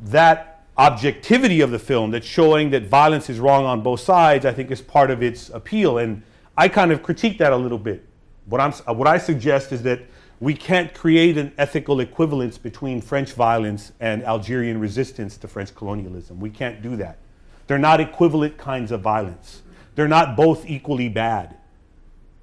that 0.00 0.64
objectivity 0.78 1.62
of 1.62 1.72
the 1.72 1.80
film, 1.80 2.12
that's 2.12 2.26
showing 2.26 2.70
that 2.70 2.86
violence 2.86 3.28
is 3.28 3.40
wrong 3.40 3.64
on 3.64 3.82
both 3.82 3.98
sides, 3.98 4.46
I 4.46 4.52
think 4.52 4.70
is 4.70 4.80
part 4.80 5.10
of 5.10 5.20
its 5.20 5.48
appeal. 5.50 5.98
And 5.98 6.22
I 6.56 6.68
kind 6.68 6.92
of 6.92 7.02
critique 7.02 7.38
that 7.38 7.52
a 7.52 7.56
little 7.56 7.78
bit. 7.78 8.05
What, 8.46 8.60
I'm, 8.60 8.72
what 8.96 9.08
I 9.08 9.18
suggest 9.18 9.72
is 9.72 9.82
that 9.82 10.00
we 10.38 10.54
can't 10.54 10.92
create 10.92 11.38
an 11.38 11.52
ethical 11.58 12.00
equivalence 12.00 12.58
between 12.58 13.00
French 13.00 13.32
violence 13.32 13.92
and 14.00 14.22
Algerian 14.24 14.78
resistance 14.78 15.36
to 15.38 15.48
French 15.48 15.74
colonialism. 15.74 16.40
We 16.40 16.50
can't 16.50 16.82
do 16.82 16.96
that. 16.96 17.18
They're 17.66 17.78
not 17.78 18.00
equivalent 18.00 18.56
kinds 18.58 18.92
of 18.92 19.00
violence. 19.00 19.62
They're 19.94 20.08
not 20.08 20.36
both 20.36 20.68
equally 20.68 21.08
bad, 21.08 21.56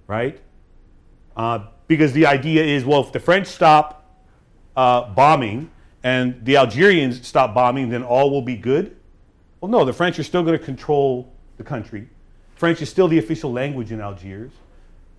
right? 0.08 0.42
Uh, 1.38 1.68
because 1.88 2.14
the 2.14 2.26
idea 2.26 2.64
is 2.64 2.84
well, 2.84 3.02
if 3.02 3.12
the 3.12 3.20
French 3.20 3.48
stop 3.48 4.26
uh, 4.76 5.14
bombing 5.14 5.70
and 6.04 6.44
the 6.44 6.58
Algerians 6.58 7.26
stop 7.26 7.54
bombing, 7.54 7.90
then 7.90 8.04
all 8.04 8.32
will 8.32 8.42
be 8.42 8.58
good. 8.58 8.98
Well, 9.62 9.70
no, 9.70 9.86
the 9.86 9.94
French 9.94 10.20
are 10.20 10.24
still 10.24 10.44
going 10.44 10.58
to 10.58 10.64
control 10.64 11.32
the 11.58 11.64
country. 11.64 12.10
French 12.56 12.82
is 12.82 12.90
still 12.90 13.08
the 13.08 13.20
official 13.20 13.52
language 13.52 13.92
in 13.92 14.02
Algiers. 14.02 14.52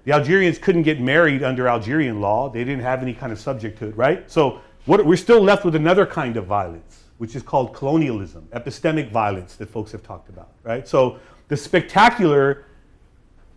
The 0.04 0.12
Algerians 0.12 0.58
couldn't 0.58 0.82
get 0.82 1.00
married 1.00 1.42
under 1.42 1.66
Algerian 1.66 2.20
law. 2.20 2.50
They 2.50 2.62
didn't 2.62 2.82
have 2.82 3.02
any 3.02 3.14
kind 3.14 3.32
of 3.32 3.40
subject 3.40 3.78
to 3.78 3.88
it, 3.88 3.96
right? 3.96 4.30
So 4.30 4.60
what, 4.84 5.04
we're 5.04 5.16
still 5.16 5.40
left 5.40 5.64
with 5.64 5.74
another 5.74 6.04
kind 6.04 6.36
of 6.36 6.44
violence, 6.44 7.04
which 7.16 7.34
is 7.34 7.42
called 7.42 7.74
colonialism, 7.74 8.46
epistemic 8.52 9.10
violence 9.10 9.56
that 9.56 9.70
folks 9.70 9.92
have 9.92 10.02
talked 10.02 10.28
about, 10.28 10.52
right? 10.62 10.86
So 10.86 11.18
the 11.48 11.56
spectacular 11.56 12.66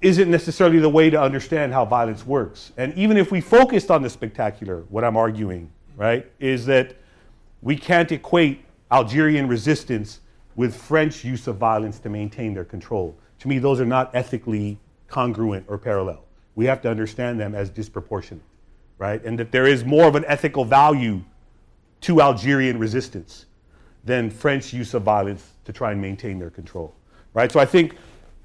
isn't 0.01 0.29
necessarily 0.31 0.79
the 0.79 0.89
way 0.89 1.09
to 1.09 1.19
understand 1.19 1.73
how 1.73 1.83
violence 1.83 2.25
works. 2.25 2.71
And 2.77 2.93
even 2.93 3.17
if 3.17 3.29
we 3.31 3.41
focused 3.41 3.91
on 3.91 4.01
the 4.01 4.09
spectacular, 4.09 4.83
what 4.89 5.03
I'm 5.03 5.17
arguing, 5.17 5.69
right, 5.97 6.31
is 6.39 6.65
that 6.67 6.95
we 7.61 7.75
can't 7.75 8.11
equate 8.11 8.63
Algerian 8.91 9.47
resistance 9.49 10.21
with 10.55 10.75
French 10.75 11.25
use 11.25 11.47
of 11.47 11.57
violence 11.57 11.99
to 11.99 12.09
maintain 12.09 12.53
their 12.53 12.63
control. 12.63 13.17
To 13.39 13.47
me, 13.47 13.59
those 13.59 13.81
are 13.81 13.85
not 13.85 14.15
ethically 14.15 14.79
congruent 15.07 15.65
or 15.67 15.77
parallel. 15.77 16.23
We 16.57 16.65
have 16.65 16.81
to 16.81 16.89
understand 16.89 17.39
them 17.39 17.53
as 17.53 17.69
disproportionate, 17.69 18.43
right? 18.97 19.23
And 19.23 19.37
that 19.37 19.51
there 19.51 19.67
is 19.67 19.85
more 19.85 20.05
of 20.05 20.15
an 20.15 20.25
ethical 20.27 20.65
value 20.65 21.21
to 22.01 22.19
Algerian 22.19 22.79
resistance 22.79 23.45
than 24.03 24.31
French 24.31 24.73
use 24.73 24.95
of 24.95 25.03
violence 25.03 25.51
to 25.65 25.71
try 25.71 25.91
and 25.91 26.01
maintain 26.01 26.39
their 26.39 26.49
control, 26.49 26.95
right? 27.35 27.51
So 27.51 27.59
I 27.59 27.65
think 27.65 27.95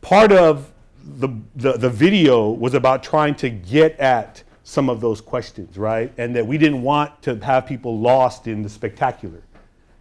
part 0.03 0.31
of 0.31 0.71
the, 1.03 1.31
the, 1.57 1.73
the 1.79 1.89
video 1.89 2.51
was 2.51 2.75
about 2.75 3.03
trying 3.03 3.35
to 3.37 3.49
get 3.49 3.99
at 3.99 4.43
some 4.63 4.91
of 4.91 5.01
those 5.01 5.23
questions, 5.23 5.79
right? 5.79 6.13
And 6.19 6.37
that 6.37 6.47
we 6.47 6.59
didn't 6.59 6.83
want 6.83 7.23
to 7.23 7.37
have 7.37 7.65
people 7.65 7.99
lost 7.99 8.47
in 8.47 8.61
the 8.61 8.69
spectacular 8.69 9.43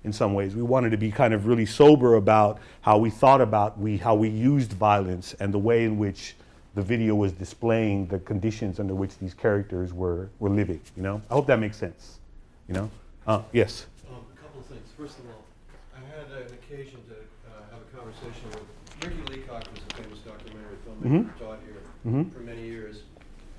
in 0.03 0.11
some 0.11 0.33
ways. 0.33 0.53
We 0.53 0.63
wanted 0.63 0.89
to 0.89 0.97
be 0.97 1.11
kind 1.11 1.33
of 1.33 1.45
really 1.45 1.65
sober 1.65 2.15
about 2.15 2.59
how 2.81 2.97
we 2.97 3.09
thought 3.09 3.39
about 3.39 3.79
we 3.79 3.95
how 3.95 4.15
we 4.15 4.27
used 4.27 4.73
violence 4.73 5.33
and 5.39 5.53
the 5.53 5.59
way 5.59 5.85
in 5.85 5.97
which 5.97 6.35
the 6.75 6.81
video 6.81 7.15
was 7.15 7.33
displaying 7.33 8.07
the 8.07 8.19
conditions 8.19 8.79
under 8.79 8.95
which 8.95 9.17
these 9.17 9.33
characters 9.33 9.93
were, 9.93 10.29
were 10.39 10.49
living, 10.49 10.79
you 10.95 11.03
know? 11.03 11.21
I 11.29 11.33
hope 11.33 11.47
that 11.47 11.59
makes 11.59 11.77
sense, 11.77 12.19
you 12.67 12.73
know? 12.73 12.89
Uh, 13.27 13.41
yes? 13.51 13.87
Um, 14.09 14.15
a 14.33 14.41
couple 14.41 14.61
of 14.61 14.65
things. 14.67 14.87
First 14.97 15.19
of 15.19 15.25
all, 15.27 15.43
I 15.95 15.99
had 15.99 16.27
an 16.41 16.53
occasion 16.53 16.99
to 17.09 17.15
uh, 17.51 17.75
have 17.75 17.81
a 17.81 17.97
conversation 17.97 18.49
with 18.49 18.63
Ricky 19.03 19.21
Leacock, 19.33 19.67
who's 19.67 19.79
a 19.91 20.01
famous 20.01 20.19
documentary 20.19 20.77
filmmaker, 20.87 21.25
Mhm. 21.25 21.39
taught 21.39 21.59
here 21.65 21.81
Mhm. 22.05 22.31
for 22.31 22.39
many 22.39 22.63
years. 22.63 23.03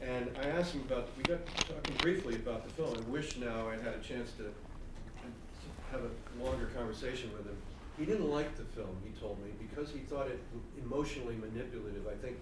And 0.01 0.31
I 0.43 0.49
asked 0.49 0.73
him 0.73 0.83
about, 0.83 1.09
we 1.17 1.23
got 1.25 1.45
talking 1.69 1.97
briefly 1.99 2.35
about 2.37 2.65
the 2.65 2.71
film. 2.73 2.97
I 2.97 3.11
wish 3.11 3.37
now 3.37 3.69
I'd 3.69 3.81
had 3.81 3.95
a 3.95 4.01
chance 4.01 4.33
to 4.39 4.51
have 5.93 6.01
a 6.03 6.43
longer 6.43 6.67
conversation 6.75 7.31
with 7.37 7.47
him. 7.47 7.57
He 7.99 8.07
didn't 8.07 8.31
like 8.31 8.57
the 8.57 8.65
film, 8.65 8.97
he 9.05 9.11
told 9.21 9.39
me, 9.45 9.51
because 9.61 9.91
he 9.91 10.01
thought 10.01 10.27
it 10.29 10.41
emotionally 10.83 11.37
manipulative. 11.37 12.09
I 12.09 12.15
think, 12.15 12.39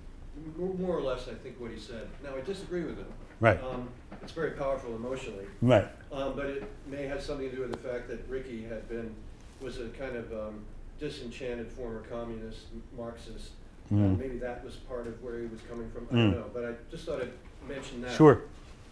more 0.56 0.74
more 0.74 0.96
or 0.96 1.02
less, 1.02 1.28
I 1.28 1.34
think 1.34 1.60
what 1.60 1.70
he 1.70 1.78
said. 1.78 2.08
Now, 2.22 2.36
I 2.36 2.40
disagree 2.40 2.84
with 2.84 2.96
him. 2.98 3.06
Right. 3.40 3.62
Um, 3.62 3.88
It's 4.22 4.32
very 4.32 4.50
powerful 4.52 4.94
emotionally. 4.94 5.46
Right. 5.62 5.88
Um, 6.12 6.34
but 6.36 6.46
it 6.46 6.64
may 6.86 7.06
have 7.06 7.22
something 7.22 7.48
to 7.48 7.56
do 7.56 7.62
with 7.62 7.72
the 7.72 7.78
fact 7.88 8.08
that 8.08 8.28
Ricky 8.28 8.62
had 8.64 8.86
been, 8.88 9.14
was 9.62 9.78
a 9.80 9.88
kind 9.88 10.14
of 10.16 10.30
um, 10.32 10.64
disenchanted 10.98 11.70
former 11.72 12.00
communist, 12.02 12.66
Marxist. 12.96 13.52
Uh, 13.90 13.94
Mm. 13.94 14.18
maybe 14.18 14.38
that 14.38 14.64
was 14.64 14.76
part 14.76 15.08
of 15.08 15.20
where 15.20 15.40
he 15.40 15.46
was 15.46 15.60
coming 15.68 15.90
from. 15.90 16.06
I 16.10 16.14
Mm. 16.14 16.16
don't 16.16 16.30
know, 16.32 16.50
but 16.54 16.64
I 16.64 16.72
just 16.92 17.06
thought 17.06 17.20
I'd 17.22 17.32
mention 17.68 18.02
that. 18.02 18.12
Sure. 18.12 18.42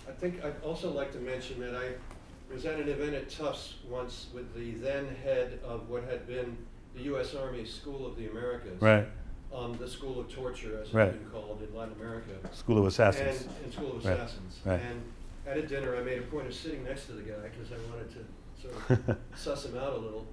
I 0.09 0.13
think 0.13 0.43
I'd 0.45 0.61
also 0.65 0.91
like 0.91 1.13
to 1.13 1.19
mention 1.21 1.61
that 1.61 1.75
I 1.77 1.93
was 2.53 2.65
at 2.65 2.81
an 2.81 2.89
event 2.89 3.15
at 3.15 3.29
Tufts 3.29 3.75
once 3.89 4.27
with 4.35 4.53
the 4.57 4.73
then 4.73 5.07
head 5.23 5.61
of 5.63 5.89
what 5.89 6.03
had 6.05 6.27
been 6.27 6.57
the 6.97 7.03
U.S. 7.03 7.35
Army 7.37 7.65
School 7.65 8.07
of 8.07 8.17
the 8.17 8.29
Americas. 8.29 8.81
Right. 8.83 9.07
Um, 9.55 9.77
the 9.79 9.89
School 9.89 10.21
of 10.21 10.29
Torture, 10.29 10.79
as 10.83 10.93
Right. 10.93 11.09
it's 11.09 11.17
been 11.17 11.31
called 11.31 11.63
in 11.67 11.75
Latin 11.75 11.95
America. 12.01 12.33
School 12.53 12.79
of 12.79 12.87
Assassins. 12.87 13.43
And, 13.43 13.51
and 13.65 13.73
School 13.73 13.97
of 13.97 14.05
Right, 14.05 14.15
Assassins. 14.15 14.61
right. 14.65 14.81
And 14.81 15.03
at 15.47 15.57
a 15.57 15.67
dinner, 15.67 15.97
I 15.97 16.03
made 16.03 16.19
a 16.19 16.23
point 16.23 16.47
of 16.47 16.55
sitting 16.55 16.85
next 16.85 17.07
to 17.07 17.13
the 17.13 17.23
guy 17.23 17.49
because 17.49 17.73
I 17.73 17.77
wanted 17.91 18.11
to 18.13 18.63
sort 18.63 19.09
of 19.09 19.17
suss 19.37 19.65
him 19.65 19.77
out 19.79 19.95
a 19.95 19.97
little. 19.97 20.27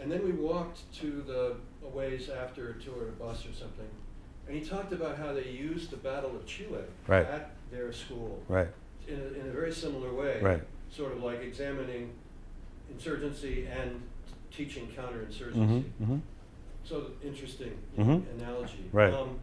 And 0.00 0.10
then 0.10 0.24
we 0.24 0.30
walked 0.32 0.90
to 1.00 1.22
the 1.26 1.56
a 1.84 1.88
ways 1.88 2.28
after 2.30 2.70
a 2.70 2.74
tour, 2.74 3.08
a 3.08 3.12
bus 3.12 3.44
or 3.44 3.52
something, 3.52 3.88
and 4.46 4.56
he 4.56 4.64
talked 4.64 4.92
about 4.92 5.16
how 5.18 5.32
they 5.32 5.48
used 5.48 5.90
the 5.90 5.96
Battle 5.96 6.30
of 6.36 6.46
Chile 6.46 6.78
Right. 7.08 7.26
at 7.26 7.50
their 7.72 7.92
school 7.92 8.42
Right. 8.48 8.68
in 9.08 9.14
a, 9.18 9.40
in 9.40 9.46
a 9.48 9.50
very 9.50 9.72
similar 9.72 10.12
way. 10.14 10.40
Right. 10.40 10.62
Sort 10.90 11.12
of 11.12 11.22
like 11.22 11.40
examining 11.40 12.12
insurgency 12.90 13.66
and 13.66 14.00
teaching 14.52 14.88
counterinsurgency. 14.96 15.54
Mm-hmm. 15.54 16.04
Mm-hmm. 16.04 16.18
So 16.84 17.10
interesting 17.22 17.76
Mhm. 17.96 18.24
analogy. 18.40 18.88
Right. 18.92 19.12
Um, 19.14 19.38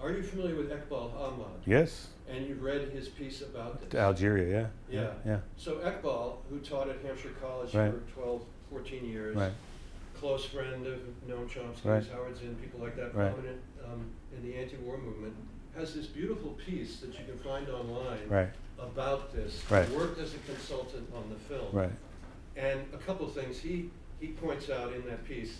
are 0.00 0.10
you 0.12 0.22
familiar 0.22 0.56
with 0.56 0.70
Eqbal 0.70 1.14
Ahmad? 1.14 1.60
Yes. 1.66 2.08
and 2.28 2.46
you've 2.46 2.62
read 2.62 2.88
his 2.92 3.10
piece 3.10 3.42
about 3.42 3.78
this. 3.80 3.90
To 3.90 3.98
Algeria, 3.98 4.70
yeah. 4.88 5.02
Yeah. 5.02 5.12
Yeah. 5.26 5.40
So 5.58 5.76
Ekbal, 5.80 6.36
who 6.48 6.60
taught 6.60 6.88
at 6.88 6.98
Hampshire 7.04 7.32
College 7.38 7.74
Right. 7.74 7.92
for 7.92 8.00
12, 8.14 8.42
14 8.70 9.04
years, 9.04 9.36
Right. 9.36 9.52
close 10.14 10.46
friend 10.46 10.86
of 10.86 10.98
Noam 11.28 11.46
Chomsky, 11.46 11.84
Right. 11.84 12.06
Howard 12.06 12.34
Zinn, 12.38 12.54
people 12.56 12.80
like 12.80 12.96
that, 12.96 13.12
prominent 13.12 13.60
um, 13.84 14.06
in 14.34 14.42
the 14.48 14.54
anti-war 14.56 14.96
movement, 14.96 15.34
has 15.76 15.92
this 15.94 16.06
beautiful 16.06 16.52
piece 16.52 17.00
that 17.00 17.08
you 17.18 17.24
can 17.26 17.36
find 17.38 17.68
online 17.68 18.26
Right. 18.28 18.48
about 18.78 19.34
this. 19.34 19.62
Right. 19.70 19.90
Worked 19.90 20.18
as 20.20 20.32
a 20.34 20.38
consultant 20.38 21.12
on 21.14 21.28
the 21.28 21.36
film. 21.36 21.66
Right. 21.70 21.92
And 22.56 22.80
a 22.94 22.98
couple 22.98 23.26
of 23.26 23.34
things, 23.34 23.58
he, 23.58 23.90
he 24.20 24.28
points 24.28 24.70
out 24.70 24.94
in 24.94 25.04
that 25.06 25.24
piece 25.26 25.58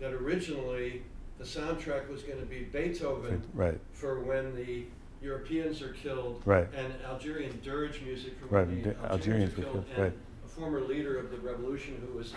that 0.00 0.12
originally 0.12 1.02
the 1.38 1.44
soundtrack 1.44 2.08
was 2.08 2.22
going 2.22 2.38
to 2.40 2.46
be 2.46 2.60
Beethoven 2.64 3.42
Right. 3.54 3.78
for 3.92 4.20
when 4.20 4.54
the 4.56 4.84
Europeans 5.22 5.82
are 5.82 5.92
killed, 5.92 6.42
Right. 6.44 6.66
and 6.74 6.92
Algerian 7.04 7.60
dirge 7.62 8.00
music 8.02 8.38
for 8.38 8.46
Right, 8.46 8.66
when 8.66 8.82
the 8.82 8.88
Algerians 8.96 9.10
Algerians 9.12 9.56
were 9.56 9.62
killed, 9.64 9.86
killed, 9.86 9.98
right. 9.98 10.12
a 10.44 10.48
former 10.48 10.80
leader 10.80 11.18
of 11.18 11.30
the 11.30 11.38
revolution 11.38 12.02
who 12.06 12.16
was 12.18 12.34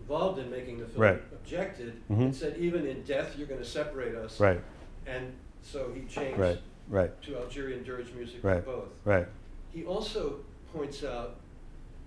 involved 0.00 0.38
in 0.40 0.50
making 0.50 0.78
the 0.78 0.86
film 0.86 1.20
objected 1.32 2.02
Mhm. 2.10 2.20
and 2.20 2.36
said, 2.36 2.56
even 2.58 2.86
in 2.86 3.02
death, 3.04 3.38
you're 3.38 3.46
going 3.46 3.60
to 3.60 3.66
separate 3.66 4.14
us. 4.16 4.40
Right. 4.40 4.60
And 5.06 5.32
so 5.62 5.92
he 5.92 6.02
changed 6.06 6.38
Right. 6.38 6.60
Right. 6.88 7.22
to 7.22 7.38
Algerian 7.38 7.84
dirge 7.84 8.12
music 8.14 8.40
for 8.42 8.60
both. 8.62 8.88
Right. 9.04 9.26
He 9.72 9.84
also 9.84 10.40
points 10.72 11.04
out 11.04 11.36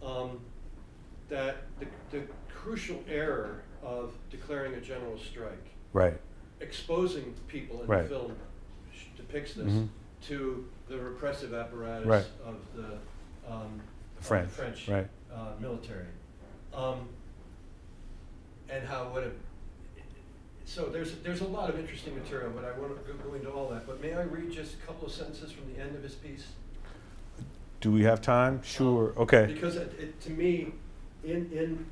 um, 0.02 0.42
that 1.30 1.58
the, 1.80 1.86
the 2.12 2.24
crucial 2.54 3.02
error 3.08 3.64
of 3.84 4.14
declaring 4.30 4.74
a 4.76 4.82
general 4.82 5.18
strike, 5.18 5.68
Right. 5.94 6.20
exposing 6.60 7.34
people 7.48 7.82
in 7.82 7.88
Right. 7.88 8.04
the 8.04 8.10
film 8.10 8.36
sh- 8.94 9.06
depicts 9.18 9.54
this 9.54 9.68
Mhm. 9.72 9.88
to 10.28 10.68
the 10.88 10.98
repressive 10.98 11.54
apparatus 11.54 12.08
Right. 12.08 12.26
of 12.46 12.58
the 12.76 12.98
um, 13.52 13.82
French, 14.22 14.46
of 14.48 14.54
French 14.54 14.88
right. 14.88 15.08
uh, 15.34 15.54
military, 15.60 16.06
um, 16.74 17.10
and 18.70 18.88
how 18.88 19.10
what 19.10 19.24
a 19.24 19.32
so 20.66 20.86
there's 20.86 21.16
there's 21.24 21.42
a 21.42 21.48
lot 21.48 21.70
of 21.70 21.78
interesting 21.78 22.16
material, 22.16 22.50
but 22.56 22.64
I 22.64 22.72
won't 22.80 23.06
go, 23.06 23.14
go 23.16 23.34
into 23.34 23.50
all 23.50 23.68
that. 23.72 23.86
But 23.86 24.02
may 24.02 24.14
I 24.14 24.24
read 24.24 24.50
just 24.50 24.76
a 24.76 24.78
couple 24.86 25.06
of 25.08 25.12
sentences 25.14 25.52
from 25.52 25.72
the 25.74 25.80
end 25.82 25.94
of 25.94 26.02
his 26.04 26.16
piece? 26.16 26.48
Do 27.82 27.92
we 27.92 28.04
have 28.04 28.22
time? 28.22 28.62
Sure. 28.64 29.10
Um, 29.18 29.24
Okay. 29.24 29.46
Because 29.48 29.76
it, 29.76 29.92
it, 30.00 30.22
to 30.22 30.30
me, 30.32 30.74
in 31.26 31.52
in 31.52 31.86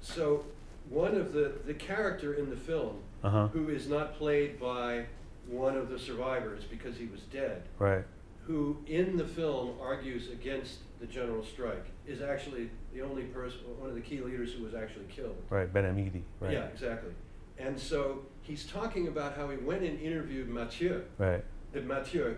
so 0.00 0.44
one 0.90 1.14
of 1.14 1.32
the 1.32 1.52
the 1.66 1.74
character 1.74 2.34
in 2.34 2.50
the 2.50 2.56
film 2.56 2.98
Uh 3.22 3.30
huh. 3.30 3.48
who 3.48 3.68
is 3.68 3.88
not 3.88 4.14
played 4.16 4.58
by 4.60 5.06
one 5.46 5.76
of 5.76 5.88
the 5.88 5.98
survivors 5.98 6.64
because 6.64 6.96
he 6.96 7.06
was 7.06 7.20
dead, 7.32 7.62
Right. 7.78 8.04
who 8.44 8.78
in 8.86 9.16
the 9.16 9.24
film 9.26 9.76
argues 9.80 10.30
against 10.30 10.78
the 11.00 11.06
general 11.06 11.44
strike, 11.44 11.86
is 12.06 12.20
actually 12.20 12.70
the 12.92 13.00
only 13.02 13.22
person, 13.24 13.60
one 13.78 13.88
of 13.88 13.94
the 13.94 14.00
key 14.00 14.20
leaders 14.20 14.52
who 14.52 14.64
was 14.64 14.74
actually 14.74 15.06
killed. 15.06 15.36
Right. 15.48 15.72
Ben 15.72 15.84
M'hidi. 15.84 16.22
Right. 16.40 16.52
Yeah, 16.52 16.64
exactly. 16.66 17.12
And 17.56 17.78
so 17.78 18.26
he's 18.42 18.66
talking 18.66 19.08
about 19.08 19.36
how 19.36 19.48
he 19.48 19.56
went 19.56 19.82
and 19.84 19.98
interviewed 20.00 20.48
Mathieu, 20.48 21.02
Right. 21.18 21.42
the 21.72 21.80
Mathieu 21.82 22.36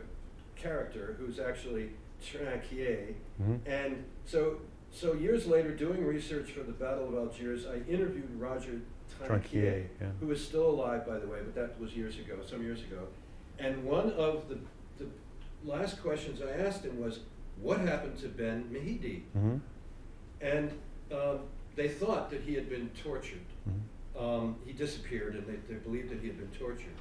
character, 0.57 1.17
who's 1.19 1.39
actually 1.41 1.91
Trinquier. 2.23 3.15
Mhm. 3.43 3.61
And 3.67 4.05
so, 4.27 4.61
so 4.93 5.12
years 5.14 5.47
later, 5.47 5.70
doing 5.74 6.05
research 6.05 6.51
for 6.53 6.62
the 6.62 6.72
Battle 6.72 7.09
of 7.09 7.14
Algiers, 7.14 7.66
I 7.66 7.88
interviewed 7.91 8.28
Roger 8.38 8.80
Trinquier, 9.24 9.86
yeah. 10.01 10.09
who 10.20 10.30
is 10.30 10.45
still 10.45 10.68
alive, 10.68 11.07
by 11.07 11.18
the 11.18 11.26
way, 11.26 11.38
but 11.45 11.55
that 11.55 11.80
was 11.80 11.97
years 11.97 12.18
ago, 12.18 12.36
some 12.47 12.62
years 12.62 12.80
ago. 12.82 13.07
And 13.59 13.84
one 13.84 14.12
of 14.12 14.49
the, 14.49 14.59
the 14.99 15.09
last 15.64 16.03
questions 16.03 16.41
I 16.43 16.61
asked 16.61 16.84
him 16.84 17.01
was, 17.01 17.20
what 17.61 17.80
happened 17.80 18.18
to 18.18 18.28
Ben 18.28 18.64
M'hidi? 18.72 19.22
Mm-hmm. 19.36 19.57
And 20.41 20.72
um, 21.12 21.41
they 21.76 21.88
thought 21.88 22.30
that 22.30 22.41
he 22.41 22.55
had 22.55 22.68
been 22.68 22.91
tortured. 23.03 23.41
Mhm. 23.68 23.80
Um, 24.18 24.57
he 24.66 24.72
disappeared, 24.72 25.34
and 25.34 25.47
they, 25.47 25.57
they 25.72 25.78
believed 25.78 26.11
that 26.11 26.20
he 26.20 26.26
had 26.28 26.38
been 26.38 26.59
tortured. 26.59 26.95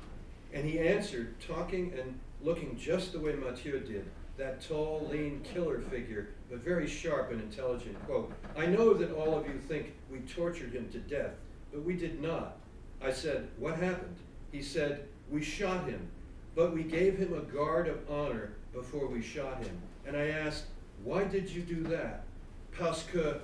And 0.53 0.65
he 0.65 0.79
answered, 0.79 1.39
talking 1.39 1.93
and 1.99 2.19
looking 2.41 2.77
just 2.77 3.13
the 3.13 3.19
way 3.19 3.33
Mathieu 3.33 3.79
did, 3.79 4.05
that 4.39 4.61
tall, 4.65 5.05
lean 5.11 5.41
killer 5.43 5.79
figure, 5.79 6.29
but 6.49 6.59
very 6.59 6.87
sharp 6.87 7.31
and 7.31 7.41
intelligent. 7.41 8.01
Quote, 8.05 8.31
I 8.57 8.65
know 8.65 8.93
that 8.93 9.11
all 9.11 9.37
of 9.37 9.45
you 9.45 9.59
think 9.67 9.93
we 10.09 10.19
tortured 10.19 10.71
him 10.71 10.89
to 10.91 10.97
death, 10.97 11.33
but 11.71 11.83
we 11.83 11.93
did 11.93 12.21
not. 12.21 12.57
I 13.03 13.11
said, 13.11 13.49
What 13.57 13.75
happened? 13.75 14.15
He 14.51 14.63
said, 14.63 15.05
We 15.29 15.43
shot 15.43 15.87
him, 15.87 16.07
but 16.55 16.73
we 16.73 16.83
gave 16.83 17.17
him 17.17 17.33
a 17.33 17.41
guard 17.41 17.87
of 17.87 18.09
honor 18.09 18.53
before 18.73 19.07
we 19.07 19.21
shot 19.21 19.61
him. 19.61 19.81
And 20.07 20.15
I 20.15 20.29
asked, 20.29 20.65
Why 21.03 21.25
did 21.25 21.49
you 21.49 21.61
do 21.61 21.83
that? 21.83 22.23
Parce 22.71 23.03
que 23.03 23.41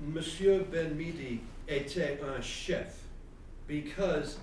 Monsieur 0.00 0.60
Ben 0.60 0.96
M'hidi 0.96 1.40
était 1.68 2.18
un 2.22 2.40
chef. 2.40 3.02
Because 3.66 4.38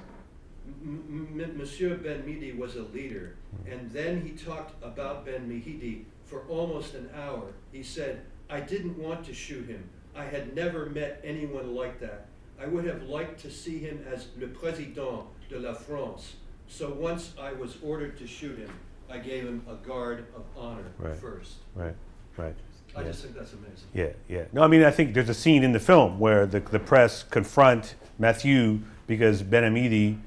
M- 0.83 1.53
Monsieur 1.57 1.95
Ben 1.95 2.21
M'hidi 2.23 2.57
was 2.57 2.75
a 2.75 2.83
leader. 2.83 3.35
And 3.69 3.89
then 3.91 4.21
he 4.21 4.31
talked 4.31 4.73
about 4.83 5.25
Ben 5.25 5.47
M'hidi 5.49 6.03
for 6.25 6.41
almost 6.49 6.93
an 6.95 7.09
hour. 7.15 7.53
He 7.71 7.83
said, 7.83 8.21
I 8.49 8.59
didn't 8.59 8.97
want 8.97 9.25
to 9.25 9.33
shoot 9.33 9.67
him. 9.67 9.89
I 10.15 10.25
had 10.25 10.55
never 10.55 10.87
met 10.87 11.21
anyone 11.23 11.75
like 11.75 11.99
that. 11.99 12.27
I 12.61 12.67
would 12.67 12.85
have 12.85 13.03
liked 13.03 13.39
to 13.41 13.51
see 13.51 13.79
him 13.79 14.03
as 14.11 14.27
le 14.39 14.47
président 14.47 15.25
de 15.49 15.59
la 15.59 15.73
France. 15.73 16.35
So 16.67 16.89
once 16.93 17.33
I 17.39 17.51
was 17.53 17.77
ordered 17.83 18.17
to 18.19 18.27
shoot 18.27 18.57
him, 18.57 18.69
I 19.09 19.17
gave 19.19 19.43
him 19.43 19.61
a 19.69 19.75
guard 19.87 20.25
of 20.35 20.43
honor 20.57 20.85
Right. 20.97 21.15
first. 21.15 21.55
Right. 21.75 21.95
Right. 22.37 22.55
I 22.95 23.01
Yeah. 23.01 23.07
just 23.07 23.23
think 23.23 23.35
that's 23.35 23.53
amazing. 23.53 23.87
Yeah, 23.93 24.09
yeah. 24.29 24.45
No, 24.53 24.63
I 24.63 24.67
mean, 24.67 24.83
I 24.83 24.89
think 24.91 25.13
there's 25.13 25.29
a 25.29 25.33
scene 25.33 25.63
in 25.63 25.73
the 25.73 25.79
film 25.79 26.17
where 26.19 26.45
the, 26.45 26.61
the 26.61 26.79
press 26.79 27.23
confront 27.23 27.95
Mathieu 28.17 28.79
because 29.05 29.43
Ben 29.43 29.63
M'hidi 29.75 30.17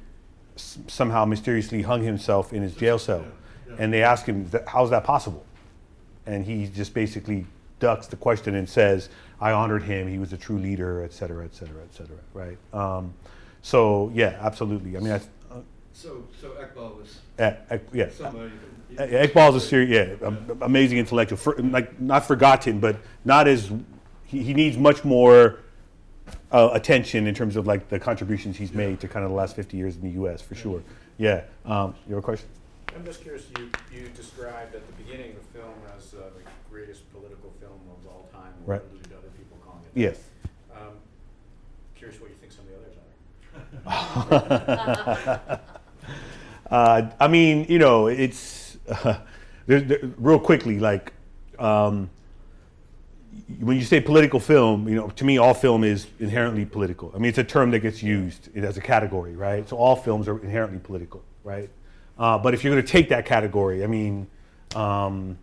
s- 0.58 0.78
somehow 0.88 1.24
mysteriously 1.24 1.82
hung 1.82 2.02
himself 2.02 2.52
in 2.52 2.62
his 2.62 2.74
jail 2.74 2.98
cell. 2.98 3.20
Yeah, 3.20 3.74
yeah. 3.74 3.82
And 3.82 3.92
they 3.92 4.02
ask 4.02 4.26
him, 4.26 4.50
how's 4.66 4.90
that 4.90 5.04
possible? 5.04 5.44
And 6.26 6.44
he 6.44 6.66
just 6.66 6.92
basically 6.94 7.46
ducks 7.80 8.06
the 8.08 8.16
question 8.16 8.54
and 8.56 8.68
says, 8.68 9.08
I 9.40 9.52
honored 9.52 9.84
him, 9.84 10.08
he 10.08 10.18
was 10.18 10.32
a 10.32 10.36
true 10.36 10.58
leader, 10.58 11.02
et 11.04 11.12
cetera, 11.12 11.44
et 11.44 11.54
cetera, 11.54 11.80
et 11.82 11.94
cetera, 11.94 12.16
right? 12.34 12.58
Um, 12.74 13.14
so, 13.62 14.10
yeah, 14.14 14.36
absolutely. 14.40 14.96
I 14.96 15.00
mean, 15.00 15.12
I, 15.12 15.18
th- 15.18 15.30
uh, 15.50 15.54
So, 15.92 16.24
so 16.40 16.50
Eqbal 16.50 16.98
was 16.98 17.20
eh, 17.38 17.54
yeah, 17.92 18.08
somebody. 18.10 18.50
uh, 18.98 19.02
Eqbal's 19.06 19.54
a 19.56 19.60
serious, 19.60 20.18
yeah, 20.20 20.26
am- 20.26 20.58
amazing 20.62 20.98
intellectual. 20.98 21.38
For, 21.38 21.54
like 21.58 22.00
not 22.00 22.26
forgotten, 22.26 22.80
but 22.80 22.96
not 23.24 23.46
as 23.46 23.70
he, 24.24 24.42
he 24.42 24.54
needs 24.54 24.76
much 24.76 25.04
more 25.04 25.60
uh, 26.52 26.70
attention 26.72 27.26
in 27.26 27.34
terms 27.34 27.56
of 27.56 27.66
like 27.66 27.88
the 27.88 27.98
contributions 27.98 28.56
he's 28.56 28.72
made 28.72 29.00
to 29.00 29.08
kind 29.08 29.24
of 29.24 29.30
the 29.30 29.36
last 29.36 29.56
50 29.56 29.76
years 29.76 29.96
in 29.96 30.02
the 30.02 30.10
U.S. 30.10 30.40
for 30.40 30.54
sure. 30.54 30.82
Yeah. 31.18 31.42
Um, 31.64 31.94
you 32.08 32.14
have 32.14 32.22
a 32.22 32.24
question? 32.24 32.48
I'm 32.94 33.04
just 33.04 33.22
curious, 33.22 33.44
you, 33.58 33.70
you 33.92 34.08
described 34.08 34.74
at 34.74 34.86
the 34.86 34.92
beginning 35.04 35.34
the 35.34 35.58
film 35.58 35.74
as 35.96 36.14
uh, 36.14 36.30
the 36.36 36.42
greatest 36.70 37.10
political 37.12 37.52
film 37.60 37.78
of 37.90 38.06
all 38.08 38.28
time, 38.32 38.52
Right. 38.64 38.80
alluded 38.90 39.10
to 39.10 39.16
other 39.18 39.28
people 39.36 39.58
calling 39.64 39.82
it. 39.84 40.00
Yes. 40.00 40.18
Um, 40.74 40.94
Curious 41.96 42.20
what 42.20 42.30
you 42.30 42.36
think 42.36 42.52
some 42.52 42.64
of 42.64 42.70
the 42.70 42.76
others 43.86 45.50
are. 45.50 45.60
Uh, 46.70 47.10
I 47.18 47.28
mean, 47.28 47.64
you 47.68 47.78
know, 47.78 48.08
it's 48.08 48.76
there, 49.66 49.80
there, 49.80 49.98
real 50.18 50.38
quickly. 50.38 50.78
Like 50.78 51.14
um, 51.58 52.10
when 53.60 53.76
you 53.78 53.84
say 53.84 54.00
political 54.00 54.40
film, 54.40 54.88
you 54.88 54.94
know, 54.94 55.08
to 55.08 55.24
me, 55.24 55.38
all 55.38 55.54
film 55.54 55.82
is 55.82 56.06
inherently 56.20 56.66
political. 56.66 57.10
I 57.14 57.18
mean, 57.18 57.30
it's 57.30 57.38
a 57.38 57.44
term 57.44 57.70
that 57.70 57.78
gets 57.80 58.02
used 58.02 58.54
as 58.56 58.76
a 58.76 58.80
category, 58.80 59.34
right? 59.34 59.66
So 59.68 59.76
all 59.76 59.96
films 59.96 60.28
are 60.28 60.38
inherently 60.42 60.78
political, 60.78 61.22
right? 61.44 61.70
Uh, 62.18 62.36
but 62.36 62.52
if 62.52 62.62
you're 62.62 62.72
going 62.72 62.84
to 62.84 62.92
take 62.92 63.08
that 63.08 63.24
category, 63.24 63.82
I 63.82 63.86
mean, 63.86 64.26
um, 64.74 65.38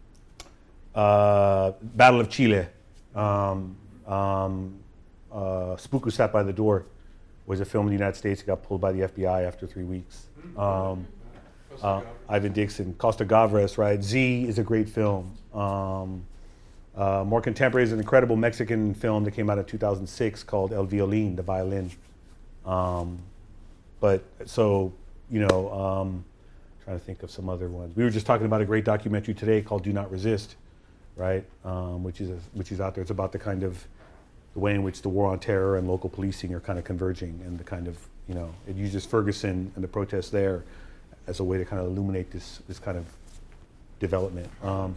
uh, 0.94 1.72
Battle 1.82 2.20
of 2.20 2.30
Chile, 2.30 2.68
um, 3.16 3.76
um, 4.06 4.78
uh, 5.32 5.76
Spook 5.78 6.04
Who 6.04 6.12
Sat 6.12 6.32
by 6.32 6.44
the 6.44 6.54
Door 6.54 6.86
was 7.48 7.60
a 7.60 7.66
film 7.66 7.88
in 7.88 7.94
the 7.94 7.98
United 7.98 8.18
States. 8.18 8.42
It 8.42 8.46
got 8.46 8.62
pulled 8.62 8.82
by 8.82 8.92
the 8.92 9.02
FBI 9.02 9.48
after 9.48 9.66
three 9.66 9.84
weeks. 9.84 10.28
Um, 10.58 11.08
uh, 11.82 12.02
Ivan 12.30 12.54
Dixon, 12.54 12.94
Costa 12.94 13.26
Gavras, 13.26 13.78
right? 13.78 14.02
Z 14.02 14.46
is 14.48 14.60
a 14.60 14.64
great 14.64 14.88
film. 14.88 15.36
Uh, 16.96 17.24
more 17.26 17.42
contemporary 17.42 17.84
is 17.84 17.92
an 17.92 18.00
incredible 18.00 18.36
Mexican 18.36 18.94
film 18.94 19.24
that 19.26 19.32
came 19.32 19.50
out 19.50 19.58
in 19.58 19.66
2006 19.66 20.44
called 20.44 20.72
El 20.72 20.88
Violín, 20.88 21.36
the 21.36 21.44
violin. 21.44 21.92
Um, 22.66 23.20
but 24.00 24.24
so, 24.46 24.94
you 25.30 25.46
know, 25.46 25.72
um, 25.74 26.24
trying 26.84 26.98
to 26.98 27.04
think 27.04 27.22
of 27.24 27.32
some 27.32 27.50
other 27.50 27.68
ones. 27.68 27.96
We 27.96 28.04
were 28.04 28.10
just 28.10 28.26
talking 28.26 28.46
about 28.46 28.62
a 28.62 28.66
great 28.66 28.86
documentary 28.86 29.34
today 29.34 29.62
called 29.62 29.84
Do 29.84 29.92
Not 29.92 30.10
Resist, 30.10 30.56
right? 31.18 31.44
Um, 31.66 32.04
which 32.04 32.22
is 32.22 32.40
which 32.54 32.72
is 32.72 32.80
out 32.80 32.96
there. 32.96 33.02
It's 33.02 33.12
about 33.12 33.32
the 33.32 33.40
kind 33.40 33.64
of 33.64 33.86
the 34.54 34.60
way 34.60 34.74
in 34.74 34.84
which 34.84 35.02
the 35.02 35.10
war 35.10 35.30
on 35.32 35.40
terror 35.40 35.78
and 35.78 35.88
local 35.88 36.10
policing 36.10 36.54
are 36.54 36.60
kind 36.62 36.80
of 36.80 36.86
converging, 36.86 37.42
and 37.46 37.60
the 37.60 37.64
kind 37.64 37.88
of 37.88 37.98
you 38.28 38.36
know 38.36 38.54
it 38.68 38.76
uses 38.76 39.06
Ferguson 39.06 39.72
and 39.76 39.84
the 39.84 39.88
protests 39.88 40.30
there 40.30 40.64
as 41.28 41.40
a 41.40 41.44
way 41.44 41.58
to 41.58 41.66
kind 41.66 41.82
of 41.82 41.88
illuminate 41.88 42.32
this 42.32 42.62
this 42.68 42.80
kind 42.80 42.98
of 42.98 43.06
development. 44.00 44.48
Um. 44.64 44.96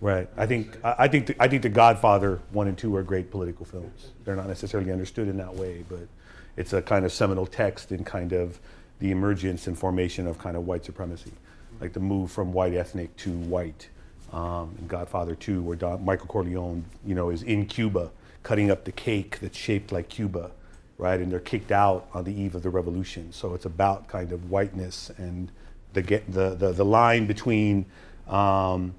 Right. 0.00 0.28
I 0.36 0.46
think 0.46 0.76
I, 0.84 1.08
think 1.08 1.26
the, 1.26 1.42
I 1.42 1.48
think 1.48 1.62
The 1.62 1.68
Godfather 1.68 2.40
one 2.50 2.68
and 2.68 2.76
two 2.76 2.94
are 2.96 3.02
great 3.02 3.30
political 3.30 3.64
films. 3.64 4.10
They're 4.24 4.36
not 4.36 4.48
necessarily 4.48 4.92
understood 4.92 5.28
in 5.28 5.36
that 5.38 5.54
way, 5.54 5.84
but 5.88 6.08
it's 6.56 6.72
a 6.72 6.82
kind 6.82 7.04
of 7.04 7.12
seminal 7.12 7.46
text 7.46 7.92
in 7.92 8.04
kind 8.04 8.32
of 8.32 8.58
the 8.98 9.10
emergence 9.10 9.66
and 9.66 9.78
formation 9.78 10.26
of 10.26 10.38
kind 10.38 10.56
of 10.56 10.66
white 10.66 10.84
supremacy, 10.84 11.32
like 11.80 11.92
the 11.92 12.00
move 12.00 12.30
from 12.30 12.52
white 12.52 12.74
ethnic 12.74 13.14
to 13.18 13.30
white. 13.30 13.88
Um, 14.32 14.74
in 14.80 14.88
Godfather 14.88 15.36
2, 15.36 15.62
where 15.62 15.76
Don, 15.76 16.04
Michael 16.04 16.26
Corleone, 16.26 16.84
you 17.06 17.14
know, 17.14 17.30
is 17.30 17.44
in 17.44 17.64
Cuba 17.64 18.10
cutting 18.42 18.70
up 18.70 18.84
the 18.84 18.92
cake 18.92 19.38
that's 19.40 19.56
shaped 19.56 19.92
like 19.92 20.08
Cuba, 20.08 20.50
right? 20.98 21.18
And 21.20 21.30
they're 21.32 21.40
kicked 21.40 21.72
out 21.72 22.08
on 22.12 22.24
the 22.24 22.32
eve 22.32 22.54
of 22.54 22.62
the 22.62 22.70
revolution. 22.70 23.32
So 23.32 23.54
it's 23.54 23.64
about 23.64 24.08
kind 24.08 24.32
of 24.32 24.50
whiteness 24.50 25.10
and 25.16 25.50
the 25.94 26.02
get 26.02 26.30
the 26.32 26.50
the, 26.54 26.72
the 26.72 26.84
line 26.84 27.26
between 27.26 27.86
um, 28.28 28.94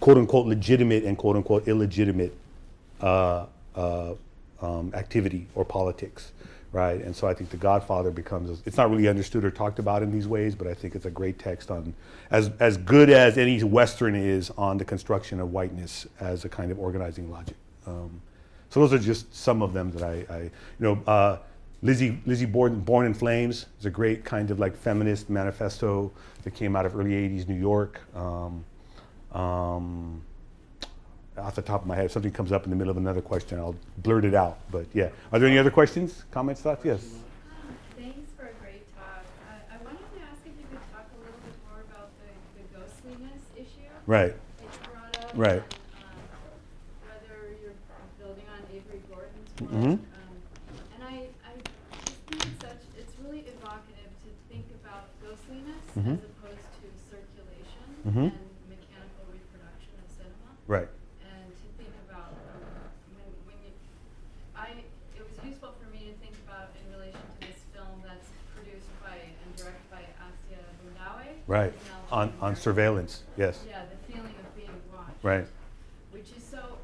quote 0.00 0.18
unquote 0.18 0.46
legitimate 0.46 1.04
and 1.04 1.16
quote 1.16 1.36
unquote 1.36 1.68
illegitimate 1.68 2.36
uh, 3.00 3.46
uh, 3.74 4.14
um, 4.62 4.90
activity 4.94 5.46
or 5.54 5.64
politics, 5.64 6.32
right? 6.72 7.00
And 7.02 7.14
so 7.14 7.28
I 7.28 7.34
think 7.34 7.50
The 7.50 7.58
Godfather 7.58 8.10
becomes 8.10 8.62
it's 8.64 8.76
not 8.76 8.90
really 8.90 9.08
understood 9.08 9.44
or 9.44 9.50
talked 9.50 9.78
about 9.78 10.02
in 10.02 10.10
these 10.10 10.26
ways, 10.26 10.54
but 10.54 10.66
I 10.66 10.74
think 10.74 10.94
it's 10.94 11.06
a 11.06 11.10
great 11.10 11.38
text 11.38 11.70
on 11.70 11.94
as 12.30 12.50
as 12.58 12.76
good 12.78 13.10
as 13.10 13.36
any 13.36 13.62
Western 13.62 14.14
is 14.14 14.50
on 14.56 14.78
the 14.78 14.84
construction 14.84 15.40
of 15.40 15.52
whiteness 15.52 16.06
as 16.20 16.44
a 16.44 16.48
kind 16.48 16.70
of 16.70 16.78
organizing 16.78 17.30
logic. 17.30 17.56
Um, 17.86 18.20
so 18.70 18.80
those 18.80 18.92
are 18.92 18.98
just 18.98 19.34
some 19.34 19.62
of 19.62 19.72
them 19.72 19.90
that 19.92 20.02
I, 20.02 20.34
I 20.34 20.40
you 20.42 20.50
know, 20.78 21.02
uh, 21.06 21.38
Lizzie 21.82 22.18
Lizzie 22.26 22.46
Borden, 22.46 22.80
Born 22.80 23.06
in 23.06 23.14
Flames 23.14 23.66
is 23.78 23.86
a 23.86 23.90
great 23.90 24.24
kind 24.24 24.50
of 24.50 24.58
like 24.58 24.74
feminist 24.74 25.28
manifesto 25.28 26.10
that 26.42 26.54
came 26.54 26.74
out 26.74 26.86
of 26.86 26.96
early 26.96 27.10
'80s 27.12 27.46
New 27.46 27.54
York. 27.54 28.00
Um, 28.14 28.64
um, 29.36 30.22
off 31.36 31.54
the 31.54 31.62
top 31.62 31.82
of 31.82 31.86
my 31.86 31.94
head, 31.94 32.06
if 32.06 32.12
something 32.12 32.32
comes 32.32 32.50
up 32.52 32.64
in 32.64 32.70
the 32.70 32.76
middle 32.76 32.90
of 32.90 32.96
another 32.96 33.20
question, 33.20 33.58
I'll 33.58 33.76
blurt 33.98 34.24
it 34.24 34.34
out. 34.34 34.58
But 34.70 34.86
yeah, 34.94 35.10
are 35.32 35.38
there 35.38 35.48
any 35.48 35.58
other 35.58 35.70
questions, 35.70 36.24
comments, 36.30 36.62
thoughts? 36.62 36.84
Yes. 36.84 37.04
Thanks 37.96 38.30
for 38.36 38.46
a 38.46 38.52
great 38.62 38.86
talk. 38.96 39.24
I, 39.50 39.74
I 39.74 39.76
wanted 39.84 39.98
to 40.16 40.20
ask 40.24 40.40
if 40.46 40.52
you 40.56 40.64
could 40.70 40.80
talk 40.92 41.04
a 41.12 41.18
little 41.20 41.40
bit 41.44 41.56
more 41.68 41.80
about 41.92 42.08
the, 42.24 42.32
the 42.56 42.64
ghostliness 42.78 43.42
issue 43.54 43.84
Right. 44.06 44.32
up. 44.32 45.32
Right. 45.34 45.60
Um, 45.60 46.16
whether 47.04 47.52
you're 47.60 47.76
building 48.18 48.46
on 48.48 48.60
Avery 48.72 49.02
Gordon's 49.12 49.52
work. 49.60 50.00
Um, 50.00 50.00
and 50.96 51.00
I, 51.04 51.28
I 51.44 51.52
just 51.60 52.16
think 52.32 52.40
it's 52.48 52.64
such, 52.64 52.80
it's 52.96 53.12
really 53.20 53.44
evocative 53.44 54.08
to 54.24 54.28
think 54.48 54.64
about 54.80 55.12
ghostliness 55.20 55.84
Mhm. 56.00 56.16
as 56.16 56.24
opposed 56.24 56.64
to 56.80 56.86
circulation 57.12 57.84
Mhm. 58.08 58.32
and 58.32 58.48
mechanical 58.72 59.24
reproduction 59.28 59.92
of 60.00 60.06
cinema 60.16 60.55
Right. 60.66 60.88
and 61.22 61.46
to 61.54 61.66
think 61.78 61.94
about 62.10 62.34
when, 63.14 63.28
when 63.46 63.56
you, 63.62 63.70
I, 64.56 64.82
it 65.14 65.22
was 65.22 65.36
useful 65.46 65.74
for 65.78 65.88
me 65.94 66.10
to 66.10 66.14
think 66.18 66.34
about 66.46 66.74
in 66.74 66.90
relation 66.90 67.20
to 67.22 67.46
this 67.46 67.62
film 67.74 68.02
that's 68.02 68.26
produced 68.54 68.90
by 69.02 69.14
and 69.14 69.50
directed 69.54 69.86
by 69.90 70.02
Assia 70.18 70.58
Boundaoui. 70.82 71.38
Right. 71.46 71.72
On 72.10 72.32
on 72.40 72.56
surveillance. 72.56 73.22
Yes. 73.36 73.62
Yeah, 73.68 73.82
the 73.86 73.98
feeling 74.12 74.34
of 74.42 74.48
being 74.56 74.74
watched. 74.90 75.22
Right. 75.22 75.46
Which 76.10 76.30
is 76.36 76.42
so 76.42 76.78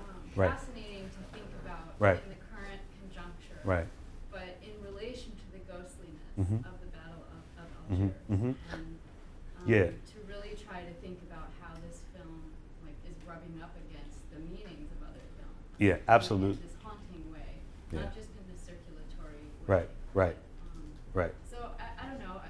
um, 0.00 0.16
Right. 0.36 0.52
fascinating 0.56 1.08
to 1.12 1.20
think 1.36 1.48
about 1.64 1.92
Right. 1.98 2.16
in 2.24 2.28
the 2.32 2.40
current 2.48 2.80
conjuncture. 3.04 3.60
Right. 3.64 3.86
But 4.32 4.56
in 4.64 4.72
relation 4.84 5.32
to 5.36 5.44
the 5.52 5.60
ghostliness 5.68 6.24
Mhm. 6.40 6.64
of 6.64 6.76
the 6.80 6.88
Battle 6.88 7.20
of, 7.28 7.40
of 7.60 7.68
Algiers. 7.92 8.16
mhm. 8.32 8.54
And, 8.72 8.96
um, 9.60 9.64
Yeah. 9.68 9.92
To 9.92 10.16
really 10.28 10.56
try 10.60 10.80
to 10.84 10.94
think 11.04 11.20
about 11.28 11.48
how 11.60 11.72
this 11.88 12.00
film 12.12 12.52
like 12.84 12.96
is 13.08 13.16
rubbing 13.24 13.56
up 13.64 13.72
against 13.88 14.20
the 14.28 14.40
meanings 14.44 14.92
of 14.92 15.08
other 15.08 15.24
films. 15.40 15.64
Yeah, 15.84 15.94
in 15.94 16.00
absolute- 16.08 16.62
This 16.62 16.72
haunting 16.82 17.30
way, 17.32 17.38
Yeah. 17.92 18.00
not 18.00 18.14
just 18.14 18.28
in 18.30 18.44
the 18.52 18.58
circulatory 18.58 19.34
way. 19.34 19.66
Right, 19.66 19.88
right, 20.14 20.36
um, 20.74 20.82
Right. 21.12 21.32
So 21.50 21.58
I, 21.78 22.04
I 22.04 22.08
don't 22.10 22.20
know, 22.20 22.40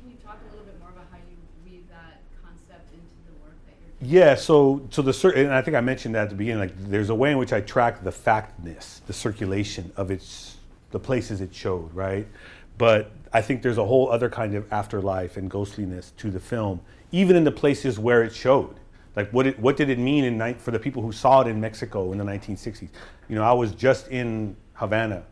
can 0.00 0.10
you 0.10 0.16
talk 0.24 0.38
a 0.46 0.50
little 0.50 0.64
bit 0.64 0.78
more 0.78 0.90
about 0.90 1.06
how 1.10 1.18
you 1.18 1.36
weave 1.64 1.88
that 1.90 2.20
concept 2.42 2.92
into 2.92 3.16
the 3.26 3.32
work 3.42 3.56
that 3.66 3.74
you're 3.80 4.08
doing? 4.08 4.12
Yeah, 4.28 4.34
so 4.36 4.82
so 4.90 5.02
the 5.02 5.12
cir- 5.12 5.32
and 5.32 5.52
I 5.52 5.60
think 5.62 5.76
I 5.76 5.80
mentioned 5.80 6.14
that 6.14 6.24
at 6.24 6.28
the 6.30 6.36
beginning. 6.36 6.60
Like, 6.60 6.74
there's 6.88 7.10
a 7.10 7.14
way 7.14 7.32
in 7.32 7.38
which 7.38 7.52
I 7.52 7.60
track 7.60 8.04
the 8.04 8.12
factness, 8.12 9.00
the 9.06 9.12
circulation 9.12 9.90
of 9.96 10.10
its 10.10 10.56
the 10.92 11.00
places 11.00 11.40
it 11.40 11.52
showed, 11.52 11.92
right? 11.92 12.28
But 12.78 13.10
I 13.32 13.40
think 13.42 13.62
there's 13.62 13.78
a 13.78 13.84
whole 13.84 14.08
other 14.12 14.30
kind 14.30 14.54
of 14.54 14.72
afterlife 14.72 15.36
and 15.36 15.50
ghostliness 15.50 16.12
to 16.18 16.30
the 16.30 16.38
film, 16.38 16.80
even 17.10 17.34
in 17.34 17.42
the 17.42 17.50
places 17.50 17.98
where 17.98 18.22
it 18.22 18.32
showed. 18.32 18.76
Like, 19.16 19.30
what 19.30 19.46
it, 19.46 19.58
what 19.58 19.76
did 19.76 19.90
it 19.90 19.98
mean 19.98 20.24
in 20.24 20.54
for 20.56 20.70
the 20.70 20.78
people 20.78 21.02
who 21.02 21.12
saw 21.12 21.40
it 21.42 21.46
in 21.46 21.60
Mexico 21.60 22.12
in 22.12 22.18
the 22.18 22.24
1960s? 22.24 22.88
You 23.28 23.36
know, 23.36 23.44
I 23.44 23.52
was 23.52 23.72
just 23.72 24.08
in 24.08 24.56
Havana 24.74 25.22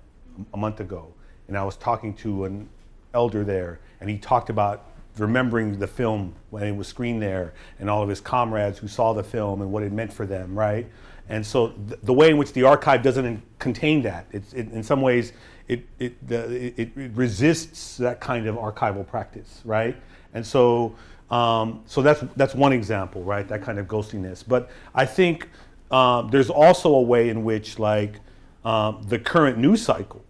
a 0.54 0.56
month 0.56 0.80
ago, 0.80 1.12
and 1.48 1.58
I 1.58 1.64
was 1.64 1.76
talking 1.76 2.14
to 2.14 2.44
an 2.44 2.68
elder 3.14 3.44
there, 3.44 3.80
and 4.00 4.08
he 4.08 4.18
talked 4.18 4.50
about 4.50 4.86
remembering 5.18 5.78
the 5.78 5.86
film 5.86 6.34
when 6.50 6.62
it 6.62 6.74
was 6.74 6.88
screened 6.88 7.20
there, 7.20 7.52
and 7.78 7.90
all 7.90 8.02
of 8.02 8.08
his 8.08 8.20
comrades 8.20 8.78
who 8.78 8.88
saw 8.88 9.12
the 9.12 9.22
film 9.22 9.60
and 9.60 9.70
what 9.70 9.82
it 9.82 9.92
meant 9.92 10.12
for 10.12 10.26
them, 10.26 10.58
right? 10.58 10.86
And 11.28 11.44
so 11.44 11.68
th- 11.68 12.00
the 12.02 12.12
way 12.12 12.30
in 12.30 12.36
which 12.36 12.52
the 12.52 12.64
archive 12.64 13.02
doesn't 13.02 13.24
in- 13.24 13.42
contain 13.58 14.02
that, 14.02 14.26
it's 14.32 14.52
it, 14.52 14.70
in 14.70 14.82
some 14.82 15.02
ways 15.02 15.32
it 15.68 15.86
it, 15.98 16.26
the, 16.26 16.72
it 16.78 16.96
it 16.96 17.10
resists 17.14 17.96
that 17.98 18.20
kind 18.20 18.46
of 18.46 18.56
archival 18.56 19.06
practice, 19.06 19.60
right? 19.64 19.96
And 20.34 20.46
so 20.46 20.94
um, 21.32 21.82
so 21.86 22.02
that's 22.02 22.22
that's 22.36 22.54
one 22.54 22.74
example, 22.74 23.24
right? 23.24 23.48
That 23.48 23.62
kind 23.62 23.78
of 23.78 23.86
ghostiness. 23.86 24.44
But 24.46 24.70
I 24.94 25.06
think 25.06 25.48
um, 25.90 26.28
there's 26.30 26.50
also 26.50 26.94
a 26.94 27.00
way 27.00 27.30
in 27.30 27.42
which 27.42 27.78
like 27.78 28.20
um, 28.66 29.02
the 29.08 29.18
current 29.18 29.56
news 29.56 29.82
cycle, 29.82 30.22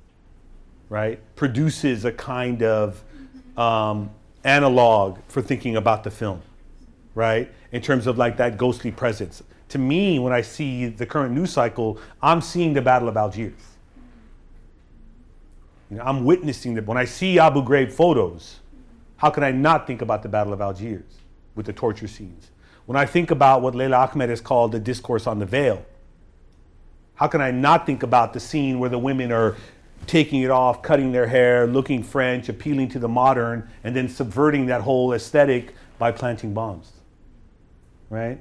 right, 0.89 1.21
produces 1.35 2.05
a 2.05 2.13
kind 2.13 2.63
of 2.63 3.03
um, 3.57 4.11
analog 4.45 5.19
for 5.27 5.43
thinking 5.43 5.77
about 5.77 6.05
the 6.05 6.11
film, 6.11 6.41
right? 7.17 7.51
In 7.73 7.83
terms 7.83 8.07
of 8.07 8.17
like 8.17 8.37
that 8.37 8.57
ghostly 8.57 8.93
presence. 8.93 9.43
To 9.71 9.79
me, 9.79 10.21
when 10.21 10.33
I 10.33 10.43
see 10.43 10.87
the 10.87 11.07
current 11.07 11.35
news 11.35 11.51
cycle, 11.51 11.99
I'm 12.23 12.41
seeing 12.41 12.75
the 12.75 12.83
Battle 12.83 13.09
of 13.09 13.17
Algiers. 13.17 13.55
You 15.91 15.97
know, 15.97 16.05
I'm 16.05 16.25
witnessing 16.25 16.75
that 16.75 16.87
when 16.87 16.97
I 16.97 17.07
see 17.07 17.41
Abu 17.41 17.65
Ghraib 17.65 17.91
photos, 17.91 18.61
how 19.23 19.31
can 19.31 19.45
I 19.45 19.53
not 19.53 19.87
think 19.87 20.03
about 20.03 20.25
the 20.25 20.29
Battle 20.29 20.53
of 20.53 20.61
Algiers 20.61 21.21
with 21.55 21.67
the 21.67 21.73
torture 21.73 22.09
scenes? 22.09 22.51
When 22.87 22.97
I 22.97 23.07
think 23.07 23.31
about 23.31 23.63
what 23.63 23.73
Leila 23.73 24.09
Ahmed 24.09 24.29
has 24.31 24.41
called 24.41 24.73
the 24.73 24.81
discourse 24.81 25.29
on 25.29 25.39
the 25.39 25.47
veil, 25.47 25.87
how 27.15 27.29
can 27.29 27.41
I 27.41 27.53
not 27.53 27.87
think 27.87 28.03
about 28.03 28.33
the 28.33 28.41
scene 28.41 28.81
where 28.81 28.91
the 28.91 28.99
women 28.99 29.31
are 29.31 29.57
taking 30.09 30.43
it 30.43 30.51
off, 30.51 30.83
cutting 30.83 31.13
their 31.13 31.29
hair, 31.29 31.69
looking 31.69 32.03
French, 32.03 32.49
appealing 32.49 32.89
to 32.89 32.99
the 32.99 33.07
modern, 33.07 33.71
and 33.85 33.95
then 33.95 34.09
subverting 34.09 34.67
that 34.67 34.81
whole 34.81 35.13
aesthetic 35.13 35.73
by 36.01 36.11
planting 36.11 36.53
bombs? 36.53 36.91
Right? 38.11 38.41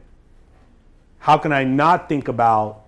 How 1.20 1.38
can 1.38 1.53
I 1.53 1.64
not 1.64 2.10
think 2.10 2.28
about 2.28 2.86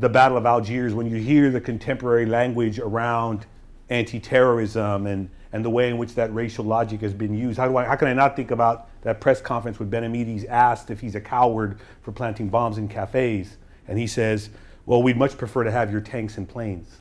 the 0.00 0.08
Battle 0.08 0.36
of 0.36 0.46
Algiers 0.46 0.94
when 0.94 1.08
you 1.08 1.18
hear 1.18 1.52
the 1.52 1.60
contemporary 1.60 2.26
language 2.26 2.80
around 2.80 3.46
anti 3.88 4.18
terrorism 4.18 5.06
and, 5.06 5.30
and 5.52 5.64
the 5.64 5.70
way 5.70 5.88
in 5.88 5.98
which 5.98 6.14
that 6.14 6.32
racial 6.34 6.64
logic 6.64 7.00
has 7.02 7.12
been 7.12 7.34
used? 7.34 7.58
How, 7.58 7.68
do 7.68 7.76
I, 7.76 7.84
how 7.84 7.96
can 7.96 8.08
I 8.08 8.14
not 8.14 8.36
think 8.36 8.50
about 8.50 8.88
that 9.02 9.20
press 9.20 9.40
conference 9.40 9.78
when 9.78 9.90
Ben 9.90 10.02
M'hidi's 10.04 10.44
asked 10.46 10.90
if 10.90 11.00
he's 11.00 11.14
a 11.14 11.20
coward 11.20 11.78
for 12.02 12.12
planting 12.12 12.48
bombs 12.48 12.78
in 12.78 12.88
cafes? 12.88 13.56
And 13.88 13.98
he 13.98 14.06
says, 14.06 14.50
Well, 14.86 15.02
we'd 15.02 15.16
much 15.16 15.36
prefer 15.36 15.64
to 15.64 15.70
have 15.70 15.92
your 15.92 16.00
tanks 16.00 16.38
and 16.38 16.48
planes. 16.48 16.96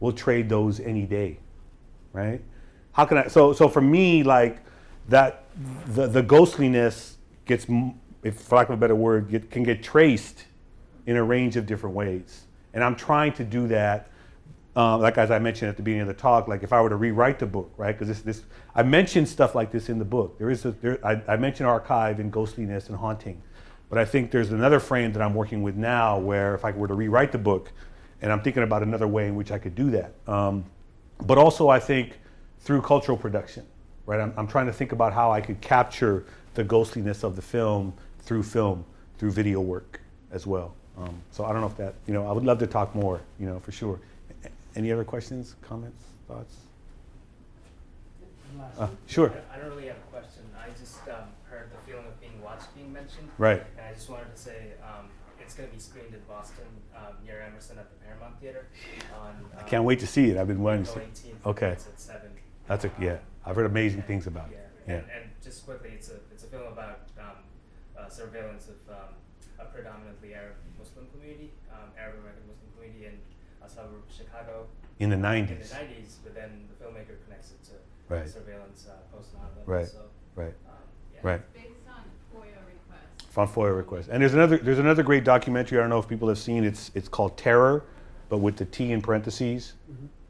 We'll 0.00 0.12
trade 0.12 0.48
those 0.48 0.80
any 0.80 1.06
day. 1.06 1.38
Right? 2.12 2.42
How 2.92 3.04
can 3.04 3.18
I? 3.18 3.26
So, 3.28 3.52
so 3.52 3.68
for 3.68 3.80
me, 3.80 4.22
like 4.22 4.58
that, 5.08 5.44
the, 5.86 6.06
the 6.06 6.22
ghostliness 6.22 7.16
gets, 7.46 7.66
if 8.22 8.40
for 8.40 8.56
lack 8.56 8.68
of 8.68 8.74
a 8.74 8.76
better 8.76 8.94
word, 8.94 9.30
get, 9.30 9.50
can 9.50 9.62
get 9.62 9.82
traced 9.82 10.44
in 11.06 11.16
a 11.16 11.22
range 11.22 11.56
of 11.56 11.66
different 11.66 11.94
ways. 11.94 12.42
And 12.72 12.82
I'm 12.82 12.96
trying 12.96 13.32
to 13.34 13.44
do 13.44 13.68
that, 13.68 14.10
uh, 14.76 14.98
like 14.98 15.18
as 15.18 15.30
I 15.30 15.38
mentioned 15.38 15.68
at 15.68 15.76
the 15.76 15.82
beginning 15.82 16.02
of 16.02 16.08
the 16.08 16.20
talk, 16.20 16.48
like 16.48 16.62
if 16.62 16.72
I 16.72 16.80
were 16.80 16.88
to 16.88 16.96
rewrite 16.96 17.38
the 17.38 17.46
book, 17.46 17.72
right? 17.76 17.96
Because 17.96 18.08
this, 18.08 18.22
this, 18.22 18.44
I 18.74 18.82
mentioned 18.82 19.28
stuff 19.28 19.54
like 19.54 19.70
this 19.70 19.88
in 19.88 19.98
the 19.98 20.04
book. 20.04 20.38
There 20.38 20.50
is 20.50 20.64
a, 20.64 20.72
there, 20.72 20.98
I, 21.06 21.20
I 21.28 21.36
mentioned 21.36 21.68
archive 21.68 22.18
and 22.18 22.32
ghostliness 22.32 22.88
and 22.88 22.96
haunting, 22.96 23.40
but 23.88 23.98
I 23.98 24.04
think 24.04 24.30
there's 24.30 24.50
another 24.50 24.80
frame 24.80 25.12
that 25.12 25.22
I'm 25.22 25.34
working 25.34 25.62
with 25.62 25.76
now 25.76 26.18
where 26.18 26.54
if 26.54 26.64
I 26.64 26.72
were 26.72 26.88
to 26.88 26.94
rewrite 26.94 27.32
the 27.32 27.38
book, 27.38 27.70
and 28.22 28.32
I'm 28.32 28.40
thinking 28.40 28.62
about 28.62 28.82
another 28.82 29.06
way 29.06 29.28
in 29.28 29.36
which 29.36 29.52
I 29.52 29.58
could 29.58 29.74
do 29.74 29.90
that. 29.90 30.14
Um, 30.26 30.64
but 31.26 31.38
also, 31.38 31.68
I 31.68 31.78
think 31.78 32.18
through 32.60 32.82
cultural 32.82 33.18
production, 33.18 33.66
right? 34.06 34.18
I'm, 34.18 34.32
I'm 34.36 34.46
trying 34.46 34.66
to 34.66 34.72
think 34.72 34.92
about 34.92 35.12
how 35.12 35.30
I 35.30 35.40
could 35.40 35.60
capture 35.60 36.24
the 36.54 36.64
ghostliness 36.64 37.22
of 37.22 37.36
the 37.36 37.42
film 37.42 37.92
through 38.20 38.42
film, 38.42 38.84
through 39.18 39.32
video 39.32 39.60
work 39.60 40.00
as 40.32 40.46
well. 40.46 40.74
Um, 40.96 41.20
so 41.30 41.44
I 41.44 41.52
don't 41.52 41.60
know 41.60 41.66
if 41.66 41.76
that, 41.76 41.94
you 42.06 42.14
know, 42.14 42.26
I 42.26 42.32
would 42.32 42.44
love 42.44 42.58
to 42.60 42.66
talk 42.66 42.94
more, 42.94 43.20
you 43.38 43.46
know, 43.46 43.58
for 43.60 43.72
sure. 43.72 44.00
Any 44.76 44.90
other 44.92 45.04
questions, 45.04 45.54
comments, 45.62 46.02
thoughts? 46.26 46.56
Uh, 48.78 48.88
sure. 49.06 49.32
I 49.52 49.58
don't 49.58 49.70
really 49.70 49.86
have 49.86 49.96
a 49.96 50.10
question. 50.12 50.42
I 50.58 50.68
just 50.78 50.98
um, 51.08 51.28
heard 51.44 51.70
the 51.72 51.78
feeling 51.90 52.06
of 52.06 52.20
being 52.20 52.40
watched 52.42 52.72
being 52.74 52.92
mentioned. 52.92 53.28
Right. 53.38 53.62
And 53.78 53.86
I 53.86 53.92
just 53.92 54.08
wanted 54.10 54.34
to 54.34 54.40
say 54.40 54.72
um, 54.82 55.06
it's 55.40 55.54
going 55.54 55.68
to 55.68 55.74
be 55.74 55.80
screened 55.80 56.14
in 56.14 56.20
Boston 56.28 56.64
um, 56.96 57.14
near 57.24 57.40
Emerson 57.42 57.78
at 57.78 57.90
the 57.90 57.96
Paramount 58.04 58.38
Theater 58.40 58.66
on. 59.20 59.34
I 59.56 59.60
Um, 59.62 59.66
can't 59.68 59.84
wait 59.84 60.00
to 60.00 60.06
see 60.06 60.30
it. 60.30 60.36
I've 60.36 60.46
been 60.48 60.62
wanting 60.62 60.84
to 60.84 60.90
see. 60.90 61.00
18th. 61.30 61.46
Okay. 61.46 61.68
It's 61.70 61.86
at 61.86 62.00
seven. 62.00 62.30
That's 62.66 62.84
a 62.84 62.90
yeah. 63.00 63.18
I've 63.44 63.56
heard 63.56 63.66
amazing 63.66 64.02
things 64.02 64.26
about 64.26 64.48
Yeah. 64.50 64.58
it. 64.58 64.70
Yeah. 64.86 64.94
And, 64.94 65.04
and 65.22 65.24
just 65.42 65.64
quickly, 65.66 65.90
it's 65.94 66.10
a 66.10 66.16
it's 66.32 66.44
a 66.44 66.46
film 66.46 66.66
about 66.72 67.00
um, 67.18 67.36
uh, 67.98 68.08
surveillance 68.08 68.68
of 68.68 68.78
um, 68.94 69.14
a 69.58 69.64
predominantly 69.66 70.34
Arab 70.34 70.54
Muslim 70.78 71.06
community, 71.12 71.52
um, 71.72 71.90
Arab 71.98 72.16
American 72.20 72.42
Muslim 72.42 72.42
community 72.42 72.43
in 72.43 72.43
a 73.66 73.68
suburb 73.68 74.02
of 74.08 74.14
Chicago. 74.14 74.66
In 75.00 75.10
the 75.10 75.16
90s. 75.16 75.38
In 75.50 75.58
the 75.58 75.64
90s. 75.64 75.72
90s, 75.72 76.14
but 76.22 76.34
then 76.34 76.50
the 76.68 76.84
filmmaker 76.84 77.16
connects 77.24 77.50
it 77.50 77.62
to 77.64 77.72
Right. 78.08 78.28
surveillance 78.28 78.86
uh, 78.88 78.92
post 79.16 79.30
9/11. 79.34 79.66
Right. 79.66 79.86
So, 79.88 79.98
Right. 80.36 80.54
um, 80.66 80.74
yeah. 81.12 81.20
Right. 81.22 81.52
Based 81.54 81.66
on 81.88 82.02
FOIA 82.32 82.58
requests. 82.66 83.26
From 83.30 83.48
FOIA 83.48 83.76
request. 83.76 84.08
And 84.12 84.22
there's 84.22 84.34
another 84.34 84.58
there's 84.58 84.78
another 84.78 85.02
great 85.02 85.24
documentary. 85.24 85.78
I 85.78 85.80
don't 85.82 85.90
know 85.90 85.98
if 85.98 86.08
people 86.08 86.28
have 86.28 86.38
seen. 86.38 86.64
It's 86.64 86.90
it's 86.94 87.08
called 87.08 87.36
Terror, 87.36 87.82
but 88.28 88.38
with 88.38 88.56
the 88.56 88.64
T 88.66 88.92
in 88.92 89.00
parentheses. 89.02 89.74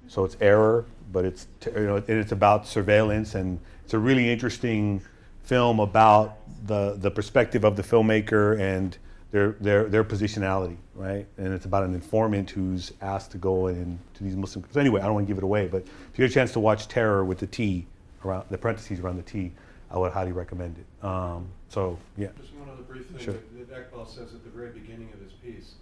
So 0.06 0.24
it's 0.24 0.36
error, 0.40 0.84
but 1.12 1.24
it's 1.24 1.46
t- 1.60 1.70
you 1.74 1.86
know 1.86 1.96
and 1.96 2.08
it's 2.08 2.32
about 2.32 2.66
surveillance, 2.66 3.34
and 3.34 3.58
it's 3.84 3.94
a 3.94 3.98
really 3.98 4.30
interesting 4.30 5.02
film 5.42 5.80
about 5.80 6.38
the 6.66 6.94
the 6.98 7.10
perspective 7.10 7.64
of 7.64 7.76
the 7.76 7.82
filmmaker 7.82 8.58
and 8.60 8.96
their 9.34 9.50
their 9.58 9.88
their 9.88 10.04
positionality, 10.04 10.76
right? 10.94 11.26
And 11.38 11.52
it's 11.52 11.64
about 11.66 11.82
an 11.82 11.92
informant 11.92 12.48
who's 12.50 12.92
asked 13.02 13.32
to 13.32 13.38
go 13.38 13.66
in 13.66 13.98
to 14.14 14.22
these 14.22 14.36
Muslim. 14.36 14.64
So 14.70 14.78
anyway, 14.78 15.00
I 15.00 15.06
don't 15.06 15.14
want 15.14 15.26
to 15.26 15.28
give 15.28 15.38
it 15.38 15.42
away, 15.42 15.66
but 15.66 15.82
if 15.82 16.16
you 16.16 16.22
get 16.24 16.30
a 16.30 16.34
chance 16.34 16.52
to 16.52 16.60
watch 16.60 16.86
Terror 16.86 17.24
with 17.24 17.38
the 17.40 17.48
T 17.48 17.84
around 18.24 18.44
the 18.48 18.56
parentheses 18.56 19.00
around 19.00 19.16
the 19.16 19.24
T, 19.24 19.50
I 19.90 19.98
would 19.98 20.12
highly 20.12 20.30
recommend 20.30 20.76
it. 20.78 21.04
Um, 21.04 21.48
so 21.68 21.98
yeah. 22.16 22.28
Just 22.40 22.54
one 22.54 22.68
other 22.70 22.82
brief 22.84 23.06
thing 23.08 23.18
Sure. 23.18 23.34
that 23.34 23.68
that 23.70 23.92
Eqbal 23.92 24.06
says 24.06 24.34
at 24.34 24.44
the 24.44 24.50
very 24.50 24.70
beginning 24.70 25.08
of 25.12 25.18
his 25.20 25.32
piece, 25.32 25.74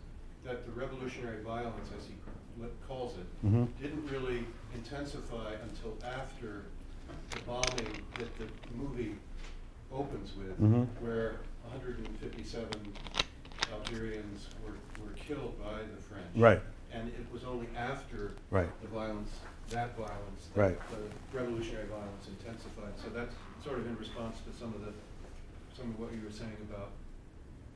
that 0.46 0.64
the 0.64 0.72
revolutionary 0.72 1.42
violence, 1.42 1.90
as 1.98 2.06
he 2.06 2.14
calls 2.88 3.18
it, 3.18 3.46
Mhm. 3.46 3.68
didn't 3.82 4.06
really 4.10 4.46
intensify 4.74 5.52
until 5.62 5.94
after 6.06 6.62
the 7.32 7.40
bombing 7.46 8.00
that 8.18 8.34
the 8.38 8.46
movie 8.74 9.16
opens 9.92 10.32
with, 10.38 10.58
Mhm. 10.58 10.86
where 11.02 11.36
157 11.70 12.94
Algerians 13.72 14.48
were, 14.64 14.74
were 15.02 15.12
killed 15.14 15.58
by 15.62 15.80
the 15.94 16.02
French. 16.02 16.26
Right. 16.36 16.60
And 16.92 17.08
it 17.08 17.26
was 17.32 17.44
only 17.44 17.66
after 17.76 18.32
Right. 18.50 18.68
the 18.82 18.88
violence, 18.88 19.30
that 19.70 19.96
violence, 19.96 20.48
Right. 20.54 20.78
the 20.90 21.36
revolutionary 21.38 21.86
violence 21.86 22.28
intensified. 22.28 22.92
So 23.02 23.08
that's 23.14 23.34
sort 23.64 23.78
of 23.78 23.86
in 23.86 23.96
response 23.96 24.36
to 24.46 24.58
some 24.58 24.74
of 24.74 24.84
the, 24.84 24.92
some 25.76 25.90
of 25.90 25.98
what 25.98 26.12
you 26.12 26.20
were 26.24 26.32
saying 26.32 26.56
about, 26.70 26.90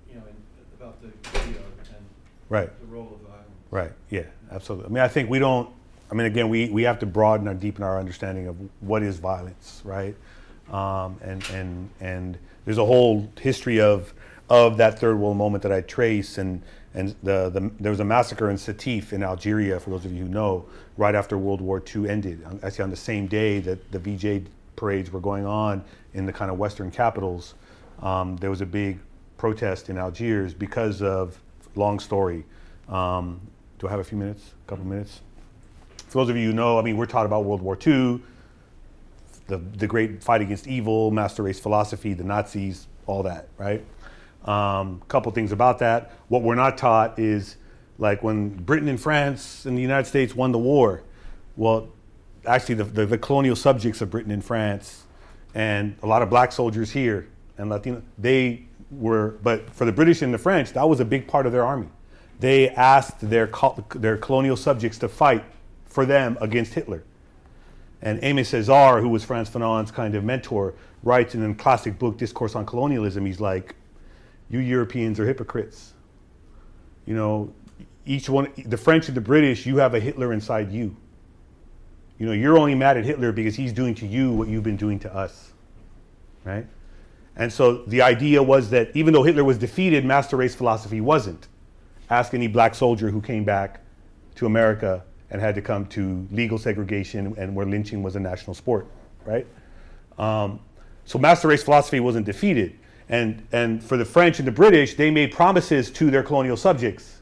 you 0.08 0.16
know, 0.16 0.22
in, 0.26 0.36
about 0.78 1.00
the 1.00 1.08
video 1.30 1.62
and 1.62 2.04
Right. 2.48 2.70
the 2.80 2.86
role 2.86 3.12
of 3.14 3.20
violence. 3.28 3.50
Right. 3.70 3.92
Yeah. 4.10 4.24
Absolutely. 4.50 4.86
I 4.86 4.88
mean, 4.90 5.02
I 5.02 5.08
think 5.08 5.28
we 5.30 5.38
don't. 5.38 5.68
I 6.08 6.14
mean, 6.14 6.26
again, 6.28 6.48
we, 6.48 6.68
we 6.68 6.84
have 6.84 7.00
to 7.00 7.06
broaden 7.06 7.48
or 7.48 7.54
deepen 7.54 7.82
our 7.82 7.98
understanding 7.98 8.46
of 8.46 8.56
what 8.80 9.02
is 9.02 9.18
violence, 9.18 9.82
right? 9.84 10.14
Um, 10.70 11.16
and 11.20 11.44
and 11.50 11.90
and 12.00 12.38
there's 12.64 12.78
a 12.78 12.84
whole 12.84 13.28
history 13.40 13.80
of 13.80 14.14
of 14.48 14.76
that 14.76 14.98
third 14.98 15.18
world 15.18 15.36
moment 15.36 15.62
that 15.62 15.72
I 15.72 15.80
trace, 15.80 16.38
and 16.38 16.62
and 16.94 17.14
the, 17.22 17.50
the 17.50 17.70
there 17.78 17.90
was 17.90 18.00
a 18.00 18.04
massacre 18.04 18.48
in 18.50 18.56
Sétif 18.56 19.12
in 19.12 19.22
Algeria, 19.22 19.78
for 19.78 19.90
those 19.90 20.04
of 20.04 20.12
you 20.12 20.24
who 20.24 20.28
know, 20.28 20.64
right 20.96 21.14
after 21.14 21.36
World 21.36 21.60
War 21.60 21.82
II 21.94 22.08
ended. 22.08 22.44
Actually, 22.62 22.84
on 22.84 22.90
the 22.90 22.96
same 22.96 23.26
day 23.26 23.60
that 23.60 23.92
the 23.92 23.98
VJ 23.98 24.46
parades 24.76 25.10
were 25.10 25.20
going 25.20 25.44
on 25.46 25.84
in 26.14 26.26
the 26.26 26.32
kind 26.32 26.50
of 26.50 26.58
Western 26.58 26.90
capitals, 26.90 27.54
um, 28.02 28.36
there 28.36 28.50
was 28.50 28.60
a 28.60 28.66
big 28.66 28.98
protest 29.36 29.90
in 29.90 29.98
Algiers 29.98 30.54
because 30.54 31.02
of 31.02 31.38
long 31.74 31.98
story. 32.00 32.44
Um, 32.88 33.40
do 33.78 33.86
I 33.86 33.90
have 33.90 34.00
a 34.00 34.04
few 34.04 34.16
minutes? 34.16 34.52
A 34.66 34.68
couple 34.68 34.84
minutes? 34.84 35.20
For 36.08 36.18
those 36.18 36.30
of 36.30 36.36
you 36.36 36.46
who 36.46 36.52
know, 36.52 36.78
I 36.78 36.82
mean, 36.82 36.96
we're 36.96 37.06
taught 37.06 37.26
about 37.26 37.44
World 37.44 37.60
War 37.60 37.74
II, 37.74 38.20
the, 39.48 39.58
the 39.58 39.86
great 39.86 40.22
fight 40.22 40.40
against 40.40 40.66
evil, 40.66 41.10
master 41.10 41.42
race 41.42 41.60
philosophy, 41.60 42.14
the 42.14 42.24
Nazis, 42.24 42.86
all 43.06 43.22
that, 43.24 43.48
right? 43.58 43.84
A 44.46 44.50
um, 44.50 45.02
couple 45.08 45.32
things 45.32 45.52
about 45.52 45.80
that. 45.80 46.12
What 46.28 46.42
we're 46.42 46.54
not 46.54 46.78
taught 46.78 47.18
is 47.18 47.56
like 47.98 48.22
when 48.22 48.50
Britain 48.50 48.88
and 48.88 49.00
France 49.00 49.66
and 49.66 49.76
the 49.76 49.82
United 49.82 50.06
States 50.06 50.34
won 50.34 50.52
the 50.52 50.58
war, 50.58 51.02
well, 51.56 51.88
actually, 52.46 52.76
the, 52.76 52.84
the, 52.84 53.06
the 53.06 53.18
colonial 53.18 53.56
subjects 53.56 54.00
of 54.00 54.10
Britain 54.10 54.30
and 54.30 54.44
France 54.44 55.04
and 55.54 55.96
a 56.02 56.06
lot 56.06 56.22
of 56.22 56.30
black 56.30 56.52
soldiers 56.52 56.90
here 56.90 57.28
and 57.58 57.70
Latino, 57.70 58.02
they 58.18 58.66
were, 58.90 59.38
but 59.42 59.70
for 59.70 59.84
the 59.84 59.92
British 59.92 60.22
and 60.22 60.32
the 60.32 60.38
French, 60.38 60.72
that 60.74 60.88
was 60.88 61.00
a 61.00 61.04
big 61.04 61.26
part 61.26 61.46
of 61.46 61.52
their 61.52 61.64
army. 61.64 61.88
They 62.38 62.68
asked 62.70 63.20
their, 63.20 63.50
their 63.94 64.18
colonial 64.18 64.56
subjects 64.56 64.98
to 64.98 65.08
fight 65.08 65.44
for 65.86 66.04
them 66.04 66.36
against 66.40 66.74
Hitler. 66.74 67.02
And 68.02 68.20
Aimé 68.20 68.40
Césaire, 68.40 69.00
who 69.00 69.08
was 69.08 69.24
Frantz 69.24 69.48
Fanon's 69.48 69.90
kind 69.90 70.14
of 70.14 70.22
mentor, 70.22 70.74
writes 71.02 71.34
in 71.34 71.42
a 71.50 71.54
classic 71.54 71.98
book, 71.98 72.18
Discourse 72.18 72.54
on 72.54 72.66
Colonialism, 72.66 73.24
he's 73.24 73.40
like, 73.40 73.74
you 74.48 74.60
Europeans 74.60 75.18
are 75.20 75.26
hypocrites. 75.26 75.92
You 77.04 77.14
know, 77.14 77.52
each 78.04 78.28
one, 78.28 78.52
the 78.64 78.76
French 78.76 79.08
and 79.08 79.16
the 79.16 79.20
British, 79.20 79.66
you 79.66 79.78
have 79.78 79.94
a 79.94 80.00
Hitler 80.00 80.32
inside 80.32 80.70
you. 80.70 80.96
You 82.18 82.26
know, 82.26 82.32
you're 82.32 82.56
only 82.56 82.74
mad 82.74 82.96
at 82.96 83.04
Hitler 83.04 83.32
because 83.32 83.56
he's 83.56 83.72
doing 83.72 83.94
to 83.96 84.06
you 84.06 84.32
what 84.32 84.48
you've 84.48 84.62
been 84.62 84.76
doing 84.76 84.98
to 85.00 85.14
us, 85.14 85.52
right? 86.44 86.66
And 87.36 87.52
so 87.52 87.84
the 87.84 88.00
idea 88.00 88.42
was 88.42 88.70
that 88.70 88.90
even 88.96 89.12
though 89.12 89.22
Hitler 89.22 89.44
was 89.44 89.58
defeated, 89.58 90.04
master 90.04 90.36
race 90.36 90.54
philosophy 90.54 91.00
wasn't. 91.00 91.48
Ask 92.08 92.32
any 92.32 92.46
black 92.46 92.74
soldier 92.74 93.10
who 93.10 93.20
came 93.20 93.44
back 93.44 93.82
to 94.36 94.46
America 94.46 95.04
and 95.30 95.40
had 95.40 95.54
to 95.56 95.62
come 95.62 95.86
to 95.86 96.26
legal 96.30 96.56
segregation 96.56 97.34
and 97.36 97.54
where 97.54 97.66
lynching 97.66 98.02
was 98.02 98.16
a 98.16 98.20
national 98.20 98.54
sport, 98.54 98.86
right? 99.26 99.46
Um, 100.18 100.60
so 101.04 101.18
master 101.18 101.48
race 101.48 101.62
philosophy 101.62 102.00
wasn't 102.00 102.24
defeated. 102.24 102.78
And, 103.08 103.46
and 103.52 103.82
for 103.82 103.96
the 103.96 104.04
French 104.04 104.38
and 104.38 104.48
the 104.48 104.52
British, 104.52 104.94
they 104.94 105.10
made 105.10 105.32
promises 105.32 105.90
to 105.92 106.10
their 106.10 106.22
colonial 106.22 106.56
subjects. 106.56 107.20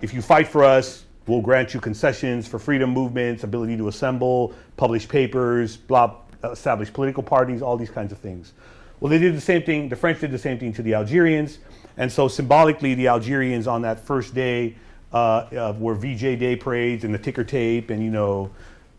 If 0.00 0.14
you 0.14 0.22
fight 0.22 0.48
for 0.48 0.64
us, 0.64 1.04
we'll 1.26 1.42
grant 1.42 1.74
you 1.74 1.80
concessions 1.80 2.46
for 2.46 2.58
freedom 2.58 2.90
movements, 2.90 3.44
ability 3.44 3.76
to 3.76 3.88
assemble, 3.88 4.54
publish 4.76 5.08
papers, 5.08 5.76
blah, 5.76 6.16
establish 6.44 6.92
political 6.92 7.22
parties, 7.22 7.62
all 7.62 7.76
these 7.76 7.90
kinds 7.90 8.12
of 8.12 8.18
things. 8.18 8.52
Well, 9.00 9.10
they 9.10 9.18
did 9.18 9.36
the 9.36 9.40
same 9.40 9.62
thing, 9.62 9.88
the 9.88 9.96
French 9.96 10.20
did 10.20 10.30
the 10.30 10.38
same 10.38 10.58
thing 10.58 10.72
to 10.74 10.82
the 10.82 10.94
Algerians. 10.94 11.58
And 11.98 12.10
so 12.10 12.28
symbolically, 12.28 12.94
the 12.94 13.08
Algerians 13.08 13.66
on 13.66 13.82
that 13.82 14.00
first 14.00 14.34
day 14.34 14.76
uh, 15.12 15.74
were 15.78 15.94
VJ 15.94 16.38
Day 16.38 16.56
parades 16.56 17.04
and 17.04 17.12
the 17.12 17.18
ticker 17.18 17.44
tape, 17.44 17.90
and 17.90 18.02
you 18.02 18.10
know, 18.10 18.50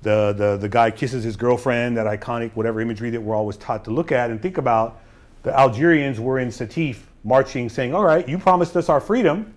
the, 0.03 0.33
the, 0.33 0.57
the 0.57 0.69
guy 0.69 0.91
kisses 0.91 1.23
his 1.23 1.35
girlfriend, 1.35 1.97
that 1.97 2.05
iconic 2.05 2.51
whatever 2.53 2.79
imagery 2.81 3.09
that 3.09 3.21
we're 3.21 3.35
always 3.35 3.57
taught 3.57 3.83
to 3.85 3.91
look 3.91 4.11
at 4.11 4.29
and 4.29 4.41
think 4.41 4.57
about. 4.57 5.01
The 5.47 5.57
Algerians 5.57 6.19
were 6.19 6.39
in 6.39 6.49
Sétif 6.49 6.97
marching, 7.23 7.69
saying, 7.69 7.95
All 7.95 8.03
right, 8.03 8.27
you 8.27 8.37
promised 8.37 8.75
us 8.75 8.89
our 8.89 8.99
freedom. 8.99 9.53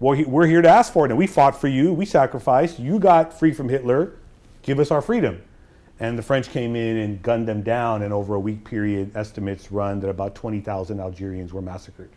Well, 0.00 0.18
we're 0.26 0.46
here 0.46 0.62
to 0.62 0.70
ask 0.70 0.90
for 0.90 1.04
it. 1.04 1.10
And 1.10 1.18
we 1.18 1.26
fought 1.26 1.60
for 1.60 1.68
you, 1.68 1.92
we 1.92 2.06
sacrificed, 2.06 2.78
you 2.78 2.98
got 2.98 3.38
free 3.38 3.52
from 3.52 3.68
Hitler, 3.68 4.14
give 4.62 4.78
us 4.78 4.90
our 4.90 5.02
freedom. 5.02 5.42
And 6.00 6.16
the 6.16 6.22
French 6.22 6.48
came 6.48 6.74
in 6.74 6.96
and 6.96 7.22
gunned 7.22 7.46
them 7.46 7.62
down, 7.62 8.00
and 8.00 8.10
over 8.10 8.36
a 8.36 8.40
week 8.40 8.64
period, 8.64 9.14
estimates 9.14 9.70
run 9.70 10.00
that 10.00 10.08
about 10.08 10.34
20,000 10.34 10.98
Algerians 10.98 11.52
were 11.52 11.60
massacred, 11.60 12.08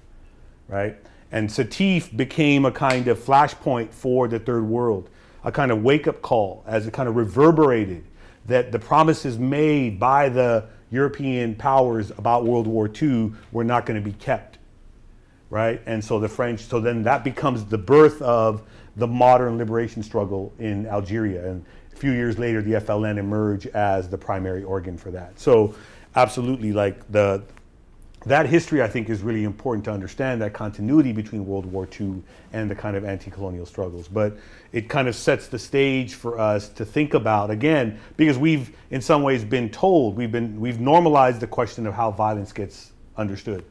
right? 0.70 0.96
And 1.30 1.50
Sétif 1.50 2.16
became 2.16 2.64
a 2.64 2.72
kind 2.72 3.10
of 3.10 3.20
flashpoint 3.20 3.90
for 3.90 4.30
the 4.30 4.40
third 4.40 4.64
world, 4.64 5.10
a 5.44 5.52
kind 5.52 5.70
of 5.70 5.84
wake 5.84 6.08
up 6.08 6.22
call 6.22 6.64
as 6.66 6.88
it 6.88 6.94
kind 6.94 7.10
of 7.10 7.18
reverberated 7.18 8.06
that 8.46 8.72
the 8.72 8.80
promises 8.80 9.38
made 9.38 10.00
by 10.00 10.30
the 10.30 10.70
European 10.90 11.56
powers 11.56 12.12
about 12.12 12.46
World 12.46 12.68
War 12.68 12.90
II 12.90 13.34
were 13.52 13.64
not 13.64 13.86
going 13.86 14.02
to 14.02 14.06
be 14.06 14.14
kept, 14.14 14.58
right? 15.50 15.82
And 15.86 16.04
so 16.04 16.20
the 16.20 16.30
French, 16.30 16.62
so 16.62 16.80
then 16.80 17.04
that 17.04 17.24
becomes 17.24 17.66
the 17.66 17.78
birth 17.78 18.22
of 18.22 18.64
the 18.96 19.08
modern 19.08 19.58
liberation 19.58 20.02
struggle 20.02 20.54
in 20.60 20.88
Algeria. 20.88 21.50
And 21.50 21.66
a 21.94 21.96
few 21.96 22.12
years 22.12 22.40
later, 22.40 22.62
the 22.62 22.74
FLN 22.74 23.18
emerged 23.18 23.68
as 23.68 24.10
the 24.10 24.18
primary 24.18 24.64
organ 24.64 24.98
for 24.98 25.12
that. 25.12 25.40
So, 25.40 25.76
absolutely, 26.16 26.74
like 26.74 27.12
the 27.12 27.44
that 28.26 28.48
history, 28.48 28.82
I 28.82 28.88
think, 28.88 29.10
is 29.10 29.22
really 29.22 29.44
important 29.44 29.86
to 29.86 29.92
understand 29.92 30.42
that 30.42 30.54
continuity 30.54 31.12
between 31.12 31.46
World 31.46 31.66
War 31.66 31.88
II 32.00 32.22
and 32.52 32.70
the 32.70 32.76
kind 32.76 32.98
of 32.98 33.06
anti 33.06 33.30
colonial 33.30 33.66
struggles. 33.66 34.08
But 34.08 34.38
it 34.72 34.90
kind 34.90 35.08
of 35.08 35.16
sets 35.16 35.48
the 35.48 35.60
stage 35.60 36.16
for 36.16 36.40
us 36.40 36.68
to 36.70 36.86
think 36.86 37.14
about, 37.14 37.52
again, 37.52 38.00
because 38.18 38.38
we've, 38.38 38.76
in 38.90 39.02
some 39.02 39.22
ways, 39.22 39.46
been 39.46 39.70
told, 39.70 40.18
we've, 40.18 40.32
been, 40.32 40.60
we've 40.60 40.80
normalized 40.80 41.40
the 41.40 41.48
question 41.48 41.86
of 41.86 41.94
how 41.94 42.12
violence 42.12 42.52
gets 42.52 42.92
understood. 43.18 43.64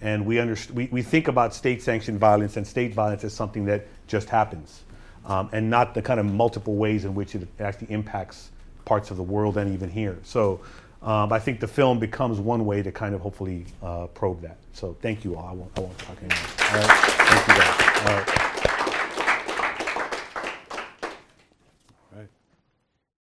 And 0.00 0.24
we, 0.24 0.36
underst- 0.36 0.70
we, 0.70 0.88
we 0.92 1.02
think 1.02 1.26
about 1.26 1.52
state 1.52 1.82
sanctioned 1.82 2.20
violence 2.20 2.56
and 2.56 2.66
state 2.66 2.94
violence 2.94 3.24
as 3.24 3.34
something 3.34 3.64
that 3.64 3.88
just 4.06 4.28
happens, 4.28 4.84
um, 5.26 5.50
and 5.52 5.68
not 5.68 5.94
the 5.94 6.02
kind 6.02 6.20
of 6.20 6.26
multiple 6.26 6.76
ways 6.76 7.04
in 7.04 7.14
which 7.16 7.34
it 7.34 7.48
actually 7.58 7.90
impacts 7.90 8.50
parts 8.84 9.10
of 9.10 9.16
the 9.16 9.22
world 9.22 9.58
and 9.58 9.74
even 9.74 9.90
here. 9.90 10.18
So, 10.22 10.60
Um, 11.02 11.32
I 11.32 11.38
think 11.38 11.60
the 11.60 11.68
film 11.68 11.98
becomes 11.98 12.40
one 12.40 12.64
way 12.66 12.82
to 12.82 12.90
kind 12.90 13.14
of 13.14 13.20
hopefully 13.20 13.66
uh, 13.82 14.06
probe 14.08 14.42
that. 14.42 14.58
So 14.72 14.96
thank 15.00 15.24
you 15.24 15.36
all. 15.36 15.46
I 15.46 15.52
won't, 15.52 15.70
I 15.76 15.80
won't 15.80 15.98
talk 15.98 16.16
anymore. 16.18 16.38
All 16.70 16.78
right. 16.78 16.98
Thank 17.00 17.48
you 17.48 17.54
guys. 17.54 18.06
All 18.06 18.16
right. 18.16 18.57